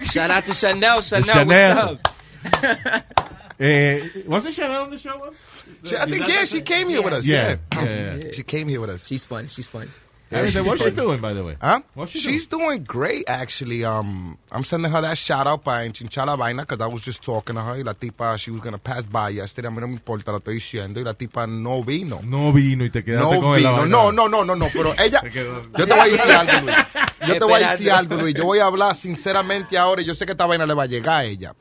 Shout 0.05 0.31
out 0.31 0.45
to 0.47 0.55
Chanel. 0.55 1.03
Chanel, 1.03 1.25
Chanel. 1.35 1.99
what's 1.99 2.65
up? 2.65 3.25
Eh, 3.59 4.09
wasn't 4.27 4.55
Chanel 4.55 4.83
on 4.85 4.91
the 4.91 4.99
show 4.99 5.17
once? 5.19 5.37
She, 5.85 5.97
I 5.97 6.05
Is 6.05 6.11
think, 6.11 6.27
that 6.27 6.29
yeah, 6.29 6.45
she 6.45 6.57
thing? 6.57 6.65
came 6.65 6.89
here 6.89 7.03
with 7.03 7.13
us. 7.13 7.27
Yeah. 7.27 7.57
Yeah. 7.73 7.85
Yeah, 7.85 8.15
yeah. 8.17 8.33
She 8.33 8.43
came 8.43 8.69
here 8.69 8.81
with 8.81 8.91
us. 8.91 9.07
She's 9.07 9.25
fun. 9.25 9.47
She's 9.47 9.67
fun. 9.69 9.89
I 10.33 10.49
said, 10.49 10.53
she's 10.53 10.63
what's 10.67 10.83
she 10.83 10.91
fun. 10.91 10.97
doing, 11.05 11.21
by 11.21 11.33
the 11.33 11.45
way? 11.45 11.57
Huh? 11.61 11.81
What's 11.95 12.11
she 12.11 12.19
She's 12.19 12.47
doing 12.47 12.83
great, 12.83 13.25
actually. 13.29 13.85
Um, 13.85 14.37
I'm 14.51 14.65
sending 14.65 14.91
her 14.91 15.01
that 15.01 15.17
shout 15.17 15.47
out 15.47 15.63
para 15.63 15.87
enchinchar 15.89 16.27
vaina 16.37 16.63
because 16.63 16.81
I 16.81 16.89
was 16.89 17.03
just 17.03 17.23
talking 17.23 17.55
to 17.55 17.63
her. 17.63 17.77
Y 17.77 17.83
la 17.83 17.93
tipa, 17.93 18.37
she 18.37 18.51
was 18.51 18.61
going 18.61 18.73
to 18.73 18.79
pass 18.81 19.07
by 19.07 19.29
yesterday. 19.29 19.69
A 19.69 19.71
mí 19.71 19.79
no 19.81 19.87
me 19.87 19.93
importa, 19.95 20.33
lo 20.33 20.39
estoy 20.41 20.55
diciendo. 20.55 20.99
Y 20.99 21.05
la 21.05 21.15
tipa 21.15 21.47
no 21.47 21.85
vino. 21.85 22.21
No 22.25 22.53
vino 22.53 22.85
y 22.85 22.91
te 22.91 23.05
quedaste 23.05 23.33
No 23.35 23.41
con 23.41 23.55
el 23.55 23.61
vino. 23.61 23.87
No, 23.87 24.11
no, 24.11 24.29
no, 24.29 24.45
no, 24.45 24.57
no. 24.57 24.69
Pero 24.73 24.93
ella. 24.99 25.23
Yo 25.79 25.87
te 25.87 25.95
voy 25.95 26.01
a 26.01 26.05
decir 26.07 26.33
algo, 26.33 26.61
Luis. 26.63 26.77
Yo 27.29 27.39
te 27.39 27.45
voy 27.45 27.63
a 27.63 27.71
decir 27.71 27.93
algo, 27.93 28.17
Luis. 28.17 28.35
Yo 28.35 28.45
voy 28.45 28.59
a 28.59 28.65
hablar 28.65 28.97
sinceramente 28.97 29.79
ahora. 29.79 30.03
y 30.03 30.05
Yo 30.05 30.15
sé 30.17 30.27
que 30.27 30.33
esta 30.33 30.47
vaina 30.47 30.67
le 30.67 30.75
va 30.75 30.83
a 30.83 30.87
llegar 30.87 31.21
a 31.21 31.25
ella. 31.25 31.55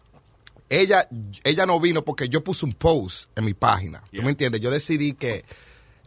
Ella, 0.70 1.08
ella 1.44 1.66
no 1.66 1.80
vino 1.80 2.02
porque 2.04 2.28
yo 2.30 2.42
puse 2.44 2.66
un 2.66 2.74
post 2.74 3.30
en 3.36 3.46
mi 3.46 3.54
página. 3.54 4.00
¿Tú 4.12 4.18
Yeah. 4.18 4.26
me 4.26 4.32
entiendes? 4.32 4.62
Yo 4.62 4.72
decidí 4.72 5.14
que 5.18 5.44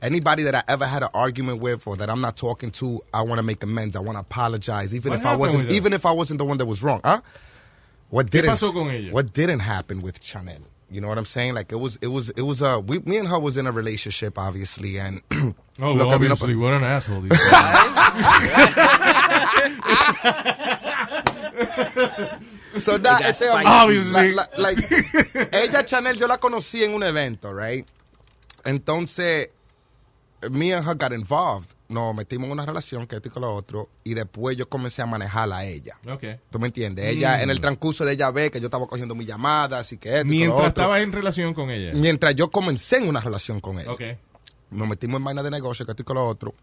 anybody 0.02 0.42
that 0.44 0.54
I 0.56 0.62
ever 0.72 0.86
had 0.86 1.02
an 1.02 1.10
argument 1.14 1.60
with 1.60 1.86
or 1.86 1.96
that 1.98 2.08
I'm 2.10 2.20
not 2.20 2.36
talking 2.36 2.70
to, 2.72 3.02
I 3.14 3.22
want 3.22 3.38
to 3.38 3.42
make 3.44 3.62
amends. 3.62 3.96
I 3.96 4.00
want 4.00 4.16
to 4.16 4.20
apologize, 4.20 4.94
even 4.94 5.10
What 5.12 5.20
if 5.20 5.26
I 5.26 5.36
wasn't, 5.36 5.72
even 5.72 5.92
if 5.92 6.04
I 6.04 6.10
wasn't 6.12 6.38
the 6.38 6.44
one 6.44 6.58
that 6.58 6.66
was 6.66 6.82
wrong. 6.82 7.00
Huh? 7.04 7.20
What 8.10 8.26
¿Qué 8.26 8.30
didn't? 8.42 8.50
pasó 8.50 8.72
con 8.72 8.90
ella? 8.90 9.12
What 9.12 9.32
didn't 9.32 9.60
happen 9.60 10.02
with 10.02 10.20
Chanel? 10.20 10.60
You 10.88 11.00
know 11.00 11.08
what 11.08 11.18
I'm 11.18 11.26
saying? 11.26 11.54
Like 11.54 11.72
it 11.72 11.80
was, 11.80 11.98
it 12.00 12.06
was, 12.08 12.30
it 12.30 12.42
was. 12.42 12.62
Uh, 12.62 12.80
we, 12.84 13.00
me 13.00 13.18
and 13.18 13.26
her 13.28 13.38
was 13.40 13.56
in 13.56 13.66
a 13.66 13.72
relationship, 13.72 14.38
obviously, 14.38 14.98
and 14.98 15.20
Oh, 15.80 15.92
vino 15.94 16.08
obviously, 16.10 16.54
what 16.56 16.74
an 16.74 16.84
asshole. 16.84 17.20
these 17.22 17.32
So 22.80 23.00
that, 23.00 23.20
este, 23.22 23.46
spicy. 23.46 23.64
Obviously. 23.66 24.32
la- 24.32 24.48
la- 24.56 24.70
like, 24.70 24.86
ella 25.52 25.84
Chanel 25.84 26.16
yo 26.18 26.26
la 26.26 26.38
conocí 26.38 26.82
en 26.84 26.94
un 26.94 27.02
evento, 27.02 27.52
right? 27.52 27.86
Entonces, 28.64 29.50
me 30.50 30.72
and 30.74 30.86
her 30.86 30.94
got 30.96 31.12
involved. 31.12 31.70
Nos 31.88 32.16
metimos 32.16 32.46
en 32.46 32.52
una 32.52 32.66
relación, 32.66 33.06
que 33.06 33.14
esto 33.16 33.28
y 33.28 33.30
que 33.30 33.38
lo 33.38 33.54
otro, 33.54 33.88
y 34.02 34.14
después 34.14 34.56
yo 34.56 34.68
comencé 34.68 35.02
a 35.02 35.06
manejarla 35.06 35.58
a 35.58 35.64
ella. 35.64 35.96
Okay. 36.04 36.40
¿Tú 36.50 36.58
me 36.58 36.66
entiendes? 36.66 37.06
Ella, 37.14 37.38
Mm. 37.38 37.42
en 37.42 37.50
el 37.50 37.60
transcurso 37.60 38.04
de 38.04 38.14
ella 38.14 38.30
ve 38.32 38.50
que 38.50 38.58
yo 38.60 38.66
estaba 38.66 38.88
cogiendo 38.88 39.14
mis 39.14 39.28
llamadas 39.28 39.92
y 39.92 39.98
que 39.98 40.08
esto 40.08 40.24
lo 40.24 40.30
Mientras 40.30 40.58
otro. 40.58 40.68
estaba 40.68 41.00
en 41.00 41.12
relación 41.12 41.54
con 41.54 41.70
ella. 41.70 41.92
Mientras 41.94 42.34
yo 42.34 42.50
comencé 42.50 42.96
en 42.96 43.08
una 43.08 43.20
relación 43.20 43.60
con 43.60 43.78
ella. 43.78 43.92
Ok. 43.92 44.02
Nos 44.72 44.88
metimos 44.88 45.18
en 45.18 45.24
vaina 45.24 45.44
de 45.44 45.50
negocio, 45.52 45.86
que 45.86 45.92
esto 45.92 46.02
y 46.02 46.04
que 46.04 46.12
lo 46.14 46.26
otro. 46.26 46.54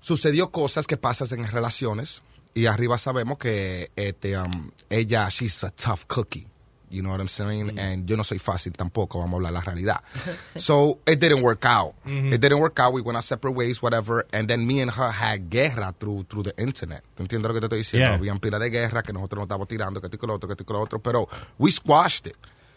Sucedió 0.00 0.50
cosas 0.50 0.88
que 0.88 0.96
pasan 0.96 1.28
en 1.38 1.46
relaciones. 1.46 2.20
Y 2.54 2.66
arriba 2.66 2.98
sabemos 2.98 3.38
que 3.38 3.90
este, 3.96 4.36
um, 4.36 4.70
ella, 4.88 5.28
she's 5.28 5.62
a 5.64 5.70
tough 5.70 6.06
cookie. 6.08 6.46
You 6.90 7.02
know 7.02 7.10
what 7.12 7.20
I'm 7.20 7.28
saying? 7.28 7.78
And 7.78 8.08
yo 8.08 8.16
no 8.16 8.24
soy 8.24 8.40
fácil 8.40 8.72
tampoco, 8.72 9.20
vamos 9.20 9.34
a 9.34 9.36
hablar 9.36 9.52
la 9.52 9.60
realidad. 9.60 10.00
so 10.56 10.98
it 11.06 11.20
didn't 11.20 11.40
work 11.42 11.64
out. 11.64 11.94
Mhm. 12.04 12.32
It 12.32 12.40
didn't 12.40 12.58
work 12.58 12.80
out. 12.80 12.92
We 12.92 13.00
went 13.00 13.14
our 13.14 13.22
separate 13.22 13.52
ways, 13.54 13.80
whatever. 13.80 14.26
And 14.32 14.48
then 14.48 14.66
me 14.66 14.80
and 14.80 14.90
her 14.90 15.12
had 15.12 15.48
guerra 15.50 15.94
through, 16.00 16.24
through 16.24 16.42
the 16.42 16.54
internet. 16.60 17.04
¿Tú 17.16 17.22
entiendes 17.22 17.46
lo 17.48 17.54
que 17.54 17.60
te 17.60 17.66
estoy 17.66 17.78
diciendo? 17.78 18.08
Yeah. 18.08 18.18
Habían 18.18 18.40
pila 18.40 18.58
de 18.58 18.70
guerra 18.70 19.04
que 19.04 19.12
nosotros 19.12 19.38
nos 19.38 19.44
estábamos 19.44 19.68
tirando, 19.68 20.00
que 20.00 20.08
esto 20.08 20.16
y 20.16 20.18
que 20.18 20.26
lo 20.26 20.34
otro, 20.34 20.48
que 20.48 20.54
esto 20.54 20.64
y 20.64 20.66
que 20.66 20.72
lo 20.72 20.80
otro. 20.80 20.98
Pero 20.98 21.28
we 21.60 21.70
squashed 21.70 22.26
it. 22.26 22.36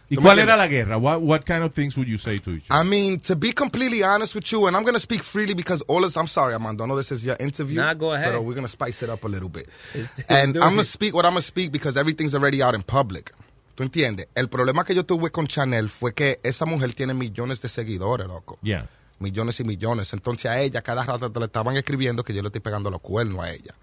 ¿Y 0.10 0.16
¿Tú 0.16 0.22
me 0.22 0.28
cuál 0.28 0.40
era 0.40 0.58
la 0.58 0.68
guerra? 0.68 0.98
What, 0.98 1.22
what 1.22 1.46
kind 1.46 1.64
of 1.64 1.74
things 1.74 1.96
would 1.98 2.08
you 2.08 2.18
say 2.18 2.38
to 2.38 2.52
each 2.52 2.70
other? 2.70 2.82
I 2.82 2.84
mean, 2.84 3.20
to 3.22 3.36
be 3.36 3.54
completely 3.54 4.04
honest 4.04 4.36
with 4.36 4.52
you, 4.52 4.68
and 4.68 4.76
I'm 4.76 4.84
going 4.84 4.96
to 4.96 5.00
speak 5.00 5.24
freely 5.24 5.54
because 5.54 5.82
all 5.88 6.02
this, 6.02 6.18
I'm 6.18 6.28
sorry, 6.28 6.54
Armando, 6.54 6.84
I 6.84 6.88
know 6.88 6.98
this 6.98 7.12
is 7.12 7.24
your 7.24 7.38
interview. 7.40 7.80
Nah, 7.80 7.94
go 7.94 8.14
ahead. 8.14 8.34
But 8.34 8.44
we're 8.44 8.54
going 8.54 8.66
to 8.66 8.72
spice 8.72 9.02
it 9.02 9.10
up 9.10 9.24
a 9.24 9.28
little 9.28 9.50
bit. 9.50 9.68
And 10.30 10.58
I'm 10.58 10.74
going 10.74 10.78
to 10.78 10.84
speak 10.84 11.14
what 11.14 11.26
I'm 11.26 11.32
going 11.32 11.42
to 11.42 11.48
speak 11.48 11.72
because 11.72 11.98
everything's 11.98 12.36
already 12.36 12.62
out 12.62 12.76
in 12.76 12.84
public. 12.84 13.34
¿Tú 13.76 13.84
entiendes? 13.84 14.28
El 14.36 14.50
problema 14.50 14.86
que 14.86 14.94
yo 14.94 15.04
tuve 15.04 15.32
con 15.32 15.48
Chanel 15.48 15.90
fue 15.90 16.14
que 16.14 16.40
esa 16.44 16.66
mujer 16.66 16.94
tiene 16.94 17.16
millones 17.16 17.60
de 17.60 17.70
seguidores, 17.70 18.28
loco. 18.28 18.60
Yeah. 18.62 18.88
Millones 19.20 19.60
y 19.62 19.64
millones. 19.64 20.14
Entonces 20.14 20.46
a 20.46 20.60
ella 20.60 20.84
cada 20.84 21.04
rato 21.04 21.32
le 21.40 21.46
estaban 21.46 21.76
escribiendo 21.76 22.24
que 22.24 22.34
yo 22.34 22.44
le 22.44 22.50
estoy 22.50 22.62
pegando 22.62 22.92
los 22.92 23.02
cuernos 23.02 23.44
a 23.44 23.52
ella. 23.52 23.74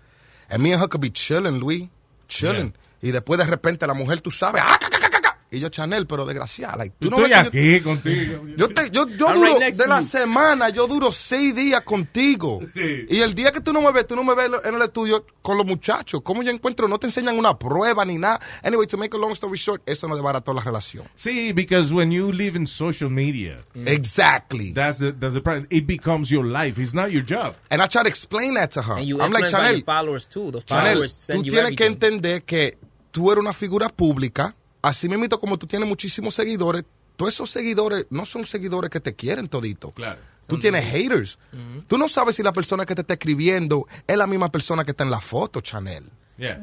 And 0.48 0.62
me 0.62 0.72
and 0.72 0.82
her 0.82 0.88
could 0.88 1.00
be 1.00 1.10
chilling, 1.10 1.58
Luis. 1.58 1.88
Chilling. 2.28 2.72
Y 3.02 3.10
después 3.10 3.38
de 3.38 3.46
repente 3.46 3.86
la 3.86 3.94
mujer, 3.94 4.20
tú 4.20 4.30
sabes, 4.30 4.62
¡ah, 4.64 4.78
ca, 4.78 4.88
ca, 4.90 5.10
ca! 5.10 5.19
Y 5.52 5.58
yo, 5.58 5.68
Chanel, 5.68 6.06
pero 6.06 6.24
desgraciada. 6.26 6.76
Like, 6.76 6.94
tú 7.00 7.10
no 7.10 7.16
Estoy 7.16 7.30
ves 7.30 7.50
que 7.50 7.62
yo- 7.62 7.76
aquí 7.78 7.80
contigo. 7.84 8.46
yo, 8.56 8.68
te, 8.68 8.90
yo, 8.90 9.08
yo 9.08 9.34
duro, 9.34 9.58
right 9.58 9.74
de 9.74 9.86
la 9.88 10.00
semana, 10.00 10.68
yo 10.68 10.86
duro 10.86 11.10
seis 11.10 11.54
días 11.56 11.82
contigo. 11.82 12.60
Y 13.08 13.18
el 13.18 13.34
día 13.34 13.50
que 13.50 13.60
tú 13.60 13.72
no 13.72 13.82
me 13.82 13.90
ves, 13.90 14.06
tú 14.06 14.14
no 14.14 14.22
me 14.22 14.34
ves 14.36 14.48
en 14.64 14.74
el 14.76 14.82
estudio 14.82 15.26
con 15.42 15.56
los 15.56 15.66
muchachos. 15.66 16.20
¿Cómo 16.22 16.42
yo 16.44 16.50
encuentro? 16.52 16.86
No 16.86 16.98
te 17.00 17.08
enseñan 17.08 17.36
una 17.36 17.58
prueba 17.58 18.04
ni 18.04 18.16
nada. 18.16 18.40
Anyway, 18.62 18.86
to 18.86 18.96
make 18.96 19.12
a 19.16 19.18
long 19.18 19.32
story 19.32 19.58
short, 19.58 19.82
eso 19.86 20.06
no 20.06 20.14
desbarató 20.14 20.52
la 20.54 20.60
relación. 20.62 21.08
See, 21.16 21.52
because 21.52 21.92
when 21.92 22.12
you 22.12 22.30
live 22.30 22.56
in 22.56 22.66
social 22.68 23.10
media, 23.10 23.64
Exactly. 23.74 24.72
that's 24.72 24.98
the 24.98 25.12
that's 25.12 25.34
the 25.34 25.40
problem. 25.40 25.66
It 25.70 25.86
becomes 25.86 26.30
your 26.30 26.44
life. 26.46 26.78
It's 26.80 26.94
not 26.94 27.10
your 27.10 27.24
job. 27.24 27.54
And 27.70 27.82
I 27.82 27.88
try 27.88 28.02
to 28.04 28.08
explain 28.08 28.54
that 28.54 28.70
to 28.74 28.82
her. 28.82 28.98
And 28.98 29.06
you 29.06 29.20
I'm 29.20 29.32
like, 29.32 29.48
Chanel, 29.50 29.82
followers 29.84 30.26
too. 30.26 30.50
The 30.52 30.60
Chanel, 30.62 30.92
followers 30.94 31.12
tú 31.12 31.32
send 31.32 31.44
you 31.46 31.52
tienes 31.52 31.76
que 31.76 31.84
everything. 31.86 31.92
entender 31.92 32.42
que 32.44 32.78
tú 33.10 33.30
eres 33.32 33.40
una 33.40 33.52
figura 33.52 33.88
pública, 33.88 34.54
así 34.82 35.08
mismo 35.08 35.28
como 35.38 35.58
tú 35.58 35.66
tienes 35.66 35.88
muchísimos 35.88 36.34
seguidores, 36.34 36.84
todos 37.16 37.34
esos 37.34 37.50
seguidores 37.50 38.06
no 38.10 38.24
son 38.24 38.46
seguidores 38.46 38.90
que 38.90 39.00
te 39.00 39.14
quieren 39.14 39.46
todito. 39.46 39.90
Claro. 39.92 40.20
Tú 40.46 40.58
tienes 40.58 40.84
haters. 40.84 41.38
Tú 41.86 41.96
no 41.96 42.08
sabes 42.08 42.36
si 42.36 42.42
la 42.42 42.52
persona 42.52 42.84
que 42.84 42.94
te 42.94 43.02
está 43.02 43.14
escribiendo 43.14 43.86
es 44.06 44.16
la 44.16 44.26
misma 44.26 44.50
persona 44.50 44.84
que 44.84 44.90
está 44.90 45.04
en 45.04 45.10
la 45.10 45.20
foto, 45.20 45.60
Chanel. 45.60 46.04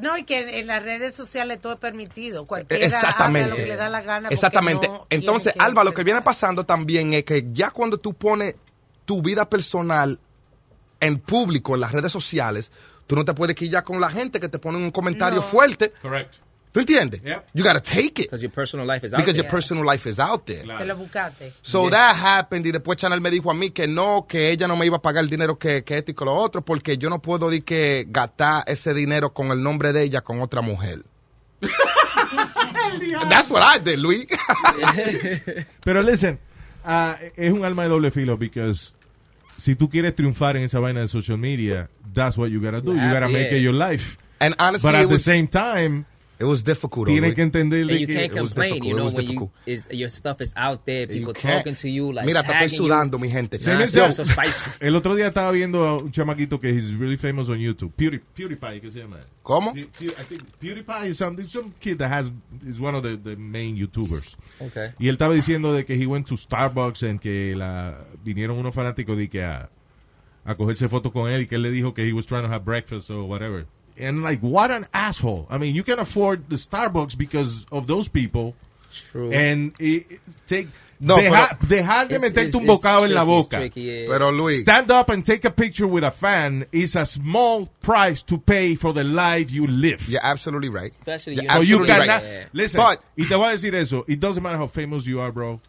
No, 0.00 0.18
y 0.18 0.24
que 0.24 0.58
en 0.60 0.66
las 0.66 0.82
redes 0.82 1.14
sociales 1.14 1.60
todo 1.60 1.74
es 1.74 1.78
permitido. 1.78 2.46
Cualquiera 2.46 2.84
Exactamente. 2.84 3.44
haga 3.44 3.50
lo 3.50 3.56
que 3.56 3.66
le 3.66 3.76
da 3.76 3.88
la 3.88 4.00
gana. 4.02 4.28
Exactamente. 4.28 4.88
no 4.88 5.06
Entonces, 5.08 5.54
Alba, 5.58 5.84
lo 5.84 5.94
que 5.94 6.02
viene 6.04 6.20
pasando 6.20 6.64
también 6.66 7.14
es 7.14 7.24
que 7.24 7.46
ya 7.52 7.70
cuando 7.70 7.98
tú 7.98 8.12
pones 8.14 8.56
tu 9.04 9.22
vida 9.22 9.48
personal 9.48 10.18
en 11.00 11.18
público, 11.20 11.74
en 11.76 11.80
las 11.80 11.92
redes 11.92 12.10
sociales, 12.10 12.72
tú 13.06 13.14
no 13.14 13.24
te 13.24 13.32
puedes 13.34 13.54
quillar 13.54 13.84
con 13.84 14.00
la 14.00 14.10
gente 14.10 14.40
que 14.40 14.48
te 14.48 14.58
pone 14.58 14.78
un 14.78 14.90
comentario 14.90 15.36
No. 15.40 15.46
fuerte. 15.46 15.92
Correct. 16.02 16.34
¿Tú 16.72 16.80
entiendes? 16.80 17.22
You 17.54 17.64
gotta 17.64 17.80
take 17.80 18.22
it. 18.22 18.26
Because 18.28 18.42
your 18.42 18.52
personal 18.52 18.86
life 18.86 19.04
is 19.06 19.14
out 19.14 19.18
Because 19.20 19.34
there. 19.34 19.42
your 19.44 19.50
personal 19.50 19.84
life 19.84 20.06
is 20.08 20.18
out 20.20 20.44
there. 20.46 20.62
Te 20.62 20.84
lo 20.84 20.96
buscaste. 20.96 21.52
So 21.62 21.88
that 21.90 22.14
happened 22.14 22.66
y 22.66 22.72
después 22.72 22.96
Chanel 22.98 23.20
me 23.20 23.30
dijo 23.30 23.50
a 23.50 23.54
mí 23.54 23.70
que 23.70 23.86
no, 23.88 24.26
que 24.28 24.50
ella 24.50 24.68
no 24.68 24.76
me 24.76 24.84
iba 24.86 24.98
a 24.98 25.02
pagar 25.02 25.24
el 25.24 25.30
dinero 25.30 25.58
que, 25.58 25.82
que 25.82 25.98
esto 25.98 26.10
y 26.10 26.14
que 26.14 26.24
lo 26.24 26.34
otro 26.34 26.62
porque 26.62 26.98
yo 26.98 27.08
no 27.08 27.20
puedo 27.22 27.48
decir 27.50 27.64
que 27.64 28.04
gastar 28.08 28.64
ese 28.66 28.92
dinero 28.94 29.32
con 29.32 29.50
el 29.50 29.62
nombre 29.62 29.92
de 29.92 30.02
ella 30.02 30.20
con 30.20 30.40
otra 30.40 30.60
mujer. 30.60 31.02
That's 33.30 33.48
what 33.50 33.62
I 33.62 33.78
did, 33.78 33.98
Luis. 33.98 34.26
Pero 35.84 36.02
listen, 36.02 36.38
ah, 36.84 37.16
es 37.36 37.52
un 37.52 37.64
alma 37.64 37.84
de 37.84 37.88
doble 37.88 38.10
filo 38.10 38.36
because 38.36 38.92
si 39.56 39.74
tú 39.74 39.88
quieres 39.88 40.14
triunfar 40.14 40.56
en 40.56 40.64
esa 40.64 40.78
vaina 40.80 41.00
de 41.00 41.08
social 41.08 41.38
media, 41.38 41.88
that's 42.14 42.36
what 42.38 42.48
you 42.48 42.60
gotta 42.60 42.80
do. 42.80 42.94
You 42.94 43.10
gotta 43.12 43.28
make 43.28 43.50
it 43.52 43.60
your 43.62 43.74
life. 43.74 44.16
And 44.40 44.54
honestly, 44.58 44.88
But 44.88 44.94
at 44.96 45.08
the 45.08 45.14
was- 45.14 45.24
same 45.24 45.48
time, 45.48 46.06
it 46.40 46.44
was 46.44 46.62
difficult. 46.62 47.06
Tienes 47.08 47.22
Luis. 47.30 47.34
que 47.34 47.42
entender 47.42 47.80
And 47.82 47.90
you 48.00 48.06
que 48.06 48.14
can't 48.14 48.32
it 48.32 48.40
was 48.40 48.52
complain, 48.52 48.74
you 48.76 48.80
difficult, 48.80 48.92
it 48.92 48.96
know, 48.96 49.04
was 49.04 49.14
when 49.14 49.22
you 49.24 49.28
difficult. 49.28 49.50
is 49.66 49.88
your 49.90 50.08
stuff 50.08 50.40
is 50.40 50.52
out 50.56 50.84
there, 50.84 51.06
people 51.08 51.34
talking 51.34 51.74
to 51.74 51.88
you, 51.88 52.12
like 52.12 52.26
Mira, 52.26 52.42
te 52.42 52.48
estoy 52.48 52.52
tagging 52.52 52.76
you. 52.78 52.84
sudando, 52.84 53.18
mi 53.18 53.28
gente. 53.28 53.58
Nah, 53.58 53.64
Se 53.64 53.74
me 53.76 53.86
so, 53.88 54.12
so 54.12 54.24
spicy. 54.24 54.70
El 54.80 54.94
otro 54.94 55.14
día 55.16 55.26
estaba 55.28 55.50
viendo 55.50 55.84
a 55.84 55.96
un 55.98 56.10
chamaquito 56.12 56.60
que 56.60 56.68
he's 56.70 56.94
really 56.94 57.16
famous 57.16 57.48
on 57.48 57.58
YouTube. 57.58 57.92
Pewdie- 57.96 58.22
PewDiePie, 58.34 58.80
¿qué 58.80 58.90
se 58.90 59.00
llama? 59.00 59.18
¿Cómo? 59.42 59.72
Pew- 59.72 59.86
I 60.18 60.22
think 60.28 60.42
PewDiePie 60.60 61.08
is 61.08 61.18
some, 61.18 61.36
some 61.48 61.72
kid 61.80 61.98
that 61.98 62.10
has 62.12 62.30
is 62.66 62.78
one 62.80 62.94
of 62.94 63.02
the, 63.02 63.16
the 63.16 63.34
main 63.36 63.76
YouTubers. 63.76 64.36
Okay. 64.60 64.90
Y 64.98 65.08
él 65.08 65.14
estaba 65.14 65.34
diciendo 65.34 65.72
de 65.72 65.84
que 65.84 65.94
he 65.94 66.06
went 66.06 66.26
to 66.28 66.36
Starbucks 66.36 67.02
en 67.02 67.18
que 67.18 67.54
la 67.56 68.04
vinieron 68.24 68.58
unos 68.58 68.74
fanáticos 68.74 69.16
de 69.16 69.28
que 69.28 69.42
a, 69.42 69.70
a 70.44 70.54
cogerse 70.54 70.88
fotos 70.88 71.12
con 71.12 71.30
él 71.30 71.42
y 71.42 71.46
que 71.46 71.56
él 71.56 71.62
le 71.62 71.70
dijo 71.70 71.94
que 71.94 72.06
he 72.08 72.12
was 72.12 72.26
trying 72.26 72.42
to 72.42 72.48
have 72.52 72.64
breakfast 72.64 73.10
or 73.10 73.22
whatever. 73.24 73.66
And 73.98 74.22
like, 74.22 74.40
what 74.40 74.70
an 74.70 74.86
asshole. 74.94 75.46
I 75.50 75.58
mean, 75.58 75.74
you 75.74 75.82
can 75.82 75.98
afford 75.98 76.48
the 76.48 76.56
Starbucks 76.56 77.16
because 77.18 77.66
of 77.72 77.86
those 77.86 78.08
people. 78.08 78.54
True. 78.90 79.30
And 79.32 79.72
it, 79.80 80.06
it- 80.10 80.20
take 80.46 80.68
No, 81.00 81.16
deja- 81.16 81.56
pero- 81.60 81.68
dejar 81.82 82.08
de 82.08 82.14
It's- 82.16 82.20
meterte 82.30 82.48
it's- 82.48 82.54
un 82.54 82.66
bocado 82.66 83.04
it's 83.04 83.10
en 83.10 83.14
la 83.14 83.24
boca. 83.24 83.58
tricky, 83.58 83.82
yeah. 83.82 84.06
Pero 84.08 84.30
Luis, 84.32 84.60
Stand 84.62 84.90
up 84.90 85.10
and 85.10 85.24
take 85.24 85.44
a 85.44 85.50
picture 85.50 85.86
with 85.86 86.02
a 86.04 86.10
fan 86.10 86.66
is 86.72 86.96
a 86.96 87.04
small 87.06 87.66
price 87.82 88.22
to 88.22 88.38
pay 88.38 88.74
for 88.76 88.92
the 88.92 89.04
life 89.04 89.50
you 89.50 89.66
live. 89.66 90.08
you're 90.08 90.24
absolutely 90.24 90.68
right. 90.70 90.90
Especially 90.92 91.34
You're 91.34 91.44
you- 91.44 91.48
So 91.50 91.54
you 91.56 91.60
absolutely 91.82 91.86
cannot, 91.88 92.08
right. 92.08 92.24
Yeah. 92.24 92.44
listen, 92.52 92.80
But- 92.80 93.00
y 93.16 93.24
te 93.28 93.34
voy 93.34 93.50
a 93.50 93.56
decir 93.56 93.74
eso, 93.74 94.04
it 94.08 94.18
doesn't 94.20 94.42
matter 94.42 94.56
how 94.58 94.66
famous 94.66 95.06
you 95.06 95.20
are, 95.20 95.30
bro. 95.32 95.60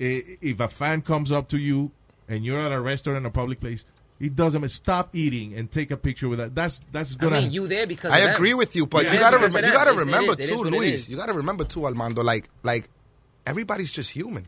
Eh, 0.00 0.22
If 0.40 0.58
a 0.60 0.68
fan 0.68 1.02
comes 1.02 1.30
up 1.30 1.48
to 1.50 1.58
you 1.58 1.90
and 2.28 2.44
you're 2.44 2.58
at 2.58 2.72
a 2.72 2.80
restaurant 2.80 3.24
or 3.24 3.28
a 3.28 3.30
public 3.32 3.60
place, 3.60 3.84
it 4.20 4.34
doesn't. 4.34 4.68
Stop 4.70 5.14
eating 5.14 5.54
and 5.54 5.70
take 5.70 5.90
a 5.90 5.96
picture 5.96 6.28
with 6.28 6.38
that. 6.40 6.54
That's 6.54 6.80
that's 6.92 7.14
I 7.14 7.16
gonna. 7.22 7.40
mean, 7.42 7.52
you 7.52 7.66
there 7.68 7.86
because 7.86 8.12
I 8.12 8.20
them. 8.20 8.34
agree 8.34 8.54
with 8.54 8.74
you, 8.76 8.86
but 8.86 9.04
Yeah, 9.04 9.12
you 9.14 9.18
gotta 9.20 9.36
You 9.36 9.48
gotta 9.50 9.90
It's- 9.92 9.96
it 9.96 10.06
remember 10.06 10.32
it 10.32 10.40
is 10.40 10.48
too, 10.50 10.64
Luis. 10.64 10.94
is. 10.94 11.08
You 11.10 11.16
gotta 11.16 11.32
remember 11.32 11.64
too, 11.64 11.84
Armando. 11.86 12.22
Like, 12.22 12.48
like 12.62 12.88
everybody's 13.46 13.90
just 13.92 14.10
human. 14.10 14.46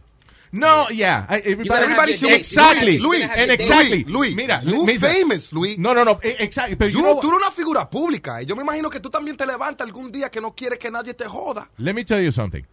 no, 0.53 0.89
yeah, 0.91 1.27
I- 1.29 1.39
everybody, 1.39 1.83
Everybody's 1.85 2.21
human. 2.21 2.39
exactly, 2.41 2.99
have 2.99 3.31
and 3.39 3.51
exactly, 3.53 4.03
Luis, 4.05 4.35
Mira, 4.35 4.61
you 4.65 4.85
mira. 4.85 4.99
famous, 4.99 5.53
Luis. 5.53 5.79
No, 5.79 5.93
no, 5.95 6.03
no, 6.03 6.19
eh, 6.25 6.35
exactly. 6.41 6.75
Pero 6.75 6.91
you 6.91 7.03
know 7.03 7.21
tú 7.21 7.29
eres 7.29 7.39
una 7.41 7.51
figura 7.53 7.89
pública. 7.89 8.43
Yo 8.43 8.57
me 8.57 8.63
imagino 8.63 8.91
que 8.91 8.99
tú 8.99 9.09
también 9.11 9.37
te 9.37 9.47
levantas 9.47 9.87
algún 9.87 10.11
día 10.11 10.29
que 10.29 10.41
no 10.41 10.53
quieres 10.55 10.79
que 10.81 10.91
nadie 10.91 11.15
te 11.15 11.27
joda. 11.27 11.71
Let 11.79 11.95
me 11.95 12.05
tell 12.05 12.21
you 12.21 12.33
something. 12.33 12.65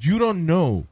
You 0.00 0.18
don't 0.18 0.44
know 0.44 0.86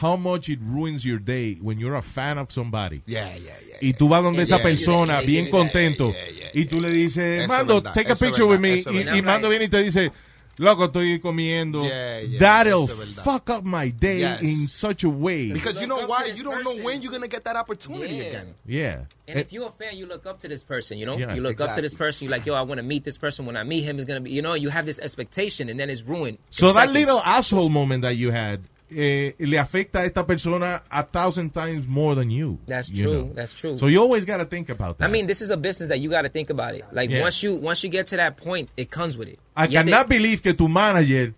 how 0.00 0.16
much 0.16 0.48
it 0.48 0.58
ruins 0.62 1.04
your 1.04 1.18
day 1.18 1.54
when 1.62 1.78
you're 1.78 1.94
a 1.94 2.02
fan 2.02 2.36
of 2.38 2.50
somebody. 2.50 3.00
Yeah, 3.06 3.28
yeah, 3.36 3.52
yeah. 3.68 3.76
Y 3.80 3.92
tú 3.92 4.08
vas 4.08 4.22
donde 4.22 4.42
esa 4.42 4.58
persona 4.58 5.20
bien 5.20 5.48
contento 5.50 6.12
yeah, 6.12 6.30
yeah, 6.30 6.50
y 6.52 6.64
tú 6.64 6.80
le 6.80 6.90
dices, 6.90 7.46
Mando, 7.46 7.74
verdad, 7.80 7.94
take 7.94 8.08
a 8.08 8.12
eso 8.14 8.24
es 8.24 8.30
picture 8.30 8.46
with 8.46 8.60
me. 8.60 8.76
verdad, 8.82 8.92
Y, 8.92 8.96
verdad. 9.04 9.14
y 9.16 9.22
Mando 9.22 9.48
viene 9.48 9.64
y 9.66 9.68
te 9.68 9.82
dice, 9.84 10.10
loco, 10.56 10.86
estoy 10.86 11.20
comiendo. 11.20 11.84
Yeah, 11.84 12.20
yeah, 12.22 12.38
That'll 12.40 12.84
eso 12.84 12.92
es 13.02 13.14
verdad. 13.14 13.24
fuck 13.24 13.50
up 13.50 13.64
my 13.64 13.90
day 13.90 14.18
Yes. 14.20 14.42
in 14.42 14.66
such 14.68 15.04
a 15.04 15.08
way. 15.08 15.52
Because 15.52 15.80
you 15.80 15.86
know 15.86 16.04
why? 16.06 16.24
You 16.26 16.42
don't 16.42 16.64
know 16.64 16.74
when 16.82 17.00
you're 17.00 17.10
going 17.12 17.22
to 17.22 17.28
get 17.28 17.44
that 17.44 17.54
opportunity 17.56 18.16
Yeah. 18.16 18.24
again. 18.24 18.54
yeah. 18.66 18.98
And 19.28 19.38
if 19.38 19.52
you're 19.52 19.66
a 19.66 19.70
fan, 19.70 19.96
you 19.96 20.06
look 20.06 20.26
up 20.26 20.40
to 20.40 20.48
this 20.48 20.64
person, 20.64 20.98
you 20.98 21.06
know? 21.06 21.16
Yeah, 21.16 21.34
you 21.34 21.40
look 21.40 21.60
up 21.60 21.74
to 21.76 21.80
this 21.82 21.94
person, 21.94 22.24
you're 22.26 22.36
like, 22.36 22.46
yo, 22.46 22.54
I 22.54 22.62
want 22.62 22.78
to 22.78 22.84
meet 22.84 23.04
this 23.04 23.16
person. 23.16 23.46
When 23.46 23.56
I 23.56 23.62
meet 23.62 23.82
him, 23.84 23.96
it's 23.98 24.06
going 24.06 24.18
to 24.18 24.24
be, 24.24 24.30
you 24.32 24.42
know, 24.42 24.54
you 24.54 24.70
have 24.70 24.86
this 24.86 24.98
expectation 24.98 25.68
and 25.68 25.78
then 25.78 25.88
it's 25.88 26.02
ruined. 26.02 26.38
so 26.50 26.66
that 26.72 26.74
seconds. 26.88 26.94
little 26.94 27.20
asshole 27.24 27.68
moment 27.70 28.02
that 28.02 28.16
you 28.16 28.30
had 28.32 28.60
eh, 28.90 29.34
le 29.38 29.58
afecta 29.58 30.00
a 30.00 30.04
esta 30.04 30.24
persona 30.26 30.82
a 30.90 31.02
thousand 31.04 31.50
times 31.52 31.86
more 31.86 32.14
than 32.14 32.30
you. 32.30 32.58
That's 32.66 32.90
you 32.90 33.04
true. 33.04 33.12
know. 33.14 33.32
That's 33.34 33.52
true. 33.54 33.76
So 33.78 33.86
you 33.88 34.00
always 34.00 34.24
got 34.24 34.38
to 34.38 34.44
think 34.44 34.68
about 34.70 34.98
that. 34.98 35.08
I 35.08 35.10
mean, 35.12 35.26
this 35.26 35.40
is 35.40 35.50
a 35.50 35.56
business 35.56 35.88
that 35.88 35.98
you 36.00 36.10
got 36.10 36.22
to 36.22 36.28
think 36.28 36.50
about 36.50 36.74
it. 36.74 36.84
Like 36.92 37.10
Yeah. 37.10 37.22
once 37.22 37.42
you 37.42 37.56
once 37.56 37.82
you 37.82 37.90
get 37.90 38.06
to 38.08 38.16
that 38.16 38.36
point, 38.36 38.68
it 38.76 38.90
comes 38.90 39.16
with 39.16 39.28
it. 39.28 39.38
I 39.56 39.66
You 39.66 39.76
have 39.78 39.86
to- 39.86 39.90
cannot 39.92 40.08
believe 40.08 40.42
que 40.42 40.52
tu 40.54 40.68
manager 40.68 41.34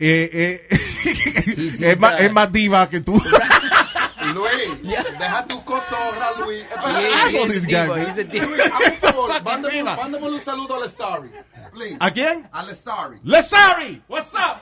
eh, 0.00 0.28
eh, 0.32 0.58
he's 1.56 1.80
es, 1.82 1.98
más, 1.98 2.16
the- 2.16 2.24
es 2.26 2.32
más 2.32 2.50
diva 2.52 2.88
que 2.88 3.00
tú. 3.00 3.20
Luis, 4.34 4.68
yeah. 4.82 5.02
deja 5.18 5.46
tu 5.48 5.62
cotorra, 5.64 6.44
Luis. 6.44 6.62
Yeah, 6.68 7.28
espera. 7.28 7.30
he's 7.30 7.44
a 7.44 7.48
this 7.48 7.66
diva, 7.66 7.86
man. 7.96 8.06
he's 8.06 8.18
a 8.18 8.24
diva. 8.24 8.46
Luis, 8.46 8.60
hazme 8.60 8.86
un 8.86 8.96
favor, 8.96 9.30
Fucking 9.30 9.44
mándame, 9.44 9.72
diva. 9.74 9.96
mándame 9.96 10.26
un 10.26 10.40
saludo 10.40 10.74
a 10.74 10.80
Lesari. 10.80 11.30
Please. 11.72 11.96
¿A 12.00 12.10
quién? 12.10 12.48
A 12.52 12.62
Lesari. 12.64 13.18
Lesari, 13.24 14.02
what's 14.08 14.34
up? 14.34 14.60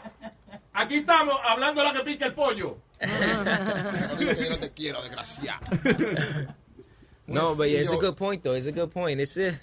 Aquí 0.76 0.96
estamos 0.96 1.34
hablando 1.44 1.80
de 1.82 1.86
la 1.88 1.92
que 1.94 2.04
pica 2.04 2.26
el 2.26 2.34
pollo. 2.34 2.78
No 3.00 4.16
digo 4.16 4.34
que 4.34 4.44
yo 4.44 4.50
no 4.50 4.58
te 4.58 4.70
quiero, 4.72 5.00
desgraciado. 5.02 5.60
No, 7.26 7.54
but 7.54 7.68
yeah, 7.70 7.78
it's 7.80 7.90
a 7.90 7.94
Yo- 7.94 7.98
good 8.00 8.16
point 8.16 8.42
though. 8.42 8.52
It's 8.54 8.66
a 8.66 8.72
good 8.72 8.90
point. 8.92 9.20
It's 9.20 9.36
a, 9.36 9.58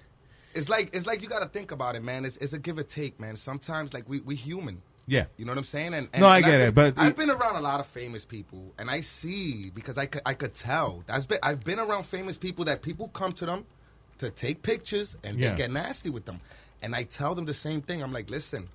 It's 0.56 0.70
like 0.70 0.90
it's 0.94 1.06
like 1.06 1.22
you 1.22 1.30
got 1.30 1.40
to 1.42 1.48
think 1.48 1.72
about 1.72 1.96
it, 1.96 2.04
man. 2.04 2.26
It's, 2.26 2.38
it's 2.38 2.54
a 2.54 2.60
give 2.60 2.78
or 2.78 2.84
take, 2.84 3.20
man. 3.20 3.36
Sometimes 3.38 3.94
like 3.94 4.08
we 4.10 4.20
we 4.22 4.36
human. 4.36 4.82
Yeah. 5.06 5.26
You 5.38 5.46
know 5.46 5.52
what 5.52 5.58
I'm 5.58 5.64
saying? 5.66 5.94
And, 5.94 6.08
and 6.14 6.22
No, 6.22 6.28
I 6.28 6.38
and 6.38 6.46
get 6.46 6.62
I've 6.62 6.68
it, 6.70 6.76
been- 6.76 6.94
but 6.94 7.02
I've 7.04 7.16
been 7.16 7.30
around 7.30 7.56
a 7.58 7.62
lot 7.62 7.80
of 7.80 7.88
famous 7.88 8.26
people, 8.26 8.74
and 8.78 8.90
I 8.90 9.02
see 9.02 9.70
because 9.74 9.98
I 9.98 10.06
could 10.08 10.22
I 10.26 10.34
could 10.34 10.54
tell. 10.56 11.04
That's 11.08 11.26
been 11.26 11.40
I've 11.44 11.64
been 11.64 11.80
around 11.80 12.04
famous 12.06 12.38
people 12.38 12.66
that 12.66 12.82
people 12.82 13.08
come 13.10 13.34
to 13.34 13.46
them 13.46 13.66
to 14.20 14.30
take 14.30 14.62
pictures, 14.62 15.16
and 15.24 15.38
Yeah. 15.40 15.52
they 15.52 15.58
get 15.58 15.72
nasty 15.72 16.10
with 16.10 16.26
them, 16.26 16.40
and 16.82 16.96
I 16.96 17.04
tell 17.04 17.34
them 17.36 17.46
the 17.46 17.54
same 17.54 17.82
thing. 17.82 18.02
I'm 18.04 18.12
like, 18.14 18.30
listen. 18.30 18.68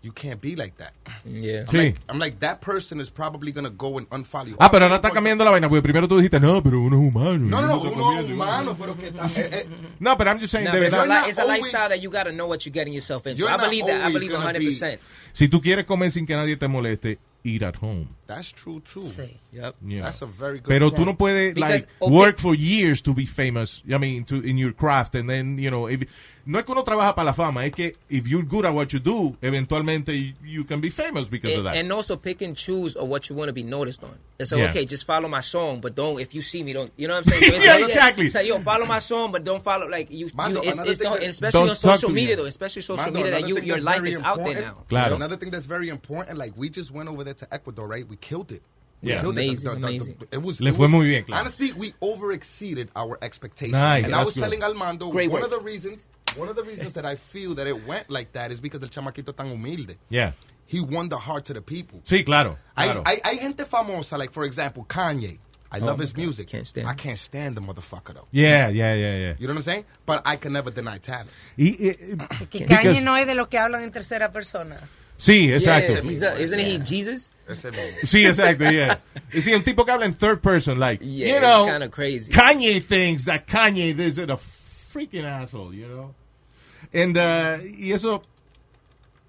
You 0.00 0.12
can't 0.12 0.40
be 0.40 0.54
like 0.54 0.76
that. 0.76 0.92
Yeah. 1.24 1.62
I'm, 1.62 1.66
Sí. 1.66 1.76
like, 1.76 1.96
I'm 2.08 2.18
like, 2.20 2.38
that 2.38 2.60
person 2.60 3.00
is 3.00 3.10
probably 3.10 3.50
going 3.50 3.64
to 3.64 3.70
go 3.70 3.98
and 3.98 4.08
unfollow 4.10 4.50
you. 4.50 4.56
Ah, 4.60 4.70
pero 4.70 4.84
ahora 4.84 4.96
está 5.00 5.10
cambiando 5.10 5.44
la 5.44 5.50
vaina, 5.50 5.68
porque 5.68 5.82
primero 5.82 6.06
tú 6.06 6.16
dijiste, 6.18 6.38
no, 6.38 6.62
pero 6.62 6.80
uno 6.80 6.96
es 6.96 7.02
humano. 7.12 7.38
No, 7.38 7.60
no, 7.60 7.66
no, 7.66 7.80
uno 7.80 8.20
es 8.20 8.30
igual". 8.30 8.32
humano, 8.48 8.76
pero 8.78 8.96
que 8.96 9.08
está- 9.08 9.26
eh, 9.40 9.50
eh, 9.52 9.66
No, 9.98 10.16
but 10.16 10.28
I'm 10.28 10.38
just 10.38 10.52
saying, 10.52 10.66
Nah, 10.66 10.72
de 10.72 10.86
it's, 10.86 10.94
verdad. 10.94 11.08
li- 11.08 11.14
not 11.20 11.28
it's 11.28 11.38
a 11.38 11.42
always- 11.42 11.62
lifestyle 11.62 11.88
that 11.88 12.00
you 12.00 12.10
got 12.10 12.24
to 12.26 12.32
know 12.32 12.46
what 12.46 12.64
you're 12.64 12.72
getting 12.72 12.92
yourself 12.94 13.26
into. 13.26 13.48
I 13.48 13.56
believe 13.56 13.86
that. 13.86 14.02
I 14.08 14.12
believe 14.12 14.30
gonna 14.30 14.44
100%. 14.52 15.00
Si 15.32 15.48
tú 15.48 15.60
quieres 15.60 15.84
comer 15.84 16.12
sin 16.12 16.26
que 16.26 16.36
nadie 16.36 16.56
te 16.56 16.68
moleste, 16.68 17.18
eat 17.42 17.62
at 17.64 17.74
home. 17.82 18.06
That's 18.28 18.52
true 18.52 18.80
too. 18.80 19.08
Yep. 19.52 19.76
Yeah. 19.86 20.02
That's 20.02 20.20
a 20.20 20.26
very 20.26 20.58
good 20.58 20.68
Pero 20.68 20.90
tú 20.90 20.96
point. 20.96 21.06
no 21.06 21.14
puedes 21.14 21.54
Because, 21.54 21.70
like 21.70 21.88
okay. 22.02 22.14
work 22.14 22.38
for 22.38 22.54
years 22.54 23.00
to 23.02 23.14
be 23.14 23.24
famous. 23.24 23.82
I 23.90 23.96
mean, 23.96 24.24
to 24.24 24.42
in 24.44 24.58
your 24.58 24.72
craft, 24.72 25.14
and 25.14 25.28
then 25.30 25.56
you 25.58 25.70
know, 25.70 25.86
if, 25.88 26.04
no 26.44 26.58
es 26.58 26.64
que 26.66 26.72
uno 26.74 26.82
trabaja 26.84 27.14
para 27.14 27.24
la 27.24 27.32
fama, 27.32 27.64
es 27.64 27.72
que 27.72 27.94
if 28.10 28.26
you're 28.28 28.42
good 28.44 28.66
at 28.66 28.74
what 28.74 28.92
you 28.92 28.98
do, 29.00 29.34
eventualmente 29.40 30.08
you, 30.14 30.34
you 30.44 30.64
can 30.64 30.80
be 30.80 30.90
famous 30.90 31.26
because 31.28 31.52
of 31.52 31.58
And, 31.58 31.66
that. 31.66 31.76
and 31.76 31.90
also 31.92 32.16
pick 32.16 32.42
and 32.42 32.54
choose 32.54 32.96
of 32.96 33.08
what 33.08 33.28
you 33.30 33.36
want 33.36 33.48
to 33.48 33.52
be 33.54 33.62
noticed 33.62 34.02
on. 34.04 34.14
It's 34.38 34.52
like, 34.52 34.60
Yeah. 34.60 34.68
okay, 34.70 34.84
just 34.84 35.04
follow 35.06 35.28
my 35.28 35.40
song, 35.40 35.80
but 35.80 35.94
don't, 35.94 36.20
if 36.20 36.34
you 36.34 36.42
see 36.42 36.62
me, 36.62 36.72
don't, 36.74 36.92
you 36.96 37.08
know 37.08 37.14
what 37.16 37.26
I'm 37.26 37.32
saying? 37.32 37.42
So 37.50 37.56
it's 37.56 37.64
Yeah, 37.64 37.74
like, 37.76 37.84
exactly. 37.84 38.26
It's 38.26 38.34
like, 38.34 38.46
yo, 38.46 38.58
follow 38.60 38.86
my 38.86 38.98
song, 38.98 39.32
but 39.32 39.42
don't 39.44 39.62
follow, 39.62 39.88
like, 39.88 40.10
you, 40.10 40.30
Mando, 40.34 40.62
you 40.62 40.68
it's, 40.68 40.76
another 40.78 40.90
it's 40.90 40.98
the, 41.00 41.04
that- 41.10 41.22
especially 41.22 41.68
on 41.70 41.76
social 41.76 42.10
media, 42.10 42.36
me. 42.36 42.42
though, 42.42 42.46
especially 42.48 42.82
social 42.82 43.04
Mando, 43.04 43.18
media, 43.20 43.30
that 43.32 43.38
another 43.38 43.48
you, 43.48 43.54
thing 43.60 43.68
your 43.68 43.80
life 43.80 43.98
very 43.98 44.10
is 44.12 44.18
out 44.20 44.38
there 44.38 44.60
now. 44.60 44.76
Claro. 44.88 45.16
Another 45.16 45.36
thing 45.36 45.50
that's 45.50 45.66
very 45.66 45.88
important, 45.88 46.38
like 46.38 46.52
we 46.56 46.68
just 46.70 46.90
went 46.92 47.08
over 47.08 47.24
there 47.24 47.34
to 47.34 47.52
Ecuador, 47.52 47.86
right? 47.88 48.06
We 48.08 48.16
killed 48.20 48.52
it. 48.52 48.62
We 49.02 49.10
Yeah. 49.10 49.20
killed 49.20 49.34
Amazing, 49.36 49.52
it. 49.54 49.58
The- 49.62 49.68
the- 49.70 49.80
the- 49.80 49.86
amazing. 49.88 50.16
it 50.32 50.42
was, 50.42 50.60
Le 50.60 50.70
it 50.70 50.74
fue 50.76 50.86
was- 50.86 50.90
muy 50.90 51.06
bien, 51.06 51.24
claro. 51.24 51.40
Honestly, 51.40 51.72
we 51.72 51.94
over 52.00 52.32
exceeded 52.32 52.90
our 52.96 53.16
expectations. 53.22 53.72
Nice, 53.74 54.04
and 54.06 54.14
I 54.14 54.24
was 54.24 54.34
good. 54.34 54.42
telling 54.42 54.60
Almando, 54.60 55.10
Great 55.12 55.30
one 55.30 55.42
work. 55.42 55.52
of 55.52 55.56
the 55.58 55.64
reasons, 55.64 56.00
one 56.36 56.48
of 56.48 56.56
the 56.56 56.64
reasons 56.64 56.94
that 56.94 57.06
I 57.06 57.14
feel 57.14 57.54
that 57.54 57.66
it 57.68 57.86
went 57.86 58.10
like 58.10 58.32
that 58.32 58.50
is 58.50 58.60
because 58.60 58.82
el 58.82 58.88
chamaquito 58.88 59.34
tan 59.36 59.48
humilde. 59.50 59.96
yeah. 60.08 60.32
He 60.66 60.80
won 60.80 61.08
the 61.08 61.16
heart 61.16 61.48
of 61.48 61.54
the 61.54 61.62
people. 61.62 62.00
Sí, 62.04 62.24
claro. 62.26 62.58
Hay, 62.76 62.88
claro. 62.90 63.02
hay, 63.06 63.20
hay 63.24 63.38
gente 63.38 63.64
famosa, 63.64 64.18
like 64.18 64.32
for 64.32 64.44
example, 64.44 64.84
Kanye. 64.86 65.38
I 65.70 65.78
love 65.80 65.98
my 65.98 66.02
his 66.02 66.12
God, 66.12 66.24
music. 66.24 66.48
can't 66.48 66.66
stand 66.66 66.88
I 66.88 66.94
can't 66.94 67.18
stand 67.18 67.54
the 67.56 67.60
motherfucker 67.60 68.14
though. 68.14 68.26
yeah, 68.32 68.68
yeah, 68.68 68.94
yeah, 68.94 69.16
yeah. 69.16 69.34
You 69.38 69.46
know 69.46 69.52
what 69.52 69.58
I'm 69.58 69.62
saying? 69.62 69.84
But 70.06 70.22
I 70.26 70.36
can 70.36 70.52
never 70.54 70.70
deny 70.70 70.96
talent. 70.98 71.28
Y, 71.58 71.76
eh, 71.78 71.92
Que 72.50 72.66
because- 72.66 72.68
Kanye 72.68 73.02
no 73.04 73.14
es 73.16 73.26
de 73.26 73.34
los 73.34 73.48
que 73.48 73.58
hablan 73.58 73.82
en 73.82 73.90
tercera 73.92 74.32
persona. 74.32 74.80
Sí, 75.18 75.48
exacto. 75.52 75.94
Yeah, 75.96 76.00
he's 76.02 76.20
the, 76.20 76.40
isn't 76.40 76.58
he 76.58 76.78
Jesus? 76.78 77.30
Ese 77.48 77.64
mismo. 77.70 78.06
Sí, 78.06 78.26
exacto, 78.26 78.70
yeah. 78.70 78.98
Y 79.32 79.40
sí, 79.40 79.54
un 79.54 79.62
tipo 79.64 79.84
que 79.84 79.92
habla 79.92 80.04
en 80.06 80.14
third 80.14 80.42
person, 80.42 80.78
like, 80.78 81.00
Yeah, 81.02 81.34
you 81.34 81.40
know, 81.40 81.66
kinda 81.66 81.88
crazy. 81.88 82.32
Kanye 82.32 82.82
thinks 82.82 83.24
that 83.24 83.46
Kanye 83.46 83.98
is 83.98 84.18
a 84.18 84.26
freaking 84.26 85.24
asshole, 85.24 85.72
you 85.74 85.86
know? 85.86 86.14
And, 86.92 87.16
uh, 87.16 87.58
y 87.62 87.90
eso, 87.92 88.22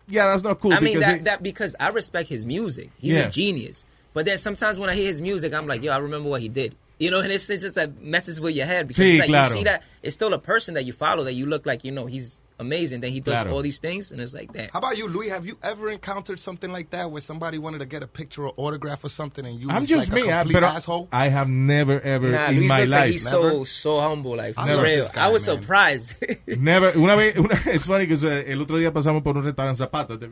yeah, 0.07 0.27
that's 0.27 0.43
not 0.43 0.59
cool. 0.59 0.73
I 0.73 0.79
mean 0.79 0.99
that 0.99 1.17
it- 1.17 1.23
that 1.25 1.43
because 1.43 1.75
I 1.79 1.89
respect 1.89 2.29
his 2.29 2.45
music. 2.45 2.89
He's 2.97 3.13
Yeah. 3.13 3.27
a 3.27 3.29
genius. 3.29 3.85
But 4.13 4.25
then 4.25 4.37
sometimes 4.37 4.79
when 4.79 4.89
I 4.89 4.95
hear 4.95 5.07
his 5.07 5.21
music, 5.21 5.53
I'm 5.53 5.67
like, 5.67 5.83
yo, 5.83 5.91
I 5.91 5.97
remember 5.97 6.29
what 6.29 6.41
he 6.41 6.49
did. 6.49 6.75
You 6.97 7.11
know, 7.11 7.19
and 7.21 7.31
it's, 7.31 7.49
it's 7.49 7.61
just 7.61 7.75
that 7.75 8.01
messes 8.01 8.41
with 8.41 8.55
your 8.55 8.65
head 8.65 8.87
because 8.87 9.05
Sí, 9.05 9.19
like 9.19 9.29
claro. 9.29 9.49
you 9.49 9.53
see 9.59 9.63
that 9.63 9.83
it's 10.03 10.13
still 10.13 10.33
a 10.33 10.39
person 10.39 10.73
that 10.73 10.83
you 10.85 10.93
follow 10.93 11.23
that 11.25 11.33
you 11.33 11.45
look 11.45 11.65
like 11.65 11.83
you 11.85 11.91
know 11.91 12.05
he's 12.07 12.41
amazing. 12.59 13.01
Then 13.01 13.11
he 13.11 13.19
does 13.21 13.35
Claro. 13.41 13.53
all 13.55 13.61
these 13.61 13.79
things, 13.79 14.11
and 14.11 14.21
it's 14.21 14.33
like 14.33 14.51
that. 14.53 14.69
How 14.73 14.79
about 14.79 14.97
you, 14.97 15.07
Louis? 15.07 15.29
Have 15.29 15.45
you 15.45 15.57
ever 15.63 15.89
encountered 15.89 16.39
something 16.39 16.71
like 16.71 16.89
that 16.91 17.09
where 17.11 17.21
somebody 17.21 17.57
wanted 17.57 17.79
to 17.79 17.85
get 17.85 18.03
a 18.03 18.07
picture 18.07 18.45
or 18.47 18.53
autograph 18.57 19.03
or 19.03 19.09
something 19.09 19.45
and 19.45 19.59
you 19.59 19.69
I'm 19.69 19.81
was 19.81 19.89
just 19.89 20.11
like 20.11 20.23
me, 20.23 20.29
a 20.29 20.35
I, 20.37 20.39
complete 20.41 20.53
but 20.61 20.63
asshole? 20.63 21.07
I 21.11 21.29
have 21.29 21.47
never 21.49 21.99
ever 22.01 22.29
Nah, 22.31 22.49
in 22.49 22.57
Luis 22.57 22.69
my 22.69 22.79
looks 22.81 22.91
like 22.91 23.11
he's 23.11 23.25
Never? 23.25 23.51
so 23.51 23.63
so 23.63 24.01
humble, 24.01 24.35
like 24.37 24.53
I 24.57 24.67
for 24.67 24.75
love 24.75 24.83
real. 24.83 25.09
guy, 25.13 25.25
I 25.25 25.29
was 25.29 25.47
man. 25.47 25.61
surprised. 25.61 26.13
Never. 26.47 26.91
Una 26.97 27.15
vez, 27.15 27.37
una, 27.37 27.55
it's 27.67 27.85
funny 27.85 28.05
because 28.05 28.23
uh, 28.23 28.43
el 28.47 28.61
otro 28.61 28.77
día 28.77 28.91
pasamos 28.91 29.23
por 29.23 29.35
un 29.37 29.43
restaurante 29.43 29.77
Zapata. 29.77 30.17
¿te? 30.19 30.27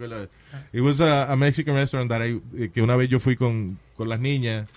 It 0.74 0.82
was 0.82 1.00
a, 1.02 1.32
a 1.32 1.36
Mexican 1.36 1.76
restaurant 1.76 2.10
that 2.10 2.22
I, 2.22 2.40
que 2.74 2.82
una 2.82 2.96
vez 2.98 3.10
yo 3.10 3.20
fui 3.20 3.36
con, 3.36 3.78
con 3.96 4.10
las 4.10 4.20
niñas 4.20 4.68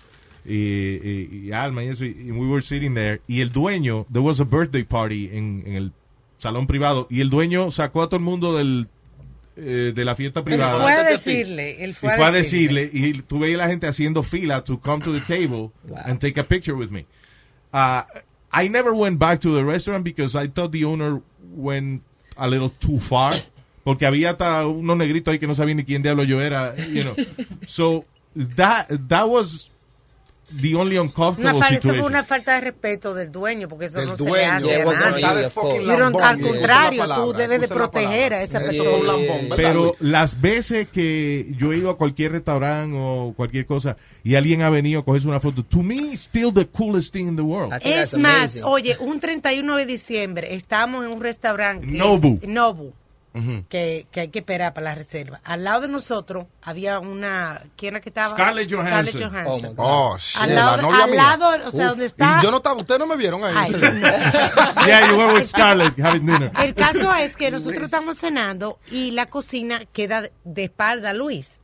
y, 0.45 0.55
y, 0.55 1.29
y 1.49 1.53
Alma 1.53 1.83
y 1.85 1.89
eso, 1.89 2.05
y 2.05 2.31
we 2.33 2.47
were 2.47 2.63
sitting 2.63 2.95
there. 2.95 3.21
Y 3.29 3.41
el 3.41 3.51
dueño, 3.51 4.07
there 4.11 4.23
was 4.23 4.41
a 4.41 4.45
birthday 4.45 4.85
party 4.85 5.27
en, 5.33 5.63
en 5.67 5.75
el 5.77 5.93
salón 6.41 6.67
privado, 6.67 7.07
y 7.11 7.21
el 7.21 7.31
dueño 7.31 7.71
sacó 7.71 8.03
a 8.03 8.07
todo 8.09 8.17
el 8.17 8.23
mundo 8.25 8.57
del, 8.57 8.89
eh, 9.57 9.93
de 9.95 10.05
la 10.05 10.15
fiesta 10.15 10.41
Él 10.41 10.45
privada. 10.45 10.81
fue 10.83 10.93
a 10.93 11.03
decirle, 11.05 11.85
él 11.85 11.91
Y 11.91 11.93
fue, 11.95 12.17
fue 12.17 12.25
a 12.25 12.31
decirle, 12.33 12.91
y 12.93 13.13
tú 13.23 13.39
veías 13.41 13.59
la 13.59 13.69
gente 13.69 13.87
haciendo 13.87 14.23
fila 14.23 14.65
to 14.65 14.79
come 14.81 15.03
to 15.05 15.13
the 15.13 15.21
table 15.21 15.71
Wow. 15.85 15.99
and 16.07 16.19
take 16.19 16.41
a 16.41 16.45
picture 16.45 16.75
with 16.77 16.91
me. 16.91 17.07
Uh, 17.73 18.03
I 18.53 18.69
never 18.69 18.93
went 18.93 19.19
back 19.19 19.41
to 19.43 19.55
the 19.55 19.63
restaurant 19.65 20.03
because 20.05 20.35
I 20.35 20.49
thought 20.49 20.73
the 20.73 20.85
owner 20.85 21.21
went 21.55 22.03
a 22.37 22.49
little 22.49 22.71
too 22.71 22.99
far. 22.99 23.35
Porque 23.85 24.07
había 24.07 24.31
hasta 24.31 24.67
unos 24.67 24.97
negritos 24.97 25.33
ahí 25.33 25.39
que 25.39 25.47
no 25.47 25.55
sabían 25.55 25.77
ni 25.79 25.85
quién 25.85 26.03
diablo 26.03 26.23
yo 26.25 26.41
era, 26.41 26.75
you 26.77 27.03
know. 27.03 27.15
So, 27.67 28.05
that, 28.57 28.89
that 29.09 29.29
was 29.29 29.71
the 30.61 30.75
only 30.75 30.97
Una 30.97 31.03
uncomfortable 31.03 31.61
falta, 31.61 31.67
eso 31.67 31.75
situation. 31.83 32.01
fue 32.01 32.09
una 32.11 32.23
falta 32.25 32.55
de 32.55 32.61
respeto 32.63 33.15
del 33.15 33.31
dueño, 33.31 33.69
porque 33.69 33.87
eso 33.87 33.99
Del 33.99 34.09
no 34.09 34.17
se 34.17 34.25
dueño. 34.25 34.37
le 34.37 34.47
hace 34.47 34.67
Yeah, 34.67 34.83
a 34.83 34.85
nadie. 34.85 35.23
lambón, 35.23 36.23
al 36.23 36.41
la 36.41 36.47
contrario, 36.49 37.05
tú 37.17 37.33
debes 37.33 37.61
de 37.61 37.69
proteger 37.69 38.35
a 38.35 38.43
esa 38.43 38.59
Eso 38.59 38.67
persona. 38.67 38.91
fue 38.91 39.01
un 39.01 39.07
lambón, 39.07 39.41
¿verdad, 39.51 39.57
Pero 39.57 39.97
las 40.01 40.41
veces 40.41 40.89
que 40.89 41.53
yo 41.57 41.73
he 41.73 41.79
ido 41.79 41.91
a 41.91 41.97
cualquier 41.97 42.33
restaurante 42.33 42.97
o 42.99 43.33
cualquier 43.37 43.67
cosa 43.67 43.97
y 44.25 44.35
alguien 44.35 44.63
ha 44.63 44.71
venido 44.71 45.01
a 45.01 45.05
cogerse 45.05 45.29
una 45.29 45.41
foto, 45.41 45.65
to 45.65 45.79
me, 45.83 46.15
still 46.17 46.53
the 46.53 46.67
coolest 46.67 47.13
thing 47.13 47.27
in 47.29 47.37
the 47.37 47.43
world. 47.43 47.73
Es 47.83 48.17
más, 48.19 48.35
amazing. 48.57 48.65
oye, 48.65 48.97
un 49.01 49.21
31 49.21 49.77
de 49.77 49.87
diciembre 49.87 50.55
estamos 50.55 51.05
en 51.05 51.11
un 51.13 51.21
restaurante. 51.21 51.87
Nobu. 51.87 52.39
es- 52.43 52.49
Nobu. 52.49 52.93
Que, 53.69 54.07
que 54.11 54.21
hay 54.21 54.29
que 54.29 54.41
esperar 54.41 54.75
para 54.75 54.85
la 54.87 54.95
reserva. 54.97 55.41
Al 55.45 55.63
lado 55.65 55.83
de 55.83 55.89
nosotros 55.89 56.47
había 56.63 56.99
una. 56.99 57.63
¿Quién 57.77 57.95
era 57.95 58.01
que 58.01 58.09
estaba? 58.11 58.31
Scarlett 58.31 58.73
Johansson. 58.73 59.75
Oh. 59.77 60.13
Oh, 60.13 60.17
shit, 60.19 60.41
Al 60.43 60.55
lado, 60.55 60.77
la 60.77 60.83
novia 60.83 61.05
al 61.05 61.11
mía. 61.11 61.23
lado, 61.23 61.67
o 61.69 61.71
sea, 61.71 61.87
donde 61.91 62.07
está. 62.07 62.39
Y 62.41 62.45
yo 62.45 62.51
no 62.51 62.57
estaba, 62.59 62.77
ustedes 62.81 62.99
no 62.99 63.07
me 63.07 63.17
vieron 63.17 63.45
ahí. 63.45 63.55
Ay, 63.57 63.71
no. 63.73 63.79
Yeah, 64.87 65.09
you 65.11 65.17
were 65.17 65.35
with 65.35 65.47
Scarlett 65.47 65.99
having 65.99 66.27
dinner. 66.27 66.51
El 66.61 66.75
caso 66.75 67.15
es 67.15 67.37
que 67.37 67.51
nosotros 67.51 67.85
estamos 67.85 68.19
cenando 68.19 68.79
y 68.91 69.13
la 69.13 69.27
cocina 69.27 69.85
queda 69.93 70.23
de- 70.23 70.33
de 70.45 70.65
espalda 70.65 71.11
a 71.11 71.15
Luis. 71.15 71.61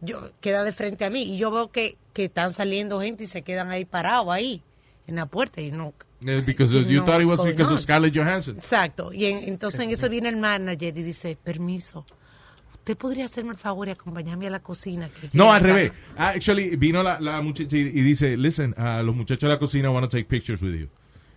Yo, 0.00 0.30
queda 0.40 0.64
de 0.64 0.72
frente 0.72 1.04
a 1.04 1.10
mí. 1.10 1.22
Y 1.22 1.36
yo 1.36 1.50
veo 1.50 1.70
que, 1.70 1.96
que 2.14 2.24
están 2.24 2.52
saliendo 2.52 3.00
gente 3.00 3.24
y 3.24 3.26
se 3.28 3.42
quedan 3.42 3.70
ahí 3.70 3.84
parados 3.84 4.28
ahí, 4.32 4.62
en 5.06 5.16
la 5.16 5.26
puerta. 5.26 5.60
Y 5.60 5.70
no. 5.70 5.92
Eh, 6.26 6.42
because 6.46 6.72
you 6.72 6.80
you 6.82 6.98
know 6.98 7.04
thought 7.06 7.20
it 7.20 7.26
was 7.28 7.42
because 7.44 7.70
of. 7.72 7.80
Scarlett 7.80 8.14
Johansson. 8.14 8.56
Exacto. 8.56 9.12
Y 9.12 9.26
en- 9.26 9.44
entonces 9.48 9.80
en 9.80 9.90
eso 9.90 10.08
viene 10.08 10.28
el 10.28 10.36
manager 10.36 10.96
y 10.96 11.02
dice, 11.02 11.36
permiso, 11.42 12.06
¿usted 12.74 12.96
podría 12.96 13.24
hacerme 13.24 13.52
el 13.52 13.58
favor 13.58 13.88
y 13.88 13.90
acompañarme 13.92 14.46
a 14.46 14.50
la 14.50 14.60
cocina? 14.60 15.08
Que 15.08 15.28
No, 15.32 15.52
al 15.52 15.58
entrar?" 15.62 15.76
revés. 15.76 15.92
Actually, 16.16 16.76
vino 16.76 17.02
la, 17.02 17.18
la 17.20 17.40
muchacha 17.40 17.76
y, 17.76 17.80
y 17.80 18.02
dice, 18.02 18.36
listen, 18.36 18.74
uh, 18.78 19.02
los 19.02 19.14
muchachos 19.16 19.42
de 19.42 19.48
la 19.48 19.58
cocina 19.58 19.90
want 19.90 20.04
to 20.04 20.16
take 20.16 20.28
pictures 20.28 20.62
with 20.62 20.74
you. 20.74 20.88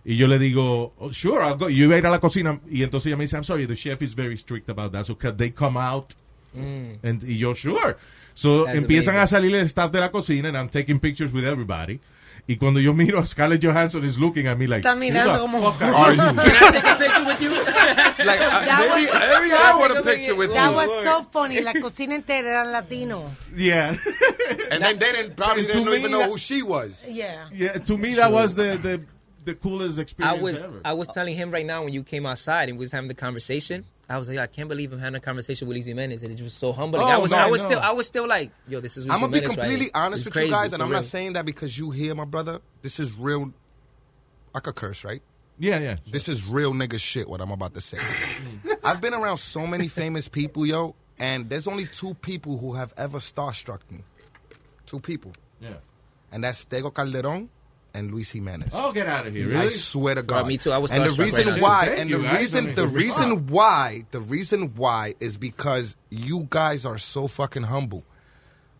Y 0.04 0.16
yo 0.16 0.28
le 0.28 0.38
digo, 0.38 0.94
oh, 0.98 1.12
sure, 1.12 1.42
I'll 1.44 1.56
go. 1.56 1.68
Y 1.68 1.76
yo 1.78 1.84
iba 1.86 1.96
a 1.96 1.98
ir 1.98 2.06
a 2.06 2.10
la 2.10 2.20
cocina 2.20 2.60
y 2.70 2.84
entonces 2.84 3.08
ella 3.08 3.16
me 3.16 3.24
dice, 3.24 3.36
I'm 3.36 3.42
sorry, 3.44 3.66
the 3.66 3.74
chef 3.74 4.00
is 4.02 4.14
very 4.14 4.36
strict 4.36 4.68
about 4.70 4.92
that, 4.92 5.04
so 5.04 5.16
can 5.18 5.36
they 5.36 5.50
come 5.50 5.76
out? 5.76 6.14
And, 6.54 7.22
y 7.24 7.36
yo, 7.38 7.54
sure. 7.54 7.96
So 8.34 8.64
That's 8.64 8.78
empiezan 8.78 9.14
amazing. 9.16 9.22
a 9.22 9.26
salir 9.26 9.54
el 9.56 9.66
staff 9.68 9.90
de 9.90 9.98
la 10.00 10.10
cocina 10.10 10.48
and 10.48 10.56
I'm 10.56 10.68
taking 10.68 11.00
pictures 11.00 11.32
with 11.32 11.44
everybody. 11.44 12.00
Y 12.48 12.56
cuando 12.56 12.78
yo 12.78 12.92
miro 12.92 13.18
a 13.18 13.26
Scarlett 13.26 13.60
Johansson 13.60 14.04
is 14.04 14.20
looking 14.20 14.46
at 14.46 14.56
me 14.56 14.66
like, 14.68 14.82
Está 14.84 14.94
mirando 14.94 15.40
como- 15.40 15.66
are 15.66 16.12
you?" 16.14 16.20
Can 16.20 16.38
I 16.38 16.70
take 16.70 16.84
a 16.84 16.96
picture 16.96 17.24
with 17.24 17.42
you? 17.42 17.50
Like, 18.26 18.40
uh, 18.40 18.48
That 18.64 18.86
maybe, 18.88 19.06
was- 19.06 19.40
maybe 19.42 19.52
I 19.54 19.76
want 19.78 19.96
a 19.98 20.02
picture 20.02 20.34
with 20.34 20.52
That 20.54 20.70
you. 20.70 20.76
was 20.76 21.04
so 21.04 21.22
funny. 21.30 21.60
La 21.60 21.72
cocina 21.74 22.14
entera 22.14 22.48
eran 22.48 22.72
latinos. 22.72 23.30
Yeah. 23.54 23.96
And 24.70 24.82
then 24.82 24.98
they 24.98 25.12
didn't 25.12 25.36
probably 25.36 25.66
didn't 25.66 25.84
me, 25.86 25.96
even 25.98 26.10
know 26.12 26.18
that- 26.20 26.30
who 26.30 26.38
she 26.38 26.62
was. 26.62 27.04
Yeah. 27.08 27.48
Yeah, 27.52 27.72
to 27.78 27.96
me 27.98 28.14
that 28.14 28.30
was 28.32 28.54
the 28.54 28.78
the, 28.80 29.02
the 29.44 29.54
coolest 29.54 29.98
I 29.98 30.02
experience 30.02 30.40
was 30.42 30.60
ever. 30.62 30.80
I 30.84 30.92
was 30.94 31.08
telling 31.08 31.34
him 31.36 31.50
right 31.50 31.66
now 31.66 31.82
when 31.84 31.92
you 31.92 32.04
came 32.04 32.26
outside 32.26 32.68
and 32.68 32.78
we 32.78 32.82
was 32.84 32.92
having 32.92 33.08
the 33.08 33.14
conversation. 33.14 33.84
I 34.08 34.18
was 34.18 34.28
like, 34.28 34.38
I 34.38 34.46
can't 34.46 34.68
believe 34.68 34.92
I'm 34.92 35.00
having 35.00 35.16
a 35.16 35.20
conversation 35.20 35.66
with 35.66 35.74
Luis 35.76 35.86
Jimenez, 35.86 36.22
and 36.22 36.32
it 36.32 36.40
was 36.40 36.52
so 36.54 36.72
humbling. 36.72 37.02
Oh, 37.02 37.06
I 37.06 37.18
was 37.18 37.32
I 37.32 37.50
was 37.50 37.62
no. 37.64 37.68
still 37.70 37.80
I 37.80 37.92
was 37.92 38.06
still 38.06 38.28
like, 38.28 38.52
yo, 38.68 38.80
this 38.80 38.96
is 38.96 39.04
Luis 39.06 39.14
I'm 39.14 39.20
gonna 39.20 39.32
be 39.32 39.38
Jimenez 39.40 39.56
right 39.56 39.62
completely 39.64 39.84
here. 39.86 39.92
honest 39.94 40.24
with 40.26 40.32
crazy, 40.32 40.46
you 40.46 40.52
guys, 40.52 40.72
and 40.72 40.82
I'm 40.82 40.88
real. 40.90 40.98
not 40.98 41.04
saying 41.04 41.32
that 41.32 41.44
because 41.44 41.76
you 41.76 41.90
hear 41.90 42.14
my 42.14 42.24
brother. 42.24 42.60
This 42.82 43.00
is 43.00 43.12
real. 43.14 43.52
I 44.54 44.60
could 44.60 44.74
curse, 44.76 45.02
right? 45.04 45.22
Yeah, 45.58 45.78
yeah. 45.80 45.96
This 46.10 46.28
is 46.28 46.46
real 46.46 46.72
nigga 46.72 47.00
shit. 47.00 47.28
What 47.28 47.40
I'm 47.40 47.50
about 47.50 47.74
to 47.74 47.80
say. 47.80 47.98
Hmm. 48.06 48.72
I've 48.84 49.00
been 49.00 49.14
around 49.14 49.38
so 49.38 49.66
many 49.66 49.88
famous 49.88 50.28
people, 50.28 50.64
yo, 50.66 50.94
and 51.18 51.48
there's 51.48 51.66
only 51.66 51.86
two 51.86 52.14
people 52.14 52.58
who 52.58 52.74
have 52.74 52.92
ever 52.96 53.18
starstruck 53.18 53.80
me. 53.90 54.04
Two 54.86 55.00
people, 55.00 55.32
Yeah. 55.60 55.74
and 56.30 56.44
that's 56.44 56.64
Tego 56.64 56.94
Calderon 56.94 57.48
and 57.96 58.12
Luis 58.12 58.30
Jimenez. 58.30 58.68
Oh, 58.72 58.92
get 58.92 59.06
out 59.08 59.26
of 59.26 59.34
here! 59.34 59.56
I 59.56 59.68
swear 59.68 60.14
to 60.14 60.22
Bro, 60.22 60.38
God. 60.42 60.46
me 60.46 60.56
too. 60.58 60.70
I 60.70 60.78
was 60.78 60.92
and 60.92 61.04
the 61.04 61.22
reason 61.22 61.46
right 61.48 61.62
why, 61.62 61.86
and 61.86 62.10
the 62.10 62.18
guys. 62.18 62.40
Reason, 62.40 62.74
the 62.74 62.86
reason 62.86 63.28
job. 63.30 63.50
why, 63.50 64.04
the 64.10 64.20
reason 64.20 64.74
why 64.74 65.14
is 65.18 65.36
because 65.36 65.96
you 66.10 66.46
guys 66.50 66.84
are 66.86 66.98
so 66.98 67.26
fucking 67.26 67.64
humble. 67.64 68.04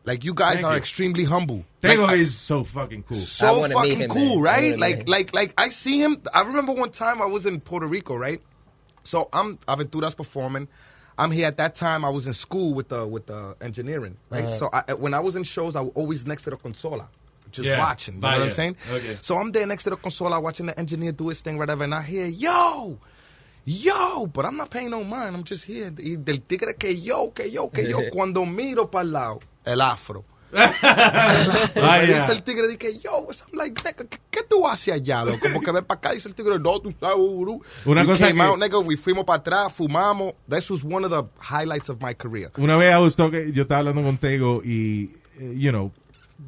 Like 0.04 0.22
you 0.24 0.34
guys 0.34 0.54
Thank 0.54 0.66
are 0.66 0.72
you. 0.72 0.78
extremely 0.78 1.24
humble. 1.24 1.64
Tego 1.82 2.06
Like, 2.06 2.18
is 2.18 2.36
so 2.36 2.62
fucking 2.62 3.02
cool. 3.02 3.18
So 3.18 3.58
wanna 3.58 3.74
meet 3.74 3.74
fucking 3.74 3.98
him, 3.98 4.10
cool, 4.10 4.34
man. 4.36 4.42
Right? 4.44 4.70
wanna 4.70 4.76
Like, 4.80 5.08
like, 5.08 5.34
like 5.34 5.54
I 5.58 5.70
see 5.70 6.00
him. 6.00 6.22
I 6.32 6.42
remember 6.42 6.72
one 6.72 6.90
time 6.90 7.20
I 7.20 7.26
was 7.26 7.44
in 7.44 7.60
Puerto 7.60 7.86
Rico, 7.88 8.14
right? 8.14 8.40
So 9.02 9.28
I'm 9.32 9.58
Aventuras 9.66 10.16
performing. 10.16 10.68
I'm 11.18 11.30
here 11.30 11.46
at 11.46 11.56
that 11.56 11.74
time. 11.74 12.04
I 12.04 12.10
was 12.10 12.26
in 12.26 12.34
school 12.34 12.74
with 12.74 12.88
the 12.88 13.06
with 13.06 13.26
the 13.26 13.56
engineering, 13.60 14.16
right? 14.30 14.44
Uh-huh. 14.44 14.52
So 14.52 14.70
I, 14.72 14.92
when 14.94 15.12
I 15.14 15.20
was 15.20 15.34
in 15.34 15.42
shows, 15.42 15.74
I 15.74 15.80
was 15.80 15.92
always 15.94 16.24
next 16.26 16.42
to 16.44 16.50
the 16.50 16.56
consola, 16.56 17.06
just 17.50 17.66
Yeah. 17.66 17.78
watching. 17.78 18.14
You 18.16 18.20
know 18.20 18.28
what 18.28 18.42
I'm 18.42 18.52
saying? 18.52 18.76
Okay. 18.92 19.18
So 19.22 19.36
I'm 19.38 19.50
there 19.52 19.66
next 19.66 19.84
to 19.84 19.90
the 19.90 19.96
consola, 19.96 20.40
watching 20.40 20.66
the 20.66 20.78
engineer 20.78 21.12
do 21.12 21.28
his 21.28 21.40
thing, 21.40 21.58
whatever, 21.58 21.84
and 21.84 21.94
I 21.94 22.02
hear 22.02 22.26
yo. 22.26 22.98
Yo, 23.64 24.26
but 24.28 24.44
I'm 24.44 24.56
not 24.56 24.70
paying 24.70 24.90
no 24.90 25.02
mind. 25.02 25.34
I'm 25.34 25.42
just 25.44 25.64
here. 25.64 25.92
Y 25.98 26.16
del 26.16 26.42
tigre 26.42 26.74
que 26.78 27.00
yo, 27.00 27.32
que 27.34 27.50
yo, 27.50 27.68
que 27.68 27.88
yo. 27.88 27.98
Cuando 28.12 28.44
miro 28.46 28.88
para 28.90 29.02
el 29.04 29.12
lado, 29.12 29.40
el 29.64 29.80
afro. 29.80 30.24
Me 30.52 32.06
dice 32.06 32.32
el 32.32 32.42
tigre, 32.44 32.68
dije, 32.68 32.98
yo, 33.02 33.26
I'm 33.28 33.58
like, 33.58 33.82
nigga, 33.82 34.04
¿qué, 34.08 34.18
qué 34.30 34.42
tú 34.48 34.66
haces 34.66 34.94
allá, 34.94 35.24
loco? 35.24 35.40
Como 35.40 35.60
que 35.60 35.72
ven 35.72 35.84
para 35.84 35.98
acá, 35.98 36.12
dice 36.12 36.28
el 36.28 36.34
tigre, 36.34 36.58
no, 36.58 36.80
tú 36.80 36.94
sabes, 36.98 37.16
gurú. 37.16 37.62
Una 37.84 38.02
we 38.02 38.06
cosa 38.06 38.28
came 38.28 38.40
que- 38.40 38.46
out, 38.46 38.58
nigga, 38.58 38.78
we 38.78 38.96
fuimos 38.96 39.24
para 39.24 39.38
atrás, 39.40 39.72
fumamos. 39.72 40.34
This 40.48 40.70
was 40.70 40.84
one 40.84 41.04
of 41.04 41.10
the 41.10 41.24
highlights 41.40 41.88
of 41.88 42.00
my 42.00 42.14
career. 42.14 42.50
Una 42.58 42.76
vez 42.76 42.94
I 42.94 42.98
was 43.00 43.16
talking- 43.16 43.52
yo 43.52 43.62
estaba 43.64 43.80
hablando 43.80 44.02
con 44.02 44.18
Tego 44.18 44.62
y, 44.64 45.10
eh, 45.38 45.54
you 45.56 45.70
know, 45.72 45.90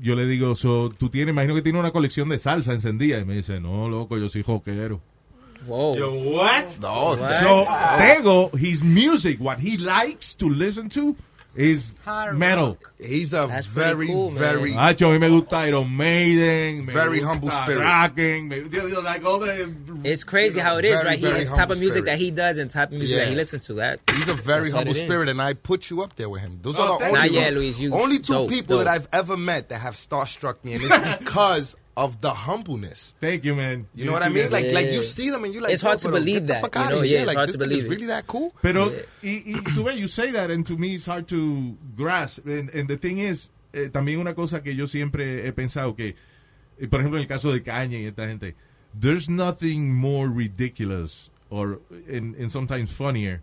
yo 0.01 0.15
le 0.15 0.27
digo, 0.27 0.55
so, 0.55 0.91
tú 0.91 1.09
tienes, 1.09 1.33
imagino 1.33 1.55
que 1.55 1.63
tienes 1.63 1.81
una 1.81 1.91
colección 1.91 2.29
de 2.29 2.39
salsa 2.39 2.73
encendida. 2.73 3.19
Y 3.19 3.25
me 3.25 3.35
dice, 3.35 3.61
no, 3.61 3.89
loco, 3.89 4.19
yo 4.19 4.29
soy 4.29 4.43
joquero. 4.43 5.01
Whoa. 5.67 5.95
Yo, 5.97 6.13
what? 6.13 6.79
No, 6.81 7.17
So, 7.17 7.65
Tego, 7.99 8.51
his 8.57 8.83
music, 8.83 9.41
what 9.41 9.59
he 9.59 9.77
likes 9.77 10.35
to 10.37 10.49
listen 10.49 10.89
to 10.91 11.17
is 11.59 11.93
metal. 12.35 12.79
He's 13.01 13.33
a 13.33 13.47
That's 13.49 13.67
very, 13.67 14.07
cool, 14.07 14.31
very, 14.31 14.75
ah, 14.75 14.93
Hacho, 14.93 15.15
a 15.15 15.19
mí 15.19 15.21
me 15.21 15.41
gusta 15.41 15.57
Iron 15.57 15.97
Maiden. 15.97 16.87
Very 16.87 17.21
humble 17.21 17.51
spirit. 17.51 17.81
Kraken, 17.81 18.49
me, 18.49 18.61
like 18.63 19.25
all 19.25 19.39
the, 19.41 19.75
It's 20.05 20.23
crazy 20.25 20.61
how 20.61 20.79
it 20.79 20.85
is, 20.85 21.01
Very, 21.03 21.09
right? 21.11 21.19
He, 21.19 21.45
the 21.45 21.55
type 21.55 21.71
of 21.71 21.79
music 21.81 22.05
spirit. 22.05 22.07
that 22.07 22.19
he 22.19 22.31
does 22.31 22.59
and 22.59 22.71
type 22.71 22.89
of 22.93 22.99
music 22.99 23.19
that 23.19 23.29
he 23.29 23.35
listens 23.35 23.67
to. 23.67 23.75
That 23.75 24.01
he's 24.15 24.29
a 24.29 24.35
very 24.35 24.71
humble 24.71 24.95
spirit, 24.95 25.29
and 25.29 25.43
I 25.43 25.55
put 25.55 25.91
you 25.91 26.03
up 26.03 26.15
there 26.17 26.29
with 26.29 26.43
him. 26.43 26.61
Those 26.63 26.77
Oh, 26.79 26.95
are 26.95 26.99
the 27.01 27.07
only, 27.07 27.09
you. 27.09 27.17
Not 27.19 27.33
yet, 27.33 27.55
Luis, 27.55 27.81
you 27.81 27.93
only 27.93 28.19
two 28.21 28.33
dope, 28.33 28.49
people 28.49 28.77
dope. 28.77 28.85
that 28.87 28.95
I've 28.95 29.09
ever 29.13 29.37
met 29.37 29.69
that 29.71 29.79
have 29.81 29.95
starstruck 29.95 30.63
me, 30.65 30.75
and 30.75 30.85
it's 30.85 31.19
because 31.19 31.75
of 31.99 32.21
the 32.21 32.33
humbleness. 32.33 33.13
Thank 33.21 33.45
you, 33.45 33.57
man. 33.57 33.89
You 33.93 34.05
know 34.07 34.13
what 34.13 34.23
I 34.23 34.29
mean? 34.29 34.51
Like, 34.51 34.67
Yeah. 34.67 34.73
like 34.73 34.87
you 34.93 35.03
see 35.03 35.31
them 35.31 35.43
and 35.45 35.53
you 35.53 35.61
like. 35.61 35.73
It's 35.73 35.83
hard 35.83 35.99
to 35.99 36.09
believe 36.11 36.47
that, 36.47 36.61
fuck 36.63 36.77
you 36.77 36.89
know? 36.95 37.03
Yeah, 37.03 37.19
it's 37.23 37.27
like, 37.27 37.37
hard 37.37 37.49
this 37.49 37.55
to 37.57 37.59
believe 37.59 37.85
it. 37.87 37.91
really 37.91 38.07
that 38.07 38.29
cool? 38.29 38.55
Pero 38.63 38.93
y, 39.23 39.43
y 39.45 39.61
tú 39.75 39.85
ves, 39.85 39.99
you 39.99 40.07
say 40.07 40.31
that, 40.31 40.49
and 40.51 40.65
to 40.65 40.77
me 40.79 40.95
it's 40.95 41.07
hard 41.07 41.27
to 41.29 41.77
grasp. 41.97 42.47
And, 42.47 42.71
and 42.71 42.89
the 42.89 42.97
thing 42.97 43.19
is, 43.19 43.51
eh, 43.75 43.89
también 43.91 44.21
una 44.21 44.35
cosa 44.35 44.63
que 44.63 44.75
yo 44.77 44.87
siempre 44.87 45.45
he 45.45 45.53
pensado 45.53 45.97
que, 45.97 46.15
eh, 46.81 46.87
por 46.87 47.01
ejemplo, 47.01 47.19
en 47.19 47.23
el 47.23 47.29
caso 47.29 47.51
de 47.53 47.63
Kanye 47.65 48.03
y 48.03 48.07
esta 48.07 48.29
gente, 48.29 48.55
there's 48.95 49.29
nothing 49.29 49.93
more 49.93 50.29
ridiculous 50.29 51.31
or 51.51 51.81
and, 52.09 52.37
and 52.37 52.51
sometimes 52.53 52.93
funnier 52.93 53.43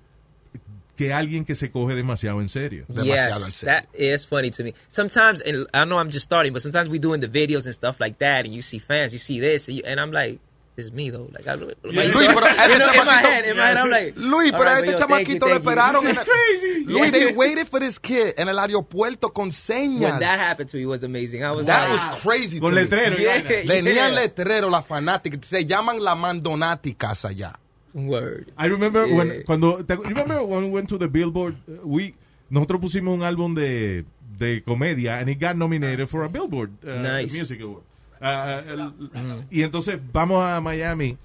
que 0.96 1.12
alguien 1.14 1.44
que 1.46 1.56
se 1.56 1.70
coge 1.72 1.94
demasiado 1.96 2.40
en 2.42 2.50
serio. 2.50 2.86
Yes, 2.90 3.62
that 3.62 3.86
is 3.94 4.26
funny 4.26 4.50
to 4.52 4.64
me. 4.64 4.74
Sometimes, 4.90 5.42
and 5.42 5.68
I 5.74 5.86
know 5.86 5.98
I'm 6.00 6.10
just 6.10 6.24
starting, 6.24 6.54
but 6.54 6.62
sometimes 6.62 6.90
we 6.90 7.00
doing 7.00 7.20
the 7.22 7.28
videos 7.28 7.66
and 7.66 7.74
stuff 7.74 8.00
like 8.00 8.18
that, 8.20 8.46
and 8.46 8.54
you 8.54 8.62
see 8.62 8.80
fans, 8.80 9.12
you 9.14 9.20
see 9.20 9.40
this, 9.40 9.68
and, 9.68 9.78
you, 9.78 9.84
and 9.86 10.00
I'm 10.00 10.12
like, 10.12 10.40
it's 10.78 10.92
me 10.92 11.10
though. 11.10 11.30
Like, 11.32 11.48
I, 11.48 11.54
like, 11.56 11.78
Luis, 11.84 12.14
so- 12.14 12.20
pero 12.34 12.46
a 12.46 12.50
este 12.50 12.70
you 12.74 12.80
know, 12.80 12.92
in 12.92 13.06
my 13.06 13.14
chamaquito- 13.16 13.22
head, 13.22 13.46
in 13.46 13.56
my 13.58 13.64
head, 13.68 13.78
I'm 13.78 13.90
like, 13.90 14.14
Luis, 14.18 14.52
pero 14.52 14.70
a 14.70 14.80
este 14.80 14.98
chamaquito 14.98 15.48
you. 15.48 15.56
esperaron. 15.56 16.02
This 16.02 16.12
is 16.12 16.18
en- 16.20 16.26
crazy. 16.26 16.84
Luis, 16.86 17.12
Yeah. 17.12 17.20
they 17.20 17.34
waited 17.38 17.68
for 17.68 17.80
this 17.80 17.98
kid 17.98 18.34
en 18.38 18.50
el 18.50 18.58
aeropuerto 18.60 19.34
con 19.34 19.52
señas. 19.52 20.12
When 20.12 20.20
that 20.20 20.38
happened 20.40 20.70
to 20.72 20.78
me, 20.78 20.84
it 20.84 20.88
was 20.88 21.04
amazing. 21.06 21.44
I 21.46 21.52
was 21.52 21.66
That 21.68 21.90
like, 21.90 21.92
was 22.12 22.22
crazy 22.22 22.60
Con 22.60 22.72
to 22.72 22.76
me. 22.76 22.82
letrero 22.84 23.18
y 23.18 23.24
Yeah, 23.24 23.82
yeah. 23.84 24.10
letrero 24.10 24.70
las 24.70 24.86
fanáticas. 24.86 25.46
Se 25.48 25.64
llaman 25.66 26.04
la 26.04 26.14
mandonáticas 26.16 27.24
allá. 27.26 27.58
Word. 27.96 28.52
I 28.58 28.68
remember 28.68 29.08
Yeah. 29.08 29.18
when 29.18 29.44
cuando 29.46 29.80
you 29.80 30.04
remember 30.10 30.44
when 30.44 30.66
we 30.66 30.70
went 30.70 30.90
to 30.90 30.98
the 30.98 31.08
Billboard 31.08 31.56
uh, 31.68 31.88
we 31.88 32.14
nosotros 32.50 32.82
pusimos 32.82 33.16
un 33.18 33.24
álbum 33.24 33.56
de 33.56 34.04
de 34.38 34.62
comedia 34.64 35.20
and 35.20 35.30
it 35.30 35.40
got 35.40 35.56
nominated 35.56 36.08
for 36.08 36.24
a 36.26 36.28
Billboard 36.28 36.72
uh, 36.84 37.02
Nice. 37.02 37.34
Music 37.34 37.62
Award. 37.62 37.84
Uh, 38.22 38.70
el- 38.70 39.44
Y 39.50 39.64
entonces 39.64 39.98
vamos 40.12 40.44
a 40.44 40.60
Miami 40.62 41.18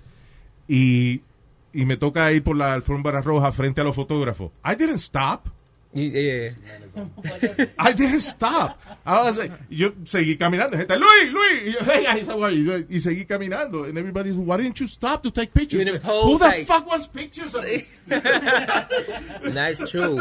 y 0.68 1.22
y 1.72 1.84
me 1.84 1.96
toca 1.96 2.32
ir 2.32 2.42
por 2.42 2.56
la 2.56 2.72
alfombra 2.72 3.20
roja 3.22 3.52
frente 3.52 3.80
a 3.80 3.84
los 3.84 3.94
fotógrafos. 3.94 4.50
I 4.64 4.74
didn't 4.76 4.98
stop. 5.00 5.48
Yeah. 5.92 6.50
I 7.78 7.92
didn't 7.92 8.20
stop. 8.20 8.78
I 9.04 9.24
was 9.24 9.38
like, 9.38 9.50
yo 9.68 9.90
seguí 10.04 10.38
caminando. 10.38 10.76
Gente, 10.76 10.94
Luis, 10.96 11.32
Luis. 11.32 11.76
Y, 11.76 12.64
yo, 12.64 13.00
seguí 13.00 13.26
caminando. 13.26 13.84
And 13.84 13.98
everybody's, 13.98 14.36
why 14.36 14.56
didn't 14.58 14.78
you 14.78 14.86
stop 14.86 15.22
to 15.24 15.32
take 15.32 15.52
pictures? 15.52 15.84
Who 16.04 16.38
the 16.38 16.44
like- 16.44 16.66
fuck 16.66 16.86
wants 16.86 17.08
pictures 17.08 17.54
of 17.56 17.64
me? 17.64 17.86
That's 18.08 19.90
true. 19.90 20.20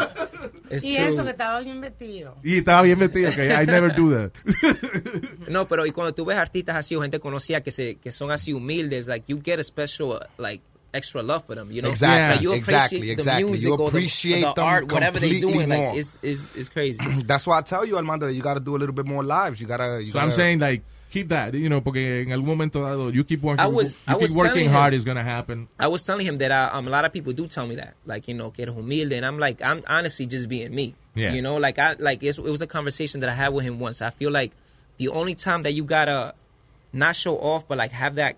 It's 0.72 0.84
Y 0.86 0.96
true. 0.96 1.06
eso 1.08 1.24
que 1.24 1.32
estaba 1.32 1.62
bien 1.62 1.82
vestido. 1.82 2.36
Y 2.44 2.58
estaba 2.58 2.82
bien 2.84 2.98
metido, 3.00 3.32
que 3.32 3.52
I 3.54 3.66
never 3.66 3.94
do 3.94 4.10
that. 4.12 4.32
No, 5.50 5.68
pero 5.68 5.86
y 5.86 5.92
cuando 5.92 6.14
tú 6.14 6.26
ves 6.26 6.38
artistas 6.38 6.76
así 6.76 6.96
o 6.96 7.02
gente 7.02 7.20
conocida 7.20 7.62
que 7.62 7.72
se 7.72 7.96
que 7.98 8.12
son 8.12 8.30
así 8.32 8.54
humildes, 8.54 9.08
like 9.08 9.26
you 9.28 9.40
get 9.44 9.60
a 9.60 9.64
special 9.64 10.12
uh, 10.12 10.20
like 10.38 10.64
extra 10.94 11.22
love 11.22 11.46
for 11.46 11.56
them, 11.56 11.72
you 11.72 11.82
know? 11.82 11.90
Exactly, 11.90 12.36
Like, 12.36 12.42
you 12.44 12.54
exactly, 12.54 12.98
appreciate 13.00 13.16
the 13.16 13.22
exactly. 13.22 13.44
music 13.46 13.66
You 13.68 13.72
or 13.74 13.78
the- 13.78 13.84
appreciate 13.86 14.44
or 14.44 14.48
the, 14.50 14.54
them 14.56 14.66
art, 14.66 14.92
whatever 14.92 15.20
they 15.20 15.30
completely 15.40 15.54
doing, 15.66 15.70
like 15.70 15.96
it's, 15.98 16.20
it's, 16.22 16.50
it's 16.56 16.70
crazy. 16.70 17.04
That's 17.26 17.46
why 17.46 17.60
I 17.60 17.62
tell 17.62 17.86
you, 17.86 17.98
Armando, 17.98 18.26
that 18.28 18.34
you 18.34 18.42
got 18.42 18.56
to 18.56 18.60
do 18.60 18.76
a 18.76 18.80
little 18.80 18.96
bit 18.96 19.06
more 19.06 19.24
lives. 19.24 19.62
You 19.62 19.68
gotta. 19.68 20.02
You 20.04 20.12
So 20.12 20.20
I'm 20.20 20.32
saying, 20.32 20.60
like, 20.60 20.82
keep 21.12 21.28
that, 21.30 21.54
you 21.56 21.70
know, 21.70 21.82
porque 21.82 21.98
en 21.98 22.28
algún 22.32 22.46
momento 22.48 22.82
dado, 22.82 23.10
you 23.12 23.24
keep 23.24 23.42
working, 23.42 23.60
I 23.60 23.68
was- 23.68 23.94
you 23.94 24.00
I 24.08 24.14
keep 24.14 24.22
was 24.22 24.36
working 24.36 24.54
telling 24.66 24.70
hard, 24.70 24.94
is 24.94 25.06
gonna 25.06 25.24
happen. 25.24 25.68
I 25.80 25.88
was 25.88 26.04
telling 26.04 26.26
him 26.26 26.38
that 26.38 26.52
I, 26.52 26.70
um, 26.78 26.88
a 26.88 26.92
lot 26.92 27.04
of 27.06 27.12
people 27.14 27.34
do 27.34 27.48
tell 27.48 27.66
me 27.68 27.76
that, 27.76 27.96
like 28.06 28.28
you 28.28 28.34
know, 28.36 28.52
que 28.52 28.64
eres 28.66 28.74
humilde, 28.76 29.14
and 29.14 29.26
I'm 29.26 29.40
like, 29.40 29.62
I'm 29.62 29.84
honestly 29.88 30.26
just 30.28 30.48
being 30.50 30.74
me. 30.74 30.94
Yeah. 31.16 31.34
You 31.34 31.42
know, 31.42 31.58
like 31.58 31.80
I 31.80 31.96
like 32.00 32.22
it's, 32.24 32.38
it 32.38 32.44
was 32.44 32.62
a 32.62 32.68
conversation 32.68 33.20
that 33.22 33.30
I 33.30 33.34
had 33.34 33.50
with 33.54 33.66
him 33.66 33.80
once. 33.80 34.02
I 34.02 34.10
feel 34.12 34.32
like 34.32 34.52
the 34.98 35.10
only 35.10 35.34
time 35.36 35.64
that 35.64 35.74
you 35.74 35.84
gotta 35.84 36.34
not 36.94 37.16
show 37.16 37.38
off, 37.38 37.68
but 37.68 37.78
like 37.78 37.92
have 37.92 38.16
that 38.16 38.36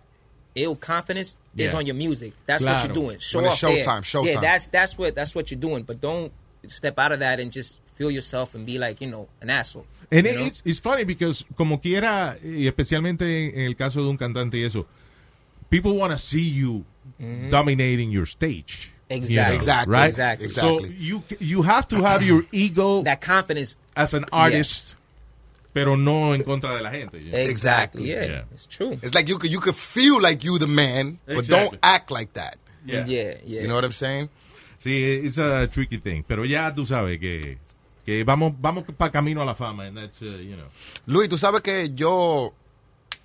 ill 0.56 0.76
confidence 0.76 1.38
is 1.58 1.72
Yeah. 1.72 1.78
on 1.78 1.86
your 1.86 1.96
music. 1.96 2.34
That's 2.46 2.64
what 2.64 2.84
you're 2.84 2.94
doing. 2.94 3.20
Show 3.20 3.40
When 3.40 3.52
it's 3.52 3.64
off 3.64 3.72
there. 3.74 3.86
showtime, 3.86 4.26
Yeah, 4.26 4.40
that's 4.40 4.68
that's 4.68 4.98
what 4.98 5.16
that's 5.16 5.34
what 5.36 5.52
you're 5.52 5.60
doing. 5.60 5.84
But 5.84 6.00
don't 6.02 6.32
step 6.68 6.98
out 7.00 7.12
of 7.12 7.20
that 7.20 7.40
and 7.40 7.52
just 7.52 7.82
feel 7.96 8.12
yourself 8.12 8.56
and 8.56 8.66
be 8.66 8.78
like 8.80 9.02
you 9.02 9.08
know 9.08 9.28
an 9.42 9.50
asshole. 9.50 9.86
And 10.12 10.28
it- 10.28 10.38
it's, 10.38 10.62
it's 10.66 10.80
funny 10.80 11.04
because 11.06 11.44
como 11.58 11.78
quiera, 11.80 12.38
y 12.44 12.68
especialmente 12.68 13.54
en 13.56 13.66
el 13.66 13.76
caso 13.76 14.04
de 14.04 14.10
un 14.10 14.18
cantante 14.18 14.58
y 14.60 14.66
eso, 14.66 14.86
people 15.70 15.94
want 15.94 16.12
to 16.12 16.20
see 16.20 16.42
you 16.50 16.86
Mhm. 17.20 17.50
dominating 17.50 18.12
your 18.12 18.26
stage. 18.28 18.92
you 19.10 19.18
Exactly. 19.18 19.36
know, 19.36 19.56
Exactly. 19.56 19.94
Right? 19.94 20.08
Exactly. 20.08 20.48
So 20.50 20.86
you 20.86 21.24
you 21.42 21.64
have 21.64 21.86
to 21.90 22.02
have 22.02 22.24
your 22.24 22.46
ego, 22.54 23.02
that 23.04 23.20
confidence 23.20 23.76
as 23.96 24.14
an 24.14 24.24
artist, 24.32 24.96
pero 25.74 25.96
no 25.98 26.34
en 26.36 26.44
contra 26.44 26.76
de 26.76 26.82
la 26.82 26.92
gente. 26.92 27.18
you 27.24 27.32
know? 27.32 27.40
Exactly. 27.40 28.04
Yeah, 28.10 28.26
Yeah. 28.26 28.44
it's 28.54 28.68
true. 28.68 29.00
It's 29.02 29.14
like 29.16 29.28
you 29.30 29.38
could 29.38 29.52
you 29.52 29.60
could 29.60 29.76
feel 29.76 30.20
like 30.22 30.44
you 30.44 30.58
the 30.60 30.68
man, 30.68 31.20
but 31.26 31.38
Exactly. 31.40 31.78
don't 31.78 31.80
act 31.84 32.12
like 32.12 32.34
that. 32.34 32.58
Yeah. 32.86 33.06
Yeah, 33.06 33.36
yeah. 33.46 33.62
You 33.62 33.68
know 33.68 33.76
what 33.76 33.86
I'm 33.86 33.94
saying? 33.94 34.30
Sí, 34.80 35.24
it's 35.26 35.38
a 35.38 35.68
tricky 35.68 35.98
thing, 36.00 36.24
pero 36.28 36.44
ya 36.44 36.74
tú 36.74 36.86
sabes 36.86 37.20
que 37.20 37.58
que 38.06 38.24
vamos 38.24 38.54
vamos 38.60 38.84
para 38.98 39.12
camino 39.12 39.42
a 39.42 39.46
la 39.46 39.54
fama 39.54 39.86
and 39.86 39.96
that's 39.98 40.22
uh, 40.22 40.26
you 40.26 40.56
know. 40.56 40.68
Luis, 41.06 41.30
tú 41.30 41.38
sabes 41.38 41.62
que 41.62 41.92
yo 41.94 42.52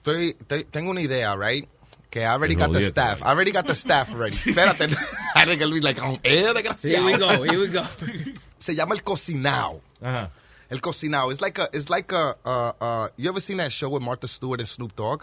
estoy, 0.03 0.35
te- 0.47 0.65
tengo 0.65 0.91
una 0.91 1.01
idea, 1.01 1.35
right? 1.35 1.67
Que 2.11 2.21
I 2.21 2.27
already 2.29 2.55
got 2.55 2.73
the 2.73 2.81
staff. 2.83 3.21
I 3.23 3.31
already 3.31 3.51
got 3.53 3.67
the 3.67 3.75
staff 3.75 4.13
ready. 4.15 4.37
Espérate. 4.45 4.95
I 5.35 5.45
think 5.47 5.61
Luis 5.63 5.83
like 5.83 6.01
on 6.01 6.19
air, 6.23 6.53
desgraciado. 6.55 6.83
Here 6.89 7.03
we 7.05 7.17
go, 7.17 7.43
here 7.43 7.59
we 7.59 7.67
go. 7.69 7.83
Se 8.59 8.75
llama 8.75 8.95
El 8.95 9.03
Cocinao. 9.03 9.81
Ajá. 10.03 10.31
El 10.71 10.81
Cocinao. 10.81 11.31
It's 11.31 11.41
like 11.41 11.59
a, 11.59 11.69
it's 11.73 11.89
like 11.91 12.13
a, 12.13 12.35
uh, 12.45 12.73
uh, 12.81 13.09
you 13.17 13.29
ever 13.29 13.41
seen 13.41 13.59
that 13.59 13.71
show 13.73 13.89
with 13.89 14.03
Martha 14.03 14.27
Stewart 14.27 14.61
and 14.61 14.69
Snoop 14.69 14.95
Dogg? 14.97 15.23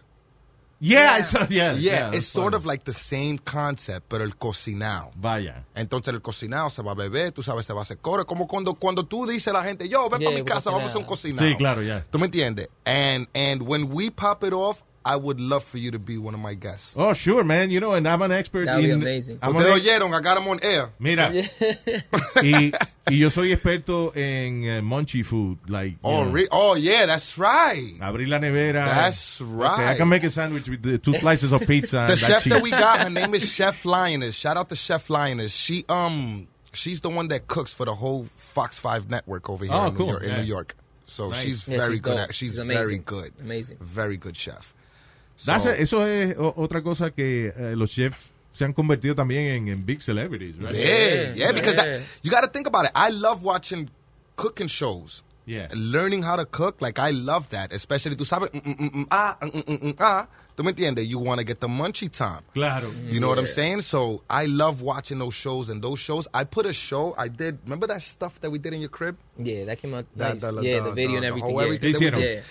Yeah, 0.80 1.14
I 1.18 1.22
saw- 1.24 1.48
yeah, 1.50 1.74
Yeah, 1.74 1.78
yeah, 1.78 2.12
it's 2.14 2.28
sort 2.28 2.52
funny. 2.52 2.56
of 2.58 2.66
like 2.66 2.84
the 2.84 2.94
same 2.94 3.38
concept, 3.38 4.10
pero 4.10 4.24
el 4.26 4.32
cocinao. 4.36 5.12
Vaya. 5.16 5.64
Entonces 5.76 6.14
el 6.14 6.20
cocinao 6.22 6.70
se 6.70 6.82
va 6.82 6.92
a 6.92 6.96
beber, 6.96 7.32
tú 7.32 7.42
sabes, 7.42 7.66
se 7.66 7.72
va 7.74 7.80
a 7.80 7.84
hacer 7.84 8.00
coro. 8.00 8.26
Como 8.26 8.48
cuando, 8.48 8.74
cuando 8.74 9.04
tú 9.06 9.26
dices 9.26 9.48
a 9.48 9.54
la 9.54 9.64
gente, 9.64 9.88
yo, 9.88 10.10
ven 10.10 10.20
Yeah, 10.20 10.30
para 10.30 10.40
mi 10.40 10.46
casa, 10.46 10.72
vamos 10.72 10.88
a 10.88 10.90
hacer 10.90 11.02
un 11.02 11.08
cocinao. 11.08 11.38
cocinao. 11.38 11.52
Sí, 11.54 11.58
claro, 11.58 11.82
ya. 11.84 12.06
¿Tú 12.12 12.20
me 12.20 12.26
entiendes? 12.26 12.68
And, 12.86 13.28
and 13.34 13.62
when 13.62 13.94
we 13.94 14.10
pop 14.10 14.44
it 14.44 14.52
off, 14.52 14.84
I 15.06 15.16
would 15.18 15.40
love 15.42 15.64
for 15.66 15.78
you 15.78 15.92
to 15.92 16.00
be 16.00 16.18
one 16.18 16.34
of 16.34 16.40
my 16.40 16.54
guests. 16.54 16.96
Oh, 16.98 17.14
sure, 17.14 17.44
man. 17.44 17.70
You 17.72 17.80
know, 17.82 17.92
and 17.94 18.08
I'm 18.08 18.22
an 18.22 18.32
expert 18.32 18.66
That 18.66 18.78
would 18.78 18.84
be 18.84 18.92
in... 18.92 19.02
amazing. 19.02 19.40
I'm 19.42 19.54
Ustedes 19.54 19.76
an- 19.96 20.02
oyeron, 20.02 20.18
I 20.18 20.22
got 20.22 20.38
'em 20.38 20.48
on 20.48 20.60
air. 20.64 20.92
Mira, 21.00 21.30
y, 22.42 22.72
y 23.08 23.16
yo 23.16 23.30
soy 23.30 23.52
experto 23.54 24.16
en 24.16 24.64
eh, 24.64 24.82
munchie 24.82 25.24
food. 25.26 25.58
Like, 25.68 25.98
Oh, 26.04 26.24
know, 26.26 26.32
re- 26.32 26.48
oh, 26.52 26.76
yeah, 26.76 27.06
that's 27.06 27.38
right. 27.38 27.96
abrir 28.00 28.28
la 28.28 28.40
nevera. 28.40 28.86
That's 28.86 29.42
Okay, 29.42 29.52
right. 29.52 29.90
I 29.90 29.96
can 29.98 30.08
make 30.10 30.24
a 30.24 30.30
sandwich 30.30 30.70
with 30.70 30.82
the 30.84 30.98
two 30.98 31.14
slices 31.14 31.52
of 31.52 31.66
pizza 31.68 32.06
the 32.08 32.16
that 32.16 32.18
chef 32.18 32.44
that 32.46 32.54
cheese. 32.54 32.62
we 32.64 32.70
got, 32.72 33.02
her 33.02 33.10
name 33.10 33.34
is 33.34 33.50
Chef 33.52 33.84
Lioness. 33.86 34.36
Shout 34.36 34.58
out 34.58 34.70
to 34.70 34.76
Chef 34.76 35.10
Lioness. 35.10 35.54
She 35.54 35.86
um 35.90 36.48
she's 36.72 37.02
the 37.02 37.10
one 37.10 37.28
that 37.28 37.48
cooks 37.48 37.74
for 37.74 37.86
the 37.86 37.96
whole 37.96 38.28
Fox 38.38 38.80
Five 38.80 39.10
network 39.10 39.50
over 39.50 39.66
here 39.66 39.74
Oh, 39.74 39.88
in, 39.88 39.96
cool. 39.96 40.06
New 40.06 40.12
York, 40.14 40.24
in 40.24 40.30
Yeah. 40.30 40.38
New 40.38 40.44
York. 40.44 40.76
So 41.08 41.30
Nice. 41.30 41.42
she's 41.42 41.68
Yeah, 41.68 41.78
very 41.78 41.92
she's 41.94 42.00
good 42.00 42.18
at 42.18 42.34
she's, 42.34 42.54
She's 42.56 42.64
very 42.64 42.98
good. 42.98 43.34
Amazing. 43.40 43.78
Very 43.82 44.18
good 44.18 44.36
chef. 44.38 44.73
That's 45.46 45.64
So- 45.64 45.70
a- 45.72 45.76
eso 45.78 46.06
es 46.06 46.36
o- 46.38 46.54
otra 46.58 46.82
cosa 46.84 47.12
que 47.12 47.48
eh, 47.56 47.76
los 47.76 47.92
chefs 47.92 48.18
se 48.54 48.66
han 48.66 48.74
convertido 48.74 49.16
también 49.16 49.48
en, 49.48 49.68
en 49.70 49.86
big 49.86 50.02
celebrities, 50.02 50.56
right? 50.58 50.74
Yeah, 50.76 51.34
yeah, 51.36 51.52
because 51.52 51.76
that, 51.76 52.02
you 52.22 52.30
got 52.32 52.42
to 52.42 52.48
think 52.50 52.68
about 52.68 52.86
it. 52.86 52.92
I 52.96 53.10
love 53.10 53.44
watching 53.44 53.90
cooking 54.36 54.68
shows. 54.68 55.24
Yeah. 55.46 55.68
Learning 55.74 56.22
how 56.24 56.38
to 56.38 56.46
cook, 56.46 56.82
like 56.82 57.00
I 57.00 57.12
love 57.12 57.50
that. 57.50 57.74
Especially, 57.74 58.16
tú 58.16 58.24
sabes, 58.26 58.50
mm, 58.52 58.62
mm, 58.62 58.78
mm, 58.78 58.92
mm, 58.94 59.08
ah, 59.12 59.38
mm, 59.42 59.80
mm, 59.82 59.96
ah. 60.00 60.28
¿Tú 60.56 60.64
me 60.64 60.72
entiendes? 60.72 61.08
You 61.08 61.18
want 61.18 61.40
to 61.40 61.44
get 61.44 61.60
the 61.60 61.68
munchie 61.68 62.10
time. 62.12 62.44
Claro. 62.54 62.94
You 63.10 63.20
know 63.20 63.28
what 63.28 63.40
I'm 63.40 63.48
saying? 63.48 63.82
So 63.82 64.22
I 64.30 64.46
love 64.46 64.84
watching 64.84 65.18
those 65.18 65.34
shows. 65.34 65.68
And 65.70 65.82
those 65.82 65.98
shows, 66.00 66.28
I 66.32 66.44
put 66.46 66.68
a 66.68 66.74
show, 66.74 67.16
I 67.18 67.28
did, 67.28 67.58
remember 67.64 67.88
that 67.88 68.04
stuff 68.04 68.40
that 68.42 68.52
we 68.52 68.60
did 68.60 68.74
in 68.76 68.80
your 68.80 68.90
crib? 68.92 69.18
Yeah, 69.40 69.66
that 69.66 69.80
came 69.80 69.96
out 69.96 70.06
That- 70.16 70.36
nice. 70.40 70.42
the- 70.42 70.62
yeah, 70.62 70.78
the- 70.80 70.90
the, 70.90 70.92
video 70.92 71.10
the- 71.10 71.16
and 71.16 71.24
the 71.24 71.28
everything. 71.28 71.52
whole 71.52 71.60
yeah. 71.60 71.66
everything 71.66 72.44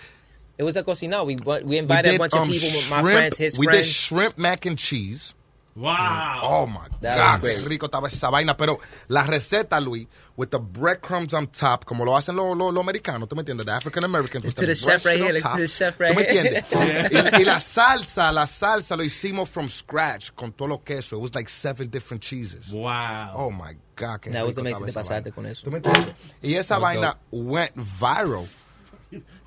that 0.59 0.65
we 0.65 0.65
did. 0.65 0.65
yeah. 0.65 0.65
It 0.65 0.65
was 0.65 0.77
a 0.77 0.83
cocinado. 0.83 1.27
We 1.27 1.37
we 1.65 1.79
invited 1.79 2.11
did, 2.11 2.17
a 2.17 2.19
bunch 2.19 2.35
of 2.35 2.41
um, 2.43 2.51
people, 2.51 2.69
my 2.91 3.03
friends, 3.03 3.39
his 3.39 3.59
we 3.59 3.67
friends. 3.67 3.87
did 3.87 3.93
shrimp 3.95 4.39
mac 4.39 4.67
and 4.67 4.79
cheese. 4.79 5.35
Wow. 5.75 6.41
Oh 6.45 6.67
my 6.67 6.87
That 7.01 7.41
God, 7.41 7.49
qué 7.49 7.67
rico 7.67 7.87
estaba 7.89 8.07
esa 8.07 8.29
vaina. 8.31 8.55
Pero 8.59 8.79
la 9.09 9.23
receta, 9.25 9.81
Luis, 9.83 10.07
with 10.37 10.51
the 10.51 10.59
breadcrumbs 10.59 11.33
on 11.33 11.47
top, 11.47 11.87
como 11.87 12.05
lo 12.05 12.13
hacen 12.15 12.37
los 12.37 12.55
los- 12.55 12.75
los 12.75 12.83
americanos, 12.85 13.27
¿tú 13.27 13.37
me 13.37 13.41
entiendes? 13.43 13.65
The 13.65 13.73
African 13.73 14.05
Americans. 14.05 14.45
with 14.45 14.55
to 14.55 14.67
the 14.67 14.75
chef 14.75 15.03
right 15.07 15.17
here, 15.19 15.33
look 15.33 15.43
top. 15.43 15.53
to 15.57 15.63
the 15.63 15.67
chef 15.69 15.99
right 15.99 16.13
¿Tú 16.15 16.17
me 16.21 16.25
here. 16.25 16.63
entiendes? 16.63 17.33
y, 17.39 17.41
y 17.41 17.45
la 17.47 17.59
salsa, 17.59 18.31
la 18.35 18.45
salsa 18.47 18.99
lo 18.99 19.03
hicimos 19.03 19.49
from 19.49 19.71
scratch 19.71 20.33
con 20.37 20.53
todo 20.53 20.69
lo 20.69 20.79
queso. 20.85 21.17
It 21.17 21.21
was 21.23 21.35
like 21.35 21.49
seven 21.49 21.89
different 21.89 22.23
cheeses. 22.23 22.71
Wow. 22.71 23.33
Oh 23.35 23.51
my 23.51 23.75
God, 23.97 24.21
qué 24.21 24.31
That 24.31 24.45
was 24.45 24.59
amazing. 24.59 24.87
estaba 24.89 25.03
Te 25.03 25.09
pasaste 25.09 25.33
con 25.35 25.47
eso. 25.47 25.65
¿Tú 25.65 25.71
me 25.71 25.79
entiendes? 25.79 26.13
Y 26.43 26.53
esa 26.55 26.75
That 26.75 26.83
was 26.83 26.95
vaina 26.97 27.17
went 27.31 27.75
viral. 27.77 28.47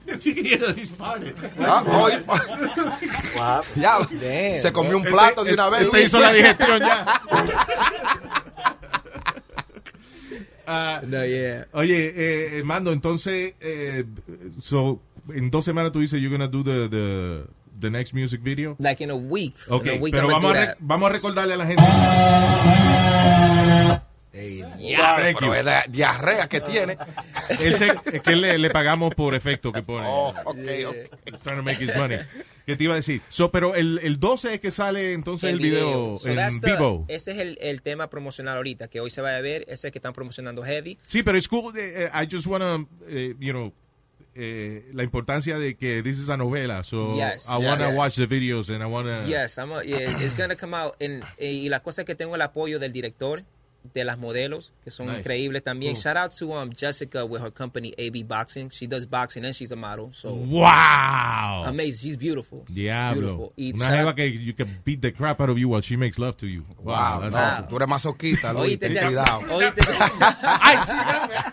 Ah, 1.59 1.83
oh, 1.87 2.09
y- 2.09 2.23
ya, 3.81 3.97
Damn, 3.99 4.57
se 4.61 4.71
comió 4.71 4.97
un 4.97 5.03
Este- 5.03 5.11
plato 5.11 5.43
de 5.43 5.53
una 5.53 5.69
vez. 5.69 5.81
este 5.83 6.03
hizo 6.03 6.19
la 6.19 6.31
digestión 6.31 6.79
ya. 6.79 7.21
Ah, 10.67 11.01
No, 11.05 11.23
yeah. 11.25 11.67
Oye, 11.73 12.13
eh, 12.57 12.63
Mando, 12.63 12.91
entonces, 12.91 13.53
eh, 13.59 14.03
so, 14.59 14.99
en 15.33 15.51
dos 15.51 15.63
semanas 15.63 15.91
tú 15.91 15.99
dices, 15.99 16.19
you're 16.19 16.35
gonna 16.35 16.47
do 16.47 16.63
the, 16.63 16.89
the, 16.89 17.43
the 17.79 17.89
next 17.91 18.13
music 18.15 18.41
video. 18.41 18.75
Like 18.79 19.03
in 19.03 19.11
a 19.11 19.15
week. 19.15 19.53
Ok, 19.69 19.85
in 19.85 19.91
a 19.99 20.01
week 20.01 20.13
pero 20.15 20.27
vamos 20.27 20.55
a, 20.55 20.75
vamos 20.79 21.09
a 21.09 21.13
recordarle 21.13 21.53
a 21.53 21.57
la 21.57 21.65
gente. 21.67 21.83
Pero 24.35 25.53
es 25.55 25.65
la 25.65 25.85
diarrea 25.89 26.47
que 26.47 26.61
tiene. 26.61 26.97
Él 27.59 27.75
se- 27.77 27.93
es 28.13 28.21
que 28.21 28.35
le, 28.35 28.57
le 28.57 28.69
pagamos 28.69 29.13
por 29.15 29.35
efecto 29.35 29.71
que 29.71 29.81
pone. 29.81 30.05
Oh, 30.07 30.33
ok, 30.45 30.57
ok. 30.87 31.41
Trying 31.43 31.57
to 31.57 31.63
make 31.63 31.83
his 31.83 31.95
money. 31.95 32.17
¿Qué 32.65 32.75
te 32.75 32.83
iba 32.83 32.93
a 32.93 32.97
decir? 32.97 33.21
So, 33.29 33.51
pero 33.51 33.75
el, 33.75 33.99
el 34.01 34.19
12 34.19 34.55
es 34.55 34.59
que 34.59 34.71
sale 34.71 35.13
entonces 35.13 35.51
el, 35.51 35.59
video, 35.59 36.17
So 36.17 36.29
en 36.29 36.35
that's 36.35 36.59
the- 36.59 36.71
vivo. 36.73 37.05
Ese 37.07 37.31
es 37.31 37.37
el, 37.37 37.57
el 37.61 37.81
tema 37.81 38.09
promocional 38.09 38.57
ahorita, 38.57 38.87
que 38.87 38.99
hoy 38.99 39.09
se 39.11 39.21
va 39.21 39.35
a 39.35 39.41
ver. 39.41 39.61
Ese 39.63 39.73
es 39.73 39.83
el 39.85 39.91
que 39.91 39.99
están 39.99 40.13
promocionando 40.13 40.63
Heavy. 40.63 40.97
Sí, 41.07 41.21
pero 41.23 41.37
es 41.37 41.47
cool. 41.47 41.73
eh, 41.77 42.09
I 42.13 42.27
just 42.29 42.47
wanna, 42.47 42.83
eh, 43.07 43.35
you 43.39 43.51
know, 43.53 43.71
eh, 44.33 44.89
la 44.93 45.03
importancia 45.03 45.57
de 45.59 45.75
que 45.77 46.01
this 46.03 46.17
is 46.19 46.29
a 46.29 46.37
novela. 46.37 46.83
So 46.83 47.15
Yes. 47.15 47.45
I 47.47 47.63
wanna 47.63 47.87
Yes. 47.89 47.95
watch 47.95 48.15
the 48.15 48.25
videos 48.25 48.69
and 48.69 48.81
I 48.81 48.85
wanna. 48.87 49.25
Yes, 49.27 49.57
I'm 49.59 49.71
a- 49.71 49.83
yeah, 49.83 50.19
it's 50.21 50.35
gonna 50.35 50.55
come 50.57 50.75
out. 50.75 50.95
eh, 50.99 51.21
y 51.39 51.69
la 51.69 51.81
cosa 51.81 52.01
es 52.01 52.05
que 52.07 52.15
tengo 52.15 52.35
el 52.35 52.41
apoyo 52.41 52.79
del 52.79 52.91
director, 52.91 53.43
de 53.93 54.03
las 54.03 54.17
modelos, 54.17 54.73
que 54.83 54.91
son 54.91 55.07
Nice. 55.07 55.19
increíbles 55.19 55.63
también. 55.63 55.93
Cool. 55.93 56.01
Shout 56.01 56.17
out 56.17 56.31
to 56.37 56.53
um, 56.53 56.71
Jessica 56.71 57.25
with 57.25 57.41
her 57.41 57.51
company 57.51 57.93
AB 57.97 58.23
Boxing. 58.23 58.69
She 58.69 58.87
does 58.87 59.05
boxing 59.05 59.45
and 59.45 59.53
she's 59.55 59.71
a 59.71 59.75
model. 59.75 60.09
So 60.13 60.33
Wow. 60.33 61.63
amazing. 61.67 62.09
She's 62.09 62.17
beautiful. 62.17 62.65
Diablo. 62.71 63.21
Beautiful. 63.21 63.53
Y 63.57 63.73
Una 63.75 63.87
jeva 63.97 64.15
que 64.15 64.25
you 64.27 64.53
can 64.53 64.67
beat 64.83 65.01
the 65.01 65.11
crap 65.11 65.39
out 65.41 65.49
of 65.49 65.57
you 65.57 65.69
while 65.69 65.81
she 65.81 65.95
makes 65.97 66.17
love 66.17 66.35
to 66.37 66.47
you. 66.47 66.63
Wow. 66.81 66.93
Wow, 66.95 67.19
that's 67.21 67.35
no, 67.35 67.41
awesome. 67.41 67.67
tú 67.67 67.75
eres 67.77 67.87
masoquista, 67.87 68.53
Luis, 68.53 68.77
Oíste, 68.79 68.89
ten 68.89 69.05
cuidado. 69.05 69.41
oíste. 69.55 69.81
Ay, 70.41 71.51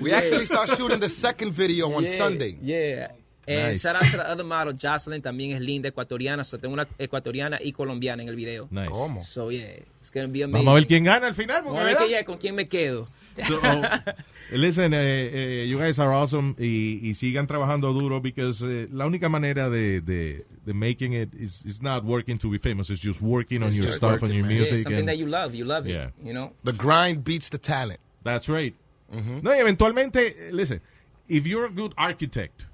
We 0.00 0.12
actually 0.12 0.44
start 0.46 0.68
shooting 0.76 1.00
the 1.00 1.08
second 1.08 1.52
video 1.52 1.92
on 1.92 2.04
Yeah, 2.04 2.16
Sunday. 2.18 2.58
Yeah. 2.60 3.08
And 3.46 3.72
Nice. 3.72 3.82
shout 3.82 3.96
out 3.96 4.10
to 4.10 4.16
the 4.16 4.28
other 4.30 4.44
model, 4.44 4.72
Jocelyn, 4.72 5.20
también 5.20 5.52
es 5.52 5.60
linda, 5.60 5.88
ecuatoriana. 5.88 6.44
So 6.44 6.58
tengo 6.58 6.72
una 6.74 6.86
ecuatoriana 6.98 7.58
y 7.62 7.72
colombiana 7.72 8.22
en 8.22 8.28
el 8.28 8.36
video. 8.36 8.68
Nice. 8.70 8.88
¿Cómo? 8.90 9.22
So 9.22 9.50
yeah, 9.50 9.66
it's 10.00 10.10
gonna 10.10 10.28
be 10.28 10.42
amazing. 10.42 10.64
Vamos 10.64 10.72
a 10.72 10.74
ver 10.80 10.86
quién 10.86 11.04
gana 11.04 11.26
al 11.26 11.34
final. 11.34 11.62
Vamos 11.64 11.80
a 11.80 11.84
ver 11.84 11.96
que 11.98 12.08
ya, 12.10 12.24
con 12.24 12.38
quién 12.38 12.54
me 12.54 12.68
quedo. 12.68 13.06
So, 13.48 13.58
oh, 13.62 13.82
listen, 14.56 14.94
eh, 14.94 15.62
eh, 15.64 15.66
you 15.68 15.76
guys 15.76 15.98
are 15.98 16.12
awesome 16.14 16.54
y, 16.56 17.00
y 17.02 17.14
sigan 17.14 17.48
trabajando 17.48 17.92
duro 17.92 18.20
because 18.20 18.62
eh, 18.64 18.88
la 18.92 19.06
única 19.06 19.28
manera 19.28 19.68
de, 19.68 20.00
de, 20.00 20.44
de 20.64 20.72
making 20.72 21.14
it 21.14 21.34
is, 21.34 21.64
is 21.66 21.82
not 21.82 22.04
working 22.04 22.38
to 22.38 22.48
be 22.48 22.58
famous. 22.58 22.90
It's 22.90 23.02
just 23.02 23.20
working 23.20 23.62
on 23.64 23.70
It's 23.70 23.76
your 23.76 23.86
just 23.86 23.96
stuff 23.96 24.12
working, 24.22 24.26
and 24.30 24.34
your 24.38 24.46
man. 24.46 24.56
music. 24.58 24.78
Yeah, 24.78 24.82
something 24.84 24.98
and- 25.00 25.08
that 25.08 25.18
you 25.18 25.26
love, 25.26 25.52
you 25.54 25.64
love 25.64 25.86
it. 25.88 25.94
Yeah. 25.94 26.10
You 26.22 26.32
know. 26.32 26.52
The 26.62 26.72
grind 26.72 27.24
beats 27.24 27.48
the 27.50 27.58
talent. 27.58 27.98
That's 28.22 28.48
right. 28.48 28.74
No, 29.12 29.50
y 29.50 29.58
eventualmente, 29.58 30.48
eh, 30.48 30.52
listen, 30.52 30.80
if 31.28 31.46
you're 31.46 31.66
a 31.66 31.70
good 31.70 31.92
architect, 31.96 32.64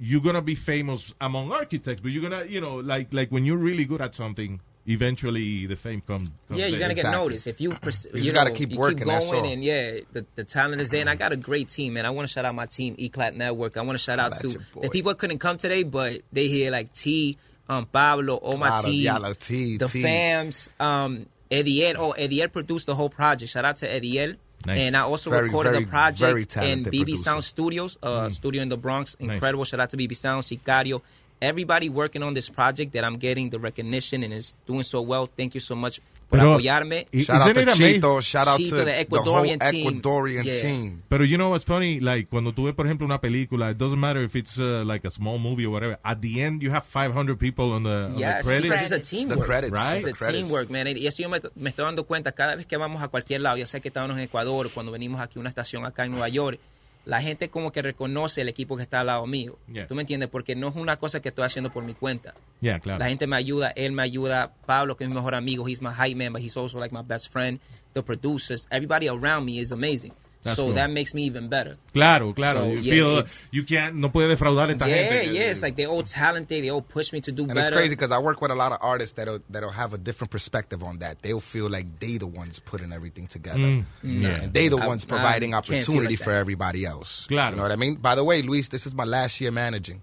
you're 0.00 0.20
gonna 0.20 0.42
be 0.42 0.54
famous 0.54 1.14
among 1.20 1.50
architects, 1.52 2.00
but 2.02 2.10
you're 2.12 2.22
gonna, 2.28 2.44
you 2.44 2.60
know, 2.60 2.76
like 2.76 3.12
like 3.12 3.30
when 3.30 3.44
you're 3.44 3.56
really 3.58 3.84
good 3.84 4.00
at 4.00 4.14
something, 4.14 4.60
eventually 4.86 5.66
the 5.66 5.76
fame 5.76 6.00
comes. 6.00 6.30
Yeah, 6.50 6.66
you're 6.66 6.78
gonna 6.78 6.94
get 6.94 7.10
noticed 7.10 7.46
if 7.46 7.60
you. 7.60 7.70
Pers- 7.70 8.06
You 8.12 8.22
you 8.22 8.32
gotta 8.32 8.50
know, 8.50 8.56
keep 8.56 8.70
you 8.72 8.78
working, 8.78 8.98
Keep 8.98 9.06
going, 9.06 9.52
and 9.52 9.64
yeah, 9.64 9.98
the, 10.12 10.26
the 10.34 10.44
talent 10.44 10.80
is 10.80 10.90
there. 10.90 11.00
And 11.00 11.10
I 11.10 11.14
got 11.14 11.32
a 11.32 11.36
great 11.36 11.68
team, 11.68 11.94
man. 11.94 12.06
I 12.06 12.10
want 12.10 12.26
to 12.28 12.32
shout 12.32 12.44
out 12.44 12.54
my 12.54 12.66
team, 12.66 12.94
Eclat 12.98 13.36
Network. 13.36 13.76
I 13.76 13.82
want 13.82 13.98
to 13.98 14.02
shout 14.02 14.18
out 14.18 14.30
That's 14.30 14.42
to 14.42 14.60
the 14.80 14.88
people 14.90 15.12
that 15.12 15.18
couldn't 15.18 15.38
come 15.38 15.58
today, 15.58 15.82
but 15.82 16.20
they 16.32 16.48
here 16.48 16.70
like 16.70 16.92
T, 16.92 17.36
um, 17.68 17.86
Pablo, 17.86 18.36
all 18.36 18.56
my 18.56 18.68
Claro, 18.80 18.82
team, 18.82 19.34
T, 19.38 19.76
the 19.78 19.88
T. 19.88 20.02
fams, 20.02 20.68
um, 20.80 21.26
Ediel. 21.50 21.94
Oh, 21.98 22.14
Ediel 22.18 22.52
produced 22.52 22.86
the 22.86 22.94
whole 22.94 23.10
project. 23.10 23.50
Shout 23.52 23.64
out 23.64 23.76
to 23.76 23.88
Ediel. 23.88 24.36
Nice. 24.66 24.82
And 24.82 24.96
I 24.96 25.00
also 25.00 25.30
Very, 25.30 25.44
recorded 25.44 25.72
very, 25.72 25.84
the 25.84 25.90
project 25.90 26.56
in 26.56 26.84
BB 26.84 26.90
producer. 26.90 27.22
Sound 27.22 27.44
Studios, 27.44 27.96
uh, 28.02 28.28
studio 28.28 28.60
in 28.62 28.68
the 28.68 28.76
Bronx. 28.76 29.16
Nice. 29.20 29.34
Incredible. 29.34 29.64
Shout 29.64 29.80
out 29.80 29.90
to 29.90 29.96
BB 29.96 30.16
Sound, 30.16 30.42
Sicario. 30.42 31.00
Everybody 31.40 31.88
working 31.88 32.24
on 32.24 32.34
this 32.34 32.48
project 32.48 32.92
that 32.94 33.04
I'm 33.04 33.16
getting 33.16 33.50
the 33.50 33.60
recognition 33.60 34.24
and 34.24 34.32
is 34.34 34.54
doing 34.66 34.82
so 34.82 35.00
well. 35.00 35.26
Thank 35.26 35.54
you 35.54 35.60
so 35.60 35.76
much 35.76 36.00
por 36.28 36.38
Pero- 36.38 36.52
apoyarme. 36.52 37.06
Shout 37.12 37.40
out 37.40 37.54
to? 37.54 37.64
Chito. 37.74 38.20
Shout 38.20 38.48
out 38.48 38.58
Chito, 38.60 38.70
to 38.70 38.76
the 38.76 38.84
the 38.84 38.92
whole 38.92 39.44
Ecuadorian 39.46 39.70
team. 39.70 39.86
Ecuadorian 40.02 40.44
Yeah. 40.44 40.60
team. 40.60 41.02
Pero 41.08 41.24
you 41.24 41.36
know 41.38 41.48
what's 41.50 41.64
funny? 41.64 42.00
Like, 42.00 42.28
cuando 42.28 42.52
tú 42.52 42.64
ves, 42.64 42.74
por 42.74 42.86
ejemplo, 42.86 43.06
una 43.06 43.18
película, 43.20 43.70
it 43.70 43.78
doesn't 43.78 43.98
matter 43.98 44.22
if 44.22 44.36
it's 44.36 44.58
uh, 44.58 44.84
like 44.84 45.06
a 45.06 45.10
small 45.10 45.38
movie 45.38 45.64
or 45.64 45.70
whatever. 45.72 45.98
At 46.04 46.20
the 46.20 46.42
end, 46.42 46.62
you 46.62 46.70
have 46.70 46.84
500 46.84 47.38
people 47.38 47.72
on 47.72 47.82
the, 47.84 48.12
on 48.12 48.18
Yes, 48.18 48.44
the 48.44 48.50
credits. 48.50 48.62
because 48.72 48.82
it's 48.82 48.92
a 48.92 49.00
teamwork. 49.16 49.38
The 49.40 49.44
credits, 49.46 49.72
Right? 49.72 49.96
It's 49.96 50.06
a 50.06 50.12
credits. 50.12 50.44
teamwork, 50.44 50.70
man. 50.70 50.86
Y 50.88 51.06
eso 51.06 51.22
yo 51.22 51.28
me, 51.30 51.40
me 51.56 51.70
estoy 51.70 51.84
dando 51.86 52.04
cuenta 52.04 52.32
cada 52.32 52.56
vez 52.56 52.66
que 52.66 52.76
vamos 52.76 53.02
a 53.02 53.08
cualquier 53.08 53.40
lado, 53.40 53.56
ya 53.56 53.66
sea 53.66 53.80
que 53.80 53.88
estamos 53.88 54.10
en 54.16 54.22
Ecuador 54.22 54.70
cuando 54.72 54.92
venimos 54.92 55.20
aquí 55.20 55.38
a 55.38 55.40
una 55.40 55.48
estación 55.48 55.86
acá 55.86 56.04
en 56.04 56.10
Nueva 56.12 56.28
York, 56.28 56.58
la 57.08 57.22
gente 57.22 57.48
como 57.48 57.72
que 57.72 57.80
reconoce 57.80 58.42
el 58.42 58.50
equipo 58.50 58.76
que 58.76 58.82
está 58.82 59.00
al 59.00 59.06
lado 59.06 59.26
mío. 59.26 59.58
Yeah. 59.72 59.86
¿Tú 59.86 59.94
me 59.94 60.02
entiendes? 60.02 60.28
Porque 60.28 60.54
no 60.54 60.68
es 60.68 60.76
una 60.76 60.98
cosa 60.98 61.20
que 61.20 61.30
estoy 61.30 61.46
haciendo 61.46 61.70
por 61.70 61.82
mi 61.82 61.94
cuenta. 61.94 62.34
Yeah, 62.60 62.80
claro. 62.80 62.98
La 62.98 63.08
gente 63.08 63.26
me 63.26 63.36
ayuda, 63.36 63.70
él 63.70 63.92
me 63.92 64.02
ayuda, 64.02 64.52
Pablo, 64.66 64.94
que 64.94 65.04
es 65.04 65.10
mi 65.10 65.16
mejor 65.16 65.34
amigo, 65.34 65.66
he's 65.66 65.80
my 65.80 65.88
hype 65.88 66.16
man, 66.16 66.34
but 66.34 66.42
he's 66.42 66.54
also 66.54 66.78
like 66.78 66.94
my 66.94 67.00
best 67.00 67.32
friend. 67.32 67.60
The 67.94 68.02
producers, 68.02 68.68
everybody 68.70 69.08
around 69.08 69.46
me 69.46 69.58
is 69.58 69.72
amazing. 69.72 70.12
That's 70.42 70.56
so 70.56 70.66
cool. 70.66 70.74
that 70.74 70.90
makes 70.90 71.14
me 71.14 71.24
even 71.24 71.48
better. 71.48 71.76
Claro, 71.92 72.32
claro. 72.32 72.60
So, 72.60 72.66
you 72.70 72.78
yeah, 72.78 72.92
feel 72.94 73.24
you 73.50 73.64
can't, 73.64 73.96
no 73.96 74.08
puede 74.08 74.28
defraudar 74.28 74.68
a 74.68 74.72
esta 74.72 74.88
yeah, 74.88 74.94
gente. 74.94 75.24
que- 75.26 75.34
yeah. 75.34 75.50
It's 75.50 75.62
like 75.62 75.74
they 75.76 75.86
all 75.86 76.02
talented. 76.04 76.62
They 76.62 76.70
all 76.70 76.80
push 76.80 77.12
me 77.12 77.20
to 77.22 77.32
do 77.32 77.42
And 77.42 77.54
better. 77.54 77.68
it's 77.68 77.76
crazy 77.76 77.94
because 77.96 78.12
I 78.12 78.18
work 78.18 78.40
with 78.40 78.52
a 78.52 78.54
lot 78.54 78.70
of 78.70 78.78
artists 78.80 79.14
that'll 79.14 79.40
that'll 79.50 79.72
have 79.72 79.92
a 79.94 79.98
different 79.98 80.30
perspective 80.30 80.82
on 80.84 80.98
that. 81.00 81.22
They'll 81.22 81.40
feel 81.40 81.68
like 81.68 81.98
they 81.98 82.18
the 82.18 82.28
ones 82.28 82.60
putting 82.60 82.92
everything 82.92 83.26
together, 83.26 83.58
Mm, 83.58 83.84
yeah. 84.04 84.28
and 84.42 84.52
they 84.54 84.68
the 84.68 84.76
ones 84.76 85.04
I 85.04 85.08
providing 85.08 85.50
can't 85.52 85.64
opportunity 85.64 86.14
like 86.16 86.22
for 86.24 86.30
everybody 86.32 86.84
else. 86.86 87.26
Claro. 87.26 87.50
You 87.50 87.56
know 87.56 87.62
what 87.64 87.72
I 87.72 87.76
mean? 87.76 87.96
By 87.96 88.14
the 88.14 88.22
way, 88.24 88.40
Luis, 88.42 88.68
this 88.68 88.86
is 88.86 88.94
my 88.94 89.04
last 89.04 89.40
year 89.40 89.50
managing. 89.50 90.02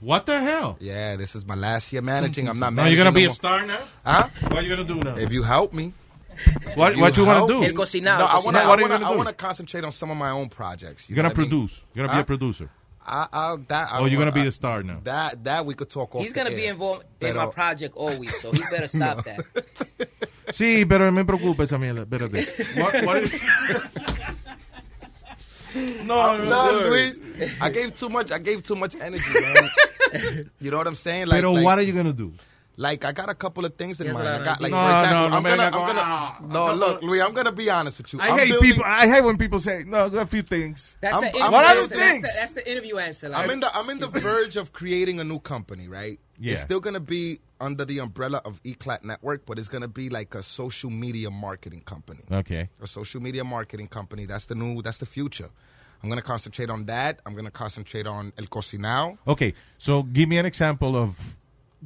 What 0.00 0.26
the 0.26 0.40
hell? 0.40 0.76
Yeah, 0.80 1.16
this 1.16 1.34
is 1.34 1.44
my 1.46 1.54
last 1.54 1.92
year 1.92 2.02
managing. 2.02 2.48
I'm 2.48 2.58
not 2.58 2.72
Now 2.72 2.82
managing. 2.84 2.96
you're 2.96 3.04
gonna 3.04 3.14
be 3.14 3.24
no 3.26 3.30
a 3.30 3.34
star 3.34 3.64
now? 3.66 3.78
Huh? 4.04 4.28
What 4.48 4.56
are 4.58 4.62
you 4.62 4.74
gonna 4.76 4.88
do 4.88 4.96
now? 5.02 5.16
If 5.16 5.30
you 5.30 5.42
help 5.42 5.72
me. 5.74 5.92
What- 6.74 6.92
If 6.94 6.98
what 7.00 7.16
you 7.16 7.24
wanna 7.24 7.46
do? 7.46 7.64
El 7.64 7.72
cocinado, 7.72 8.18
No, 8.18 8.26
I 8.26 8.34
want 8.44 8.56
to. 8.56 8.64
What 8.66 8.80
are 8.80 8.98
you 8.98 9.04
I 9.04 9.16
want 9.16 9.28
to 9.28 9.34
concentrate 9.34 9.84
on 9.84 9.92
some 9.92 10.10
of 10.10 10.16
my 10.16 10.30
own 10.30 10.48
projects. 10.48 11.08
You 11.08 11.14
You're 11.16 11.22
gonna 11.22 11.34
what 11.34 11.38
I 11.38 11.40
mean? 11.42 11.50
produce. 11.50 11.82
You're 11.94 12.06
gonna 12.06 12.16
be 12.16 12.16
Huh? 12.16 12.22
a 12.22 12.26
producer. 12.26 12.70
I, 13.06 13.26
I'll, 13.32 13.58
that, 13.68 13.92
I 13.92 13.98
Oh, 13.98 14.06
you're 14.06 14.18
wanna- 14.18 14.30
gonna 14.30 14.32
be 14.32 14.40
I- 14.40 14.44
the 14.44 14.52
star 14.52 14.82
now. 14.82 15.00
That 15.04 15.44
that 15.44 15.66
we 15.66 15.74
could 15.74 15.90
talk 15.90 16.14
off. 16.14 16.22
He's 16.22 16.32
the 16.32 16.36
gonna 16.42 16.50
be 16.56 16.64
air. 16.66 16.72
involved 16.72 17.04
in 17.20 17.36
my 17.36 17.46
project 17.46 17.94
always, 17.96 18.34
so 18.40 18.50
he 18.52 18.60
better 18.70 18.88
stop 18.96 19.24
that. 19.24 19.44
Sí, 20.52 20.84
pero 20.86 21.10
me 21.10 21.24
preocupa 21.24 21.62
esa 21.64 21.78
mierda. 21.78 22.04
Espérate. 22.04 22.44
What, 22.78 23.06
what 23.06 23.16
is... 23.16 23.32
no, 26.04 26.20
I'm 26.20 26.44
no, 26.44 26.48
done, 26.50 26.82
no. 26.82 26.88
Luis. 26.90 27.18
I 27.60 27.70
gave 27.70 27.94
too 27.94 28.08
much. 28.08 28.30
I 28.30 28.38
gave 28.38 28.62
too 28.62 28.76
much 28.76 28.94
energy, 28.94 29.24
man. 29.40 30.50
you 30.60 30.70
know 30.70 30.76
what 30.76 30.86
I'm 30.86 30.94
saying? 30.94 31.26
Like, 31.26 31.40
Pero 31.40 31.52
like, 31.52 31.64
what 31.64 31.78
are 31.78 31.82
you 31.82 31.92
gonna 31.94 32.12
do? 32.12 32.32
Like 32.76 33.04
I 33.04 33.12
got 33.12 33.28
a 33.28 33.34
couple 33.34 33.64
of 33.64 33.76
things 33.76 34.00
in 34.00 34.06
He 34.06 34.08
has 34.08 34.18
a 34.18 34.24
mind. 34.24 34.32
lot 34.38 34.40
I 34.40 34.44
got 34.44 34.60
like 34.60 34.72
ideas. 34.72 34.82
for 34.82 34.90
No, 34.90 34.98
example, 35.00 35.20
no, 35.22 35.28
no, 35.28 35.36
I'm 35.36 35.42
man, 35.44 35.56
gonna, 35.58 35.62
I 35.62 35.70
go, 35.70 35.82
I'm 35.82 36.40
gonna, 36.40 36.52
no, 36.52 36.66
no, 36.68 36.74
look, 36.74 37.02
Louis, 37.02 37.20
I'm 37.22 37.32
gonna 37.32 37.52
be 37.52 37.70
honest 37.70 37.98
with 37.98 38.12
you. 38.12 38.20
I 38.20 38.28
I'm 38.30 38.38
hate 38.38 38.48
building- 38.50 38.70
people. 38.70 38.84
I 38.84 39.06
hate 39.06 39.20
when 39.24 39.38
people 39.38 39.60
say 39.60 39.84
no. 39.86 40.06
A 40.06 40.26
few 40.26 40.42
things. 40.42 40.96
That's 41.00 41.14
I'm- 41.14 41.22
the 41.22 41.28
interview 41.30 41.52
What 41.52 41.64
are 41.64 41.68
answer. 41.68 41.80
those 41.80 41.88
That's 41.90 42.10
things? 42.10 42.34
the, 42.34 42.40
that's 42.40 42.52
the 42.52 42.70
interview 42.70 42.96
answer. 42.98 43.28
Like, 43.28 43.44
I'm 43.44 43.50
in 43.50 43.60
the 43.60 43.76
I'm 43.76 43.90
in 43.90 43.98
the 44.00 44.08
verge 44.08 44.56
of 44.56 44.72
creating 44.72 45.20
a 45.20 45.24
new 45.24 45.38
company, 45.38 45.86
right? 45.88 46.18
Yeah. 46.38 46.52
It's 46.54 46.62
still 46.62 46.80
gonna 46.80 46.98
be 47.00 47.38
under 47.60 47.84
the 47.84 48.00
umbrella 48.00 48.42
of 48.44 48.60
Eclat 48.64 49.04
Network, 49.04 49.46
but 49.46 49.58
it's 49.58 49.68
gonna 49.68 49.86
be 49.86 50.10
like 50.10 50.34
a 50.34 50.42
social 50.42 50.90
media 50.90 51.30
marketing 51.30 51.82
company. 51.82 52.22
Okay. 52.30 52.68
A 52.82 52.86
social 52.88 53.20
media 53.22 53.44
marketing 53.44 53.86
company. 53.86 54.26
That's 54.26 54.46
the 54.46 54.56
new. 54.56 54.82
That's 54.82 54.98
the 54.98 55.06
future. 55.06 55.50
I'm 56.02 56.08
gonna 56.08 56.22
concentrate 56.22 56.70
on 56.70 56.86
that. 56.86 57.20
I'm 57.24 57.34
gonna 57.36 57.52
concentrate 57.52 58.06
on 58.08 58.32
El 58.36 58.46
Cocinao. 58.46 59.16
Okay. 59.28 59.54
So 59.78 60.02
give 60.02 60.28
me 60.28 60.38
an 60.38 60.44
example 60.44 60.96
of 60.96 61.36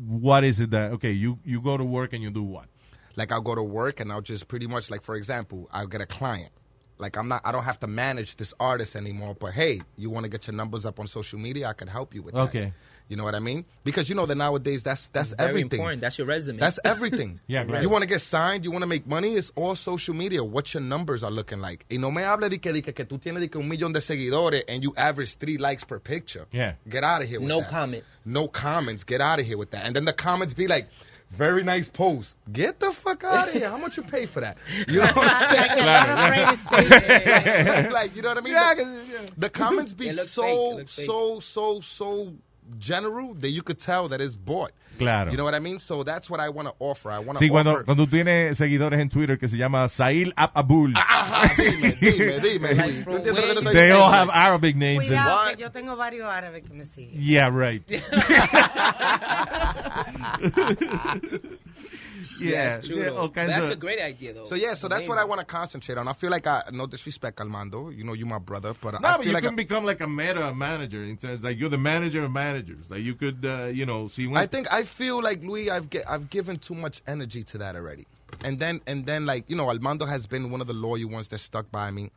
what 0.07 0.45
is 0.45 0.61
it 0.61 0.71
that 0.71 0.93
okay 0.93 1.13
you 1.13 1.39
you 1.45 1.61
go 1.61 1.77
to 1.77 1.85
work 1.85 2.13
and 2.13 2.23
you 2.23 2.31
do 2.31 2.43
what? 2.43 2.67
Like 3.17 3.33
I'll 3.33 3.41
go 3.41 3.55
to 3.55 3.63
work 3.63 4.01
and 4.01 4.13
I'll 4.13 4.21
just 4.21 4.49
pretty 4.49 4.67
much 4.67 4.91
like 4.91 5.03
for 5.03 5.17
example, 5.17 5.69
I'll 5.73 5.87
get 5.87 6.01
a 6.01 6.07
client. 6.07 6.51
Like 6.99 7.17
I'm 7.17 7.29
not 7.29 7.43
I 7.45 7.53
don't 7.53 7.65
have 7.65 7.81
to 7.81 7.87
manage 7.87 8.37
this 8.37 8.55
artist 8.61 8.95
anymore, 8.97 9.35
but 9.39 9.53
hey, 9.53 9.81
you 9.97 10.11
want 10.11 10.25
to 10.25 10.31
get 10.31 10.47
your 10.47 10.55
numbers 10.55 10.85
up 10.85 11.01
on 11.01 11.07
social 11.07 11.39
media, 11.39 11.69
I 11.69 11.73
can 11.73 11.89
help 11.89 12.15
you 12.15 12.23
with 12.23 12.35
that. 12.35 12.41
Okay. 12.43 12.73
You 13.09 13.17
know 13.17 13.25
what 13.25 13.35
I 13.35 13.39
mean? 13.39 13.65
Because 13.85 14.09
you 14.11 14.15
know 14.15 14.27
that 14.27 14.35
nowadays 14.35 14.83
that's 14.83 15.09
that's 15.09 15.33
Very 15.33 15.49
everything. 15.49 15.79
important. 15.81 16.03
That's 16.03 16.19
your 16.19 16.27
resume. 16.27 16.59
That's 16.59 16.79
everything. 16.85 17.41
Yeah, 17.47 17.65
claro. 17.65 17.81
You 17.81 17.89
want 17.89 18.03
to 18.03 18.09
get 18.09 18.21
signed, 18.21 18.65
you 18.65 18.71
want 18.71 18.83
to 18.83 18.87
make 18.87 19.07
money, 19.07 19.35
it's 19.35 19.51
all 19.57 19.75
social 19.77 20.15
media. 20.15 20.45
What 20.45 20.75
your 20.75 20.83
numbers 20.83 21.23
are 21.23 21.31
looking 21.31 21.61
like. 21.61 21.87
Y 21.91 21.97
no 21.97 22.11
me 22.11 22.23
hable 22.23 22.49
de 22.51 22.59
que, 22.59 22.73
de 22.73 22.83
que, 22.83 22.93
que 22.93 23.05
tú 23.07 23.19
tienes 23.19 23.41
de 23.41 23.49
que 23.49 23.59
un 23.59 23.69
millón 23.69 23.93
de 23.95 24.01
seguidores 24.01 24.63
and 24.69 24.83
you 24.83 24.93
average 24.97 25.37
three 25.39 25.57
likes 25.57 25.85
per 25.85 25.99
picture. 25.99 26.47
Yeah. 26.53 26.75
Get 26.89 27.03
out 27.05 27.23
of 27.23 27.29
here 27.29 27.41
with 27.41 27.49
No 27.49 27.61
that. 27.61 27.71
comment. 27.71 28.05
No 28.27 28.47
comments. 28.49 29.05
Get 29.05 29.21
out 29.23 29.41
of 29.41 29.47
here 29.47 29.57
with 29.57 29.71
that. 29.71 29.87
And 29.87 29.97
then 29.97 30.05
the 30.05 30.13
comments 30.13 30.53
be 30.53 30.67
like, 30.67 30.89
very 31.31 31.63
nice 31.63 31.89
post. 31.89 32.37
Get 32.53 32.81
the 32.81 32.91
fuck 32.93 33.23
out 33.25 33.49
of 33.49 33.55
here. 33.55 33.69
How 33.71 33.77
much 33.79 33.97
you 33.97 34.03
pay 34.03 34.27
for 34.27 34.41
that? 34.41 34.57
You 34.89 35.01
know 35.01 35.07
what 35.07 35.31
I'm 35.31 35.47
saying? 35.47 35.71
Like 35.71 35.79
a 35.79 35.87
lot 35.87 36.09
of 36.11 36.31
radio 36.31 36.55
stations. 36.55 37.03
like, 37.09 37.93
like, 37.93 38.17
you 38.17 38.23
know 38.23 38.29
what 38.31 38.39
I 38.39 38.41
mean? 38.43 38.53
Yeah, 38.55 38.75
yeah. 38.77 39.21
the 39.37 39.51
comments 39.51 39.93
be 39.95 40.09
It 40.09 40.15
so, 40.17 40.43
fake. 40.43 40.51
It 40.53 40.77
looks 40.77 40.95
fake. 40.97 41.07
so, 41.07 41.41
so, 41.41 41.81
so 41.81 42.33
general 42.79 43.35
that 43.35 43.51
you 43.51 43.63
could 43.63 43.79
tell 43.81 44.09
that 44.09 44.21
is 44.21 44.37
bought. 44.37 44.73
Claro. 44.99 45.31
You 45.31 45.37
know 45.37 45.45
what 45.45 45.55
I 45.55 45.61
mean? 45.61 45.79
So 45.79 46.03
that's 46.03 46.29
what 46.29 46.41
I 46.41 46.49
want 46.49 46.67
to 46.69 46.75
offer. 46.81 47.11
I 47.13 47.21
want 47.21 47.39
to 47.39 47.45
Sí, 47.45 47.49
cuando, 47.49 47.71
offer. 47.73 47.85
cuando 47.85 48.05
tú 48.05 48.11
tienes 48.11 48.59
seguidores 48.59 48.99
en 49.01 49.09
Twitter 49.09 49.39
que 49.39 49.47
se 49.47 49.57
llama 49.57 49.89
Sail 49.89 50.33
Ab 50.37 50.51
Abul. 50.55 50.93
Ajá, 50.97 51.53
dime, 51.57 51.93
dime, 52.01 52.41
dime. 52.41 52.75
Like 52.75 52.93
from 53.05 53.23
¿Tú 53.23 53.29
entiendes 53.29 53.45
lo 53.45 53.49
que 53.49 53.55
te 53.55 53.59
estoy 53.61 53.73
They 53.75 53.91
all 53.93 54.13
have 54.13 54.29
Arabic 54.33 54.75
names. 54.75 54.99
and- 54.99 55.07
Cuidado, 55.09 55.37
What? 55.45 55.55
que 55.55 55.63
yo 55.63 55.71
tengo 55.71 55.95
varios 55.97 56.29
árabes 56.29 56.65
que 56.65 56.75
me 56.75 56.85
siguen. 56.85 57.21
yeah, 57.21 57.49
right. 57.49 57.85
yeah, 62.41 62.77
That's 62.77 62.89
yeah, 62.89 63.09
all 63.11 63.29
kinds 63.29 63.51
That's 63.51 63.65
of- 63.67 63.71
a 63.73 63.77
great 63.77 64.01
idea, 64.01 64.33
though. 64.33 64.47
So 64.47 64.55
yeah, 64.55 64.75
so 64.75 64.89
that's 64.89 65.09
what 65.09 65.19
I 65.19 65.25
want 65.25 65.41
to 65.41 65.45
concentrate 65.47 65.99
on. 65.99 66.09
I 66.09 66.13
feel 66.13 66.31
like 66.31 66.47
I 66.47 66.63
no 66.73 66.87
disrespect, 66.87 67.41
Armando. 67.41 67.91
You 67.91 68.05
know, 68.05 68.13
you 68.15 68.27
my 68.27 68.39
brother, 68.39 68.75
but 68.81 69.01
No, 69.01 69.09
I 69.09 69.17
but 69.17 69.27
you 69.27 69.33
like 69.33 69.43
can 69.45 69.53
I, 69.55 69.57
become 69.57 69.85
like 69.85 70.01
a 70.01 70.07
meta 70.09 70.55
manager 70.55 71.03
in 71.05 71.17
terms 71.17 71.43
like 71.45 71.59
you're 71.59 71.69
the 71.69 71.79
manager 71.79 72.23
of 72.25 72.33
managers. 72.33 72.85
Like 72.89 73.03
you 73.03 73.15
could, 73.15 73.45
uh, 73.45 73.67
you 73.73 73.87
know, 73.87 74.09
see. 74.09 74.33
I 74.35 74.47
think 74.47 74.73
I 74.73 74.83
feel 74.83 75.23
like 75.23 75.43
Louis, 75.43 75.71
I've 75.71 75.91
get, 75.91 76.09
I've 76.09 76.31
given 76.31 76.59
too 76.59 76.75
much 76.75 77.03
energy 77.07 77.43
to 77.45 77.59
that 77.59 77.77
already. 77.77 78.07
And 78.45 78.59
then 78.59 78.81
and 78.87 79.07
then 79.07 79.27
like 79.27 79.45
you 79.49 79.57
know, 79.57 79.69
Armando 79.69 80.07
has 80.07 80.27
been 80.27 80.51
one 80.51 80.61
of 80.61 80.67
the 80.67 80.75
loyal 80.75 81.09
ones 81.09 81.29
that 81.29 81.39
stuck 81.39 81.71
by 81.71 81.91
me, 81.91 82.11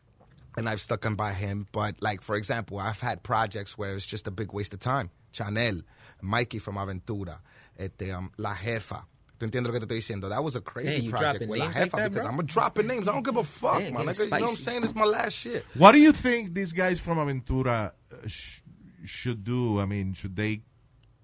and 0.58 0.68
I've 0.70 0.82
stuck 0.82 1.06
in 1.06 1.16
by 1.16 1.34
him. 1.34 1.68
But 1.72 1.96
like 2.02 2.22
for 2.22 2.36
example, 2.36 2.80
I've 2.80 3.00
had 3.00 3.24
projects 3.24 3.78
where 3.78 3.94
it's 3.96 4.06
just 4.06 4.28
a 4.28 4.32
big 4.32 4.54
waste 4.54 4.74
of 4.74 4.80
time. 4.82 5.10
Chanel, 5.32 5.82
Mikey 6.22 6.60
from 6.60 6.76
Aventura, 6.76 7.38
este, 7.80 8.12
um, 8.12 8.32
La 8.38 8.54
Jefa. 8.56 9.04
¿Tú 9.42 9.46
entiendes 9.46 9.74
lo 9.74 9.74
que 9.74 9.80
te 9.80 9.86
estoy 9.86 9.98
diciendo? 9.98 10.30
That 10.30 10.44
was 10.44 10.56
a 10.56 10.62
crazy 10.62 11.02
Man, 11.08 11.10
project 11.10 11.32
dropping 11.40 11.50
with 11.50 11.60
La 11.60 11.66
names 11.66 11.76
like 11.78 11.92
that, 11.92 12.10
because 12.12 12.24
bro? 12.28 12.32
I'm 12.40 12.46
dropping 12.46 12.86
names. 12.88 13.08
I 13.08 13.12
don't 13.12 13.26
give 13.26 13.38
a 13.38 13.44
fuck, 13.62 13.80
Man, 13.82 13.94
man. 13.94 14.06
getting 14.06 14.08
Nigga, 14.08 14.20
you 14.26 14.30
know 14.30 14.30
what 14.30 14.42
I'm 14.42 14.48
spicy. 14.56 14.64
saying? 14.64 14.84
It's 14.84 14.94
my 14.96 15.06
last 15.06 15.34
shit. 15.34 15.66
What 15.74 15.94
do 15.94 15.98
you 16.00 16.12
think 16.12 16.54
these 16.54 16.74
guys 16.74 17.00
from 17.00 17.18
Aventura 17.18 17.92
uh, 18.14 18.28
sh- 18.28 18.60
should 19.04 19.44
do? 19.44 19.80
I 19.80 19.86
mean, 19.88 20.14
should 20.14 20.36
they 20.36 20.62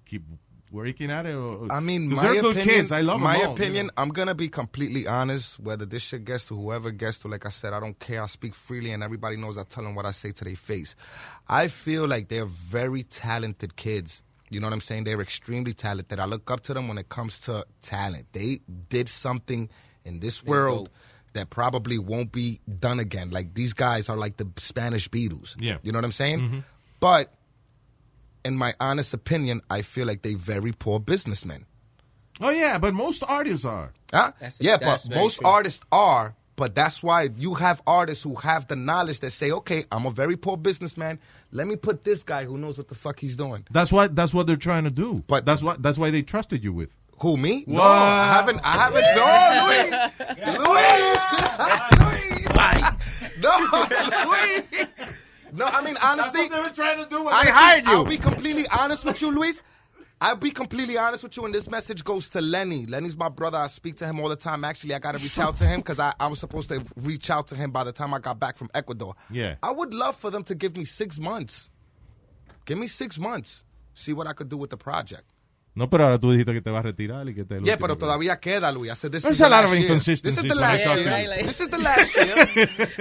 keep 0.07 0.23
working 0.71 1.11
at 1.11 1.27
it? 1.27 1.35
Or, 1.35 1.71
I 1.71 1.79
mean, 1.79 2.09
my 2.09 2.23
they're 2.23 2.41
good 2.41 2.57
opinion, 2.57 2.75
kids. 2.75 2.91
I 2.91 3.01
love 3.01 3.21
my 3.21 3.33
them 3.33 3.41
all, 3.41 3.47
you 3.49 3.53
opinion. 3.55 3.85
know. 3.85 3.91
I'm 3.97 4.09
gonna 4.09 4.33
be 4.33 4.49
completely 4.49 5.05
honest. 5.05 5.59
Whether 5.59 5.85
this 5.85 6.01
shit 6.01 6.25
gets 6.25 6.47
to 6.47 6.55
whoever 6.55 6.89
gets 6.89 7.19
to, 7.19 7.27
like 7.27 7.45
I 7.45 7.49
said, 7.49 7.71
I 7.73 7.79
don't 7.79 7.99
care. 7.99 8.23
I 8.23 8.25
speak 8.25 8.55
freely, 8.55 8.91
and 8.93 9.03
everybody 9.03 9.35
knows 9.37 9.59
I 9.59 9.63
tell 9.63 9.83
them 9.83 9.93
what 9.93 10.07
I 10.07 10.11
say 10.11 10.31
to 10.31 10.43
their 10.43 10.55
face. 10.55 10.95
I 11.47 11.67
feel 11.67 12.07
like 12.07 12.29
they're 12.29 12.45
very 12.45 13.03
talented 13.03 13.75
kids. 13.75 14.23
You 14.49 14.59
know 14.59 14.67
what 14.67 14.73
I'm 14.73 14.81
saying? 14.81 15.03
They're 15.03 15.21
extremely 15.21 15.73
talented. 15.73 16.19
I 16.19 16.25
look 16.25 16.49
up 16.49 16.61
to 16.63 16.73
them 16.73 16.87
when 16.87 16.97
it 16.97 17.09
comes 17.09 17.39
to 17.41 17.65
talent. 17.81 18.27
They 18.33 18.61
did 18.89 19.09
something 19.09 19.69
in 20.05 20.19
this 20.19 20.43
world 20.43 20.85
dope. 20.85 20.93
that 21.33 21.49
probably 21.49 21.97
won't 21.99 22.31
be 22.31 22.61
done 22.79 22.99
again. 22.99 23.29
Like 23.29 23.53
these 23.53 23.73
guys 23.73 24.07
are 24.09 24.17
like 24.17 24.37
the 24.37 24.47
Spanish 24.57 25.09
Beatles. 25.09 25.55
Yeah. 25.59 25.77
You 25.83 25.91
know 25.91 25.97
what 25.97 26.05
I'm 26.05 26.11
saying? 26.13 26.39
Mm-hmm. 26.39 26.59
But 26.99 27.33
in 28.45 28.57
my 28.57 28.73
honest 28.79 29.13
opinion, 29.13 29.61
I 29.69 29.81
feel 29.81 30.07
like 30.07 30.21
they 30.21 30.33
very 30.33 30.71
poor 30.71 30.99
businessmen. 30.99 31.65
Oh 32.39 32.49
yeah, 32.51 32.77
but 32.77 32.93
most 32.93 33.23
artists 33.27 33.65
are. 33.65 33.93
Huh? 34.13 34.31
That's- 34.39 34.59
yeah, 34.61 34.77
that's 34.77 35.07
but 35.07 35.17
most 35.17 35.39
true. 35.39 35.47
artists 35.49 35.83
are. 35.91 36.35
But 36.57 36.73
that's 36.75 37.01
why 37.03 37.29
you 37.37 37.53
have 37.53 37.81
artists 37.87 38.23
who 38.23 38.33
have 38.35 38.67
the 38.67 38.75
knowledge 38.75 39.19
that 39.21 39.29
say, 39.31 39.51
okay, 39.51 39.85
I'm 39.91 40.05
a 40.07 40.11
very 40.11 40.35
poor 40.35 40.57
businessman. 40.57 41.19
Let 41.51 41.67
me 41.67 41.75
put 41.75 42.03
this 42.03 42.23
guy 42.23 42.45
who 42.45 42.57
knows 42.57 42.77
what 42.79 42.87
the 42.89 42.95
fuck 42.95 43.19
he's 43.19 43.35
doing. 43.37 43.65
That's 43.71 43.91
what 43.93 44.15
that's 44.15 44.33
what 44.33 44.47
they're 44.47 44.55
trying 44.57 44.83
to 44.85 44.89
do. 44.91 45.23
But- 45.27 45.45
that's 45.45 45.61
what 45.63 45.81
that's 45.83 45.97
why 45.99 46.09
they 46.11 46.23
trusted 46.23 46.63
you 46.63 46.73
with. 46.73 46.89
Who 47.19 47.37
me? 47.37 47.63
No, 47.67 47.81
I 47.81 48.33
haven't. 48.33 48.59
I 48.63 48.73
haven't. 48.75 49.05
No, 49.15 49.31
Louis. 50.47 50.57
Louis. 50.57 51.13
No, 53.39 53.51
Louis. 53.69 54.87
No, 55.53 55.65
I 55.65 55.81
mean 55.83 55.95
honestly, 56.01 56.47
That's 56.47 56.49
what 56.49 56.51
they 56.51 56.59
were 56.59 56.75
trying 56.75 57.03
to 57.03 57.09
do. 57.09 57.27
honestly, 57.29 57.53
I'll 57.93 58.03
be 58.05 58.17
completely 58.17 58.67
honest 58.69 59.05
with 59.05 59.21
you, 59.21 59.31
Luis. 59.31 59.61
I'll 60.19 60.35
be 60.35 60.49
completely 60.49 60.97
honest 60.97 61.23
with 61.23 61.37
you, 61.37 61.45
and 61.45 61.53
this 61.53 61.69
message 61.69 62.03
goes 62.03 62.27
to 62.29 62.41
Lenny. 62.41 62.87
Lenny's 62.87 63.15
my 63.15 63.29
brother. 63.29 63.59
I 63.59 63.67
speak 63.67 63.97
to 63.97 64.07
him 64.07 64.19
all 64.19 64.29
the 64.29 64.35
time. 64.35 64.63
Actually, 64.63 64.95
I 64.95 64.99
got 64.99 65.15
to 65.15 65.23
reach 65.23 65.37
out 65.37 65.57
to 65.57 65.65
him 65.65 65.81
because 65.81 65.99
I, 65.99 66.11
I 66.19 66.25
was 66.25 66.39
supposed 66.39 66.69
to 66.69 66.83
reach 66.95 67.29
out 67.29 67.49
to 67.49 67.55
him 67.55 67.69
by 67.69 67.83
the 67.83 67.91
time 67.91 68.13
I 68.15 68.19
got 68.19 68.39
back 68.39 68.57
from 68.57 68.69
Ecuador. 68.73 69.15
Yeah. 69.29 69.55
I 69.61 69.69
would 69.69 69.93
love 69.93 70.15
for 70.15 70.31
them 70.31 70.43
to 70.45 70.55
give 70.55 70.75
me 70.75 70.85
six 70.85 71.19
months. 71.19 71.69
Give 72.65 72.79
me 72.79 72.87
six 72.87 73.19
months. 73.19 73.63
See 73.93 74.11
what 74.13 74.25
I 74.25 74.33
could 74.33 74.49
do 74.49 74.57
with 74.57 74.71
the 74.71 74.77
project. 74.77 75.25
No, 75.77 75.87
pero 75.91 76.05
ahora 76.05 76.17
tú 76.17 76.31
dijiste 76.31 76.53
que 76.53 76.61
te 76.63 76.71
vas 76.71 76.79
a 76.79 76.81
retirar 76.81 77.29
y 77.29 77.35
que 77.35 77.45
te. 77.45 77.61
Yeah, 77.61 77.77
pero 77.77 77.95
todavía 77.99 78.39
queda, 78.39 78.71
Luis. 78.71 78.91
I 78.91 78.95
said 78.95 79.11
this 79.11 79.21
There's 79.21 79.35
is 79.35 79.41
a 79.41 79.47
lot 79.47 79.63
of 79.63 79.71
inconsistencies 79.75 80.41
This 80.41 80.43
is 80.43 80.49
the 80.49 80.55
last 80.59 80.83
year. 80.83 80.95
to 80.95 81.01
you. 81.03 81.07
Right, 81.07 81.29
like- 81.29 81.45
This 81.45 81.61
is 81.61 81.69
the 81.69 81.77
last 81.77 82.15
year. 82.15 82.45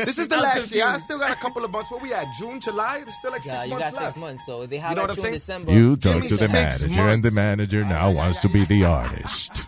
This 0.04 0.18
is 0.18 0.28
the 0.28 0.36
last 0.36 0.70
year. 0.72 0.84
I 0.86 0.98
still 0.98 1.18
got 1.18 1.30
a 1.32 1.36
couple 1.40 1.64
of 1.64 1.70
months. 1.70 1.90
What 1.90 2.02
we 2.02 2.12
at? 2.12 2.26
June, 2.38 2.60
July? 2.60 2.98
There's 3.02 3.16
still 3.16 3.30
like 3.32 3.46
Yeah, 3.46 3.60
six 3.60 3.64
you 3.64 3.70
months 3.70 3.90
got 3.92 4.02
left. 4.02 4.12
six 4.12 4.20
months, 4.20 4.42
so 4.44 4.66
they 4.66 4.76
have 4.76 4.94
know 4.94 5.04
you 5.04 5.08
what 5.08 5.16
I'm 5.16 5.22
saying? 5.22 5.32
December. 5.32 5.72
You 5.72 5.96
talk 5.96 6.22
to 6.22 6.36
the 6.36 6.48
six 6.48 6.52
manager, 6.52 7.00
and 7.08 7.22
the 7.22 7.30
manager 7.30 7.82
now 7.82 8.10
wants 8.10 8.40
to 8.40 8.48
be 8.50 8.66
the 8.66 8.84
artist. 8.84 9.62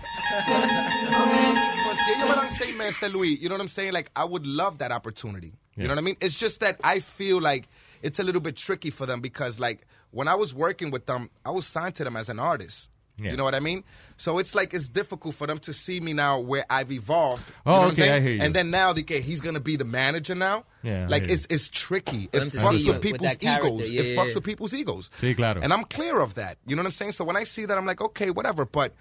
si 2.05 2.13
ellos 2.13 2.29
me 2.29 2.35
dan 2.35 2.51
seis 2.51 2.75
meses, 2.77 3.13
Luis, 3.13 3.37
you 3.41 3.49
know 3.49 3.55
what 3.55 3.61
I'm 3.61 3.67
saying? 3.67 3.91
Like, 3.91 4.11
I 4.15 4.23
would 4.23 4.47
love 4.47 4.77
that 4.79 4.91
opportunity. 4.93 5.51
You 5.75 5.83
know 5.83 5.89
what 5.89 5.97
I 5.99 6.01
mean? 6.01 6.15
It's 6.21 6.35
just 6.35 6.61
that 6.61 6.79
I 6.85 6.99
feel 6.99 7.39
like 7.41 7.67
it's 8.01 8.17
a 8.19 8.23
little 8.23 8.41
bit 8.41 8.55
tricky 8.55 8.89
for 8.89 9.05
them 9.05 9.19
because, 9.21 9.59
like, 9.59 9.85
when 10.17 10.27
I 10.27 10.35
was 10.35 10.53
working 10.53 10.89
with 10.91 11.05
them, 11.05 11.29
I 11.45 11.51
was 11.51 11.65
signed 11.67 11.95
to 11.95 12.03
them 12.03 12.15
as 12.17 12.27
an 12.29 12.39
artist. 12.39 12.89
Yeah. 13.19 13.31
You 13.31 13.37
know 13.37 13.45
what 13.45 13.55
I 13.55 13.59
mean? 13.69 13.83
So 14.17 14.37
it's 14.37 14.53
like 14.53 14.73
it's 14.77 14.87
difficult 14.87 15.33
for 15.33 15.47
them 15.47 15.57
to 15.67 15.73
see 15.73 15.99
me 15.99 16.13
now 16.13 16.39
where 16.39 16.65
I've 16.69 16.91
evolved. 16.91 17.49
You 17.49 17.55
Oh, 17.65 17.71
know 17.71 17.79
what 17.79 17.87
I'm 17.87 17.93
okay. 17.93 18.11
I 18.15 18.19
hear 18.19 18.31
you. 18.33 18.41
And 18.43 18.53
then 18.53 18.69
now 18.69 18.93
they 18.93 19.01
get, 19.01 19.23
he's 19.23 19.41
gonna 19.41 19.59
be 19.71 19.75
the 19.75 19.85
manager 19.85 20.35
now. 20.35 20.65
Yeah, 20.83 21.07
like 21.09 21.23
it's 21.33 21.47
it's 21.49 21.67
tricky. 21.69 22.29
For 22.31 22.37
It 22.37 22.53
fucks 22.53 22.85
with 22.85 22.87
with 22.95 23.01
people's 23.01 23.29
that 23.31 23.39
character, 23.39 23.69
egos. 23.69 23.89
yeah, 23.91 24.01
it 24.01 24.05
yeah, 24.07 24.17
fucks 24.21 24.27
yeah. 24.29 24.35
with 24.35 24.43
people's 24.43 24.73
egos. 24.73 25.09
Sí, 25.19 25.35
claro. 25.35 25.61
And 25.63 25.73
I'm 25.73 25.83
clear 25.85 26.19
of 26.19 26.35
that. 26.35 26.57
You 26.67 26.75
know 26.75 26.81
what 26.83 26.87
I'm 26.93 26.97
saying? 27.01 27.13
So 27.13 27.23
when 27.25 27.37
I 27.37 27.43
see 27.43 27.65
that, 27.65 27.75
I'm 27.77 27.85
like, 27.87 28.01
okay, 28.01 28.29
whatever. 28.29 28.65
But 28.65 28.93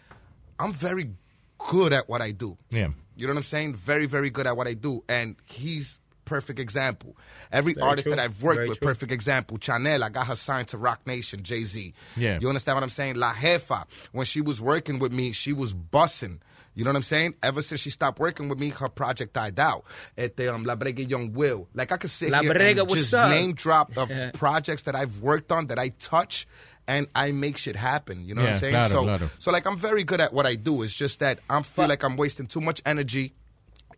I'm 0.58 0.72
very 0.72 1.10
good 1.58 1.92
at 1.92 2.08
what 2.08 2.22
I 2.22 2.30
do. 2.32 2.56
Yeah. 2.70 2.88
You 3.16 3.26
know 3.26 3.32
what 3.34 3.38
I'm 3.44 3.50
saying? 3.54 3.74
Very, 3.74 4.06
very 4.06 4.30
good 4.30 4.46
at 4.46 4.56
what 4.56 4.66
I 4.66 4.74
do. 4.74 5.04
And 5.10 5.36
he's 5.44 5.98
perfect 6.26 6.58
example. 6.58 7.16
Every 7.50 7.72
Very 7.72 7.86
artist 7.86 8.04
true. 8.06 8.14
that 8.14 8.22
I've 8.22 8.42
worked 8.42 8.56
Very 8.56 8.68
with, 8.68 8.78
true. 8.80 8.88
perfect 8.88 9.12
example. 9.12 9.56
Chanel, 9.58 10.04
I 10.04 10.10
got 10.10 10.26
her 10.26 10.36
signed 10.36 10.68
to 10.68 10.78
Rock 10.78 11.06
Nation, 11.06 11.42
Jay 11.42 11.64
Z. 11.64 11.94
Yeah. 12.16 12.38
You 12.40 12.48
understand 12.48 12.76
what 12.76 12.82
I'm 12.82 12.90
saying? 12.90 13.14
La 13.16 13.32
Jefa, 13.32 13.86
when 14.12 14.26
she 14.26 14.42
was 14.42 14.60
working 14.60 14.98
with 14.98 15.12
me, 15.12 15.32
she 15.32 15.54
was 15.54 15.72
bussing. 15.72 16.40
You 16.74 16.84
know 16.84 16.90
what 16.90 16.96
I'm 16.96 17.02
saying? 17.04 17.36
Ever 17.42 17.62
since 17.62 17.80
she 17.80 17.88
stopped 17.88 18.18
working 18.18 18.50
with 18.50 18.58
me, 18.58 18.68
her 18.68 18.90
project 18.90 19.32
died 19.32 19.58
out. 19.58 19.84
Este, 20.18 20.40
um, 20.42 20.64
La 20.64 20.76
Brega 20.76 21.08
Young 21.08 21.32
Will. 21.32 21.66
Like 21.72 21.90
I 21.90 21.96
could 21.96 22.10
sit 22.10 22.30
La 22.30 22.42
here 22.42 22.52
Brega, 22.52 22.80
and 22.82 22.90
just 22.90 23.14
up? 23.14 23.30
name 23.30 23.54
drop 23.54 23.96
of 23.96 24.10
Yeah. 24.10 24.30
projects 24.34 24.82
that 24.82 24.94
I've 24.94 25.20
worked 25.20 25.50
on 25.52 25.68
that 25.68 25.78
I 25.78 25.88
touch 25.88 26.46
and 26.86 27.06
I 27.14 27.32
make 27.32 27.56
shit 27.56 27.76
happen. 27.76 28.28
You 28.28 28.34
know 28.34 28.42
what 28.42 28.52
I'm 28.52 28.58
saying? 28.58 28.72
claro, 28.74 28.90
so, 28.92 29.02
claro. 29.04 29.30
so 29.38 29.50
like 29.52 29.66
I'm 29.66 29.78
very 29.78 30.04
good 30.04 30.20
at 30.20 30.34
what 30.34 30.44
I 30.44 30.54
do. 30.54 30.82
It's 30.82 30.92
just 30.94 31.20
that 31.20 31.38
I 31.48 31.62
feel 31.62 31.88
like 31.88 32.02
I'm 32.04 32.16
wasting 32.18 32.46
too 32.46 32.60
much 32.60 32.82
energy 32.84 33.32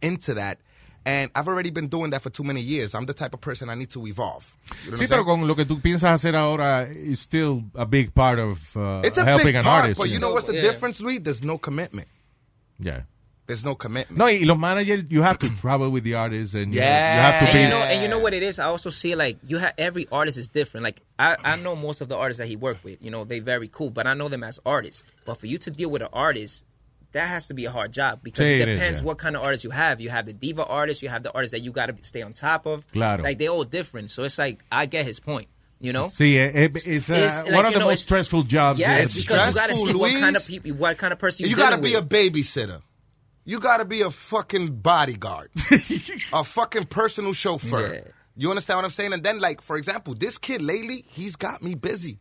into 0.00 0.34
that. 0.34 0.60
And 1.06 1.30
I've 1.34 1.48
already 1.48 1.70
been 1.70 1.88
doing 1.88 2.10
that 2.10 2.22
for 2.22 2.28
too 2.30 2.44
many 2.44 2.60
years. 2.60 2.94
I'm 2.94 3.06
the 3.06 3.14
type 3.14 3.32
of 3.32 3.40
person 3.40 3.70
I 3.70 3.74
need 3.74 3.90
to 3.90 4.06
evolve. 4.06 4.54
You 4.84 4.90
know 4.90 4.96
what 4.96 5.00
Sí, 5.00 5.04
I'm 5.04 5.08
pero 5.08 5.24
saying? 5.24 5.38
con 5.40 5.48
lo 5.48 5.54
que 5.54 5.64
tú 5.64 5.80
piensas 5.80 6.12
hacer 6.12 6.34
ahora 6.36 6.86
is 6.92 7.20
still 7.20 7.64
a 7.74 7.86
big 7.86 8.12
part 8.14 8.38
of 8.38 8.76
uh, 8.76 9.00
It's 9.04 9.16
a 9.18 9.24
helping 9.24 9.46
big 9.46 9.54
an 9.54 9.64
part, 9.64 9.82
artist. 9.84 9.98
but 9.98 10.10
you 10.10 10.18
know 10.18 10.32
what's 10.32 10.46
the 10.46 10.54
Yeah. 10.54 10.60
difference, 10.62 11.00
Luis? 11.00 11.20
There's 11.22 11.42
no 11.42 11.56
commitment. 11.56 12.08
Yeah. 12.78 13.02
There's 13.46 13.64
no 13.64 13.74
commitment. 13.74 14.18
No, 14.18 14.26
y 14.26 14.40
los 14.44 14.58
managers, 14.58 15.04
you 15.08 15.22
have 15.22 15.38
to 15.38 15.48
travel 15.60 15.90
with 15.90 16.04
the 16.04 16.12
artist 16.14 16.52
and 16.54 16.74
you 16.74 16.80
Yeah. 16.80 17.14
you 17.14 17.20
have 17.22 17.40
to 17.40 17.46
And 17.48 17.54
be. 17.56 17.62
you 17.62 17.68
know, 17.70 17.82
and 17.82 18.02
you 18.02 18.08
know 18.08 18.18
what 18.18 18.34
it 18.34 18.42
is. 18.42 18.58
I 18.58 18.64
also 18.66 18.90
see 18.90 19.14
like 19.14 19.38
you 19.46 19.56
have 19.56 19.72
every 19.78 20.06
artist 20.12 20.36
is 20.36 20.50
different. 20.50 20.84
Like 20.84 21.00
I, 21.18 21.36
I 21.42 21.56
know 21.56 21.74
most 21.74 22.02
of 22.02 22.10
the 22.10 22.16
artists 22.16 22.38
that 22.40 22.48
he 22.48 22.56
worked 22.56 22.84
with. 22.84 23.00
You 23.00 23.10
know, 23.10 23.24
they 23.24 23.38
very 23.40 23.68
cool, 23.68 23.88
but 23.88 24.06
I 24.06 24.12
know 24.12 24.28
them 24.28 24.44
as 24.44 24.60
artists. 24.66 25.02
But 25.24 25.38
for 25.38 25.46
you 25.46 25.56
to 25.58 25.70
deal 25.70 25.88
with 25.88 26.02
an 26.02 26.08
artist, 26.12 26.64
that 27.12 27.26
has 27.28 27.46
to 27.48 27.54
be 27.54 27.64
a 27.64 27.70
hard 27.70 27.92
job 27.92 28.20
because 28.22 28.46
Sí, 28.46 28.56
it 28.60 28.62
it 28.62 28.68
is, 28.68 28.78
depends 28.78 29.00
yeah. 29.00 29.04
what 29.06 29.18
kind 29.18 29.36
of 29.36 29.42
artist 29.42 29.64
you 29.64 29.70
have. 29.70 30.00
You 30.00 30.10
have 30.10 30.26
the 30.26 30.32
diva 30.32 30.64
artist, 30.64 31.02
you 31.02 31.08
have 31.08 31.22
the 31.22 31.32
artist 31.32 31.52
that 31.52 31.60
you 31.60 31.72
got 31.72 31.86
to 31.86 31.96
stay 32.04 32.22
on 32.22 32.32
top 32.32 32.66
of. 32.66 32.86
Claro. 32.92 33.22
Like 33.22 33.38
they're 33.38 33.48
all 33.50 33.64
different. 33.64 34.10
So 34.10 34.24
it's 34.24 34.38
like 34.38 34.62
I 34.70 34.86
get 34.86 35.04
his 35.06 35.20
point. 35.20 35.48
You 35.80 35.92
know. 35.92 36.08
Sí, 36.08 36.36
eh, 36.36 36.50
eh, 36.54 36.68
it's, 36.74 37.08
uh, 37.08 37.14
It's 37.14 37.42
one 37.44 37.52
like, 37.52 37.66
of 37.66 37.72
the 37.74 37.78
know, 37.78 37.84
most 37.86 38.02
stressful 38.02 38.42
jobs. 38.42 38.80
Yes, 38.80 39.14
is- 39.14 39.22
because 39.24 39.46
you 39.48 39.54
got 39.54 39.66
to 39.68 39.74
see 39.74 39.80
Stressful, 39.82 40.00
what 40.00 40.10
kind 40.12 40.36
of 40.36 40.46
people, 40.46 40.72
what 40.72 40.98
kind 40.98 41.12
of 41.12 41.18
person 41.20 41.44
You 41.44 41.50
you 41.50 41.56
gotta 41.56 41.76
dealing 41.80 42.04
be 42.08 42.16
a 42.16 42.30
babysitter. 42.30 42.82
You 43.44 43.60
gotta 43.60 43.84
be 43.84 44.02
a 44.02 44.10
fucking 44.10 44.74
bodyguard. 44.80 45.50
a 46.32 46.42
fucking 46.44 46.86
personal 46.86 47.32
chauffeur. 47.32 47.94
Yeah. 47.94 48.00
You 48.36 48.50
understand 48.50 48.78
what 48.78 48.84
I'm 48.84 48.90
saying? 48.90 49.12
And 49.12 49.22
then, 49.22 49.40
like, 49.40 49.62
for 49.62 49.76
example, 49.76 50.14
this 50.14 50.36
kid 50.38 50.62
lately, 50.62 51.04
he's 51.08 51.34
got 51.36 51.62
me 51.62 51.74
busy. 51.74 52.18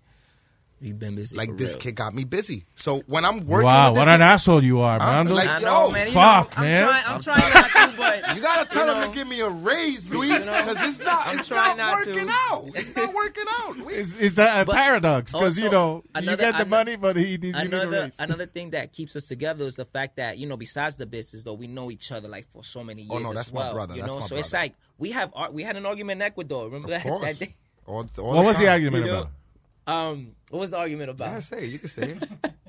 You've 0.80 1.00
been 1.00 1.16
busy. 1.16 1.36
Like 1.36 1.58
this 1.58 1.74
real. 1.74 1.82
kid 1.82 1.96
got 1.96 2.14
me 2.14 2.24
busy. 2.24 2.66
So 2.76 3.00
when 3.08 3.26
I'm 3.26 3.48
working, 3.48 3.66
Wow, 3.66 3.90
with 3.92 3.98
what 4.00 4.06
this 4.06 4.14
an 4.14 4.20
kid, 4.20 4.26
asshole 4.26 4.64
you 4.64 4.80
are, 4.82 5.00
I'm 5.02 5.26
man. 5.26 5.34
like, 5.36 5.48
I 5.50 5.60
yo, 5.60 5.66
know, 5.66 5.92
man. 5.92 6.08
You 6.08 6.14
fuck, 6.14 6.52
know, 6.56 6.64
I'm 6.64 6.64
man. 6.70 6.84
Trying, 6.84 7.04
I'm 7.08 7.22
trying 7.22 7.54
not 7.54 7.92
to, 7.92 7.98
but 7.98 8.18
You 8.36 8.42
gotta 8.44 8.70
tell 8.70 8.86
you 8.96 9.02
him 9.02 9.10
to 9.12 9.16
give 9.18 9.28
me 9.28 9.40
a 9.40 9.50
raise, 9.50 10.08
Luis, 10.12 10.30
because 10.44 10.78
it's 10.82 11.00
not, 11.00 11.26
I'm 11.28 11.40
it's 11.40 11.48
trying 11.48 11.78
not 11.78 11.96
not 11.98 12.04
to. 12.04 12.12
working 12.12 12.30
out. 12.30 12.70
It's 12.76 12.96
not 12.96 13.14
working 13.14 13.46
out, 13.60 13.78
Luis. 13.78 14.14
It's, 14.14 14.16
it's 14.22 14.38
a, 14.38 14.62
a 14.62 14.66
paradox 14.66 15.32
because, 15.32 15.58
you 15.58 15.66
also, 15.66 16.04
know, 16.16 16.22
you 16.22 16.28
get 16.38 16.38
the 16.38 16.46
ano- 16.60 16.66
money, 16.66 16.96
but 16.96 17.16
he 17.16 17.38
needs 17.38 17.44
you 17.44 17.52
need 17.52 17.74
a 17.74 17.82
another 17.82 18.02
raise. 18.04 18.16
another 18.20 18.46
thing 18.46 18.70
that 18.70 18.94
keeps 18.94 19.16
us 19.16 19.26
together 19.28 19.66
is 19.66 19.78
the 19.78 19.86
fact 19.86 20.18
that 20.18 20.38
you 20.38 20.46
know 20.46 20.58
besides 20.58 20.98
the 20.98 21.08
business 21.08 21.42
though 21.42 21.54
we 21.56 21.66
know 21.66 21.90
each 21.90 22.12
other 22.12 22.28
like 22.28 22.46
for 22.54 22.64
so 22.64 22.84
many 22.84 23.02
years 23.02 23.12
Oh, 23.14 23.18
no, 23.20 23.30
as 23.30 23.36
that's 23.36 23.52
my 23.54 23.60
well 23.62 23.74
brother, 23.74 23.96
you 23.96 24.04
know 24.04 24.20
my 24.20 24.26
so 24.28 24.36
it's 24.36 24.54
like 24.54 24.76
we 25.00 25.10
have 25.12 25.34
we 25.52 25.64
had 25.64 25.76
an 25.76 25.86
argument 25.88 26.18
in 26.22 26.22
Ecuador 26.28 26.66
remember 26.66 26.90
that, 26.90 26.98
Of 27.06 27.10
course. 27.12 27.26
that 27.26 27.40
day 27.40 27.56
All- 27.88 28.08
all 28.20 28.34
What 28.36 28.46
was 28.46 28.58
the 28.60 28.68
argument 28.68 29.08
about? 29.08 29.30
Um 29.88 30.36
what 30.50 30.60
was 30.60 30.72
the 30.72 30.78
argument 30.78 31.10
about 31.10 31.32
Yeah, 31.32 31.40
say 31.40 31.64
it. 31.64 31.70
You 31.72 31.80
can 31.80 31.90
say 31.90 32.18
it. 32.20 32.52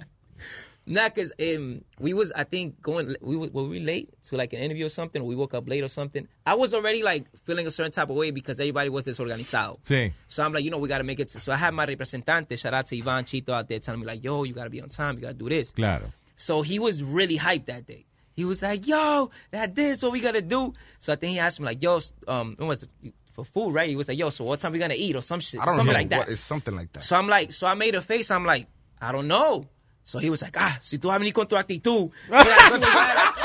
Nah, 0.90 1.10
cause 1.10 1.30
um, 1.38 1.84
we 2.00 2.14
was 2.14 2.32
I 2.32 2.44
think 2.44 2.80
going 2.80 3.14
we 3.20 3.36
were, 3.36 3.48
were 3.48 3.64
we 3.64 3.78
late 3.78 4.10
to 4.28 4.36
like 4.36 4.54
an 4.54 4.60
interview 4.60 4.86
or 4.86 4.88
something. 4.88 5.20
Or 5.20 5.26
we 5.26 5.36
woke 5.36 5.52
up 5.52 5.68
late 5.68 5.84
or 5.84 5.88
something. 5.88 6.26
I 6.46 6.54
was 6.54 6.72
already 6.72 7.02
like 7.02 7.26
feeling 7.44 7.66
a 7.66 7.70
certain 7.70 7.92
type 7.92 8.08
of 8.08 8.16
way 8.16 8.30
because 8.30 8.58
everybody 8.58 8.88
was 8.88 9.04
desorganizado. 9.04 9.80
Sí. 9.84 10.14
So 10.28 10.42
I'm 10.42 10.54
like, 10.54 10.64
you 10.64 10.70
know, 10.70 10.78
we 10.78 10.88
got 10.88 10.98
to 10.98 11.04
make 11.04 11.20
it. 11.20 11.30
So 11.30 11.52
I 11.52 11.56
had 11.56 11.74
my 11.74 11.84
representante, 11.84 12.56
shout 12.56 12.72
out 12.72 12.86
to 12.86 12.98
Ivan 12.98 13.24
Chito 13.24 13.50
out 13.50 13.68
there, 13.68 13.80
telling 13.80 14.00
me 14.00 14.06
like, 14.06 14.24
yo, 14.24 14.44
you 14.44 14.54
got 14.54 14.64
to 14.64 14.70
be 14.70 14.80
on 14.80 14.88
time, 14.88 15.16
you 15.16 15.20
got 15.20 15.28
to 15.28 15.34
do 15.34 15.50
this. 15.50 15.72
Claro. 15.72 16.10
So 16.36 16.62
he 16.62 16.78
was 16.78 17.02
really 17.02 17.36
hyped 17.36 17.66
that 17.66 17.86
day. 17.86 18.06
He 18.32 18.46
was 18.46 18.62
like, 18.62 18.86
yo, 18.86 19.30
that 19.50 19.74
this 19.74 20.02
what 20.02 20.12
we 20.12 20.20
gotta 20.20 20.40
do. 20.40 20.72
So 21.00 21.12
I 21.12 21.16
think 21.16 21.32
he 21.32 21.38
asked 21.40 21.58
me 21.58 21.66
like, 21.66 21.82
yo, 21.82 21.98
um, 22.28 22.54
what 22.56 22.68
was 22.68 22.84
it? 22.84 23.12
For 23.38 23.44
food, 23.44 23.72
right? 23.72 23.88
He 23.88 23.94
was 23.94 24.08
like, 24.08 24.18
yo, 24.18 24.30
so 24.30 24.42
what 24.44 24.58
time 24.58 24.72
we 24.72 24.80
gonna 24.80 24.94
eat 24.96 25.14
or 25.14 25.22
some 25.22 25.38
shit, 25.38 25.60
I 25.60 25.64
don't 25.64 25.76
something 25.76 25.92
know 25.92 25.98
like 25.98 26.08
that. 26.10 26.18
what 26.18 26.28
it's 26.28 26.40
something 26.40 26.74
like 26.74 26.92
that. 26.94 27.04
So 27.04 27.14
I'm 27.14 27.28
like, 27.28 27.52
so 27.52 27.66
I 27.68 27.74
made 27.74 27.94
a 27.94 28.02
face. 28.02 28.30
I'm 28.32 28.44
like, 28.44 28.66
I 29.00 29.12
don't 29.12 29.28
know. 29.28 29.66
So 30.02 30.18
he 30.18 30.28
was 30.30 30.42
like, 30.42 30.56
ah, 30.58 30.78
si 30.80 30.98
tú 30.98 31.06
vas 31.08 31.16
a 31.16 31.18
venir 31.20 31.32
con 31.32 31.46
tu 31.46 31.54
actitud. 31.56 32.10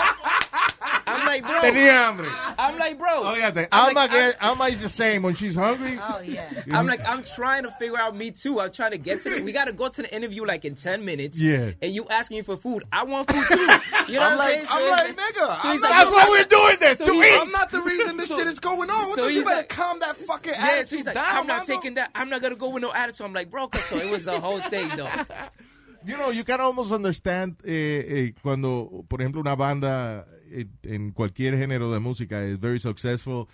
I'm 1.34 1.42
like, 1.42 1.62
bro. 1.62 1.62
Tenía 1.72 1.92
hambre. 2.06 2.28
I'm 2.58 2.78
like, 2.78 2.98
bro. 2.98 3.24
Óigate, 3.24 3.68
I'm 3.72 3.88
Alma, 3.88 4.00
like, 4.02 4.12
get- 4.12 4.38
Alma 4.44 4.64
is 4.66 4.82
the 4.82 4.90
same 4.90 5.24
when 5.24 5.36
she's 5.36 5.56
hungry. 5.56 5.98
Oh, 6.02 6.20
yeah. 6.22 6.50
I'm 6.72 6.86
like, 6.88 7.02
I'm 7.08 7.24
trying 7.24 7.64
to 7.64 7.72
figure 7.72 7.98
out 7.98 8.16
me 8.16 8.32
too. 8.32 8.60
I'm 8.60 8.72
trying 8.72 8.92
to 8.92 8.98
get 8.98 9.22
to 9.22 9.36
it. 9.36 9.44
We 9.44 9.52
got 9.52 9.66
to 9.66 9.74
go 9.74 9.88
to 9.90 10.02
the 10.02 10.14
interview 10.16 10.46
like 10.46 10.66
in 10.66 10.76
10 10.76 11.04
minutes. 11.06 11.40
Yeah. 11.40 11.72
And 11.82 11.94
you 11.94 12.06
asking 12.10 12.38
me 12.38 12.42
for 12.44 12.56
food. 12.58 12.84
I 12.92 13.04
want 13.04 13.32
food 13.32 13.46
too. 13.48 13.56
You 13.58 13.66
know 13.66 13.70
I'm 13.70 14.08
what 14.10 14.22
I'm 14.32 14.38
like, 14.38 14.50
saying? 14.50 14.66
I'm 14.70 14.82
it's 14.82 15.18
like, 15.18 15.36
nigga. 15.36 15.62
so 15.62 15.72
he's 15.72 15.82
like, 15.82 15.92
that's 15.92 16.10
why 16.12 16.28
we're 16.30 16.44
doing 16.46 16.78
this, 16.80 16.98
so 17.00 17.06
to 17.06 17.12
eat. 17.14 17.42
I'm 17.42 17.52
not 17.52 17.72
the 17.72 17.82
reason 17.82 18.18
this 18.18 18.28
so- 18.30 18.38
shit 18.38 18.48
is 18.48 18.60
going 18.60 18.90
on. 18.90 19.08
What 19.10 19.16
so 19.16 19.24
the, 19.26 19.30
you 19.32 19.38
he's 19.40 19.46
better 19.46 19.58
like- 19.58 19.70
calm 19.70 20.00
that 20.00 20.16
fucking 20.18 20.54
yeah, 20.54 20.66
attitude 20.66 20.88
so 20.88 20.96
he's 20.98 21.06
like, 21.06 21.16
down, 21.16 21.26
I'm 21.38 21.48
not 21.48 21.68
man. 21.68 21.78
taking 21.78 21.94
that. 21.96 22.12
I'm 22.14 22.30
not 22.30 22.42
gonna 22.42 22.56
go 22.56 22.70
with 22.70 22.82
no 22.84 22.94
attitude. 22.94 23.26
I'm 23.26 23.34
like, 23.34 23.50
bro, 23.50 23.68
'cause- 23.68 23.84
so 23.86 23.98
it 23.98 24.10
was 24.10 24.26
the 24.26 24.40
whole 24.40 24.60
thing 24.62 24.90
though. 24.96 25.10
You 26.06 26.18
know, 26.18 26.32
you 26.32 26.44
can 26.44 26.60
almost 26.60 26.92
understand 26.92 27.56
eh, 27.66 27.72
eh, 27.72 28.32
cuando, 28.42 29.06
por 29.08 29.20
ejemplo, 29.22 29.40
una 29.40 29.56
banda 29.56 30.26
en 30.84 31.12
cualquier 31.12 31.58
género 31.58 31.92
de 31.92 32.00
música 32.00 32.44
es 32.44 32.60
very 32.60 32.80
successful 32.80 33.48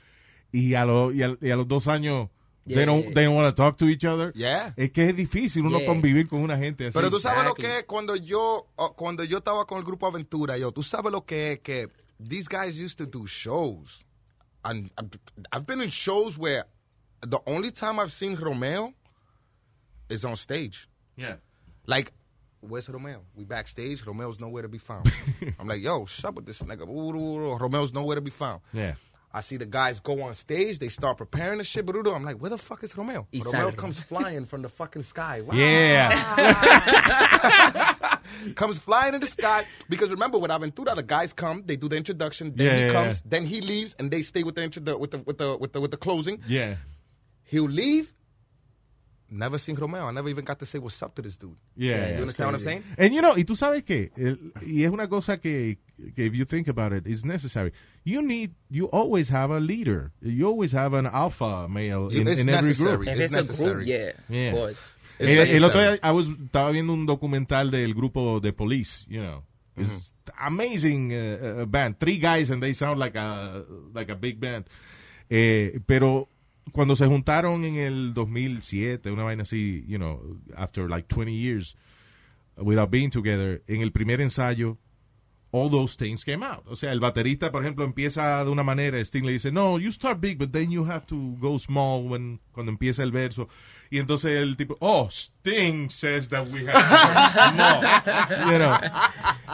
y 0.51 0.73
a, 0.75 0.85
lo- 0.85 1.11
y 1.11 1.23
a, 1.23 1.35
y 1.41 1.49
a 1.51 1.55
los 1.55 1.67
dos 1.67 1.87
años 1.87 2.29
they 2.65 2.75
Yeah. 2.75 2.85
don't, 2.85 3.13
they 3.15 3.25
don't 3.25 3.35
want 3.35 3.47
to 3.47 3.55
talk 3.55 3.77
to 3.77 3.87
each 3.89 4.05
other. 4.05 4.31
Yeah. 4.35 4.73
Es 4.77 4.91
que 4.91 5.05
es 5.09 5.15
difícil 5.15 5.65
uno 5.65 5.79
Yeah. 5.79 5.87
convivir 5.87 6.27
con 6.27 6.41
una 6.41 6.55
gente 6.57 6.85
así. 6.87 6.93
Pero 6.93 7.09
tú 7.09 7.19
sabes 7.19 7.43
lo 7.45 7.55
que 7.55 7.79
es 7.79 7.83
cuando 7.85 8.15
yo 8.15 8.67
oh, 8.75 8.93
cuando 8.95 9.23
yo 9.23 9.39
estaba 9.39 9.65
con 9.65 9.79
el 9.79 9.83
grupo 9.83 10.05
Aventura, 10.07 10.55
yo, 10.57 10.71
tú 10.71 10.83
sabes 10.83 11.11
lo 11.11 11.25
que 11.25 11.53
es 11.53 11.59
que 11.61 11.87
these 12.19 12.47
guys 12.47 12.75
used 12.77 12.97
to 12.97 13.05
do 13.07 13.25
shows. 13.25 14.05
And 14.63 14.91
I've- 14.99 15.17
I've 15.51 15.65
been 15.65 15.81
in 15.81 15.89
shows 15.89 16.37
where 16.37 16.65
the 17.21 17.39
only 17.47 17.71
time 17.71 17.99
I've 17.99 18.11
seen 18.11 18.35
Romeo 18.35 18.93
is 20.09 20.23
on 20.25 20.35
stage. 20.35 20.87
Yeah. 21.15 21.37
Like, 21.87 22.11
where's 22.61 22.89
Romeo? 22.89 23.21
We 23.35 23.43
backstage. 23.45 24.05
Romeo's 24.05 24.39
nowhere 24.39 24.61
to 24.63 24.67
be 24.69 24.77
found. 24.77 25.11
I'm 25.59 25.67
like, 25.67 25.81
yo, 25.81 25.99
what's 25.99 26.23
up 26.23 26.35
with 26.35 26.45
this 26.45 26.59
nigga? 26.59 26.87
Ooh, 26.87 27.15
ooh, 27.15 27.51
ooh. 27.51 27.57
Romeo's 27.57 27.93
nowhere 27.93 28.15
to 28.15 28.21
be 28.21 28.31
found. 28.31 28.61
Yeah. 28.73 28.93
I 29.31 29.41
see 29.41 29.57
the 29.57 29.65
guys 29.67 29.99
go 29.99 30.23
on 30.23 30.33
stage. 30.33 30.79
They 30.79 30.89
start 30.89 31.17
preparing 31.17 31.59
the 31.59 31.63
shit. 31.63 31.85
Brudo. 31.85 32.15
I'm 32.15 32.23
like, 32.23 32.37
where 32.37 32.49
the 32.49 32.57
fuck 32.57 32.83
is 32.83 32.97
Romeo? 32.97 33.27
East 33.31 33.53
Romeo 33.53 33.71
comes 33.73 33.99
flying 33.99 34.45
from 34.45 34.63
the 34.63 34.69
fucking 34.69 35.03
sky. 35.03 35.41
Wow. 35.41 35.53
Yeah. 35.55 36.09
comes 38.55 38.79
flying 38.79 39.13
in 39.13 39.21
the 39.21 39.27
sky 39.27 39.65
because 39.87 40.09
remember 40.09 40.37
with 40.39 40.49
Aventura, 40.51 40.95
the 40.95 41.03
guys 41.03 41.31
come, 41.33 41.61
they 41.65 41.75
do 41.75 41.87
the 41.87 41.95
introduction, 41.97 42.53
then 42.55 42.65
Yeah, 42.67 42.75
he 42.75 42.81
yeah, 42.85 42.91
comes, 42.91 43.17
yeah. 43.17 43.29
then 43.29 43.45
he 43.45 43.61
leaves, 43.61 43.95
and 43.99 44.09
they 44.09 44.21
stay 44.23 44.43
with 44.43 44.55
the 44.55 44.63
intro 44.63 44.97
with 44.97 45.11
the 45.11 45.19
with 45.19 45.37
the 45.37 45.57
with 45.57 45.73
the 45.73 45.81
with 45.81 45.91
the 45.91 45.97
closing. 45.97 46.41
Yeah. 46.47 46.75
He'll 47.43 47.69
leave. 47.69 48.13
Never 49.31 49.57
seen 49.59 49.75
Romeo. 49.75 50.07
I 50.07 50.11
never 50.11 50.29
even 50.29 50.43
got 50.43 50.57
to 50.59 50.65
say 50.65 50.79
what's 50.79 51.01
up 51.03 51.13
to 51.15 51.21
this 51.21 51.35
dude. 51.37 51.55
Yeah, 51.75 52.15
you 52.15 52.21
understand 52.21 52.47
what 52.51 52.55
I'm 52.59 52.63
saying? 52.63 52.83
And 52.97 53.13
you 53.13 53.21
know, 53.21 53.33
y 53.35 53.43
tú 53.43 53.55
sabes 53.55 53.83
que, 53.85 54.11
el- 54.17 54.39
y 54.65 54.83
es 54.83 54.91
una 54.91 55.07
cosa 55.07 55.37
que, 55.37 55.77
que 56.15 56.25
if 56.25 56.33
you 56.35 56.45
think 56.45 56.67
about 56.67 56.93
it, 56.93 57.05
is 57.05 57.23
necessary. 57.23 57.71
You 58.03 58.21
need, 58.21 58.55
you 58.69 58.85
always 58.91 59.29
have 59.29 59.51
a 59.51 59.59
leader. 59.59 60.11
You 60.21 60.47
always 60.47 60.71
have 60.73 60.93
an 60.93 61.05
alpha 61.05 61.67
male 61.69 62.09
in, 62.09 62.27
It's 62.27 62.39
in 62.39 62.49
every 62.49 62.73
group. 62.73 63.05
necessary. 63.05 63.23
It's 63.25 63.33
necessary. 63.33 63.85
yeah, 63.85 64.11
Yeah. 64.29 64.49
of 64.51 64.55
course. 64.55 64.81
It's 65.19 65.51
El, 65.51 65.57
el 65.57 65.63
otro 65.65 65.81
día 65.81 65.99
I 66.01 66.11
was, 66.11 66.29
estaba 66.29 66.71
viendo 66.71 66.93
un 66.93 67.05
documental 67.05 67.69
del 67.71 67.93
grupo 67.93 68.39
de 68.39 68.53
Police, 68.53 69.05
you 69.09 69.21
know. 69.21 69.43
It's 69.77 69.91
amazing 70.41 71.11
uh, 71.13 71.61
uh, 71.61 71.65
band. 71.65 71.99
Three 71.99 72.17
guys 72.19 72.49
and 72.49 72.63
they 72.63 72.73
sound 72.73 72.99
like 72.99 73.15
a, 73.15 73.63
like 73.93 74.09
a 74.09 74.15
big 74.15 74.39
band. 74.39 74.65
Eh, 75.29 75.79
pero 75.85 76.27
cuando 76.71 76.95
se 76.95 77.05
juntaron 77.05 77.65
en 77.65 77.75
el 77.75 78.13
2007, 78.13 79.11
una 79.11 79.23
vaina 79.23 79.43
así, 79.43 79.85
you 79.87 79.97
know, 79.97 80.39
after 80.55 80.89
like 80.89 81.07
20 81.07 81.31
years 81.31 81.75
without 82.57 82.89
being 82.89 83.09
together, 83.09 83.63
en 83.67 83.81
el 83.81 83.91
primer 83.91 84.21
ensayo, 84.21 84.77
all 85.51 85.69
those 85.69 85.95
things 85.95 86.23
came 86.23 86.43
out. 86.43 86.63
O 86.67 86.75
sea, 86.75 86.91
el 86.91 86.99
baterista, 86.99 87.51
por 87.51 87.63
ejemplo, 87.63 87.83
empieza 87.83 88.43
de 88.43 88.51
una 88.51 88.63
manera, 88.63 88.99
Sting 88.99 89.25
le 89.25 89.31
dice, 89.33 89.51
no, 89.51 89.79
you 89.79 89.91
start 89.91 90.19
big, 90.19 90.37
but 90.37 90.51
then 90.51 90.69
you 90.69 90.85
have 90.85 91.05
to 91.07 91.15
go 91.39 91.57
small 91.57 92.03
when, 92.03 92.39
cuando 92.51 92.71
empieza 92.71 93.03
el 93.03 93.11
verso. 93.11 93.47
Y 93.89 93.97
entonces 93.97 94.39
el 94.39 94.55
tipo, 94.55 94.77
oh, 94.79 95.09
Sting 95.09 95.89
says 95.89 96.29
that 96.29 96.47
we 96.47 96.65
have 96.65 96.73
to 96.73 96.79
go 96.79 97.53
small. 97.53 97.81
You 98.51 98.59
know. 98.59 98.77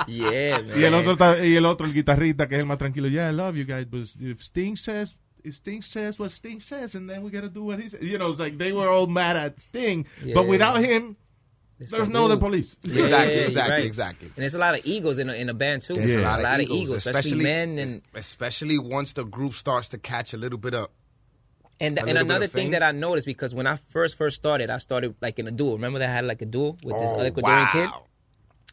Yeah, 0.08 0.62
man. 0.62 0.80
Y 0.80 0.84
el 0.84 0.94
otro, 0.94 1.46
y 1.46 1.56
el 1.56 1.66
otro, 1.66 1.88
el 1.88 1.94
guitarrista, 1.94 2.48
que 2.48 2.56
es 2.56 2.60
el 2.60 2.66
más 2.66 2.78
tranquilo, 2.78 3.08
yeah, 3.08 3.30
I 3.30 3.34
love 3.34 3.56
you 3.56 3.66
guys, 3.66 3.86
but 3.86 4.08
if 4.20 4.42
Sting 4.42 4.76
says, 4.76 5.18
Sting 5.52 5.82
says 5.82 6.18
what 6.20 6.32
Sting 6.32 6.60
says, 6.62 6.96
and 6.96 7.10
then 7.10 7.24
we 7.24 7.30
gotta 7.32 7.50
do 7.50 7.64
what 7.64 7.80
he 7.82 7.90
says. 7.90 8.02
You 8.02 8.18
know, 8.18 8.32
it's 8.32 8.40
like 8.40 8.58
they 8.58 8.72
were 8.72 8.88
all 8.90 9.08
mad 9.08 9.36
at 9.38 9.60
Sting, 9.60 10.06
but 10.34 10.48
without 10.48 10.84
him, 10.84 11.16
It's 11.80 11.92
there's 11.92 12.08
no 12.10 12.28
the 12.28 12.36
cool. 12.36 12.48
police. 12.50 12.78
Yeah, 12.84 13.02
Exactly, 13.04 13.36
exactly, 13.40 13.74
right. 13.76 13.86
exactly. 13.86 14.28
And 14.28 14.38
there's 14.38 14.56
a 14.56 14.60
lot 14.60 14.76
of 14.80 14.86
egos 14.86 15.18
in 15.20 15.30
a, 15.30 15.34
in 15.34 15.50
a 15.50 15.54
band 15.54 15.82
too. 15.82 15.94
There's 15.94 16.08
There's 16.12 16.22
a 16.22 16.42
lot, 16.42 16.60
of, 16.60 16.70
egos, 16.70 17.06
especially, 17.06 17.44
men 17.44 17.78
and 17.80 18.02
especially 18.14 18.78
once 18.80 19.12
the 19.14 19.26
group 19.26 19.54
starts 19.56 19.90
to 19.90 19.98
catch 19.98 20.34
a 20.34 20.38
little 20.38 20.58
bit 20.58 20.74
of 20.74 20.88
And, 21.82 21.98
A 22.00 22.06
and 22.08 22.18
another 22.18 22.48
thing 22.48 22.68
fame. 22.68 22.72
that 22.72 22.84
I 22.84 22.92
noticed 22.94 23.26
because 23.28 23.54
when 23.54 23.68
I 23.68 23.76
first 23.92 24.16
first 24.18 24.38
started, 24.38 24.70
I 24.70 24.78
started 24.78 25.16
like 25.22 25.38
in 25.40 25.48
a 25.48 25.52
duo. 25.52 25.74
Remember 25.74 26.00
that 26.00 26.08
I 26.10 26.14
had 26.14 26.26
like 26.26 26.42
a 26.42 26.46
duo 26.46 26.78
with 26.82 26.96
this 26.98 27.12
Oh, 27.12 27.20
other 27.20 27.30
Ecuadorian 27.32 27.70
kid. 27.72 27.90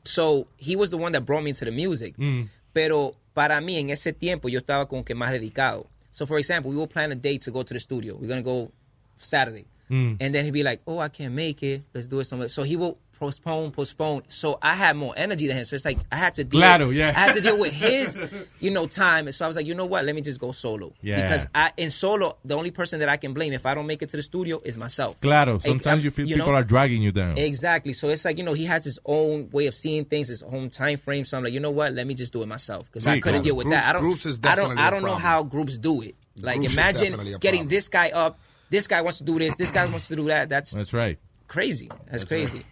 So 0.04 0.46
he 0.56 0.76
was 0.76 0.90
the 0.90 0.96
one 0.98 1.10
that 1.12 1.22
brought 1.26 1.42
me 1.42 1.50
into 1.50 1.64
the 1.64 1.72
music. 1.72 2.16
Mm. 2.16 2.48
Pero 2.72 3.16
para 3.34 3.60
mí 3.60 3.78
en 3.80 3.90
ese 3.90 4.12
tiempo 4.12 4.48
yo 4.48 4.60
estaba 4.60 4.88
como 4.88 5.04
que 5.04 5.14
más 5.14 5.30
dedicado. 5.32 5.86
So 6.12 6.24
for 6.26 6.38
example, 6.38 6.70
we 6.70 6.76
will 6.76 6.86
plan 6.86 7.10
a 7.10 7.14
date 7.16 7.42
to 7.42 7.50
go 7.50 7.62
to 7.62 7.74
the 7.74 7.80
studio. 7.80 8.16
We're 8.16 8.28
gonna 8.28 8.42
go 8.42 8.70
Saturday, 9.16 9.66
Mm. 9.90 10.16
and 10.20 10.34
then 10.34 10.44
he'd 10.44 10.52
be 10.52 10.62
like, 10.62 10.80
"Oh, 10.86 10.98
I 10.98 11.08
can't 11.08 11.34
make 11.34 11.62
it. 11.62 11.82
Let's 11.92 12.06
do 12.06 12.20
it 12.20 12.24
somewhere." 12.24 12.48
So 12.48 12.62
he 12.62 12.76
will 12.76 12.98
postpone, 13.22 13.70
postpone. 13.70 14.22
So 14.26 14.58
I 14.60 14.74
had 14.74 14.96
more 14.96 15.14
energy 15.16 15.46
than 15.46 15.56
him. 15.56 15.64
So 15.64 15.76
it's 15.76 15.84
like 15.84 15.98
I 16.10 16.16
had 16.16 16.34
to 16.34 16.44
deal. 16.44 16.60
Claro, 16.60 16.90
yeah. 16.90 17.10
I 17.10 17.12
had 17.12 17.34
to 17.34 17.40
deal 17.40 17.56
with 17.56 17.72
his, 17.72 18.18
you 18.60 18.72
know, 18.72 18.86
time. 18.86 19.26
And 19.28 19.34
so 19.34 19.44
I 19.44 19.46
was 19.46 19.54
like, 19.54 19.64
you 19.66 19.74
know 19.76 19.84
what? 19.86 20.04
Let 20.04 20.16
me 20.16 20.20
just 20.20 20.40
go 20.40 20.50
solo. 20.50 20.92
Yeah. 21.02 21.22
Because 21.22 21.46
I 21.54 21.70
in 21.76 21.90
solo, 21.90 22.36
the 22.44 22.56
only 22.56 22.72
person 22.72 22.98
that 22.98 23.08
I 23.08 23.16
can 23.16 23.32
blame 23.32 23.52
if 23.52 23.64
I 23.64 23.74
don't 23.74 23.86
make 23.86 24.02
it 24.02 24.08
to 24.08 24.16
the 24.16 24.22
studio 24.24 24.60
is 24.64 24.76
myself. 24.76 25.20
Claro, 25.20 25.54
Like, 25.54 25.62
sometimes 25.62 25.86
I'm- 25.86 26.00
you 26.00 26.10
feel 26.10 26.26
you 26.26 26.34
people 26.36 26.50
know? 26.52 26.58
are 26.58 26.64
dragging 26.64 27.00
you 27.00 27.12
down. 27.12 27.38
Exactly. 27.38 27.92
So 27.92 28.08
it's 28.08 28.24
like 28.24 28.38
you 28.38 28.44
know 28.44 28.54
he 28.54 28.64
has 28.64 28.84
his 28.84 28.98
own 29.06 29.48
way 29.50 29.66
of 29.68 29.74
seeing 29.74 30.04
things, 30.04 30.26
his 30.26 30.42
own 30.42 30.68
time 30.70 30.96
frame. 30.96 31.24
So 31.24 31.36
I'm 31.38 31.44
like, 31.44 31.52
you 31.52 31.60
know 31.60 31.70
what? 31.70 31.92
Let 31.94 32.06
me 32.08 32.14
just 32.14 32.32
do 32.32 32.42
it 32.42 32.48
myself 32.48 32.86
because 32.86 33.06
I 33.06 33.20
couldn't 33.20 33.42
claro. 33.42 33.44
deal 33.44 33.54
with 33.56 33.66
Groups- 33.66 33.76
that. 33.76 33.88
I 33.88 33.92
don't. 33.92 34.02
groups 34.02 34.26
is 34.26 34.40
I 34.42 34.54
don't. 34.56 34.56
definitely 34.70 34.82
I 34.82 34.88
a 34.88 34.90
don't 34.90 35.02
know 35.04 35.14
how 35.14 35.42
groups 35.44 35.78
do 35.78 36.02
it. 36.02 36.16
Like 36.40 36.56
Groups 36.58 36.72
imagine 36.72 37.12
getting 37.14 37.38
problem. 37.60 37.68
this 37.68 37.88
guy 37.88 38.10
up. 38.10 38.38
This 38.70 38.86
guy 38.88 39.02
wants 39.02 39.18
to 39.18 39.24
do 39.24 39.38
this. 39.38 39.54
This 39.54 39.70
guy 39.70 39.84
wants 39.84 40.08
to 40.08 40.16
do 40.16 40.28
that. 40.28 40.48
That's 40.48 40.70
That's 40.72 40.94
right. 40.94 41.18
crazy. 41.46 41.90
That's, 42.10 42.24
crazy. 42.24 42.64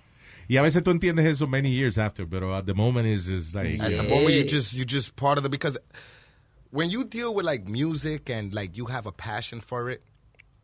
Y 0.50 0.56
a 0.56 0.62
veces 0.62 0.82
tú 0.82 0.90
entiendes 0.90 1.26
eso 1.26 1.46
many 1.46 1.70
years 1.70 1.96
after, 1.96 2.26
pero 2.26 2.52
at 2.58 2.66
the 2.66 2.74
moment 2.74 3.06
is 3.06 3.28
is 3.28 3.54
like 3.54 3.78
At 3.80 3.96
the 3.96 4.02
moment, 4.02 4.34
you 4.34 4.42
just 4.44 4.72
you 4.74 4.84
just 4.84 5.14
part 5.14 5.38
of 5.38 5.44
the 5.44 5.48
because 5.48 5.78
when 6.72 6.90
you 6.90 7.04
deal 7.04 7.32
with 7.32 7.46
like 7.46 7.68
music 7.68 8.28
and 8.28 8.52
like 8.52 8.76
you 8.76 8.86
have 8.86 9.06
a 9.06 9.12
passion 9.12 9.60
for 9.60 9.88
it, 9.90 10.02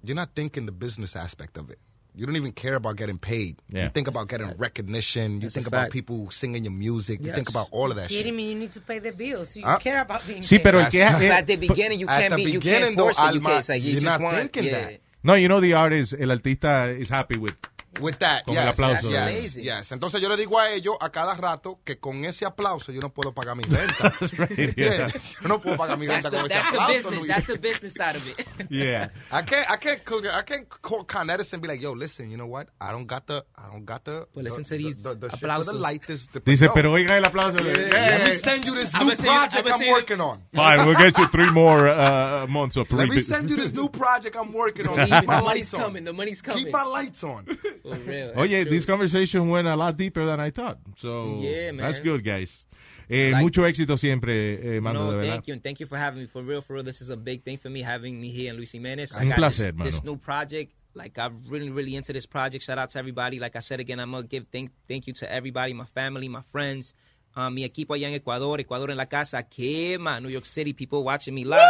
you're 0.03 0.17
not 0.17 0.31
thinking 0.35 0.67
the 0.67 0.73
business 0.73 1.15
aspect 1.15 1.57
of 1.57 1.71
it. 1.71 1.79
You 2.17 2.27
don't 2.27 2.35
even 2.35 2.51
care 2.53 2.75
about 2.75 2.97
getting 2.97 3.19
paid. 3.19 3.59
Yeah. 3.69 3.85
You 3.85 3.91
think 3.91 4.09
about 4.09 4.27
getting 4.29 4.51
recognition. 4.57 5.35
You 5.35 5.41
That's 5.43 5.55
think 5.55 5.67
about 5.69 5.91
people 5.91 6.31
singing 6.33 6.65
your 6.65 6.73
music. 6.73 7.21
You 7.23 7.31
think 7.33 7.49
about 7.51 7.69
all 7.71 7.91
of 7.91 7.97
that 7.97 8.09
Kidding 8.09 8.33
shit. 8.33 8.35
me, 8.35 8.49
you 8.51 8.55
need 8.59 8.73
to 8.73 8.81
pay 8.81 8.99
the 9.01 9.13
bills. 9.13 9.55
You 9.57 9.65
Ah. 9.67 9.77
care 9.77 10.01
about 10.01 10.27
being 10.27 10.41
Sí, 10.43 10.57
paid. 10.59 10.63
pero 10.65 10.79
el 10.81 10.91
que 10.91 10.99
That's- 10.99 11.21
eh, 11.23 11.29
at 11.31 11.47
the 11.47 11.57
beginning, 11.57 12.01
you 12.01 12.07
can't 12.09 12.35
be. 12.35 12.43
You 12.45 12.61
can't 12.61 12.95
force 12.97 13.17
though, 13.19 13.29
it. 13.29 13.35
You 13.35 13.39
Alma, 13.41 13.49
can't. 13.51 13.59
It's 13.61 13.69
like 13.69 13.83
you 13.83 13.91
you're 13.93 14.01
just 14.01 14.19
not 14.19 14.21
want. 14.21 14.37
thinking 14.37 14.65
yeah. 14.65 14.81
that. 14.89 15.01
No, 15.23 15.35
you 15.35 15.47
know 15.49 15.61
the 15.61 15.75
artist, 15.75 16.15
el 16.19 16.31
artista 16.31 16.99
is 16.99 17.09
happy 17.11 17.37
with 17.39 17.55
With 18.01 18.19
that, 18.19 18.45
Con 18.45 18.55
yes, 18.55 18.63
el 18.65 18.69
aplauso. 18.71 19.11
yes, 19.11 19.55
yes. 19.55 19.93
Entonces 19.93 20.21
yo 20.21 20.29
le 20.29 20.37
digo 20.37 20.59
a 20.59 20.71
ellos 20.71 20.97
a 21.01 21.11
cada 21.11 21.35
rato 21.35 21.81
que 21.85 21.99
con 21.99 22.25
ese 22.25 22.45
aplauso 22.45 22.93
yo 22.93 23.01
no 23.01 23.11
puedo 23.13 23.33
pagar 23.33 23.57
mi 23.57 23.63
renta. 23.65 24.13
¿Entiendes? 24.21 24.75
yeah. 24.77 25.09
Yo 25.43 25.49
no 25.49 25.61
puedo 25.61 25.77
pagar 25.77 25.99
mi 25.99 26.07
That's 26.07 26.25
renta 26.27 26.31
the, 26.31 26.37
con 26.37 26.47
ese 26.51 26.55
that's 26.55 26.71
the 26.71 26.77
aplauso. 26.77 27.11
business. 27.11 27.29
That's 27.29 27.47
the 27.47 27.59
business 27.59 27.95
side 27.95 28.17
of 28.17 28.29
it. 28.29 28.47
Yeah. 28.71 29.09
I 29.31 29.43
can't, 29.43 29.71
I 29.71 29.77
can't, 29.77 30.01
I 30.35 30.43
can't 30.43 30.69
call 30.69 31.05
Con 31.05 31.31
Edison 31.31 31.57
and 31.57 31.63
be 31.63 31.69
like, 31.69 31.81
yo, 31.81 31.93
listen, 31.93 32.29
you 32.31 32.37
know 32.37 32.47
what? 32.47 32.69
I 32.81 32.91
don't 32.91 33.07
got 33.07 33.27
the, 33.27 33.45
I 33.57 33.71
don't 33.71 33.85
got 33.85 34.05
the. 34.05 34.27
Well, 34.35 34.45
listen 34.45 34.65
the, 34.65 34.69
to 34.71 34.77
these 34.77 35.03
the, 35.03 35.15
the, 35.15 35.29
the 35.29 35.37
aplausos. 35.37 35.67
the 35.67 35.73
light. 35.75 36.03
This, 36.07 36.27
the, 36.27 36.41
Dice, 36.41 36.63
yo, 36.63 36.73
pero 36.75 36.93
oiga 36.93 37.17
el 37.17 37.25
aplauso. 37.25 37.59
Let 37.63 38.27
me 38.27 38.35
send 38.37 38.65
you 38.65 38.75
this 38.75 38.93
new 38.93 39.05
you- 39.05 39.09
project 39.11 39.69
I'm 39.69 39.89
working 39.89 40.21
on. 40.21 40.43
Fine, 40.53 40.87
we'll 40.87 40.97
get 40.97 41.17
you 41.19 41.29
three 41.29 41.51
more 41.51 41.89
uh, 41.89 42.47
months 42.49 42.77
of 42.77 42.89
free. 42.89 42.99
Let 42.99 43.09
me 43.09 43.21
send 43.21 43.49
you 43.49 43.57
this 43.57 43.73
new 43.73 43.89
project 43.89 44.37
I'm 44.37 44.53
working 44.53 44.87
on. 44.89 44.97
Keep 45.09 45.27
my 45.27 45.41
lights 45.41 45.73
on. 45.75 45.93
The 45.95 46.13
money's 46.13 46.43
coming. 46.43 46.65
Keep 46.65 46.73
my 46.73 46.83
lights 46.85 47.23
on. 47.25 47.47
For 47.89 47.97
real. 48.11 48.27
that's 48.35 48.39
Oye, 48.39 48.63
true. 48.63 48.71
this 48.71 48.85
conversation 48.87 49.49
went 49.49 49.69
a 49.69 49.77
lot 49.77 49.97
deeper 49.97 50.25
than 50.27 50.41
I 50.41 50.51
thought. 50.51 50.79
So 50.97 51.37
Yeah, 51.41 51.73
man. 51.73 51.85
that's 51.87 52.01
good, 52.01 52.25
guys. 52.25 52.65
Eh, 53.09 53.31
like 53.33 53.43
mucho 53.43 53.63
this. 53.63 53.79
éxito 53.79 53.97
siempre, 53.97 54.77
eh, 54.77 54.81
Mando, 54.81 55.05
no, 55.05 55.11
de 55.13 55.17
verdad. 55.19 55.31
thank 55.35 55.47
you, 55.47 55.53
and 55.55 55.63
thank 55.63 55.79
you 55.79 55.87
for 55.87 55.97
having 55.97 56.21
me. 56.23 56.27
For 56.27 56.43
real, 56.43 56.61
for 56.61 56.75
real, 56.75 56.83
this 56.83 57.01
is 57.01 57.11
a 57.11 57.17
big 57.17 57.43
thing 57.45 57.57
for 57.57 57.71
me 57.71 57.83
having 57.83 58.21
me 58.21 58.31
here 58.31 58.51
in 58.51 58.57
Luis 58.57 58.73
Jimenez. 58.73 59.15
I 59.17 59.27
Un 59.27 59.33
placer, 59.33 59.71
this, 59.73 59.95
this 59.97 60.05
new 60.05 60.17
project. 60.17 60.73
Like 60.95 61.17
I'm 61.19 61.43
really, 61.49 61.71
really 61.71 61.95
into 61.95 62.13
this 62.13 62.27
project. 62.27 62.65
Shout 62.65 62.79
out 62.79 62.91
to 62.91 62.99
everybody. 62.99 63.39
Like 63.39 63.55
I 63.55 63.61
said 63.61 63.79
again, 63.81 64.01
I'm 64.01 64.11
gonna 64.11 64.27
give 64.27 64.47
thank 64.51 64.71
thank 64.89 65.07
you 65.07 65.13
to 65.15 65.31
everybody, 65.31 65.73
my 65.75 65.85
family, 65.85 66.27
my 66.27 66.41
friends, 66.41 66.95
um, 67.37 67.55
mi 67.55 67.63
equipo 67.65 67.95
allá 67.95 68.09
en 68.09 68.15
Ecuador, 68.15 68.59
Ecuador 68.61 68.91
en 68.91 68.97
la 68.97 69.07
casa, 69.07 69.43
quema, 69.43 70.21
New 70.21 70.31
York 70.31 70.47
City, 70.47 70.73
people 70.73 71.05
watching 71.05 71.35
me 71.35 71.45
live. 71.45 71.61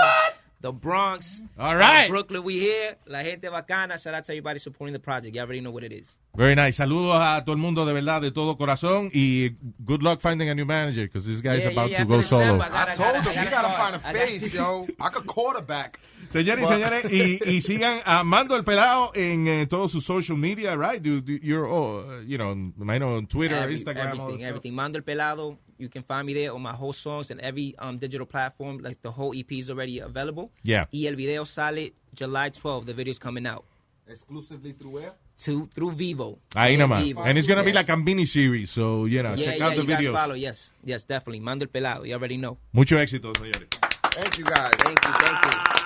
The 0.62 0.72
Bronx, 0.72 1.42
All 1.58 1.76
right. 1.76 2.08
Brooklyn, 2.08 2.42
we 2.42 2.58
here. 2.58 2.96
La 3.06 3.22
gente 3.22 3.48
bacana. 3.50 3.98
Shout 3.98 4.14
out 4.14 4.24
to 4.24 4.32
everybody 4.32 4.58
supporting 4.58 4.94
the 4.94 4.98
project. 4.98 5.34
You 5.36 5.42
already 5.42 5.60
know 5.60 5.70
what 5.70 5.84
it 5.84 5.92
is. 5.92 6.16
Very 6.34 6.54
nice. 6.54 6.76
Saludos 6.78 7.14
a 7.14 7.44
todo 7.44 7.52
el 7.52 7.58
mundo 7.60 7.84
de 7.84 7.92
verdad, 7.92 8.22
de 8.22 8.30
todo 8.30 8.56
corazón. 8.56 9.10
Y 9.12 9.50
good 9.84 10.02
luck 10.02 10.20
finding 10.22 10.48
a 10.48 10.54
new 10.54 10.64
manager, 10.64 11.02
because 11.04 11.26
this 11.26 11.42
guy 11.42 11.56
is 11.56 11.64
Yeah, 11.64 11.70
about 11.70 11.90
yeah, 11.90 11.98
to 11.98 12.02
yeah, 12.04 12.08
go 12.16 12.20
solo. 12.22 12.42
I 12.58 12.66
I 12.66 12.68
gotta- 12.70 12.96
told 12.96 13.14
gotta- 13.14 13.30
him, 13.32 13.38
I 13.38 13.44
you 13.44 13.50
gotta 13.50 13.68
gotta 13.68 13.76
find 13.76 13.96
a. 13.96 14.08
I 14.08 14.12
face, 14.26 14.54
yo. 14.54 14.86
I 14.98 15.08
could 15.10 15.26
quarterback. 15.26 16.00
Señores 16.30 16.64
y 16.64 16.66
señores, 16.66 17.04
y, 17.12 17.38
y 17.46 17.60
sigan 17.60 18.00
a 18.04 18.24
Mando 18.24 18.56
el 18.56 18.64
Pelado 18.64 19.12
en 19.14 19.46
eh, 19.46 19.66
todos 19.66 19.92
sus 19.92 20.04
social 20.04 20.36
media, 20.38 20.74
right? 20.74 21.00
Do, 21.00 21.20
do, 21.20 21.34
you're, 21.40 21.66
oh, 21.66 21.98
uh, 22.00 22.20
you 22.26 22.36
know, 22.38 22.50
I 22.90 22.98
know 22.98 23.16
on 23.18 23.26
Twitter, 23.26 23.54
Every- 23.56 23.76
Instagram, 23.78 24.06
everything, 24.18 24.42
everything. 24.44 24.72
Mando 24.74 24.98
el 24.98 25.04
Pelado. 25.04 25.58
You 25.78 25.89
can 25.89 26.03
find 26.03 26.27
me 26.27 26.35
there 26.35 26.53
on 26.53 26.62
my 26.62 26.73
whole 26.73 26.93
songs 26.93 27.31
and 27.31 27.40
every 27.40 27.74
um, 27.78 27.97
digital 27.97 28.27
platform. 28.27 28.78
Like 28.78 29.03
the 29.03 29.11
whole 29.11 29.35
EP 29.36 29.51
is 29.53 29.70
already 29.70 29.98
available. 29.98 30.51
Yeah. 30.62 30.86
Y 30.93 31.07
el 31.07 31.16
video 31.16 31.44
sale 31.44 31.93
July 32.15 32.51
12th. 32.51 32.86
The 32.86 32.94
video's 32.94 33.19
coming 33.19 33.47
out. 33.47 33.65
Exclusively 34.09 34.73
through 34.73 34.90
where? 34.90 35.12
To 35.39 35.66
through 35.66 35.93
Vivo. 35.93 36.39
Ahí 36.55 36.77
Through 36.77 36.86
nomás. 36.86 37.03
Vivo. 37.03 37.23
And 37.23 37.36
it's 37.36 37.47
going 37.47 37.59
to 37.59 37.65
be 37.65 37.73
like 37.73 37.89
a 37.90 37.97
mini 37.97 38.24
series, 38.24 38.70
so, 38.70 39.05
you 39.05 39.23
know, 39.23 39.35
yeah, 39.35 39.44
check 39.44 39.59
yeah, 39.59 39.66
out 39.66 39.77
the 39.77 39.82
you 39.82 39.89
guys 39.89 40.07
follow. 40.07 40.35
Yes, 40.35 40.70
yes, 40.85 41.05
definitely. 41.05 41.40
Mando 41.40 41.65
el 41.65 41.70
Pelado. 41.70 42.07
You 42.07 42.15
already 42.15 42.36
know. 42.36 42.57
Mucho 42.73 42.97
éxito, 42.97 43.32
señores. 43.36 43.69
Thank 44.12 44.39
you, 44.39 44.44
guys. 44.44 44.73
Thank 44.78 45.05
you, 45.05 45.12
thank 45.12 45.44
you. 45.44 45.77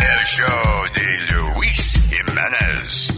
El 0.00 0.24
show 0.26 0.84
de 0.92 1.32
Luis 1.32 2.00
Jimenez. 2.10 3.17